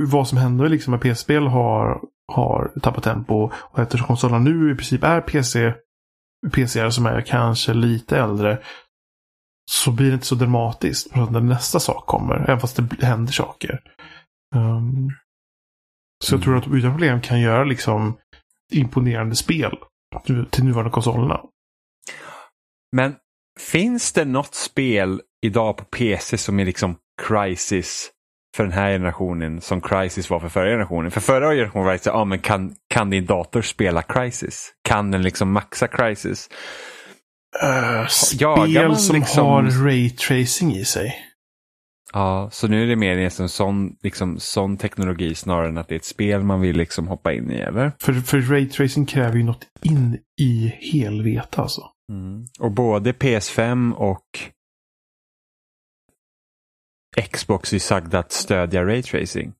vad 0.07 0.29
som 0.29 0.39
händer 0.39 0.69
liksom 0.69 0.91
med 0.91 1.01
PC-spel 1.01 1.47
har, 1.47 2.01
har 2.33 2.73
tappat 2.83 3.05
tempo. 3.05 3.51
Och 3.55 3.79
eftersom 3.79 4.07
konsolerna 4.07 4.39
nu 4.39 4.73
i 4.73 4.75
princip 4.75 5.05
är 5.05 5.21
PC, 5.21 5.75
PC 6.53 6.91
som 6.91 7.07
är 7.07 7.21
kanske 7.21 7.75
lite 7.75 8.19
äldre. 8.19 8.59
Så 9.71 9.91
blir 9.91 10.09
det 10.09 10.15
inte 10.15 10.27
så 10.27 10.35
dramatiskt 10.35 11.15
när 11.15 11.41
nästa 11.41 11.81
sak 11.81 12.07
kommer. 12.07 12.35
Även 12.35 12.61
fast 12.61 12.77
det 12.77 13.07
händer 13.07 13.33
saker. 13.33 13.81
Um, 14.55 15.11
så 16.25 16.35
jag 16.35 16.43
tror 16.43 16.53
mm. 16.53 16.59
att 16.59 16.65
de 16.65 16.79
utan 16.79 16.91
problem 16.91 17.21
kan 17.21 17.41
göra 17.41 17.65
liksom 17.65 18.17
imponerande 18.73 19.37
spel 19.37 19.79
till 20.51 20.65
nuvarande 20.65 20.91
konsolerna. 20.91 21.41
Men 22.97 23.15
finns 23.61 24.13
det 24.13 24.25
något 24.25 24.55
spel 24.55 25.23
idag 25.47 25.77
på 25.77 25.85
PC 25.85 26.39
som 26.39 26.61
är 26.61 26.65
liksom 26.65 26.97
Crisis 27.23 28.11
för 28.57 28.65
den 28.65 28.73
här 28.73 28.93
generationen 28.93 29.61
som 29.61 29.81
Crisis 29.81 30.31
var 30.31 30.41
för 30.41 30.49
förra 30.49 30.71
generationen. 30.71 31.11
För 31.11 31.21
förra 31.21 31.55
generationen 31.55 31.85
var 31.85 31.93
det 31.93 31.99
så 31.99 32.11
ja, 32.11 32.25
men 32.25 32.39
kan, 32.39 32.75
kan 32.89 33.11
din 33.11 33.27
dator 33.27 33.63
spela 33.63 34.03
Crisis? 34.03 34.73
Kan 34.89 35.11
den 35.11 35.23
liksom 35.23 35.53
maxa 35.53 35.89
Crisis? 35.89 36.49
Uh, 37.63 38.07
spel 38.07 38.97
som 38.97 39.17
liksom... 39.17 39.47
har 39.47 39.85
raytracing 39.85 40.77
i 40.77 40.85
sig. 40.85 41.15
Ja, 42.13 42.49
så 42.53 42.69
nu 42.69 42.83
är 42.83 42.87
det 42.87 42.97
mer 42.97 43.41
en 43.41 43.49
sån, 43.49 43.97
liksom, 44.03 44.41
sån 44.41 44.77
teknologi 44.77 45.35
snarare 45.35 45.69
än 45.69 45.79
att 45.79 45.89
det 45.89 45.95
är 45.95 45.99
ett 45.99 46.05
spel 46.05 46.43
man 46.43 46.61
vill 46.61 46.77
liksom 46.77 47.09
hoppa 47.09 47.33
in 47.33 47.51
i, 47.51 47.57
eller? 47.57 47.93
För, 48.01 48.13
för 48.13 48.41
raytracing 48.41 49.07
kräver 49.07 49.37
ju 49.37 49.43
något 49.43 49.65
in 49.83 50.19
i 50.41 50.75
helvete 50.93 51.63
alltså. 51.63 51.83
Mm. 52.13 52.47
Och 52.59 52.73
både 52.73 53.13
PS5 53.13 53.93
och 53.93 54.27
Xbox 57.33 57.73
är 57.73 57.79
sagda 57.79 58.19
att 58.19 58.33
stödja 58.33 58.85
raytracing. 58.85 59.53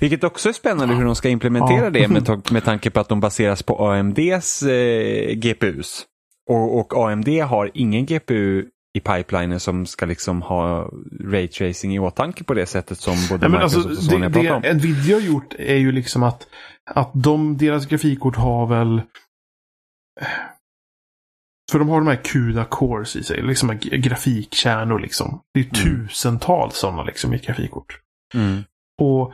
Vilket 0.00 0.24
också 0.24 0.48
är 0.48 0.52
spännande 0.52 0.94
hur 0.94 1.04
de 1.04 1.16
ska 1.16 1.28
implementera 1.28 1.84
ja. 1.84 1.90
det 1.90 2.08
med, 2.08 2.42
med 2.52 2.64
tanke 2.64 2.90
på 2.90 3.00
att 3.00 3.08
de 3.08 3.20
baseras 3.20 3.62
på 3.62 3.88
AMDs 3.88 4.62
eh, 4.62 5.34
GPUs. 5.34 6.06
Och, 6.50 6.78
och, 6.78 7.10
AMD 7.10 7.28
har 7.28 7.70
ingen 7.74 8.06
GPU 8.06 8.64
i 8.94 9.00
pipelinen 9.00 9.60
som 9.60 9.86
ska 9.86 10.06
liksom 10.06 10.42
ha 10.42 10.90
raytracing 11.24 11.94
i 11.94 11.98
åtanke 11.98 12.44
på 12.44 12.54
det 12.54 12.66
sättet 12.66 12.98
som 12.98 13.16
både 13.30 13.48
Nej, 13.48 13.58
Microsoft 13.58 13.86
alltså, 13.86 14.02
och 14.02 14.10
Sony 14.10 14.26
det, 14.26 14.32
pratar 14.32 14.54
om. 14.54 14.62
Det 14.62 14.74
Nvidia 14.74 15.16
har 15.16 15.22
gjort 15.22 15.54
är 15.58 15.76
ju 15.76 15.92
liksom 15.92 16.22
att, 16.22 16.46
att 16.90 17.10
de, 17.14 17.56
deras 17.56 17.86
grafikkort 17.86 18.36
har 18.36 18.66
väl 18.66 19.02
för 21.72 21.78
de 21.78 21.88
har 21.88 22.00
de 22.00 22.06
här 22.06 22.20
CUDA 22.24 22.64
cores 22.64 23.16
i 23.16 23.22
sig, 23.22 23.42
liksom 23.42 23.78
grafikkärnor 23.80 24.98
liksom. 24.98 25.40
Det 25.54 25.60
är 25.60 25.64
mm. 25.64 26.06
tusentals 26.06 26.76
sådana 26.76 27.02
liksom 27.02 27.32
i 27.32 27.36
ett 27.36 27.46
grafikkort. 27.46 28.00
Mm. 28.34 28.62
Och 29.02 29.32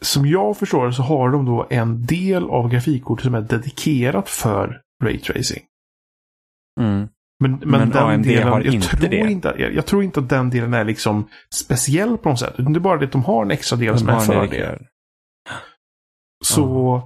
som 0.00 0.26
jag 0.26 0.56
förstår 0.56 0.90
så 0.90 1.02
har 1.02 1.30
de 1.30 1.44
då 1.44 1.66
en 1.70 2.06
del 2.06 2.44
av 2.44 2.68
grafikkortet 2.68 3.24
som 3.24 3.34
är 3.34 3.40
dedikerat 3.40 4.28
för 4.28 4.80
raytracing. 5.04 5.62
Mm. 6.80 7.08
Men, 7.42 7.52
men, 7.52 7.70
men 7.70 7.90
den 7.90 8.04
AMD 8.04 8.26
delen, 8.26 8.48
har 8.48 8.60
jag 8.60 8.74
inte 8.74 8.96
tror 8.96 9.08
det. 9.08 9.16
Inte, 9.16 9.54
jag, 9.58 9.74
jag, 9.74 9.86
tror 9.86 10.04
inte 10.04 10.20
att 10.20 10.28
den 10.28 10.50
delen 10.50 10.74
är 10.74 10.84
liksom 10.84 11.28
speciell 11.54 12.18
på 12.18 12.28
något 12.28 12.38
sätt. 12.38 12.54
Det 12.56 12.62
är 12.62 12.80
bara 12.80 12.98
det 12.98 13.04
att 13.04 13.12
de 13.12 13.24
har 13.24 13.44
en 13.44 13.50
extra 13.50 13.78
del 13.78 13.92
de 13.92 13.98
som 13.98 14.08
är 14.08 14.20
för 14.20 14.46
det. 14.46 14.78
Så 16.44 16.96
uh. 16.96 17.04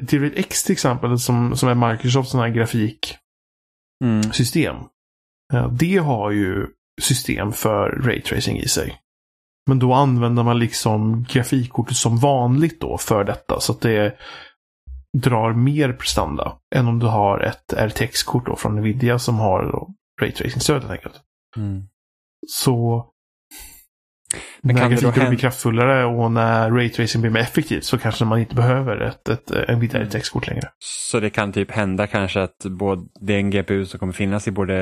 DirectX 0.00 0.64
till 0.64 0.72
exempel, 0.72 1.18
som, 1.18 1.56
som 1.56 1.68
är 1.68 1.92
Microsofts 1.92 2.30
sån 2.30 2.40
här 2.40 2.48
grafiksystem. 2.48 4.76
Mm. 5.52 5.76
Det 5.76 5.96
har 5.96 6.30
ju 6.30 6.66
system 7.00 7.52
för 7.52 7.90
raytracing 7.90 8.58
i 8.58 8.68
sig. 8.68 9.00
Men 9.68 9.78
då 9.78 9.94
använder 9.94 10.42
man 10.42 10.58
liksom 10.58 11.24
grafikkortet 11.28 11.96
som 11.96 12.18
vanligt 12.18 12.80
då 12.80 12.98
för 12.98 13.24
detta. 13.24 13.60
Så 13.60 13.72
att 13.72 13.80
det 13.80 14.16
drar 15.16 15.52
mer 15.52 15.92
prestanda 15.92 16.58
än 16.74 16.88
om 16.88 16.98
du 16.98 17.06
har 17.06 17.40
ett 17.40 17.72
RTX-kort 17.72 18.58
från 18.58 18.76
Nvidia 18.76 19.18
som 19.18 19.38
har 19.38 19.88
raytracing-stöd 20.20 20.80
helt 20.80 20.90
enkelt. 20.90 21.14
Mm. 21.56 21.82
Så 22.46 23.06
men 24.60 24.76
när 24.76 24.88
grafiken 24.88 25.28
blir 25.28 25.38
kraftfullare 25.38 26.04
och 26.04 26.32
när 26.32 26.70
raytracing 26.70 27.20
blir 27.20 27.30
mer 27.30 27.40
effektivt 27.40 27.84
så 27.84 27.98
kanske 27.98 28.24
man 28.24 28.38
inte 28.38 28.54
behöver 28.54 29.00
ett, 29.00 29.28
ett, 29.28 29.50
ett 29.50 29.78
Nvidia 29.78 30.00
mm. 30.00 30.08
RTX-kort 30.08 30.46
längre. 30.46 30.70
Så 30.78 31.20
det 31.20 31.30
kan 31.30 31.52
typ 31.52 31.70
hända 31.70 32.06
kanske 32.06 32.42
att 32.42 32.64
både, 32.64 33.02
det 33.20 33.34
är 33.34 33.38
en 33.38 33.50
GPU 33.50 33.84
som 33.84 34.00
kommer 34.00 34.12
finnas 34.12 34.48
i 34.48 34.50
både 34.50 34.76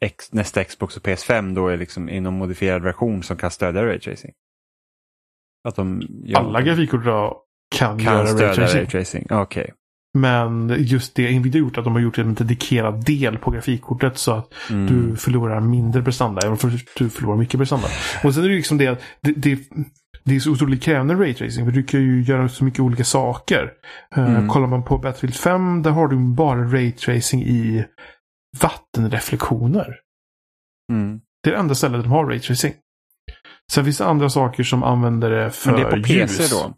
eh, 0.00 0.08
X, 0.08 0.32
nästa 0.32 0.64
Xbox 0.64 0.96
och 0.96 1.02
PS5 1.02 1.54
då 1.54 1.68
är 1.68 1.76
liksom 1.76 2.08
i 2.08 2.20
någon 2.20 2.38
modifierad 2.38 2.82
version 2.82 3.22
som 3.22 3.36
kan 3.36 3.50
stödja 3.50 3.86
raytracing? 3.86 4.32
Att 5.68 5.76
de 5.76 6.02
Alla 6.34 6.62
grafikkort 6.62 7.04
kan, 7.76 7.98
kan 7.98 8.26
göra 8.26 8.56
raytracing. 8.56 9.26
Okej. 9.30 9.62
Okay. 9.62 9.74
Men 10.18 10.74
just 10.78 11.14
det 11.14 11.38
Nvidia 11.38 11.60
gjort 11.60 11.78
att 11.78 11.84
de 11.84 11.92
har 11.92 12.00
gjort 12.00 12.18
en 12.18 12.34
dedikerad 12.34 13.04
del 13.04 13.38
på 13.38 13.50
grafikkortet 13.50 14.18
så 14.18 14.32
att 14.32 14.52
mm. 14.70 14.86
du 14.86 15.16
förlorar 15.16 15.60
mindre 15.60 16.02
prestanda. 16.02 16.42
Även 16.42 16.58
om 16.62 16.78
du 16.96 17.10
förlorar 17.10 17.36
mycket 17.36 17.60
prestanda. 17.60 17.86
Och 18.24 18.34
sen 18.34 18.44
är 18.44 18.48
det 18.48 18.54
liksom 18.54 18.78
det 18.78 18.86
att 18.86 19.00
det, 19.20 19.32
det, 19.32 19.58
det 20.24 20.36
är 20.36 20.40
så 20.40 20.50
otroligt 20.50 20.82
krävande 20.82 21.14
raytracing. 21.14 21.64
För 21.64 21.72
du 21.72 21.82
kan 21.82 22.00
ju 22.00 22.22
göra 22.22 22.48
så 22.48 22.64
mycket 22.64 22.80
olika 22.80 23.04
saker. 23.04 23.72
Eh, 24.16 24.24
mm. 24.24 24.42
Uh, 24.42 24.52
kollar 24.52 24.66
man 24.66 24.84
på 24.84 24.98
Battlefield 24.98 25.34
5 25.34 25.82
där 25.82 25.90
har 25.90 26.08
du 26.08 26.16
bara 26.16 26.64
raytracing 26.64 27.42
i 27.42 27.84
vattenreflektioner. 28.60 29.96
Mm. 30.92 31.20
Det 31.42 31.50
är 31.50 31.54
det 31.54 31.60
enda 31.60 31.74
stället 31.74 32.02
de 32.02 32.12
har 32.12 32.26
raytracing. 32.26 32.74
Sen 33.72 33.84
finns 33.84 33.98
det 33.98 34.06
andra 34.06 34.30
saker 34.30 34.62
som 34.62 34.82
använder 34.82 35.30
det 35.30 35.50
för 35.50 35.70
ljus. 35.70 35.80
Men 35.80 35.90
det 35.90 35.96
är 35.96 36.02
på 36.02 36.08
PC 36.08 36.42
ljus. 36.42 36.50
då? 36.50 36.74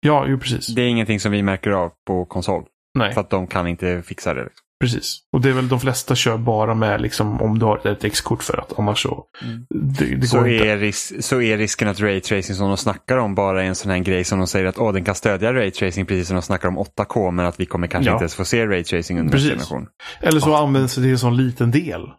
Ja, 0.00 0.26
ju 0.26 0.38
precis. 0.38 0.66
Det 0.66 0.82
är 0.82 0.86
ingenting 0.86 1.20
som 1.20 1.32
vi 1.32 1.42
märker 1.42 1.70
av 1.70 1.90
på 2.06 2.24
konsol. 2.24 2.64
Nej. 2.98 3.14
För 3.14 3.20
att 3.20 3.30
de 3.30 3.46
kan 3.46 3.66
inte 3.66 4.02
fixa 4.02 4.34
det. 4.34 4.42
Liksom. 4.42 4.64
Precis. 4.80 5.18
Och 5.32 5.40
det 5.40 5.48
är 5.48 5.52
väl 5.52 5.68
de 5.68 5.80
flesta 5.80 6.14
kör 6.14 6.38
bara 6.38 6.74
med 6.74 7.00
liksom 7.00 7.42
om 7.42 7.58
du 7.58 7.66
har 7.66 7.86
ett 7.86 8.04
X-kort 8.04 8.42
för 8.42 8.58
att 8.58 8.78
annars 8.78 9.02
så. 9.02 9.24
Mm. 9.42 9.66
Det, 9.70 10.16
det 10.16 10.26
så, 10.26 10.46
är 10.46 10.78
ris- 10.78 11.22
så 11.22 11.40
är 11.40 11.58
risken 11.58 11.88
att 11.88 12.00
raytracing 12.00 12.56
som 12.56 12.68
de 12.68 12.76
snackar 12.76 13.16
om 13.16 13.34
bara 13.34 13.62
är 13.62 13.66
en 13.66 13.74
sån 13.74 13.90
här 13.90 13.98
grej 13.98 14.24
som 14.24 14.38
de 14.38 14.46
säger 14.46 14.66
att 14.66 14.78
oh, 14.78 14.92
den 14.92 15.04
kan 15.04 15.14
stödja 15.14 15.54
raytracing 15.54 16.06
precis 16.06 16.26
som 16.26 16.34
de 16.36 16.42
snackar 16.42 16.68
om 16.68 16.78
8K 16.78 17.30
men 17.30 17.46
att 17.46 17.60
vi 17.60 17.66
kommer 17.66 17.86
kanske 17.86 18.10
ja. 18.10 18.12
inte 18.12 18.22
ens 18.22 18.34
få 18.34 18.44
se 18.44 18.66
raytracing 18.66 19.20
under 19.20 19.32
precis. 19.32 19.52
nästa 19.52 19.74
generation. 19.74 19.88
Eller 20.20 20.40
så 20.40 20.50
oh. 20.50 20.60
används 20.60 20.94
det 20.94 21.08
i 21.08 21.10
en 21.10 21.18
sån 21.18 21.36
liten 21.36 21.70
del. 21.70 22.10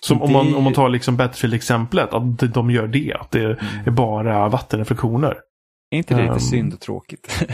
Som 0.00 0.18
det... 0.18 0.24
om, 0.24 0.32
man, 0.32 0.54
om 0.54 0.64
man 0.64 0.72
tar 0.72 0.88
liksom 0.88 1.16
Battlefield-exemplet, 1.16 2.14
att 2.14 2.54
de 2.54 2.70
gör 2.70 2.86
det. 2.86 3.12
Att 3.12 3.30
det 3.30 3.44
mm. 3.44 3.56
är 3.86 3.90
bara 3.90 4.48
vattenreflektioner. 4.48 5.34
Är 5.90 5.98
inte 5.98 6.14
det 6.14 6.22
lite 6.22 6.34
um, 6.34 6.40
synd 6.40 6.74
och 6.74 6.80
tråkigt? 6.80 7.46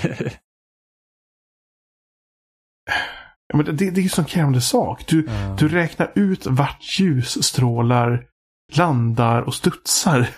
men 3.55 3.65
det, 3.65 3.73
det 3.73 3.85
är 3.85 3.97
ju 3.97 4.03
en 4.03 4.09
sån 4.09 4.25
krävande 4.25 4.61
sak. 4.61 5.07
Du, 5.07 5.29
mm. 5.29 5.57
du 5.57 5.69
räknar 5.69 6.13
ut 6.15 6.47
vart 6.47 6.99
ljusstrålar 6.99 8.27
landar 8.73 9.43
och 9.43 9.55
studsar. 9.55 10.29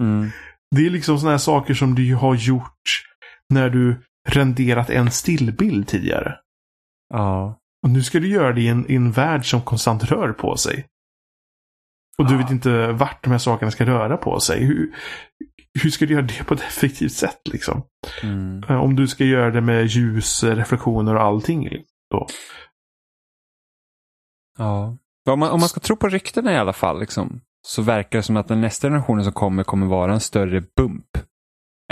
Mm. 0.00 0.30
Det 0.70 0.86
är 0.86 0.90
liksom 0.90 1.18
såna 1.18 1.30
här 1.30 1.38
saker 1.38 1.74
som 1.74 1.94
du 1.94 2.14
har 2.14 2.34
gjort 2.34 3.04
när 3.48 3.70
du 3.70 4.02
renderat 4.28 4.90
en 4.90 5.10
stillbild 5.10 5.88
tidigare. 5.88 6.38
Ja. 7.14 7.58
Och 7.82 7.90
nu 7.90 8.02
ska 8.02 8.20
du 8.20 8.28
göra 8.28 8.52
det 8.52 8.60
i 8.60 8.68
en, 8.68 8.90
i 8.90 8.94
en 8.94 9.12
värld 9.12 9.50
som 9.50 9.62
konstant 9.62 10.04
rör 10.04 10.32
på 10.32 10.56
sig. 10.56 10.86
Och 12.18 12.28
du 12.28 12.36
vet 12.36 12.50
inte 12.50 12.92
vart 12.92 13.24
de 13.24 13.30
här 13.30 13.38
sakerna 13.38 13.70
ska 13.70 13.86
röra 13.86 14.16
på 14.16 14.40
sig. 14.40 14.64
Hur, 14.64 14.94
hur 15.82 15.90
ska 15.90 16.06
du 16.06 16.12
göra 16.12 16.26
det 16.26 16.44
på 16.44 16.54
ett 16.54 16.60
effektivt 16.60 17.12
sätt 17.12 17.40
liksom? 17.44 17.82
Mm. 18.22 18.64
Eh, 18.68 18.76
om 18.76 18.96
du 18.96 19.08
ska 19.08 19.24
göra 19.24 19.50
det 19.50 19.60
med 19.60 19.86
ljus, 19.86 20.44
reflektioner 20.44 21.14
och 21.14 21.22
allting. 21.22 21.68
Då. 22.10 22.26
Ja, 24.58 24.96
om 25.30 25.38
man, 25.38 25.50
om 25.50 25.60
man 25.60 25.68
ska 25.68 25.80
tro 25.80 25.96
på 25.96 26.08
ryktena 26.08 26.52
i 26.52 26.56
alla 26.56 26.72
fall 26.72 27.00
liksom, 27.00 27.40
så 27.66 27.82
verkar 27.82 28.18
det 28.18 28.22
som 28.22 28.36
att 28.36 28.48
den 28.48 28.60
nästa 28.60 28.86
generationen 28.86 29.24
som 29.24 29.32
kommer 29.32 29.64
kommer 29.64 29.86
vara 29.86 30.12
en 30.12 30.20
större 30.20 30.60
bump 30.76 31.18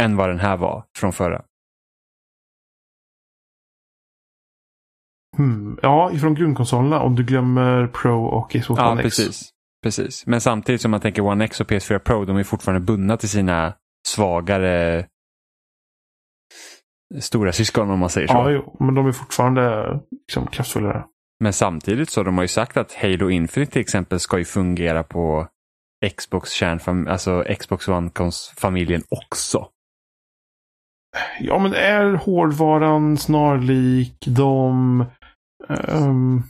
än 0.00 0.16
vad 0.16 0.28
den 0.28 0.40
här 0.40 0.56
var 0.56 0.84
från 0.98 1.12
förra. 1.12 1.42
Hmm. 5.36 5.78
Ja, 5.82 6.12
ifrån 6.12 6.34
grundkonsolerna 6.34 7.00
om 7.00 7.16
du 7.16 7.24
glömmer 7.24 7.86
Pro 7.86 8.24
och 8.24 8.50
Xbox 8.50 8.78
ja, 8.78 8.92
One 8.92 9.02
X. 9.02 9.16
Precis. 9.16 9.50
Precis, 9.82 10.26
men 10.26 10.40
samtidigt 10.40 10.80
som 10.80 10.90
man 10.90 11.00
tänker 11.00 11.22
One 11.22 11.44
X 11.44 11.60
och 11.60 11.70
PS4 11.70 11.98
Pro, 11.98 12.24
de 12.24 12.36
är 12.36 12.44
fortfarande 12.44 12.86
bundna 12.86 13.16
till 13.16 13.28
sina 13.28 13.74
svagare 14.08 15.06
stora 17.18 17.52
syskon 17.52 17.90
om 17.90 17.98
man 17.98 18.10
säger 18.10 18.28
så. 18.28 18.34
Ja, 18.34 18.50
jo, 18.50 18.76
men 18.80 18.94
de 18.94 19.06
är 19.06 19.12
fortfarande 19.12 19.94
liksom, 20.26 20.46
kraftfullare. 20.46 21.04
Men 21.40 21.52
samtidigt 21.52 22.10
så 22.10 22.22
de 22.22 22.36
har 22.36 22.44
ju 22.44 22.48
sagt 22.48 22.76
att 22.76 22.94
Halo 22.94 23.30
Infinite 23.30 23.72
till 23.72 23.80
exempel 23.80 24.20
ska 24.20 24.38
ju 24.38 24.44
fungera 24.44 25.02
på 25.02 25.48
Xbox 26.16 26.52
kärnfam 26.52 27.06
alltså 27.06 27.44
Xbox 27.58 27.88
One-familjen 27.88 29.02
också. 29.08 29.68
Ja, 31.40 31.58
men 31.58 31.74
är 31.74 32.12
hårdvaran 32.12 33.16
snarlik? 33.16 34.26
De... 34.26 35.04
Um, 35.88 36.42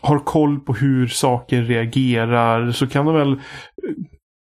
har 0.00 0.18
koll 0.18 0.60
på 0.60 0.74
hur 0.74 1.06
saker 1.06 1.62
reagerar 1.62 2.72
så 2.72 2.86
kan 2.86 3.06
de 3.06 3.14
väl 3.14 3.40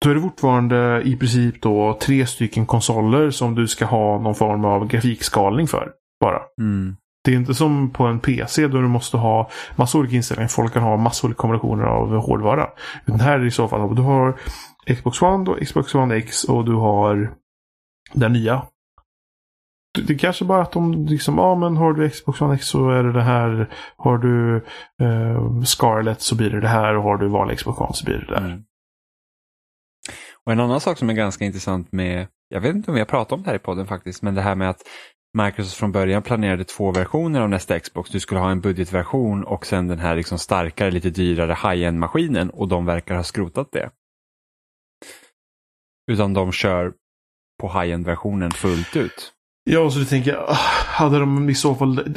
då 0.05 0.10
är 0.10 0.16
det 0.16 0.22
fortfarande 0.22 1.01
i 1.05 1.16
princip 1.16 1.62
då 1.62 1.97
tre 2.01 2.26
stycken 2.26 2.66
konsoler 2.66 3.30
som 3.30 3.55
du 3.55 3.68
ska 3.68 3.86
ha 3.86 4.22
någon 4.22 4.36
form 4.36 4.66
av 4.66 4.88
grafikskalning 4.88 5.68
för. 5.68 5.91
Bara. 6.22 6.41
Mm. 6.62 6.95
Det 7.24 7.32
är 7.32 7.36
inte 7.36 7.53
som 7.53 7.89
på 7.89 8.03
en 8.03 8.20
PC 8.20 8.68
då 8.68 8.82
du 8.82 8.88
måste 8.88 9.18
ha 9.18 9.49
massa 9.76 9.97
olika 9.97 10.16
inställningar. 10.16 10.47
Folk 10.47 10.74
kan 10.74 10.84
ha 10.84 10.97
massa 10.97 11.28
olika 11.28 11.38
kombinationer 11.38 11.84
av 11.84 12.16
hårdvara. 12.16 12.68
Den 13.05 13.20
här 13.20 13.39
är 13.39 13.45
i 13.45 13.51
så 13.51 13.68
fall, 13.68 13.95
du 13.95 14.01
har 14.01 14.38
Xbox 14.95 15.22
One, 15.22 15.45
då, 15.45 15.55
Xbox 15.66 15.95
One 15.95 16.16
X 16.16 16.43
och 16.43 16.66
du 16.66 16.74
har 16.74 17.34
den 18.14 18.34
nya 18.34 18.62
det 19.94 20.14
är 20.14 20.18
kanske 20.18 20.46
bara 20.46 20.62
att 20.62 20.72
de 20.72 21.06
liksom, 21.06 21.38
ja 21.38 21.56
men 21.56 21.78
har 21.78 21.94
du 21.94 22.10
Xbox 22.10 22.42
One 22.42 22.56
X 22.56 22.68
så 22.68 22.90
är 22.90 23.04
det 23.04 23.14
det 23.14 23.24
här. 23.24 23.70
Har 23.98 24.18
du 24.18 24.56
eh, 25.02 25.62
Scarlett 25.64 26.22
så 26.22 26.36
blir 26.36 26.50
det 26.50 26.62
det 26.62 26.68
här 26.68 26.96
och 26.96 27.04
har 27.04 27.18
du 27.18 27.28
vanlig 27.28 27.58
Xbox 27.58 27.80
One 27.80 27.94
så 27.94 28.06
blir 28.06 28.16
det 28.16 28.26
det 28.26 28.34
där. 28.34 28.46
Mm. 28.46 28.64
Och 30.46 30.52
en 30.52 30.60
annan 30.60 30.82
sak 30.82 30.98
som 30.98 31.10
är 31.10 31.14
ganska 31.14 31.46
intressant 31.46 31.92
med, 31.92 32.28
jag 32.50 32.62
vet 32.62 32.76
inte 32.76 32.92
om 32.92 32.96
vi 32.96 33.02
har 33.02 33.06
pratat 33.06 33.32
om 33.32 33.44
det 33.44 33.50
här 33.50 33.56
i 33.56 33.60
podden 33.60 33.88
faktiskt, 33.88 34.22
men 34.22 34.36
det 34.36 34.42
här 34.42 34.56
med 34.56 34.70
att 34.70 34.82
Microsoft 35.38 35.78
från 35.78 35.92
början 35.92 36.24
planerade 36.24 36.64
två 36.64 36.92
versioner 36.92 37.42
av 37.42 37.50
nästa 37.50 37.80
Xbox. 37.80 38.10
Du 38.10 38.20
skulle 38.20 38.40
ha 38.40 38.52
en 38.52 38.62
budgetversion 38.62 39.44
och 39.44 39.66
sen 39.66 39.88
den 39.88 40.00
här 40.00 40.16
liksom 40.16 40.40
starkare, 40.40 40.92
lite 40.92 41.10
dyrare 41.10 41.54
high-end 41.54 42.00
maskinen 42.00 42.50
och 42.50 42.68
de 42.68 42.86
verkar 42.86 43.16
ha 43.16 43.24
skrotat 43.24 43.72
det. 43.72 43.90
Utan 46.12 46.34
de 46.34 46.52
kör 46.52 46.94
på 47.62 47.68
high-end 47.68 48.06
versionen 48.06 48.52
fullt 48.52 48.96
ut. 48.96 49.34
Ja, 49.70 49.89
så 49.91 49.99
du 49.99 50.05
tänker, 50.05 50.36
ah, 50.51 50.53
hade 50.86 51.20
de 51.20 51.49
i 51.49 51.55
så 51.55 51.76
fall... 51.76 52.15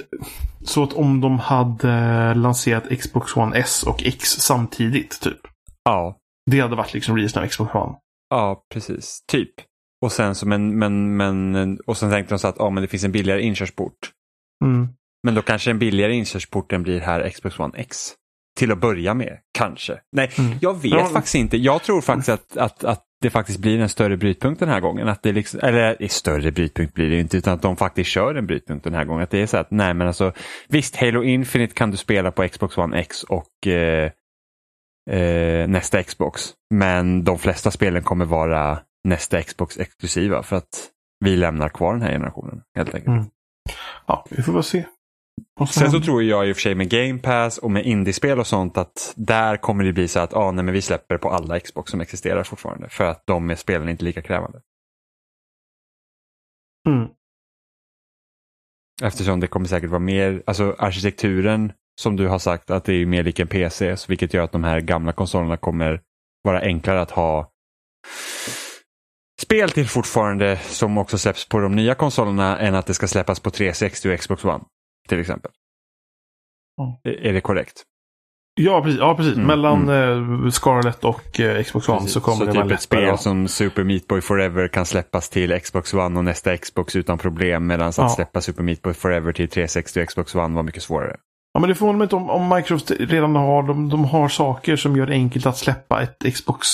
Så 0.64 0.82
att 0.82 0.92
om 0.92 1.20
de 1.20 1.38
hade 1.38 2.34
lanserat 2.34 2.84
Xbox 3.00 3.36
One 3.36 3.56
S 3.58 3.82
och 3.82 4.02
X 4.02 4.28
samtidigt, 4.28 5.20
typ. 5.20 5.38
Ja. 5.84 6.16
Det 6.50 6.60
hade 6.60 6.76
varit 6.76 6.94
liksom 6.94 7.16
releasen 7.16 7.42
av 7.42 7.46
Xbox 7.48 7.74
One. 7.74 7.94
Ja, 8.30 8.62
precis. 8.72 9.24
Typ. 9.28 9.50
Och 10.04 10.12
sen, 10.12 10.34
så, 10.34 10.48
men, 10.48 10.78
men, 10.78 11.16
men, 11.16 11.78
och 11.86 11.96
sen 11.96 12.10
tänkte 12.10 12.34
de 12.34 12.38
så 12.38 12.48
att 12.48 12.56
ja, 12.58 12.70
men 12.70 12.82
det 12.82 12.88
finns 12.88 13.04
en 13.04 13.12
billigare 13.12 13.42
inkörsport. 13.42 13.94
Mm. 14.64 14.88
Men 15.22 15.34
då 15.34 15.42
kanske 15.42 15.70
den 15.70 15.78
billigare 15.78 16.14
inkörsporten 16.14 16.82
blir 16.82 17.00
här 17.00 17.28
Xbox 17.30 17.58
One 17.58 17.78
X. 17.78 18.12
Till 18.58 18.72
att 18.72 18.80
börja 18.80 19.14
med, 19.14 19.38
kanske. 19.58 19.98
Nej, 20.16 20.30
Mm. 20.38 20.58
jag 20.60 20.82
vet 20.82 20.92
Ja. 20.92 21.06
faktiskt 21.06 21.34
inte. 21.34 21.56
Jag 21.56 21.82
tror 21.82 22.00
faktiskt 22.00 22.28
att, 22.28 22.56
att, 22.56 22.84
att 22.84 23.04
det 23.20 23.30
faktiskt 23.30 23.58
blir 23.58 23.80
en 23.80 23.88
större 23.88 24.16
brytpunkt 24.16 24.60
den 24.60 24.68
här 24.68 24.80
gången. 24.80 25.08
Att 25.08 25.22
det 25.22 25.32
liksom, 25.32 25.60
eller 25.62 26.08
större 26.08 26.52
brytpunkt 26.52 26.94
blir 26.94 27.10
det 27.10 27.20
inte, 27.20 27.36
utan 27.36 27.54
att 27.54 27.62
de 27.62 27.76
faktiskt 27.76 28.10
kör 28.10 28.34
en 28.34 28.46
brytpunkt 28.46 28.84
den 28.84 28.94
här 28.94 29.04
gången. 29.04 29.22
Att 29.22 29.30
det 29.30 29.42
är 29.42 29.46
så 29.46 29.56
att, 29.56 29.70
nej 29.70 29.94
men 29.94 30.06
alltså, 30.06 30.32
visst, 30.68 30.96
Halo 30.96 31.22
Infinite 31.22 31.74
kan 31.74 31.90
du 31.90 31.96
spela 31.96 32.30
på 32.30 32.48
Xbox 32.48 32.78
One 32.78 32.98
X 32.98 33.22
och 33.22 33.66
eh, 33.66 34.10
eh, 35.10 35.68
nästa 35.68 36.02
Xbox. 36.02 36.42
Men 36.74 37.24
de 37.24 37.38
flesta 37.38 37.70
spelen 37.70 38.02
kommer 38.02 38.24
vara 38.24 38.78
nästa 39.04 39.42
Xbox 39.42 39.78
exklusiva 39.78 40.42
för 40.42 40.56
att 40.56 40.88
vi 41.24 41.36
lämnar 41.36 41.68
kvar 41.68 41.92
den 41.92 42.02
här 42.02 42.10
generationen 42.10 42.62
helt 42.76 42.94
enkelt. 42.94 43.08
Mm. 43.08 43.24
Ja, 44.06 44.26
vi 44.30 44.42
får 44.42 44.52
väl 44.52 44.62
se. 44.62 44.84
Sen 45.70 45.90
så 45.90 46.00
tror 46.00 46.22
jag 46.22 46.48
i 46.48 46.52
och 46.52 46.56
för 46.56 46.60
sig 46.60 46.74
med 46.74 46.90
Game 46.90 47.18
Pass 47.18 47.58
och 47.58 47.70
med 47.70 47.86
indiespel 47.86 48.38
och 48.38 48.46
sånt 48.46 48.78
att 48.78 49.12
där 49.16 49.56
kommer 49.56 49.84
det 49.84 49.92
bli 49.92 50.08
så 50.08 50.20
att 50.20 50.34
ah, 50.34 50.50
nej, 50.50 50.64
men 50.64 50.74
vi 50.74 50.82
släpper 50.82 51.18
på 51.18 51.30
alla 51.30 51.60
Xbox 51.60 51.90
som 51.90 52.00
existerar 52.00 52.42
fortfarande 52.42 52.88
för 52.88 53.04
att 53.04 53.22
de 53.26 53.50
är 53.50 53.54
spelen 53.54 53.88
inte 53.88 54.04
lika 54.04 54.22
krävande. 54.22 54.60
Mm. 56.88 57.08
Eftersom 59.02 59.40
det 59.40 59.46
kommer 59.46 59.66
säkert 59.66 59.90
vara 59.90 59.98
mer, 59.98 60.42
alltså 60.46 60.76
arkitekturen 60.78 61.72
som 62.00 62.16
du 62.16 62.28
har 62.28 62.38
sagt 62.38 62.70
att 62.70 62.84
det 62.84 62.94
är 62.94 63.06
mer 63.06 63.22
lik 63.22 63.38
en 63.38 63.48
PC, 63.48 63.96
vilket 64.08 64.34
gör 64.34 64.44
att 64.44 64.52
de 64.52 64.64
här 64.64 64.80
gamla 64.80 65.12
konsolerna 65.12 65.56
kommer 65.56 66.00
vara 66.42 66.60
enklare 66.60 67.00
att 67.00 67.10
ha 67.10 67.52
spel 69.40 69.70
till 69.70 69.88
fortfarande 69.88 70.56
som 70.56 70.98
också 70.98 71.18
släpps 71.18 71.48
på 71.48 71.58
de 71.58 71.76
nya 71.76 71.94
konsolerna 71.94 72.58
än 72.58 72.74
att 72.74 72.86
det 72.86 72.94
ska 72.94 73.08
släppas 73.08 73.40
på 73.40 73.50
360 73.50 74.12
och 74.12 74.20
Xbox 74.20 74.44
One 74.44 74.64
till 75.08 75.20
exempel. 75.20 75.50
Ja. 76.76 77.00
Är- 77.04 77.32
det 77.32 77.40
korrekt? 77.40 77.82
Ja, 78.60 78.82
precis. 78.82 79.00
Ja, 79.00 79.14
precis. 79.14 79.34
Mm, 79.34 79.46
Mellan 79.46 79.88
eh, 79.88 80.50
Scarlett 80.50 81.04
och 81.04 81.40
eh, 81.40 81.62
Xbox 81.62 81.88
One 81.88 81.98
Precis. 81.98 82.12
så 82.14 82.20
kommer 82.20 82.46
det 82.46 82.52
typ 82.52 82.62
vara 82.64 82.74
ett 82.74 82.80
spel 82.82 83.10
att- 83.10 83.20
som 83.22 83.48
Super 83.48 83.84
Meat 83.84 84.06
Boy 84.06 84.20
Forever 84.20 84.68
kan 84.68 84.86
släppas 84.86 85.28
till 85.30 85.60
Xbox 85.60 85.94
One 85.94 86.18
och 86.18 86.24
nästa 86.24 86.56
Xbox 86.56 86.96
utan 86.96 87.18
problem 87.18 87.66
medan 87.66 87.88
att 87.88 87.98
Ja. 87.98 88.08
släppa 88.08 88.40
Super 88.40 88.62
Meat 88.62 88.82
Boy 88.82 88.94
Forever 88.94 89.32
till 89.32 89.48
360 89.48 90.00
och 90.02 90.08
Xbox 90.08 90.34
One 90.34 90.56
var 90.56 90.62
mycket 90.62 90.82
svårare. 90.82 91.16
Ja, 91.52 91.60
men 91.60 91.68
det 91.68 91.74
förvånar 91.74 91.98
mig 91.98 92.04
inte 92.04 92.16
om, 92.16 92.30
om 92.30 92.48
Microsoft 92.56 92.90
redan 93.00 93.36
har, 93.36 93.62
de, 93.62 93.88
de 93.88 94.04
har 94.04 94.28
saker 94.28 94.76
som 94.76 94.96
gör 94.96 95.06
det 95.06 95.12
enkelt 95.12 95.46
att 95.46 95.58
släppa 95.58 96.02
ett 96.02 96.34
Xbox 96.34 96.68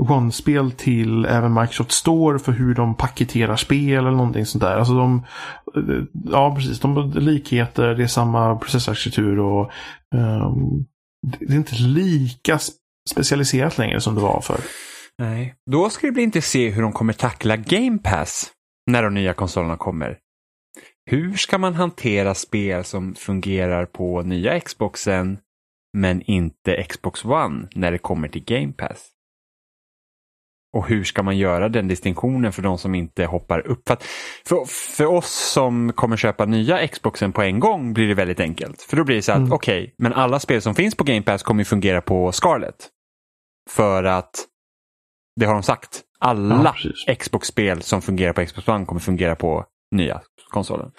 One-spel 0.00 0.72
till 0.72 1.24
även 1.24 1.54
Microsoft 1.54 1.92
Store 1.92 2.38
för 2.38 2.52
hur 2.52 2.74
de 2.74 2.94
paketerar 2.94 3.56
spel 3.56 3.98
eller 3.98 4.10
någonting 4.10 4.46
sånt 4.46 4.64
där. 4.64 4.76
Alltså 4.76 4.94
de, 4.94 5.26
eh, 5.76 6.04
ja 6.24 6.54
precis, 6.54 6.80
de 6.80 6.96
har 6.96 7.20
likheter, 7.20 7.94
det 7.94 8.02
är 8.02 8.06
samma 8.06 8.56
processarkitektur 8.56 9.38
och 9.38 9.70
um, 10.14 10.86
det 11.38 11.52
är 11.52 11.56
inte 11.56 11.74
lika 11.74 12.58
specialiserat 13.10 13.78
längre 13.78 14.00
som 14.00 14.14
det 14.14 14.20
var 14.20 14.40
för. 14.40 14.60
Nej. 15.18 15.54
Då 15.70 15.90
ska 15.90 16.06
det 16.06 16.12
bli 16.12 16.22
intressant 16.22 16.44
att 16.44 16.50
se 16.50 16.70
hur 16.70 16.82
de 16.82 16.92
kommer 16.92 17.12
tackla 17.12 17.56
Game 17.56 17.98
Pass 17.98 18.50
när 18.90 19.02
de 19.02 19.14
nya 19.14 19.32
konsolerna 19.32 19.76
kommer. 19.76 20.18
Hur 21.10 21.34
ska 21.34 21.58
man 21.58 21.74
hantera 21.74 22.34
spel 22.34 22.84
som 22.84 23.14
fungerar 23.14 23.86
på 23.86 24.22
nya 24.22 24.60
Xboxen 24.60 25.38
men 25.98 26.22
inte 26.22 26.84
Xbox 26.88 27.24
One 27.24 27.68
när 27.74 27.92
det 27.92 27.98
kommer 27.98 28.28
till 28.28 28.44
Game 28.44 28.72
Pass? 28.72 29.10
Och 30.72 30.88
hur 30.88 31.04
ska 31.04 31.22
man 31.22 31.38
göra 31.38 31.68
den 31.68 31.88
distinktionen 31.88 32.52
för 32.52 32.62
de 32.62 32.78
som 32.78 32.94
inte 32.94 33.24
hoppar 33.24 33.66
upp? 33.66 33.88
För, 33.88 33.96
för, 34.46 34.64
för 34.96 35.06
oss 35.06 35.50
som 35.52 35.92
kommer 35.92 36.16
köpa 36.16 36.44
nya 36.44 36.88
Xboxen 36.88 37.32
på 37.32 37.42
en 37.42 37.60
gång 37.60 37.92
blir 37.94 38.08
det 38.08 38.14
väldigt 38.14 38.40
enkelt. 38.40 38.82
För 38.82 38.96
då 38.96 39.04
blir 39.04 39.16
det 39.16 39.22
så 39.22 39.32
att 39.32 39.38
Mm. 39.38 39.52
okej, 39.52 39.94
men 39.98 40.12
alla 40.12 40.40
spel 40.40 40.62
som 40.62 40.74
finns 40.74 40.94
på 40.94 41.04
Game 41.04 41.22
Pass 41.22 41.42
kommer 41.42 41.64
fungera 41.64 42.00
på 42.00 42.32
Scarlet. 42.32 42.88
För 43.70 44.04
att 44.04 44.30
det 45.40 45.46
har 45.46 45.52
de 45.54 45.62
sagt. 45.62 46.00
Alla 46.18 46.74
Ja. 47.06 47.14
Xbox-spel 47.14 47.82
som 47.82 48.02
fungerar 48.02 48.32
på 48.32 48.46
Xbox 48.46 48.68
One 48.68 48.86
kommer 48.86 49.00
fungera 49.00 49.36
på 49.36 49.64
nya 49.94 50.20
konsolen. 50.50 50.90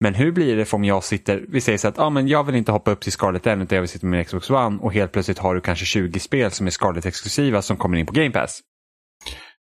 Men 0.00 0.14
hur 0.14 0.32
blir 0.32 0.56
det 0.56 0.72
om 0.72 0.84
jag 0.84 1.04
sitter, 1.04 1.44
vi 1.48 1.60
säger 1.60 1.78
så 1.78 1.88
att 1.88 1.98
ah, 1.98 2.10
men 2.10 2.28
jag 2.28 2.44
vill 2.44 2.54
inte 2.54 2.72
hoppa 2.72 2.90
upp 2.90 3.00
till 3.00 3.12
Scarlet 3.12 3.46
än 3.46 3.62
utan 3.62 3.76
jag 3.76 3.82
vill 3.82 3.88
sitta 3.88 4.06
med 4.06 4.16
min 4.18 4.24
Xbox 4.24 4.50
One 4.50 4.78
och 4.82 4.92
helt 4.92 5.12
plötsligt 5.12 5.38
har 5.38 5.54
du 5.54 5.60
kanske 5.60 5.84
20 5.84 6.20
spel 6.20 6.50
som 6.50 6.66
är 6.66 6.70
Scarlet-exklusiva 6.70 7.62
som 7.62 7.76
kommer 7.76 7.96
in 7.98 8.06
på 8.06 8.12
Game 8.12 8.30
Pass. 8.30 8.60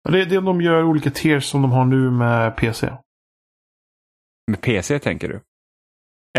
Det 0.10 0.22
är 0.22 0.26
det 0.26 0.41
de 0.41 0.62
gör 0.62 0.84
olika 0.84 1.10
tiers 1.12 1.45
som 1.45 1.62
de 1.62 1.72
har 1.72 1.86
nu 1.86 2.12
med 2.12 2.56
PC. 2.58 2.93
Med 4.52 4.62
PC 4.62 5.00
tänker 5.00 5.28
du? 5.30 5.41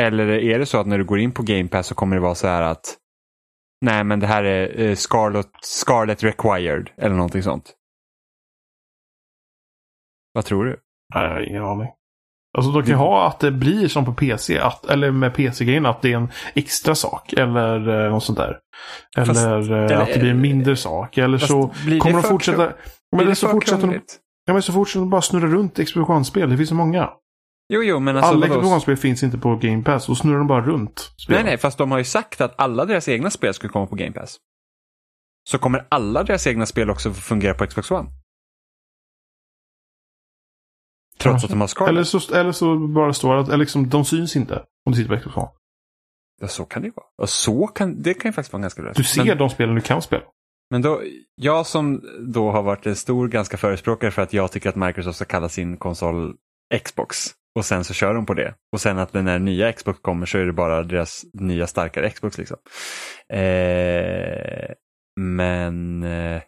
Eller 0.00 0.28
är 0.28 0.58
det 0.58 0.66
så 0.66 0.80
att 0.80 0.86
när 0.86 0.98
du 0.98 1.04
går 1.04 1.18
in 1.18 1.32
på 1.32 1.42
Game 1.42 1.68
Pass 1.68 1.86
så 1.86 1.94
kommer 1.94 2.16
det 2.16 2.22
vara 2.22 2.34
så 2.34 2.46
här 2.48 2.62
att 2.62 2.96
nej 3.84 4.04
men 4.04 4.20
det 4.20 4.26
här 4.26 4.44
är 4.44 4.80
eh, 4.80 4.94
Scarlet, 4.94 5.46
Scarlet 5.62 6.22
required 6.22 6.90
eller 6.96 7.16
någonting 7.16 7.42
sånt. 7.42 7.74
Vad 10.32 10.44
tror 10.44 10.64
du? 10.64 10.80
Nej, 11.14 11.48
ingen 11.48 11.64
aning. 11.64 11.88
Alltså 12.58 12.72
de 12.72 12.82
kan 12.82 12.90
ju 12.90 12.96
ha 12.96 13.28
att 13.28 13.40
det 13.40 13.50
blir 13.50 13.88
som 13.88 14.04
på 14.04 14.14
PC, 14.14 14.58
att, 14.58 14.84
eller 14.84 15.10
med 15.10 15.34
PC-grejen 15.34 15.86
att 15.86 16.02
det 16.02 16.12
är 16.12 16.16
en 16.16 16.28
extra 16.54 16.94
sak. 16.94 17.32
Eller 17.32 18.04
eh, 18.04 18.10
något 18.10 18.24
sånt 18.24 18.38
där. 18.38 18.58
Eller, 19.16 19.26
Fast- 19.26 19.46
eh, 19.92 20.00
att 20.00 20.08
det 20.14 20.20
blir 20.20 20.30
en 20.30 20.40
mindre 20.40 20.76
sak. 20.76 21.18
Eller 21.18 21.38
så 21.38 21.68
kommer 22.00 22.12
de 22.12 22.22
fortsätta... 22.22 22.72
Ja, 23.10 23.16
men 23.16 23.26
det 23.26 23.34
så 23.34 23.46
för 23.46 23.52
fortsätter 23.52 23.86
de, 23.86 24.00
ja, 24.44 24.52
men 24.52 24.62
så 24.62 24.72
fortsätter 24.72 25.00
de 25.00 25.10
bara 25.10 25.22
snurra 25.22 25.46
runt 25.46 25.74
Xbox 25.74 26.08
One-spel. 26.08 26.50
Det 26.50 26.56
finns 26.56 26.68
så 26.68 26.74
många. 26.74 27.10
Jo, 27.72 27.82
jo, 27.82 28.00
men 28.00 28.16
alltså 28.16 28.32
Alla 28.32 28.74
One-spel 28.74 28.96
finns 28.96 29.22
inte 29.22 29.38
på 29.38 29.56
Game 29.56 29.82
Pass. 29.82 30.06
Då 30.06 30.14
snurrar 30.14 30.38
de 30.38 30.46
bara 30.46 30.60
runt. 30.60 30.98
spel. 30.98 31.34
Nej, 31.34 31.44
nej, 31.44 31.58
fast 31.58 31.78
de 31.78 31.90
har 31.90 31.98
ju 31.98 32.04
sagt 32.04 32.40
att 32.40 32.54
alla 32.60 32.84
deras 32.84 33.08
egna 33.08 33.30
spel 33.30 33.54
skulle 33.54 33.72
komma 33.72 33.86
på 33.86 33.96
Game 33.96 34.12
Pass. 34.12 34.38
Så 35.48 35.58
kommer 35.58 35.86
alla 35.88 36.22
deras 36.22 36.46
egna 36.46 36.66
spel 36.66 36.90
också 36.90 37.12
fungera 37.12 37.54
på 37.54 37.66
Xbox 37.66 37.90
One. 37.90 38.08
Trots 41.18 41.44
att 41.44 41.50
de 41.50 41.60
har 41.60 41.68
Scarlet. 41.68 41.90
Eller 41.90 42.04
så, 42.04 42.34
eller 42.34 42.52
så 42.52 42.78
bara 42.88 43.12
står 43.12 43.34
det 43.34 43.40
att 43.40 43.48
eller 43.48 43.56
liksom, 43.56 43.88
de 43.88 44.04
syns 44.04 44.36
inte 44.36 44.64
om 44.84 44.92
du 44.92 44.96
sitter 44.96 45.14
på 45.14 45.20
Xbox 45.20 45.36
One. 45.36 45.48
Ja, 46.40 46.48
så 46.48 46.64
kan 46.64 46.82
det 46.82 46.88
ju 46.88 46.92
vara. 46.96 47.06
Och 47.22 47.28
så 47.28 47.66
kan, 47.66 48.02
det 48.02 48.14
kan 48.14 48.28
ju 48.28 48.32
faktiskt 48.32 48.52
vara 48.52 48.60
ganska 48.60 48.82
rätt. 48.82 48.96
Du 48.96 49.04
ser 49.04 49.24
Men, 49.24 49.38
de 49.38 49.50
spelen 49.50 49.74
du 49.74 49.80
kan 49.80 50.02
spela 50.02 50.22
men 50.70 50.82
då, 50.82 51.02
jag 51.34 51.66
som 51.66 52.02
då 52.20 52.50
har 52.50 52.62
varit 52.62 52.86
en 52.86 52.96
stor 52.96 53.28
ganska 53.28 53.56
förespråkare 53.56 54.10
för 54.10 54.22
att 54.22 54.32
jag 54.32 54.52
tycker 54.52 54.68
att 54.68 54.76
Microsoft 54.76 55.16
ska 55.16 55.24
kalla 55.24 55.48
sin 55.48 55.76
konsol 55.76 56.34
Xbox. 56.84 57.16
Och 57.54 57.64
sen 57.64 57.84
så 57.84 57.94
kör 57.94 58.14
de 58.14 58.26
på 58.26 58.34
det. 58.34 58.54
Och 58.72 58.80
sen 58.80 58.98
att 58.98 59.12
när 59.12 59.38
nya 59.38 59.72
Xbox 59.72 60.00
kommer 60.00 60.26
så 60.26 60.38
är 60.38 60.46
det 60.46 60.52
bara 60.52 60.82
deras 60.82 61.24
nya 61.32 61.66
starkare 61.66 62.10
Xbox. 62.10 62.38
liksom. 62.38 62.56
Eh, 63.28 64.74
men 65.20 66.02
eh, 66.02 66.42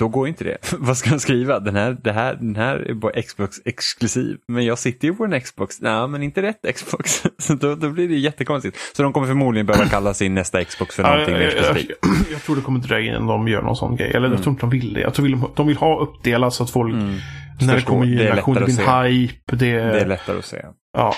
då 0.00 0.08
går 0.08 0.28
inte 0.28 0.44
det. 0.44 0.56
Vad 0.78 0.96
ska 0.96 1.10
de 1.10 1.18
skriva? 1.20 1.60
Den 1.60 1.76
här, 1.76 1.96
det 2.04 2.12
här, 2.12 2.34
den 2.34 2.56
här 2.56 2.76
är 2.76 2.94
bara 2.94 3.22
Xbox 3.22 3.56
exklusiv. 3.64 4.36
Men 4.48 4.64
jag 4.64 4.78
sitter 4.78 5.08
ju 5.08 5.14
på 5.14 5.24
en 5.24 5.40
Xbox. 5.40 5.80
Nej, 5.80 6.08
men 6.08 6.22
inte 6.22 6.42
rätt 6.42 6.74
Xbox. 6.74 7.22
Så 7.38 7.54
då, 7.54 7.74
då 7.74 7.88
blir 7.90 8.08
det 8.08 8.14
jättekonstigt. 8.14 8.76
Så 8.96 9.02
de 9.02 9.12
kommer 9.12 9.26
förmodligen 9.26 9.66
behöva 9.66 9.86
kalla 9.88 10.14
sin 10.14 10.34
nästa 10.34 10.64
Xbox 10.64 10.96
för 10.96 11.02
någonting 11.02 11.34
mer 11.34 11.42
jag, 11.42 11.52
specifikt. 11.64 11.92
jag, 12.02 12.32
jag 12.32 12.42
tror 12.42 12.56
det 12.56 12.62
kommer 12.62 12.78
dröja 12.80 13.10
innan 13.10 13.26
de 13.26 13.48
gör 13.48 13.62
någon 13.62 13.76
sån 13.76 13.96
grej. 13.96 14.08
Eller 14.10 14.18
Mm. 14.18 14.32
jag 14.32 14.42
tror 14.42 14.50
inte 14.52 14.62
de 14.62 14.70
vill 14.70 14.94
det. 14.94 15.00
Jag 15.00 15.14
tror 15.14 15.28
de, 15.28 15.50
de 15.56 15.66
vill 15.66 15.76
ha 15.76 16.00
uppdelat 16.00 16.54
så 16.54 16.62
att 16.64 16.70
folk, 16.70 16.94
Mm. 16.94 17.06
när 17.60 17.66
det 17.66 17.72
Förstår. 17.74 17.90
kommer 17.92 18.06
Det 18.06 18.16
generation, 18.24 18.54
det 18.54 18.64
blir 18.64 18.80
en 18.88 19.04
hype. 19.04 19.34
Det, 19.46 19.56
Det 19.56 20.00
är 20.00 20.06
lättare 20.06 20.38
att 20.38 20.44
se. 20.44 20.62
ja. 20.96 21.14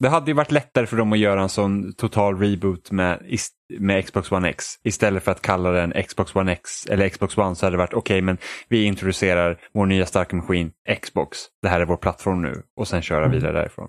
Det 0.00 0.08
hade 0.08 0.30
ju 0.30 0.34
varit 0.34 0.50
lättare 0.50 0.86
för 0.86 0.96
dem 0.96 1.12
att 1.12 1.18
göra 1.18 1.42
en 1.42 1.48
sån 1.48 1.92
total 1.92 2.38
reboot 2.38 2.90
med, 2.90 3.38
med 3.78 4.04
Xbox 4.06 4.32
One 4.32 4.48
X. 4.48 4.64
Istället 4.84 5.22
för 5.24 5.32
att 5.32 5.42
kalla 5.42 5.70
den 5.70 6.02
Xbox 6.02 6.36
One 6.36 6.52
X 6.52 6.86
eller 6.86 7.08
Xbox 7.08 7.38
One 7.38 7.54
så 7.56 7.66
hade 7.66 7.74
det 7.74 7.78
varit 7.78 7.94
okej 7.94 8.20
men 8.22 8.38
vi 8.68 8.84
introducerar 8.84 9.60
vår 9.74 9.86
nya 9.86 10.06
starka 10.06 10.36
maskin 10.36 10.72
Xbox. 11.02 11.38
Det 11.62 11.68
här 11.68 11.80
är 11.80 11.84
vår 11.84 11.96
plattform 11.96 12.42
nu 12.42 12.62
och 12.76 12.88
sen 12.88 13.02
köra 13.02 13.24
Mm. 13.24 13.30
vidare 13.30 13.52
därifrån. 13.52 13.88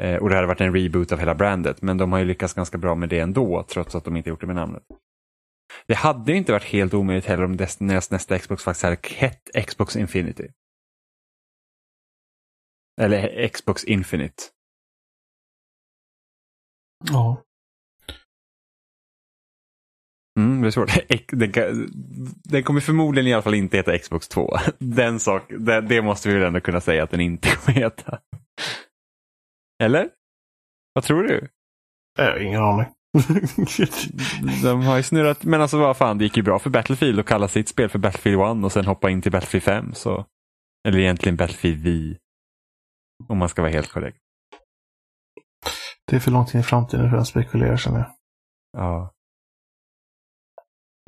Eh, 0.00 0.16
och 0.16 0.28
det 0.28 0.34
hade 0.34 0.46
varit 0.46 0.60
en 0.60 0.74
reboot 0.74 1.12
av 1.12 1.18
hela 1.18 1.34
brandet 1.34 1.82
men 1.82 1.98
de 1.98 2.12
har 2.12 2.18
ju 2.18 2.24
lyckats 2.24 2.54
ganska 2.54 2.78
bra 2.78 2.94
med 2.94 3.08
det 3.08 3.18
ändå 3.18 3.64
trots 3.68 3.94
att 3.94 4.04
de 4.04 4.16
inte 4.16 4.30
gjort 4.30 4.40
det 4.40 4.46
med 4.46 4.56
namnet. 4.56 4.82
Det 5.86 5.94
hade 5.94 6.32
inte 6.32 6.52
varit 6.52 6.64
helt 6.64 6.94
omöjligt 6.94 7.26
heller 7.26 7.44
om 7.44 7.56
deras 7.56 7.80
nästa 8.10 8.38
Xbox 8.38 8.64
faktiskt 8.64 8.82
hade 8.82 8.98
hett 9.16 9.66
Xbox 9.66 9.96
Infinity. 9.96 10.48
Eller 13.00 13.48
Xbox 13.48 13.84
Infinite. 13.84 14.42
Ja. 17.04 17.42
Mm, 20.38 20.62
det 20.62 20.68
är 20.68 20.70
svårt. 20.70 20.90
Den, 21.28 21.52
kan, 21.52 21.88
den 22.44 22.62
kommer 22.62 22.80
förmodligen 22.80 23.30
i 23.30 23.32
alla 23.32 23.42
fall 23.42 23.54
inte 23.54 23.76
heta 23.76 23.98
Xbox 23.98 24.28
2. 24.28 24.56
Den 24.78 25.20
sak, 25.20 25.42
det, 25.48 25.80
det 25.80 26.02
måste 26.02 26.28
vi 26.28 26.34
väl 26.34 26.46
ändå 26.46 26.60
kunna 26.60 26.80
säga 26.80 27.02
att 27.02 27.10
den 27.10 27.20
inte 27.20 27.48
kommer 27.56 27.78
heta. 27.78 28.18
Eller? 29.82 30.08
Vad 30.92 31.04
tror 31.04 31.22
du? 31.22 31.48
Jag 32.18 32.24
har 32.24 32.38
ingen 32.38 32.62
aning. 32.62 32.86
De 34.62 34.82
har 34.82 34.96
ju 34.96 35.02
snurrat, 35.02 35.44
men 35.44 35.60
alltså 35.60 35.78
vad 35.78 35.96
fan, 35.96 36.18
det 36.18 36.24
gick 36.24 36.36
ju 36.36 36.42
bra 36.42 36.58
för 36.58 36.70
Battlefield 36.70 37.20
att 37.20 37.26
kalla 37.26 37.48
sitt 37.48 37.68
spel 37.68 37.88
för 37.88 37.98
Battlefield 37.98 38.58
1 38.58 38.64
och 38.64 38.72
sen 38.72 38.84
hoppa 38.84 39.10
in 39.10 39.22
till 39.22 39.32
Battlefield 39.32 39.64
5. 39.64 39.94
Så. 39.94 40.26
Eller 40.88 40.98
egentligen 40.98 41.36
Battlefield 41.36 41.82
V. 41.82 42.16
Om 43.28 43.38
man 43.38 43.48
ska 43.48 43.62
vara 43.62 43.72
helt 43.72 43.92
korrekt. 43.92 44.18
Det 46.06 46.16
är 46.16 46.20
för 46.20 46.30
långt 46.30 46.54
in 46.54 46.60
i 46.60 46.62
framtiden 46.62 47.10
för 47.10 47.16
att 47.16 47.28
spekulera 47.28 47.76
känner 47.76 47.98
jag. 47.98 48.10
Ja. 48.72 49.12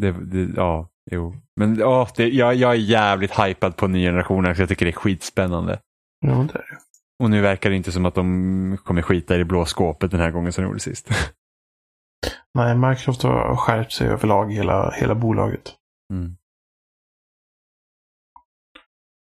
Det, 0.02 0.12
det, 0.12 0.52
ja, 0.56 0.88
jo. 1.10 1.34
Men 1.56 1.76
ja, 1.76 2.08
det, 2.16 2.28
jag, 2.28 2.54
jag 2.54 2.70
är 2.70 2.76
jävligt 2.76 3.38
hypad 3.38 3.76
på 3.76 3.86
nya 3.86 4.10
generationer 4.10 4.54
så 4.54 4.62
jag 4.62 4.68
tycker 4.68 4.86
det 4.86 4.90
är 4.90 4.92
skitspännande. 4.92 5.80
Ja, 6.26 6.34
det 6.34 6.58
är 6.58 6.66
det. 6.70 6.78
Och 7.22 7.30
nu 7.30 7.40
verkar 7.40 7.70
det 7.70 7.76
inte 7.76 7.92
som 7.92 8.06
att 8.06 8.14
de 8.14 8.78
kommer 8.84 9.02
skita 9.02 9.34
i 9.34 9.38
det 9.38 9.44
blå 9.44 9.64
skåpet 9.64 10.10
den 10.10 10.20
här 10.20 10.30
gången 10.30 10.52
som 10.52 10.64
de 10.64 10.68
gjorde 10.68 10.80
sist. 10.80 11.10
Nej, 12.54 12.76
Microsoft 12.76 13.22
har 13.22 13.56
skärpt 13.56 13.92
sig 13.92 14.08
överlag 14.08 14.52
hela, 14.52 14.90
hela 14.90 15.14
bolaget. 15.14 15.74
Mm. 16.12 16.36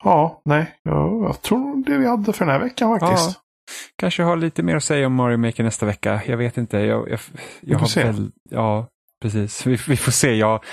Ja, 0.04 0.42
nej, 0.46 0.80
jag, 0.84 1.24
jag 1.24 1.42
tror 1.42 1.84
det 1.86 1.98
vi 1.98 2.08
hade 2.08 2.34
för 2.34 2.46
den 2.46 2.54
här 2.54 2.60
veckan 2.60 3.00
faktiskt. 3.00 3.36
Ja, 3.36 3.42
kanske 3.96 4.24
har 4.24 4.38
lite 4.38 4.64
mer 4.64 4.76
att 4.76 4.84
säga 4.84 5.08
om 5.08 5.14
Mario 5.14 5.38
Maker 5.38 5.64
nästa 5.64 5.86
vecka. 5.86 6.22
Jag 6.28 6.38
vet 6.38 6.58
inte. 6.58 6.78
Jag, 6.78 7.10
jag, 7.10 7.20
jag 7.62 7.90
se. 7.90 8.04
Väl, 8.04 8.32
ja, 8.50 8.88
precis. 9.22 9.66
Vi, 9.66 9.78
vi 9.88 9.98
får 9.98 10.12
se. 10.12 10.36
Jag, 10.36 10.64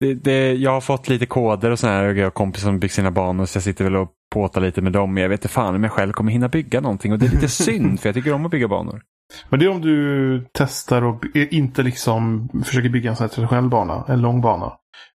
det, 0.00 0.14
det, 0.14 0.54
jag 0.54 0.70
har 0.70 0.80
fått 0.80 1.08
lite 1.08 1.26
koder 1.26 1.70
och 1.70 1.78
sådär. 1.78 2.14
Jag 2.14 2.26
har 2.26 2.30
kompisar 2.30 2.68
som 2.68 2.80
byggt 2.80 2.94
sina 2.94 3.10
banor 3.10 3.46
så 3.46 3.56
jag 3.56 3.62
sitter 3.62 3.84
väl 3.84 3.96
och 3.96 4.12
påtar 4.34 4.60
lite 4.60 4.82
med 4.82 4.92
dem. 4.92 5.16
Jag 5.16 5.28
vet 5.28 5.40
inte 5.40 5.48
fan 5.48 5.74
om 5.74 5.82
jag 5.82 5.92
själv 5.92 6.12
kommer 6.12 6.32
hinna 6.32 6.48
bygga 6.48 6.80
någonting. 6.80 7.12
Och 7.12 7.18
det 7.18 7.26
är 7.26 7.30
lite 7.30 7.48
synd 7.64 8.00
för 8.00 8.08
jag 8.08 8.14
tycker 8.16 8.32
om 8.32 8.44
att 8.44 8.50
bygga 8.50 8.68
banor. 8.68 9.02
Men 9.48 9.60
det 9.60 9.66
är 9.66 9.70
om 9.70 9.80
du 9.80 10.46
testar 10.52 11.02
och 11.02 11.24
inte 11.34 11.82
liksom 11.82 12.48
försöker 12.64 12.88
bygga 12.88 13.10
en 13.10 13.16
sån 13.16 13.24
här 13.24 13.34
traditionell 13.34 13.68
bana, 13.68 14.04
en 14.08 14.20
lång 14.20 14.40
bana. 14.40 14.72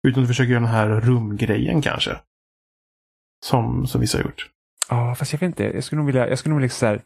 Utan 0.07 0.23
du 0.23 0.27
försöker 0.27 0.51
göra 0.51 0.61
den 0.61 0.69
här 0.69 0.89
rumgrejen 0.89 1.81
kanske. 1.81 2.17
Som, 3.45 3.87
som 3.87 4.01
vissa 4.01 4.17
har 4.17 4.23
gjort. 4.23 4.52
Ja, 4.89 5.15
fast 5.15 5.33
jag 5.33 5.39
vet 5.39 5.47
inte. 5.47 5.63
Jag 5.63 5.83
skulle 5.83 5.97
nog 5.97 6.05
vilja, 6.05 6.29
jag 6.29 6.39
skulle 6.39 6.49
nog 6.53 6.57
vilja 6.57 6.65
liksom 6.65 6.79
så 6.79 6.85
här, 6.85 7.01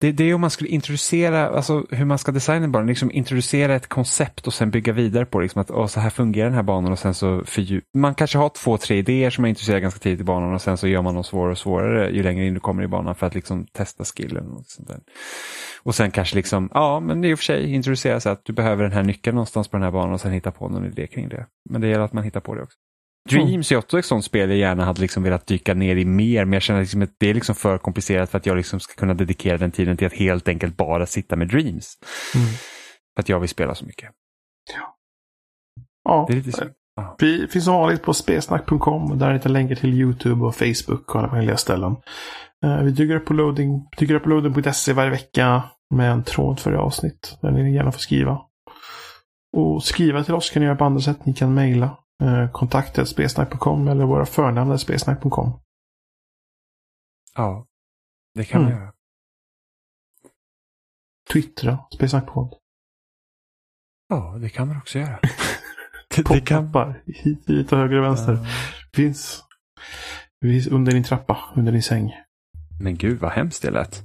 det, 0.00 0.12
det 0.12 0.30
är 0.30 0.34
om 0.34 0.40
man 0.40 0.50
skulle 0.50 0.70
introducera, 0.70 1.48
alltså 1.48 1.86
hur 1.90 2.04
man 2.04 2.18
ska 2.18 2.32
designa 2.32 2.68
banan, 2.68 2.86
liksom 2.86 3.10
introducera 3.10 3.74
ett 3.74 3.88
koncept 3.88 4.46
och 4.46 4.54
sen 4.54 4.70
bygga 4.70 4.92
vidare 4.92 5.26
på 5.26 5.38
det. 5.38 5.42
Liksom 5.42 5.60
att 5.60 5.70
oh, 5.70 5.86
så 5.86 6.00
här 6.00 6.10
fungerar 6.10 6.46
den 6.46 6.54
här 6.54 6.62
banan 6.62 6.92
och 6.92 6.98
sen 6.98 7.14
så 7.14 7.44
fördjup... 7.44 7.84
Man 7.96 8.14
kanske 8.14 8.38
har 8.38 8.48
två, 8.48 8.78
tre 8.78 8.98
idéer 8.98 9.30
som 9.30 9.42
man 9.42 9.48
introducerar 9.48 9.78
ganska 9.78 10.00
tidigt 10.00 10.20
i 10.20 10.24
banan 10.24 10.54
och 10.54 10.62
sen 10.62 10.76
så 10.76 10.88
gör 10.88 11.02
man 11.02 11.14
dem 11.14 11.24
svårare 11.24 11.52
och 11.52 11.58
svårare 11.58 12.10
ju 12.10 12.22
längre 12.22 12.46
in 12.46 12.54
du 12.54 12.60
kommer 12.60 12.82
i 12.82 12.88
banan 12.88 13.14
för 13.14 13.26
att 13.26 13.34
liksom 13.34 13.66
testa 13.66 14.04
skillen. 14.04 14.50
Och, 14.50 14.64
sånt 14.66 14.88
där. 14.88 15.00
och 15.82 15.94
sen 15.94 16.10
kanske 16.10 16.36
liksom, 16.36 16.70
ja 16.74 17.00
men 17.00 17.24
i 17.24 17.34
och 17.34 17.38
för 17.38 17.44
sig 17.44 17.74
introducera 17.74 18.20
så 18.20 18.28
att 18.28 18.44
du 18.44 18.52
behöver 18.52 18.82
den 18.82 18.92
här 18.92 19.02
nyckeln 19.02 19.34
någonstans 19.34 19.68
på 19.68 19.76
den 19.76 19.84
här 19.84 19.90
banan 19.90 20.12
och 20.12 20.20
sen 20.20 20.32
hitta 20.32 20.50
på 20.50 20.68
någon 20.68 20.86
idé 20.86 21.06
kring 21.06 21.28
det. 21.28 21.46
Men 21.70 21.80
det 21.80 21.88
gäller 21.88 22.04
att 22.04 22.12
man 22.12 22.24
hittar 22.24 22.40
på 22.40 22.54
det 22.54 22.62
också. 22.62 22.78
Dreams 23.30 23.72
är 23.72 23.76
också 23.76 23.98
ett 23.98 24.04
sånt 24.04 24.24
spel 24.24 24.48
jag 24.50 24.58
gärna 24.58 24.84
hade 24.84 25.00
liksom 25.00 25.22
velat 25.22 25.46
dyka 25.46 25.74
ner 25.74 25.96
i 25.96 26.04
mer, 26.04 26.44
men 26.44 26.52
jag 26.52 26.62
känner 26.62 26.80
liksom 26.80 27.02
att 27.02 27.16
det 27.18 27.30
är 27.30 27.34
liksom 27.34 27.54
för 27.54 27.78
komplicerat 27.78 28.30
för 28.30 28.38
att 28.38 28.46
jag 28.46 28.56
liksom 28.56 28.80
ska 28.80 28.94
kunna 28.94 29.14
dedikera 29.14 29.58
den 29.58 29.70
tiden 29.70 29.96
till 29.96 30.06
att 30.06 30.12
helt 30.12 30.48
enkelt 30.48 30.76
bara 30.76 31.06
sitta 31.06 31.36
med 31.36 31.48
Dreams. 31.48 31.98
Mm. 32.34 32.46
För 33.16 33.20
att 33.22 33.28
jag 33.28 33.40
vill 33.40 33.48
spela 33.48 33.74
så 33.74 33.84
mycket. 33.84 34.10
Ja, 36.04 36.24
Det 36.28 36.32
är 36.34 36.36
lite 36.36 36.52
synd. 36.52 36.70
Ja. 36.96 37.16
vi 37.18 37.46
finns 37.48 37.64
som 37.64 37.74
vanligt 37.74 38.02
på 38.02 38.14
spelsnack.com. 38.14 39.18
Där 39.18 39.32
hittar 39.32 39.50
länkar 39.50 39.74
till 39.74 39.94
YouTube 39.94 40.44
och 40.44 40.54
Facebook 40.56 41.14
och 41.14 41.16
alla 41.20 41.32
möjliga 41.32 41.56
ställen. 41.56 41.96
Eh, 42.64 42.82
Vi 42.82 42.90
dyker 42.90 43.14
upp 43.16 43.24
på 43.26 43.32
loading, 43.34 43.88
dyker 43.98 44.14
upp 44.14 44.22
på 44.22 44.28
loading.se 44.28 44.92
varje 44.92 45.10
vecka 45.10 45.62
med 45.94 46.10
en 46.12 46.24
tråd 46.24 46.60
för 46.60 46.72
det 46.72 46.78
avsnitt. 46.78 47.38
Där 47.42 47.50
ni 47.50 47.74
gärna 47.74 47.92
får 47.92 47.98
skriva. 47.98 48.40
Och 49.56 49.84
skriva 49.84 50.24
till 50.24 50.34
oss 50.34 50.50
kan 50.50 50.60
ni 50.60 50.66
göra 50.66 50.76
på 50.76 50.84
andra 50.84 51.00
sätt. 51.00 51.26
Ni 51.26 51.34
kan 51.34 51.54
mejla. 51.54 51.98
Eh, 52.22 52.50
kontakta 52.52 53.06
spelsnack.com 53.06 53.88
eller 53.88 54.04
våra 54.04 54.26
förnamn 54.26 54.78
spelsnack.com. 54.78 55.60
ja, 57.34 57.66
det 58.34 58.44
kan 58.44 58.60
Mm. 58.62 58.72
man 58.72 58.80
göra. 58.82 58.92
Twittra, 61.32 61.78
spelsnackpodd. 61.94 62.54
Ja, 64.08 64.38
det 64.40 64.48
kan 64.50 64.68
man 64.68 64.76
också 64.78 64.98
göra. 64.98 65.18
det, 66.16 66.22
det 66.28 66.40
kan... 66.40 66.64
Poppappar 66.72 67.02
hit, 67.06 67.48
hit 67.48 67.72
och 67.72 67.78
höger 67.78 67.96
och 67.96 68.04
vänster. 68.04 68.32
Ja. 68.32 68.46
Finns, 68.94 69.44
finns 70.42 70.66
under 70.66 70.92
din 70.92 71.04
trappa, 71.04 71.38
under 71.56 71.72
din 71.72 71.82
säng, 71.82 72.12
Men 72.80 72.96
gud 72.96 73.20
vad 73.20 73.32
hemskt 73.32 73.62
det 73.62 73.70
lät. 73.70 74.02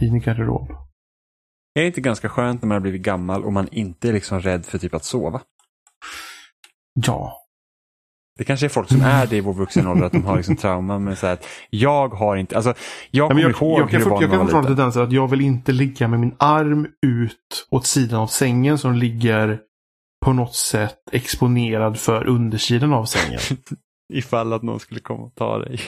i 0.00 0.04
din 0.06 0.20
garderob. 0.20 0.87
Är 1.78 1.82
det 1.82 1.86
inte 1.86 2.00
ganska 2.00 2.28
skönt 2.28 2.62
när 2.62 2.66
man 2.66 2.74
har 2.74 2.80
blivit 2.80 3.02
gammal 3.02 3.44
och 3.44 3.52
man 3.52 3.68
inte 3.72 4.08
är 4.08 4.12
liksom 4.12 4.40
rädd 4.40 4.66
för 4.66 4.78
typ 4.78 4.94
att 4.94 5.04
sova? 5.04 5.40
Ja. 7.06 7.34
Det 8.38 8.44
kanske 8.44 8.66
är 8.66 8.68
folk 8.68 8.88
som 8.88 9.00
är 9.00 9.26
det 9.26 9.36
i 9.36 9.40
vår 9.40 9.54
vuxen 9.54 9.86
ålder, 9.86 10.06
att 10.06 10.12
de 10.12 10.24
har 10.24 10.36
liksom 10.36 10.56
trauma 10.56 10.98
med 10.98 11.18
så 11.18 11.26
här 11.26 11.32
att 11.32 11.46
jag 11.70 12.08
har 12.08 12.36
inte, 12.36 12.56
alltså 12.56 12.74
jag 13.10 13.34
Nej, 13.34 13.44
men 13.44 13.52
kommer 13.52 13.70
jag, 13.72 13.80
ihåg 13.80 13.80
jag, 13.80 13.90
kan, 13.90 13.98
hur 14.00 14.04
det 14.04 14.04
fort- 14.04 14.10
var 14.10 14.22
jag 14.22 14.30
när 14.30 14.36
kan 14.36 14.46
fortfarande 14.46 14.68
tendenser 14.68 15.00
att 15.00 15.12
jag 15.12 15.28
vill 15.28 15.40
inte 15.40 15.72
ligga 15.72 16.08
med 16.08 16.20
min 16.20 16.34
arm 16.38 16.86
ut 17.06 17.66
åt 17.70 17.86
sidan 17.86 18.20
av 18.20 18.26
sängen 18.26 18.78
som 18.78 18.94
ligger 18.94 19.60
på 20.24 20.32
något 20.32 20.54
sätt 20.54 20.98
exponerad 21.12 21.98
för 21.98 22.26
undersidan 22.26 22.92
av 22.92 23.04
sängen. 23.04 23.40
Ifall 24.12 24.52
att 24.52 24.62
någon 24.62 24.80
skulle 24.80 25.00
komma 25.00 25.22
och 25.24 25.34
ta 25.34 25.58
dig. 25.58 25.80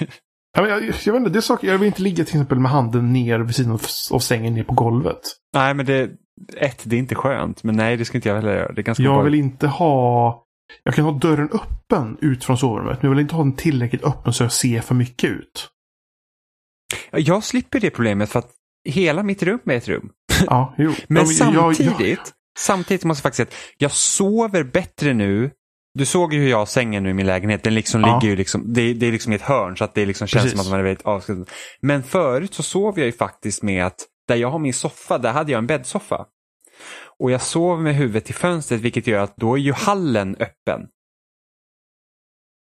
Jag, 0.53 0.69
jag, 0.71 0.83
jag, 0.83 1.13
vet 1.13 1.15
inte, 1.21 1.31
det 1.31 1.39
är 1.39 1.41
saker, 1.41 1.69
jag 1.69 1.79
vill 1.79 1.87
inte 1.87 2.03
ligga 2.03 2.17
till 2.17 2.35
exempel 2.35 2.59
med 2.61 2.71
handen 2.71 3.13
ner 3.13 3.39
vid 3.39 3.55
sidan 3.55 3.79
av, 4.13 4.19
sängen 4.19 4.55
ner 4.55 4.65
på 4.65 4.75
golvet. 4.75 5.21
nej 5.55 5.75
men 5.75 5.87
det, 5.87 6.11
ett, 6.57 6.83
det 6.85 6.97
är 6.97 7.01
inte 7.01 7.15
skönt, 7.15 7.63
men 7.65 7.77
nej 7.77 7.97
det 7.97 8.05
ska 8.05 8.19
inte 8.19 8.29
jag 8.29 8.37
heller 8.37 8.55
göra. 8.57 8.73
Det 8.73 8.81
är 8.81 8.83
ganska 8.83 9.03
Jag 9.03 9.11
obehagligt. 9.13 9.33
vill 9.35 9.41
inte 9.41 9.67
ha... 9.67 10.45
Jag 10.85 10.95
kan 10.95 11.05
ha 11.05 11.13
dörren 11.13 11.49
öppen 11.53 12.17
ut 12.21 12.45
från 12.45 12.59
sovrummet, 12.59 13.03
men 13.03 13.09
jag 13.11 13.17
vill 13.17 13.23
inte 13.23 13.35
ha 13.35 13.43
den 13.43 13.57
tillräckligt 13.57 14.05
öppen 14.05 14.33
så 14.33 14.43
jag 14.45 14.53
ser 14.53 14.81
för 14.81 14.95
mycket 14.95 15.31
ut. 15.31 15.69
Jag 17.13 17.45
slipper 17.45 17.81
det 17.81 17.91
problemet 17.91 18.31
för 18.31 18.39
att 18.39 18.51
hela 18.89 19.23
mitt 19.23 19.43
rum 19.43 19.61
är 19.65 19.77
ett 19.77 19.89
rum. 19.89 20.11
Ja, 20.47 20.75
jo. 20.79 20.93
Men 21.09 21.17
Ja, 21.17 21.29
jag- 21.29 21.77
samtidigt, 21.77 22.01
jag- 22.19 22.19
samtidigt 22.59 23.05
måste 23.05 23.19
jag 23.21 23.23
faktiskt 23.35 23.37
säga 23.37 23.47
att 23.75 23.75
jag 23.79 23.93
sover 23.93 24.65
bättre 24.65 25.15
nu. 25.15 25.51
Du 25.95 26.07
såg 26.07 26.35
ju 26.35 26.41
hur 26.41 26.49
jag 26.49 26.59
har 26.59 26.67
sängen 26.67 27.03
nu 27.03 27.11
i 27.11 27.15
min 27.15 27.27
lägenhet. 27.27 27.63
Den 27.63 27.75
liksom 27.75 28.01
Ja. 28.01 28.15
ligger 28.15 28.29
ju 28.31 28.37
liksom, 28.37 28.73
det, 28.73 28.95
det 28.95 29.07
är 29.07 29.13
liksom 29.13 29.33
i 29.33 29.37
ett 29.37 29.43
hörn 29.43 29.77
så 29.77 29.85
att 29.85 29.95
det 29.95 30.07
liksom 30.07 30.27
känns 30.27 30.43
Precis. 30.45 30.59
som 30.59 30.67
att 30.67 30.71
man 30.71 30.81
är 30.81 30.85
väldigt 30.85 31.07
avskuren. 31.07 31.47
Men 31.81 32.03
förut 32.03 32.55
så 32.55 32.63
sov 32.63 32.99
jag 32.99 33.07
ju 33.07 33.13
faktiskt 33.13 33.63
med 33.63 33.87
att 33.87 34.07
där 34.29 34.37
jag 34.37 34.51
har 34.51 34.59
min 34.59 34.75
soffa, 34.75 35.19
där 35.19 35.33
hade 35.33 35.53
jag 35.53 35.59
en 35.59 35.67
bäddsoffa. 35.67 36.27
Och 37.19 37.31
jag 37.31 37.43
sov 37.43 37.83
med 37.83 37.95
huvudet 37.97 38.25
till 38.25 38.35
fönstret 38.35 38.81
vilket 38.81 39.07
gör 39.07 39.23
att 39.23 39.37
då 39.37 39.55
är 39.55 39.61
ju 39.61 39.73
hallen 39.73 40.37
öppen. 40.39 40.81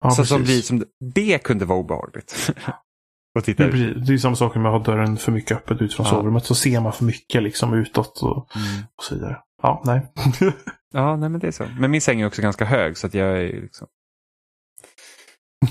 ja, 0.03 0.09
så 0.11 0.25
som 0.25 0.43
blir, 0.43 0.61
som, 0.61 0.83
det 1.15 1.43
kunde 1.43 1.65
vara 1.65 1.79
obehagligt. 1.79 2.49
Och 3.37 3.43
titta 3.43 3.63
Det 3.63 3.69
är, 3.69 3.73
ut. 3.75 3.93
precis, 3.93 4.07
det 4.07 4.13
är 4.13 4.17
samma 4.17 4.35
sak 4.35 4.55
med 4.55 4.65
att 4.65 4.71
ha 4.85 4.93
dörren 4.93 5.17
för 5.17 5.31
mycket 5.31 5.57
öppet 5.57 5.81
ut 5.81 5.93
från 5.93 6.05
Ja. 6.05 6.09
sovrummet. 6.11 6.45
Så 6.45 6.55
ser 6.55 6.79
man 6.79 6.93
för 6.93 7.03
mycket 7.05 7.43
liksom 7.43 7.73
utåt 7.73 8.21
och, 8.21 8.55
Mm. 8.55 8.83
och 8.97 9.03
så 9.03 9.15
vidare. 9.15 9.37
Ja, 9.63 9.81
nej. 9.85 10.01
Ja, 10.93 11.15
nej 11.15 11.29
men 11.29 11.39
det 11.39 11.47
är 11.47 11.51
så. 11.51 11.67
Men 11.79 11.91
min 11.91 12.01
säng 12.01 12.21
är 12.21 12.27
också 12.27 12.41
ganska 12.41 12.65
hög 12.65 12.97
så 12.97 13.07
att 13.07 13.13
jag 13.13 13.41
är 13.41 13.61
liksom... 13.61 13.87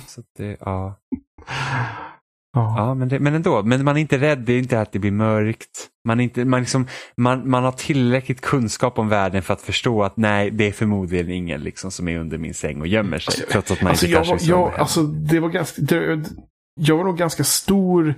Så 0.07 0.21
att 0.21 0.27
det, 0.37 0.57
ja. 0.61 1.01
ja. 2.53 2.75
ja 2.77 2.95
men, 2.95 3.09
det, 3.09 3.21
men 3.21 3.35
ändå, 3.35 3.63
men 3.63 3.85
man 3.85 3.97
är 3.97 4.01
inte 4.01 4.19
rädd, 4.19 4.39
det 4.39 4.53
är 4.53 4.59
inte 4.59 4.81
att 4.81 4.93
det 4.93 4.99
blir 4.99 5.11
mörkt. 5.11 5.89
Man, 6.05 6.21
inte, 6.21 6.45
man, 6.45 6.61
liksom, 6.61 6.87
man, 7.17 7.51
man 7.51 7.65
har 7.65 7.73
tillräckligt 7.73 8.41
kunskap 8.41 8.99
om 8.99 9.09
världen 9.09 9.43
för 9.43 9.55
att 9.55 9.61
förstå 9.61 10.03
att 10.03 10.17
nej, 10.17 10.51
det 10.51 10.69
är 10.69 10.73
förmodligen 10.73 11.31
ingen 11.31 11.61
liksom, 11.61 11.91
som 11.91 12.09
är 12.09 12.19
under 12.19 12.39
min 12.39 12.55
säng 12.55 12.81
och 12.81 12.87
gömmer 12.87 13.19
sig. 13.19 13.33
Alltså, 13.33 13.53
trots 13.53 13.71
att 13.71 13.83
man 13.83 13.91
Alltså, 13.91 14.07
inte 14.07 14.17
jag, 14.17 14.27
kanske 14.27 14.81
alltså, 14.81 15.03
det 15.03 15.41
var 15.41 15.49
ganska, 15.49 15.83
det, 15.83 16.25
jag 16.81 16.97
var 16.97 17.05
nog 17.05 17.19
ganska 17.19 17.45
stor, 17.45 18.15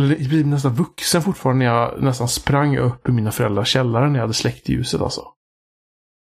eller 0.00 0.44
nästan 0.44 0.74
vuxen 0.74 1.22
fortfarande 1.22 1.64
när 1.64 1.72
jag 1.72 2.02
nästan 2.02 2.28
sprang 2.28 2.78
upp 2.78 3.08
i 3.08 3.12
mina 3.12 3.32
föräldrars 3.32 3.68
källare 3.68 4.08
när 4.08 4.14
jag 4.14 4.22
hade 4.22 4.34
släckt 4.34 4.68
ljuset 4.68 5.00
alltså. 5.00 5.34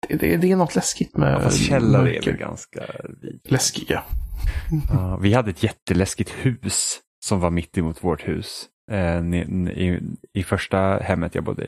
Det, 0.10 0.38
det, 0.38 0.52
är 0.52 0.56
något 0.56 0.76
läskigt 0.76 1.18
med 1.18 1.34
ja, 1.34 1.40
fast 1.40 1.58
källare 1.58 2.16
är 2.16 2.22
väl 2.22 2.38
ganska 2.38 2.86
läskiga. 3.44 4.04
Ja, 4.90 5.18
vi 5.18 5.34
hade 5.34 5.50
ett 5.50 5.64
jätteläskigt 5.64 6.30
hus 6.30 7.00
som 7.26 7.40
var 7.40 7.50
mitt 7.50 7.78
emot 7.78 8.04
vårt 8.04 8.28
hus. 8.28 8.66
Eh, 8.92 9.20
i, 9.24 10.02
I 10.34 10.44
första 10.44 10.78
hemmet 10.98 11.36
jag 11.36 11.44
bodde 11.44 11.64
i. 11.64 11.68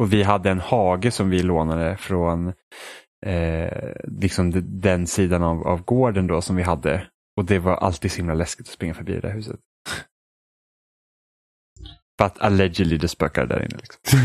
Och 0.00 0.12
vi 0.12 0.22
hade 0.22 0.50
en 0.50 0.60
hage 0.60 1.10
som 1.10 1.30
vi 1.30 1.42
lånade 1.42 1.96
från 1.96 2.52
eh, 3.26 3.92
liksom 4.04 4.52
den 4.80 5.06
sidan 5.06 5.42
av, 5.42 5.66
av 5.66 5.84
gården 5.84 6.26
då 6.26 6.40
som 6.40 6.56
vi 6.56 6.62
hade. 6.62 7.06
Och 7.36 7.44
det 7.44 7.58
var 7.58 7.76
alltid 7.76 8.12
så 8.12 8.16
himla 8.16 8.34
läskigt 8.34 8.66
att 8.66 8.72
springa 8.72 8.94
förbi 8.94 9.12
det 9.12 9.20
där 9.20 9.32
huset. 9.32 9.60
För 12.18 12.24
att 12.24 12.38
allegedly 12.38 12.98
det 12.98 13.08
spökade 13.08 13.46
där 13.46 13.60
inne. 13.60 13.76
Liksom. 13.76 14.20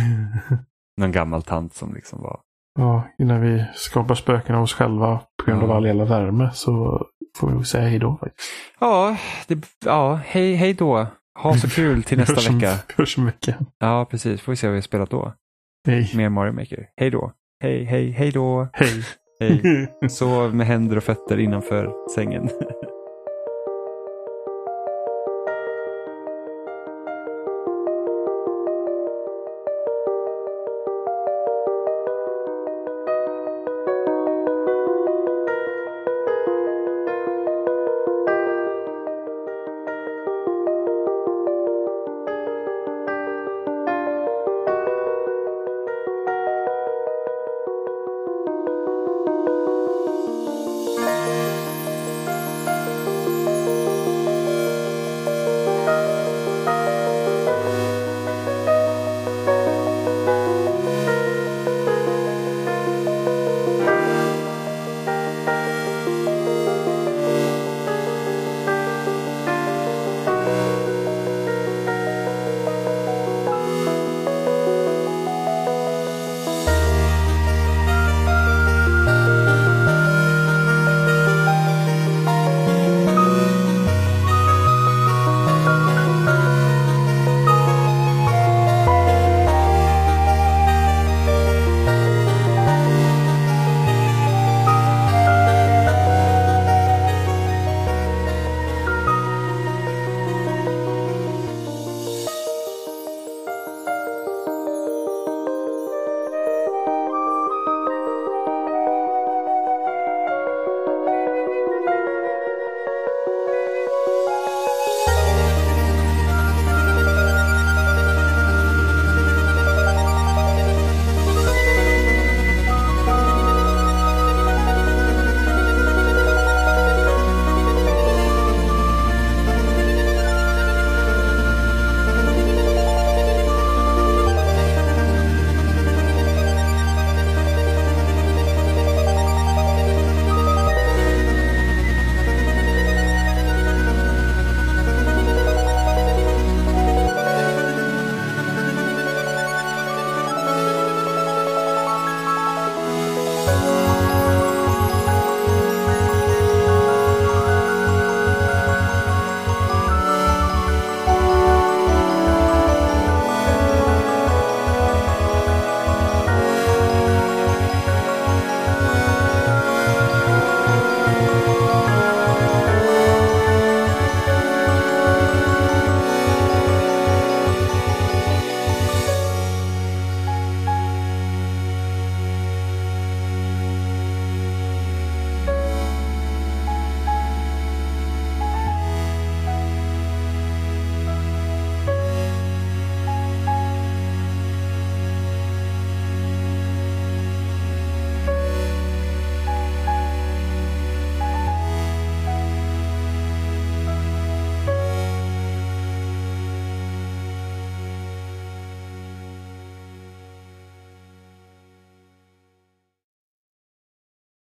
Någon 0.98 1.12
gammal 1.12 1.44
tant 1.44 1.74
som 1.74 1.94
liksom 1.94 2.22
var... 2.22 2.42
Ja, 2.80 3.04
innan 3.20 3.42
vi 3.42 3.66
skapar 3.76 4.16
spöken 4.16 4.56
av 4.56 4.64
oss 4.64 4.74
själva 4.74 5.20
på 5.44 5.52
grund 5.52 5.64
av 5.64 5.72
all 5.72 5.86
jävla 5.86 6.06
värme 6.06 6.50
så 6.54 7.06
får 7.38 7.50
vi 7.50 7.66
säga 7.66 7.90
hej 7.90 8.00
då. 8.00 8.20
Ja, 8.80 9.18
det, 9.48 9.66
ja 9.86 10.20
hej, 10.26 10.56
hej 10.56 10.74
då. 10.74 11.08
Ha 11.40 11.54
så 11.58 11.70
kul 11.70 12.04
till 12.04 12.18
nästa 12.18 12.34
Hörs 12.36 12.50
om- 12.50 12.60
vecka. 12.60 12.74
Hörs 12.98 13.18
om 13.18 13.26
veckan. 13.26 13.66
Ja, 13.80 14.06
precis. 14.10 14.42
Får 14.42 14.52
vi 14.52 14.56
se 14.56 14.68
vad 14.68 14.72
vi 14.74 14.78
har 14.78 14.82
spelat 14.82 15.10
då. 15.10 15.34
Hej. 15.88 16.12
Mer 16.16 16.30
Mario 16.30 16.52
Maker. 16.54 16.88
Hej 16.98 17.10
då. 17.10 17.32
Hej, 17.64 17.84
hej, 17.84 18.12
hej 18.12 18.32
då. 18.32 18.68
Hej. 18.74 19.04
Hej. 19.40 19.88
Sov 20.10 20.56
med 20.56 20.68
händer 20.68 20.98
och 20.98 21.04
fötter 21.04 21.40
innanför 21.40 21.92
sängen. 22.16 22.50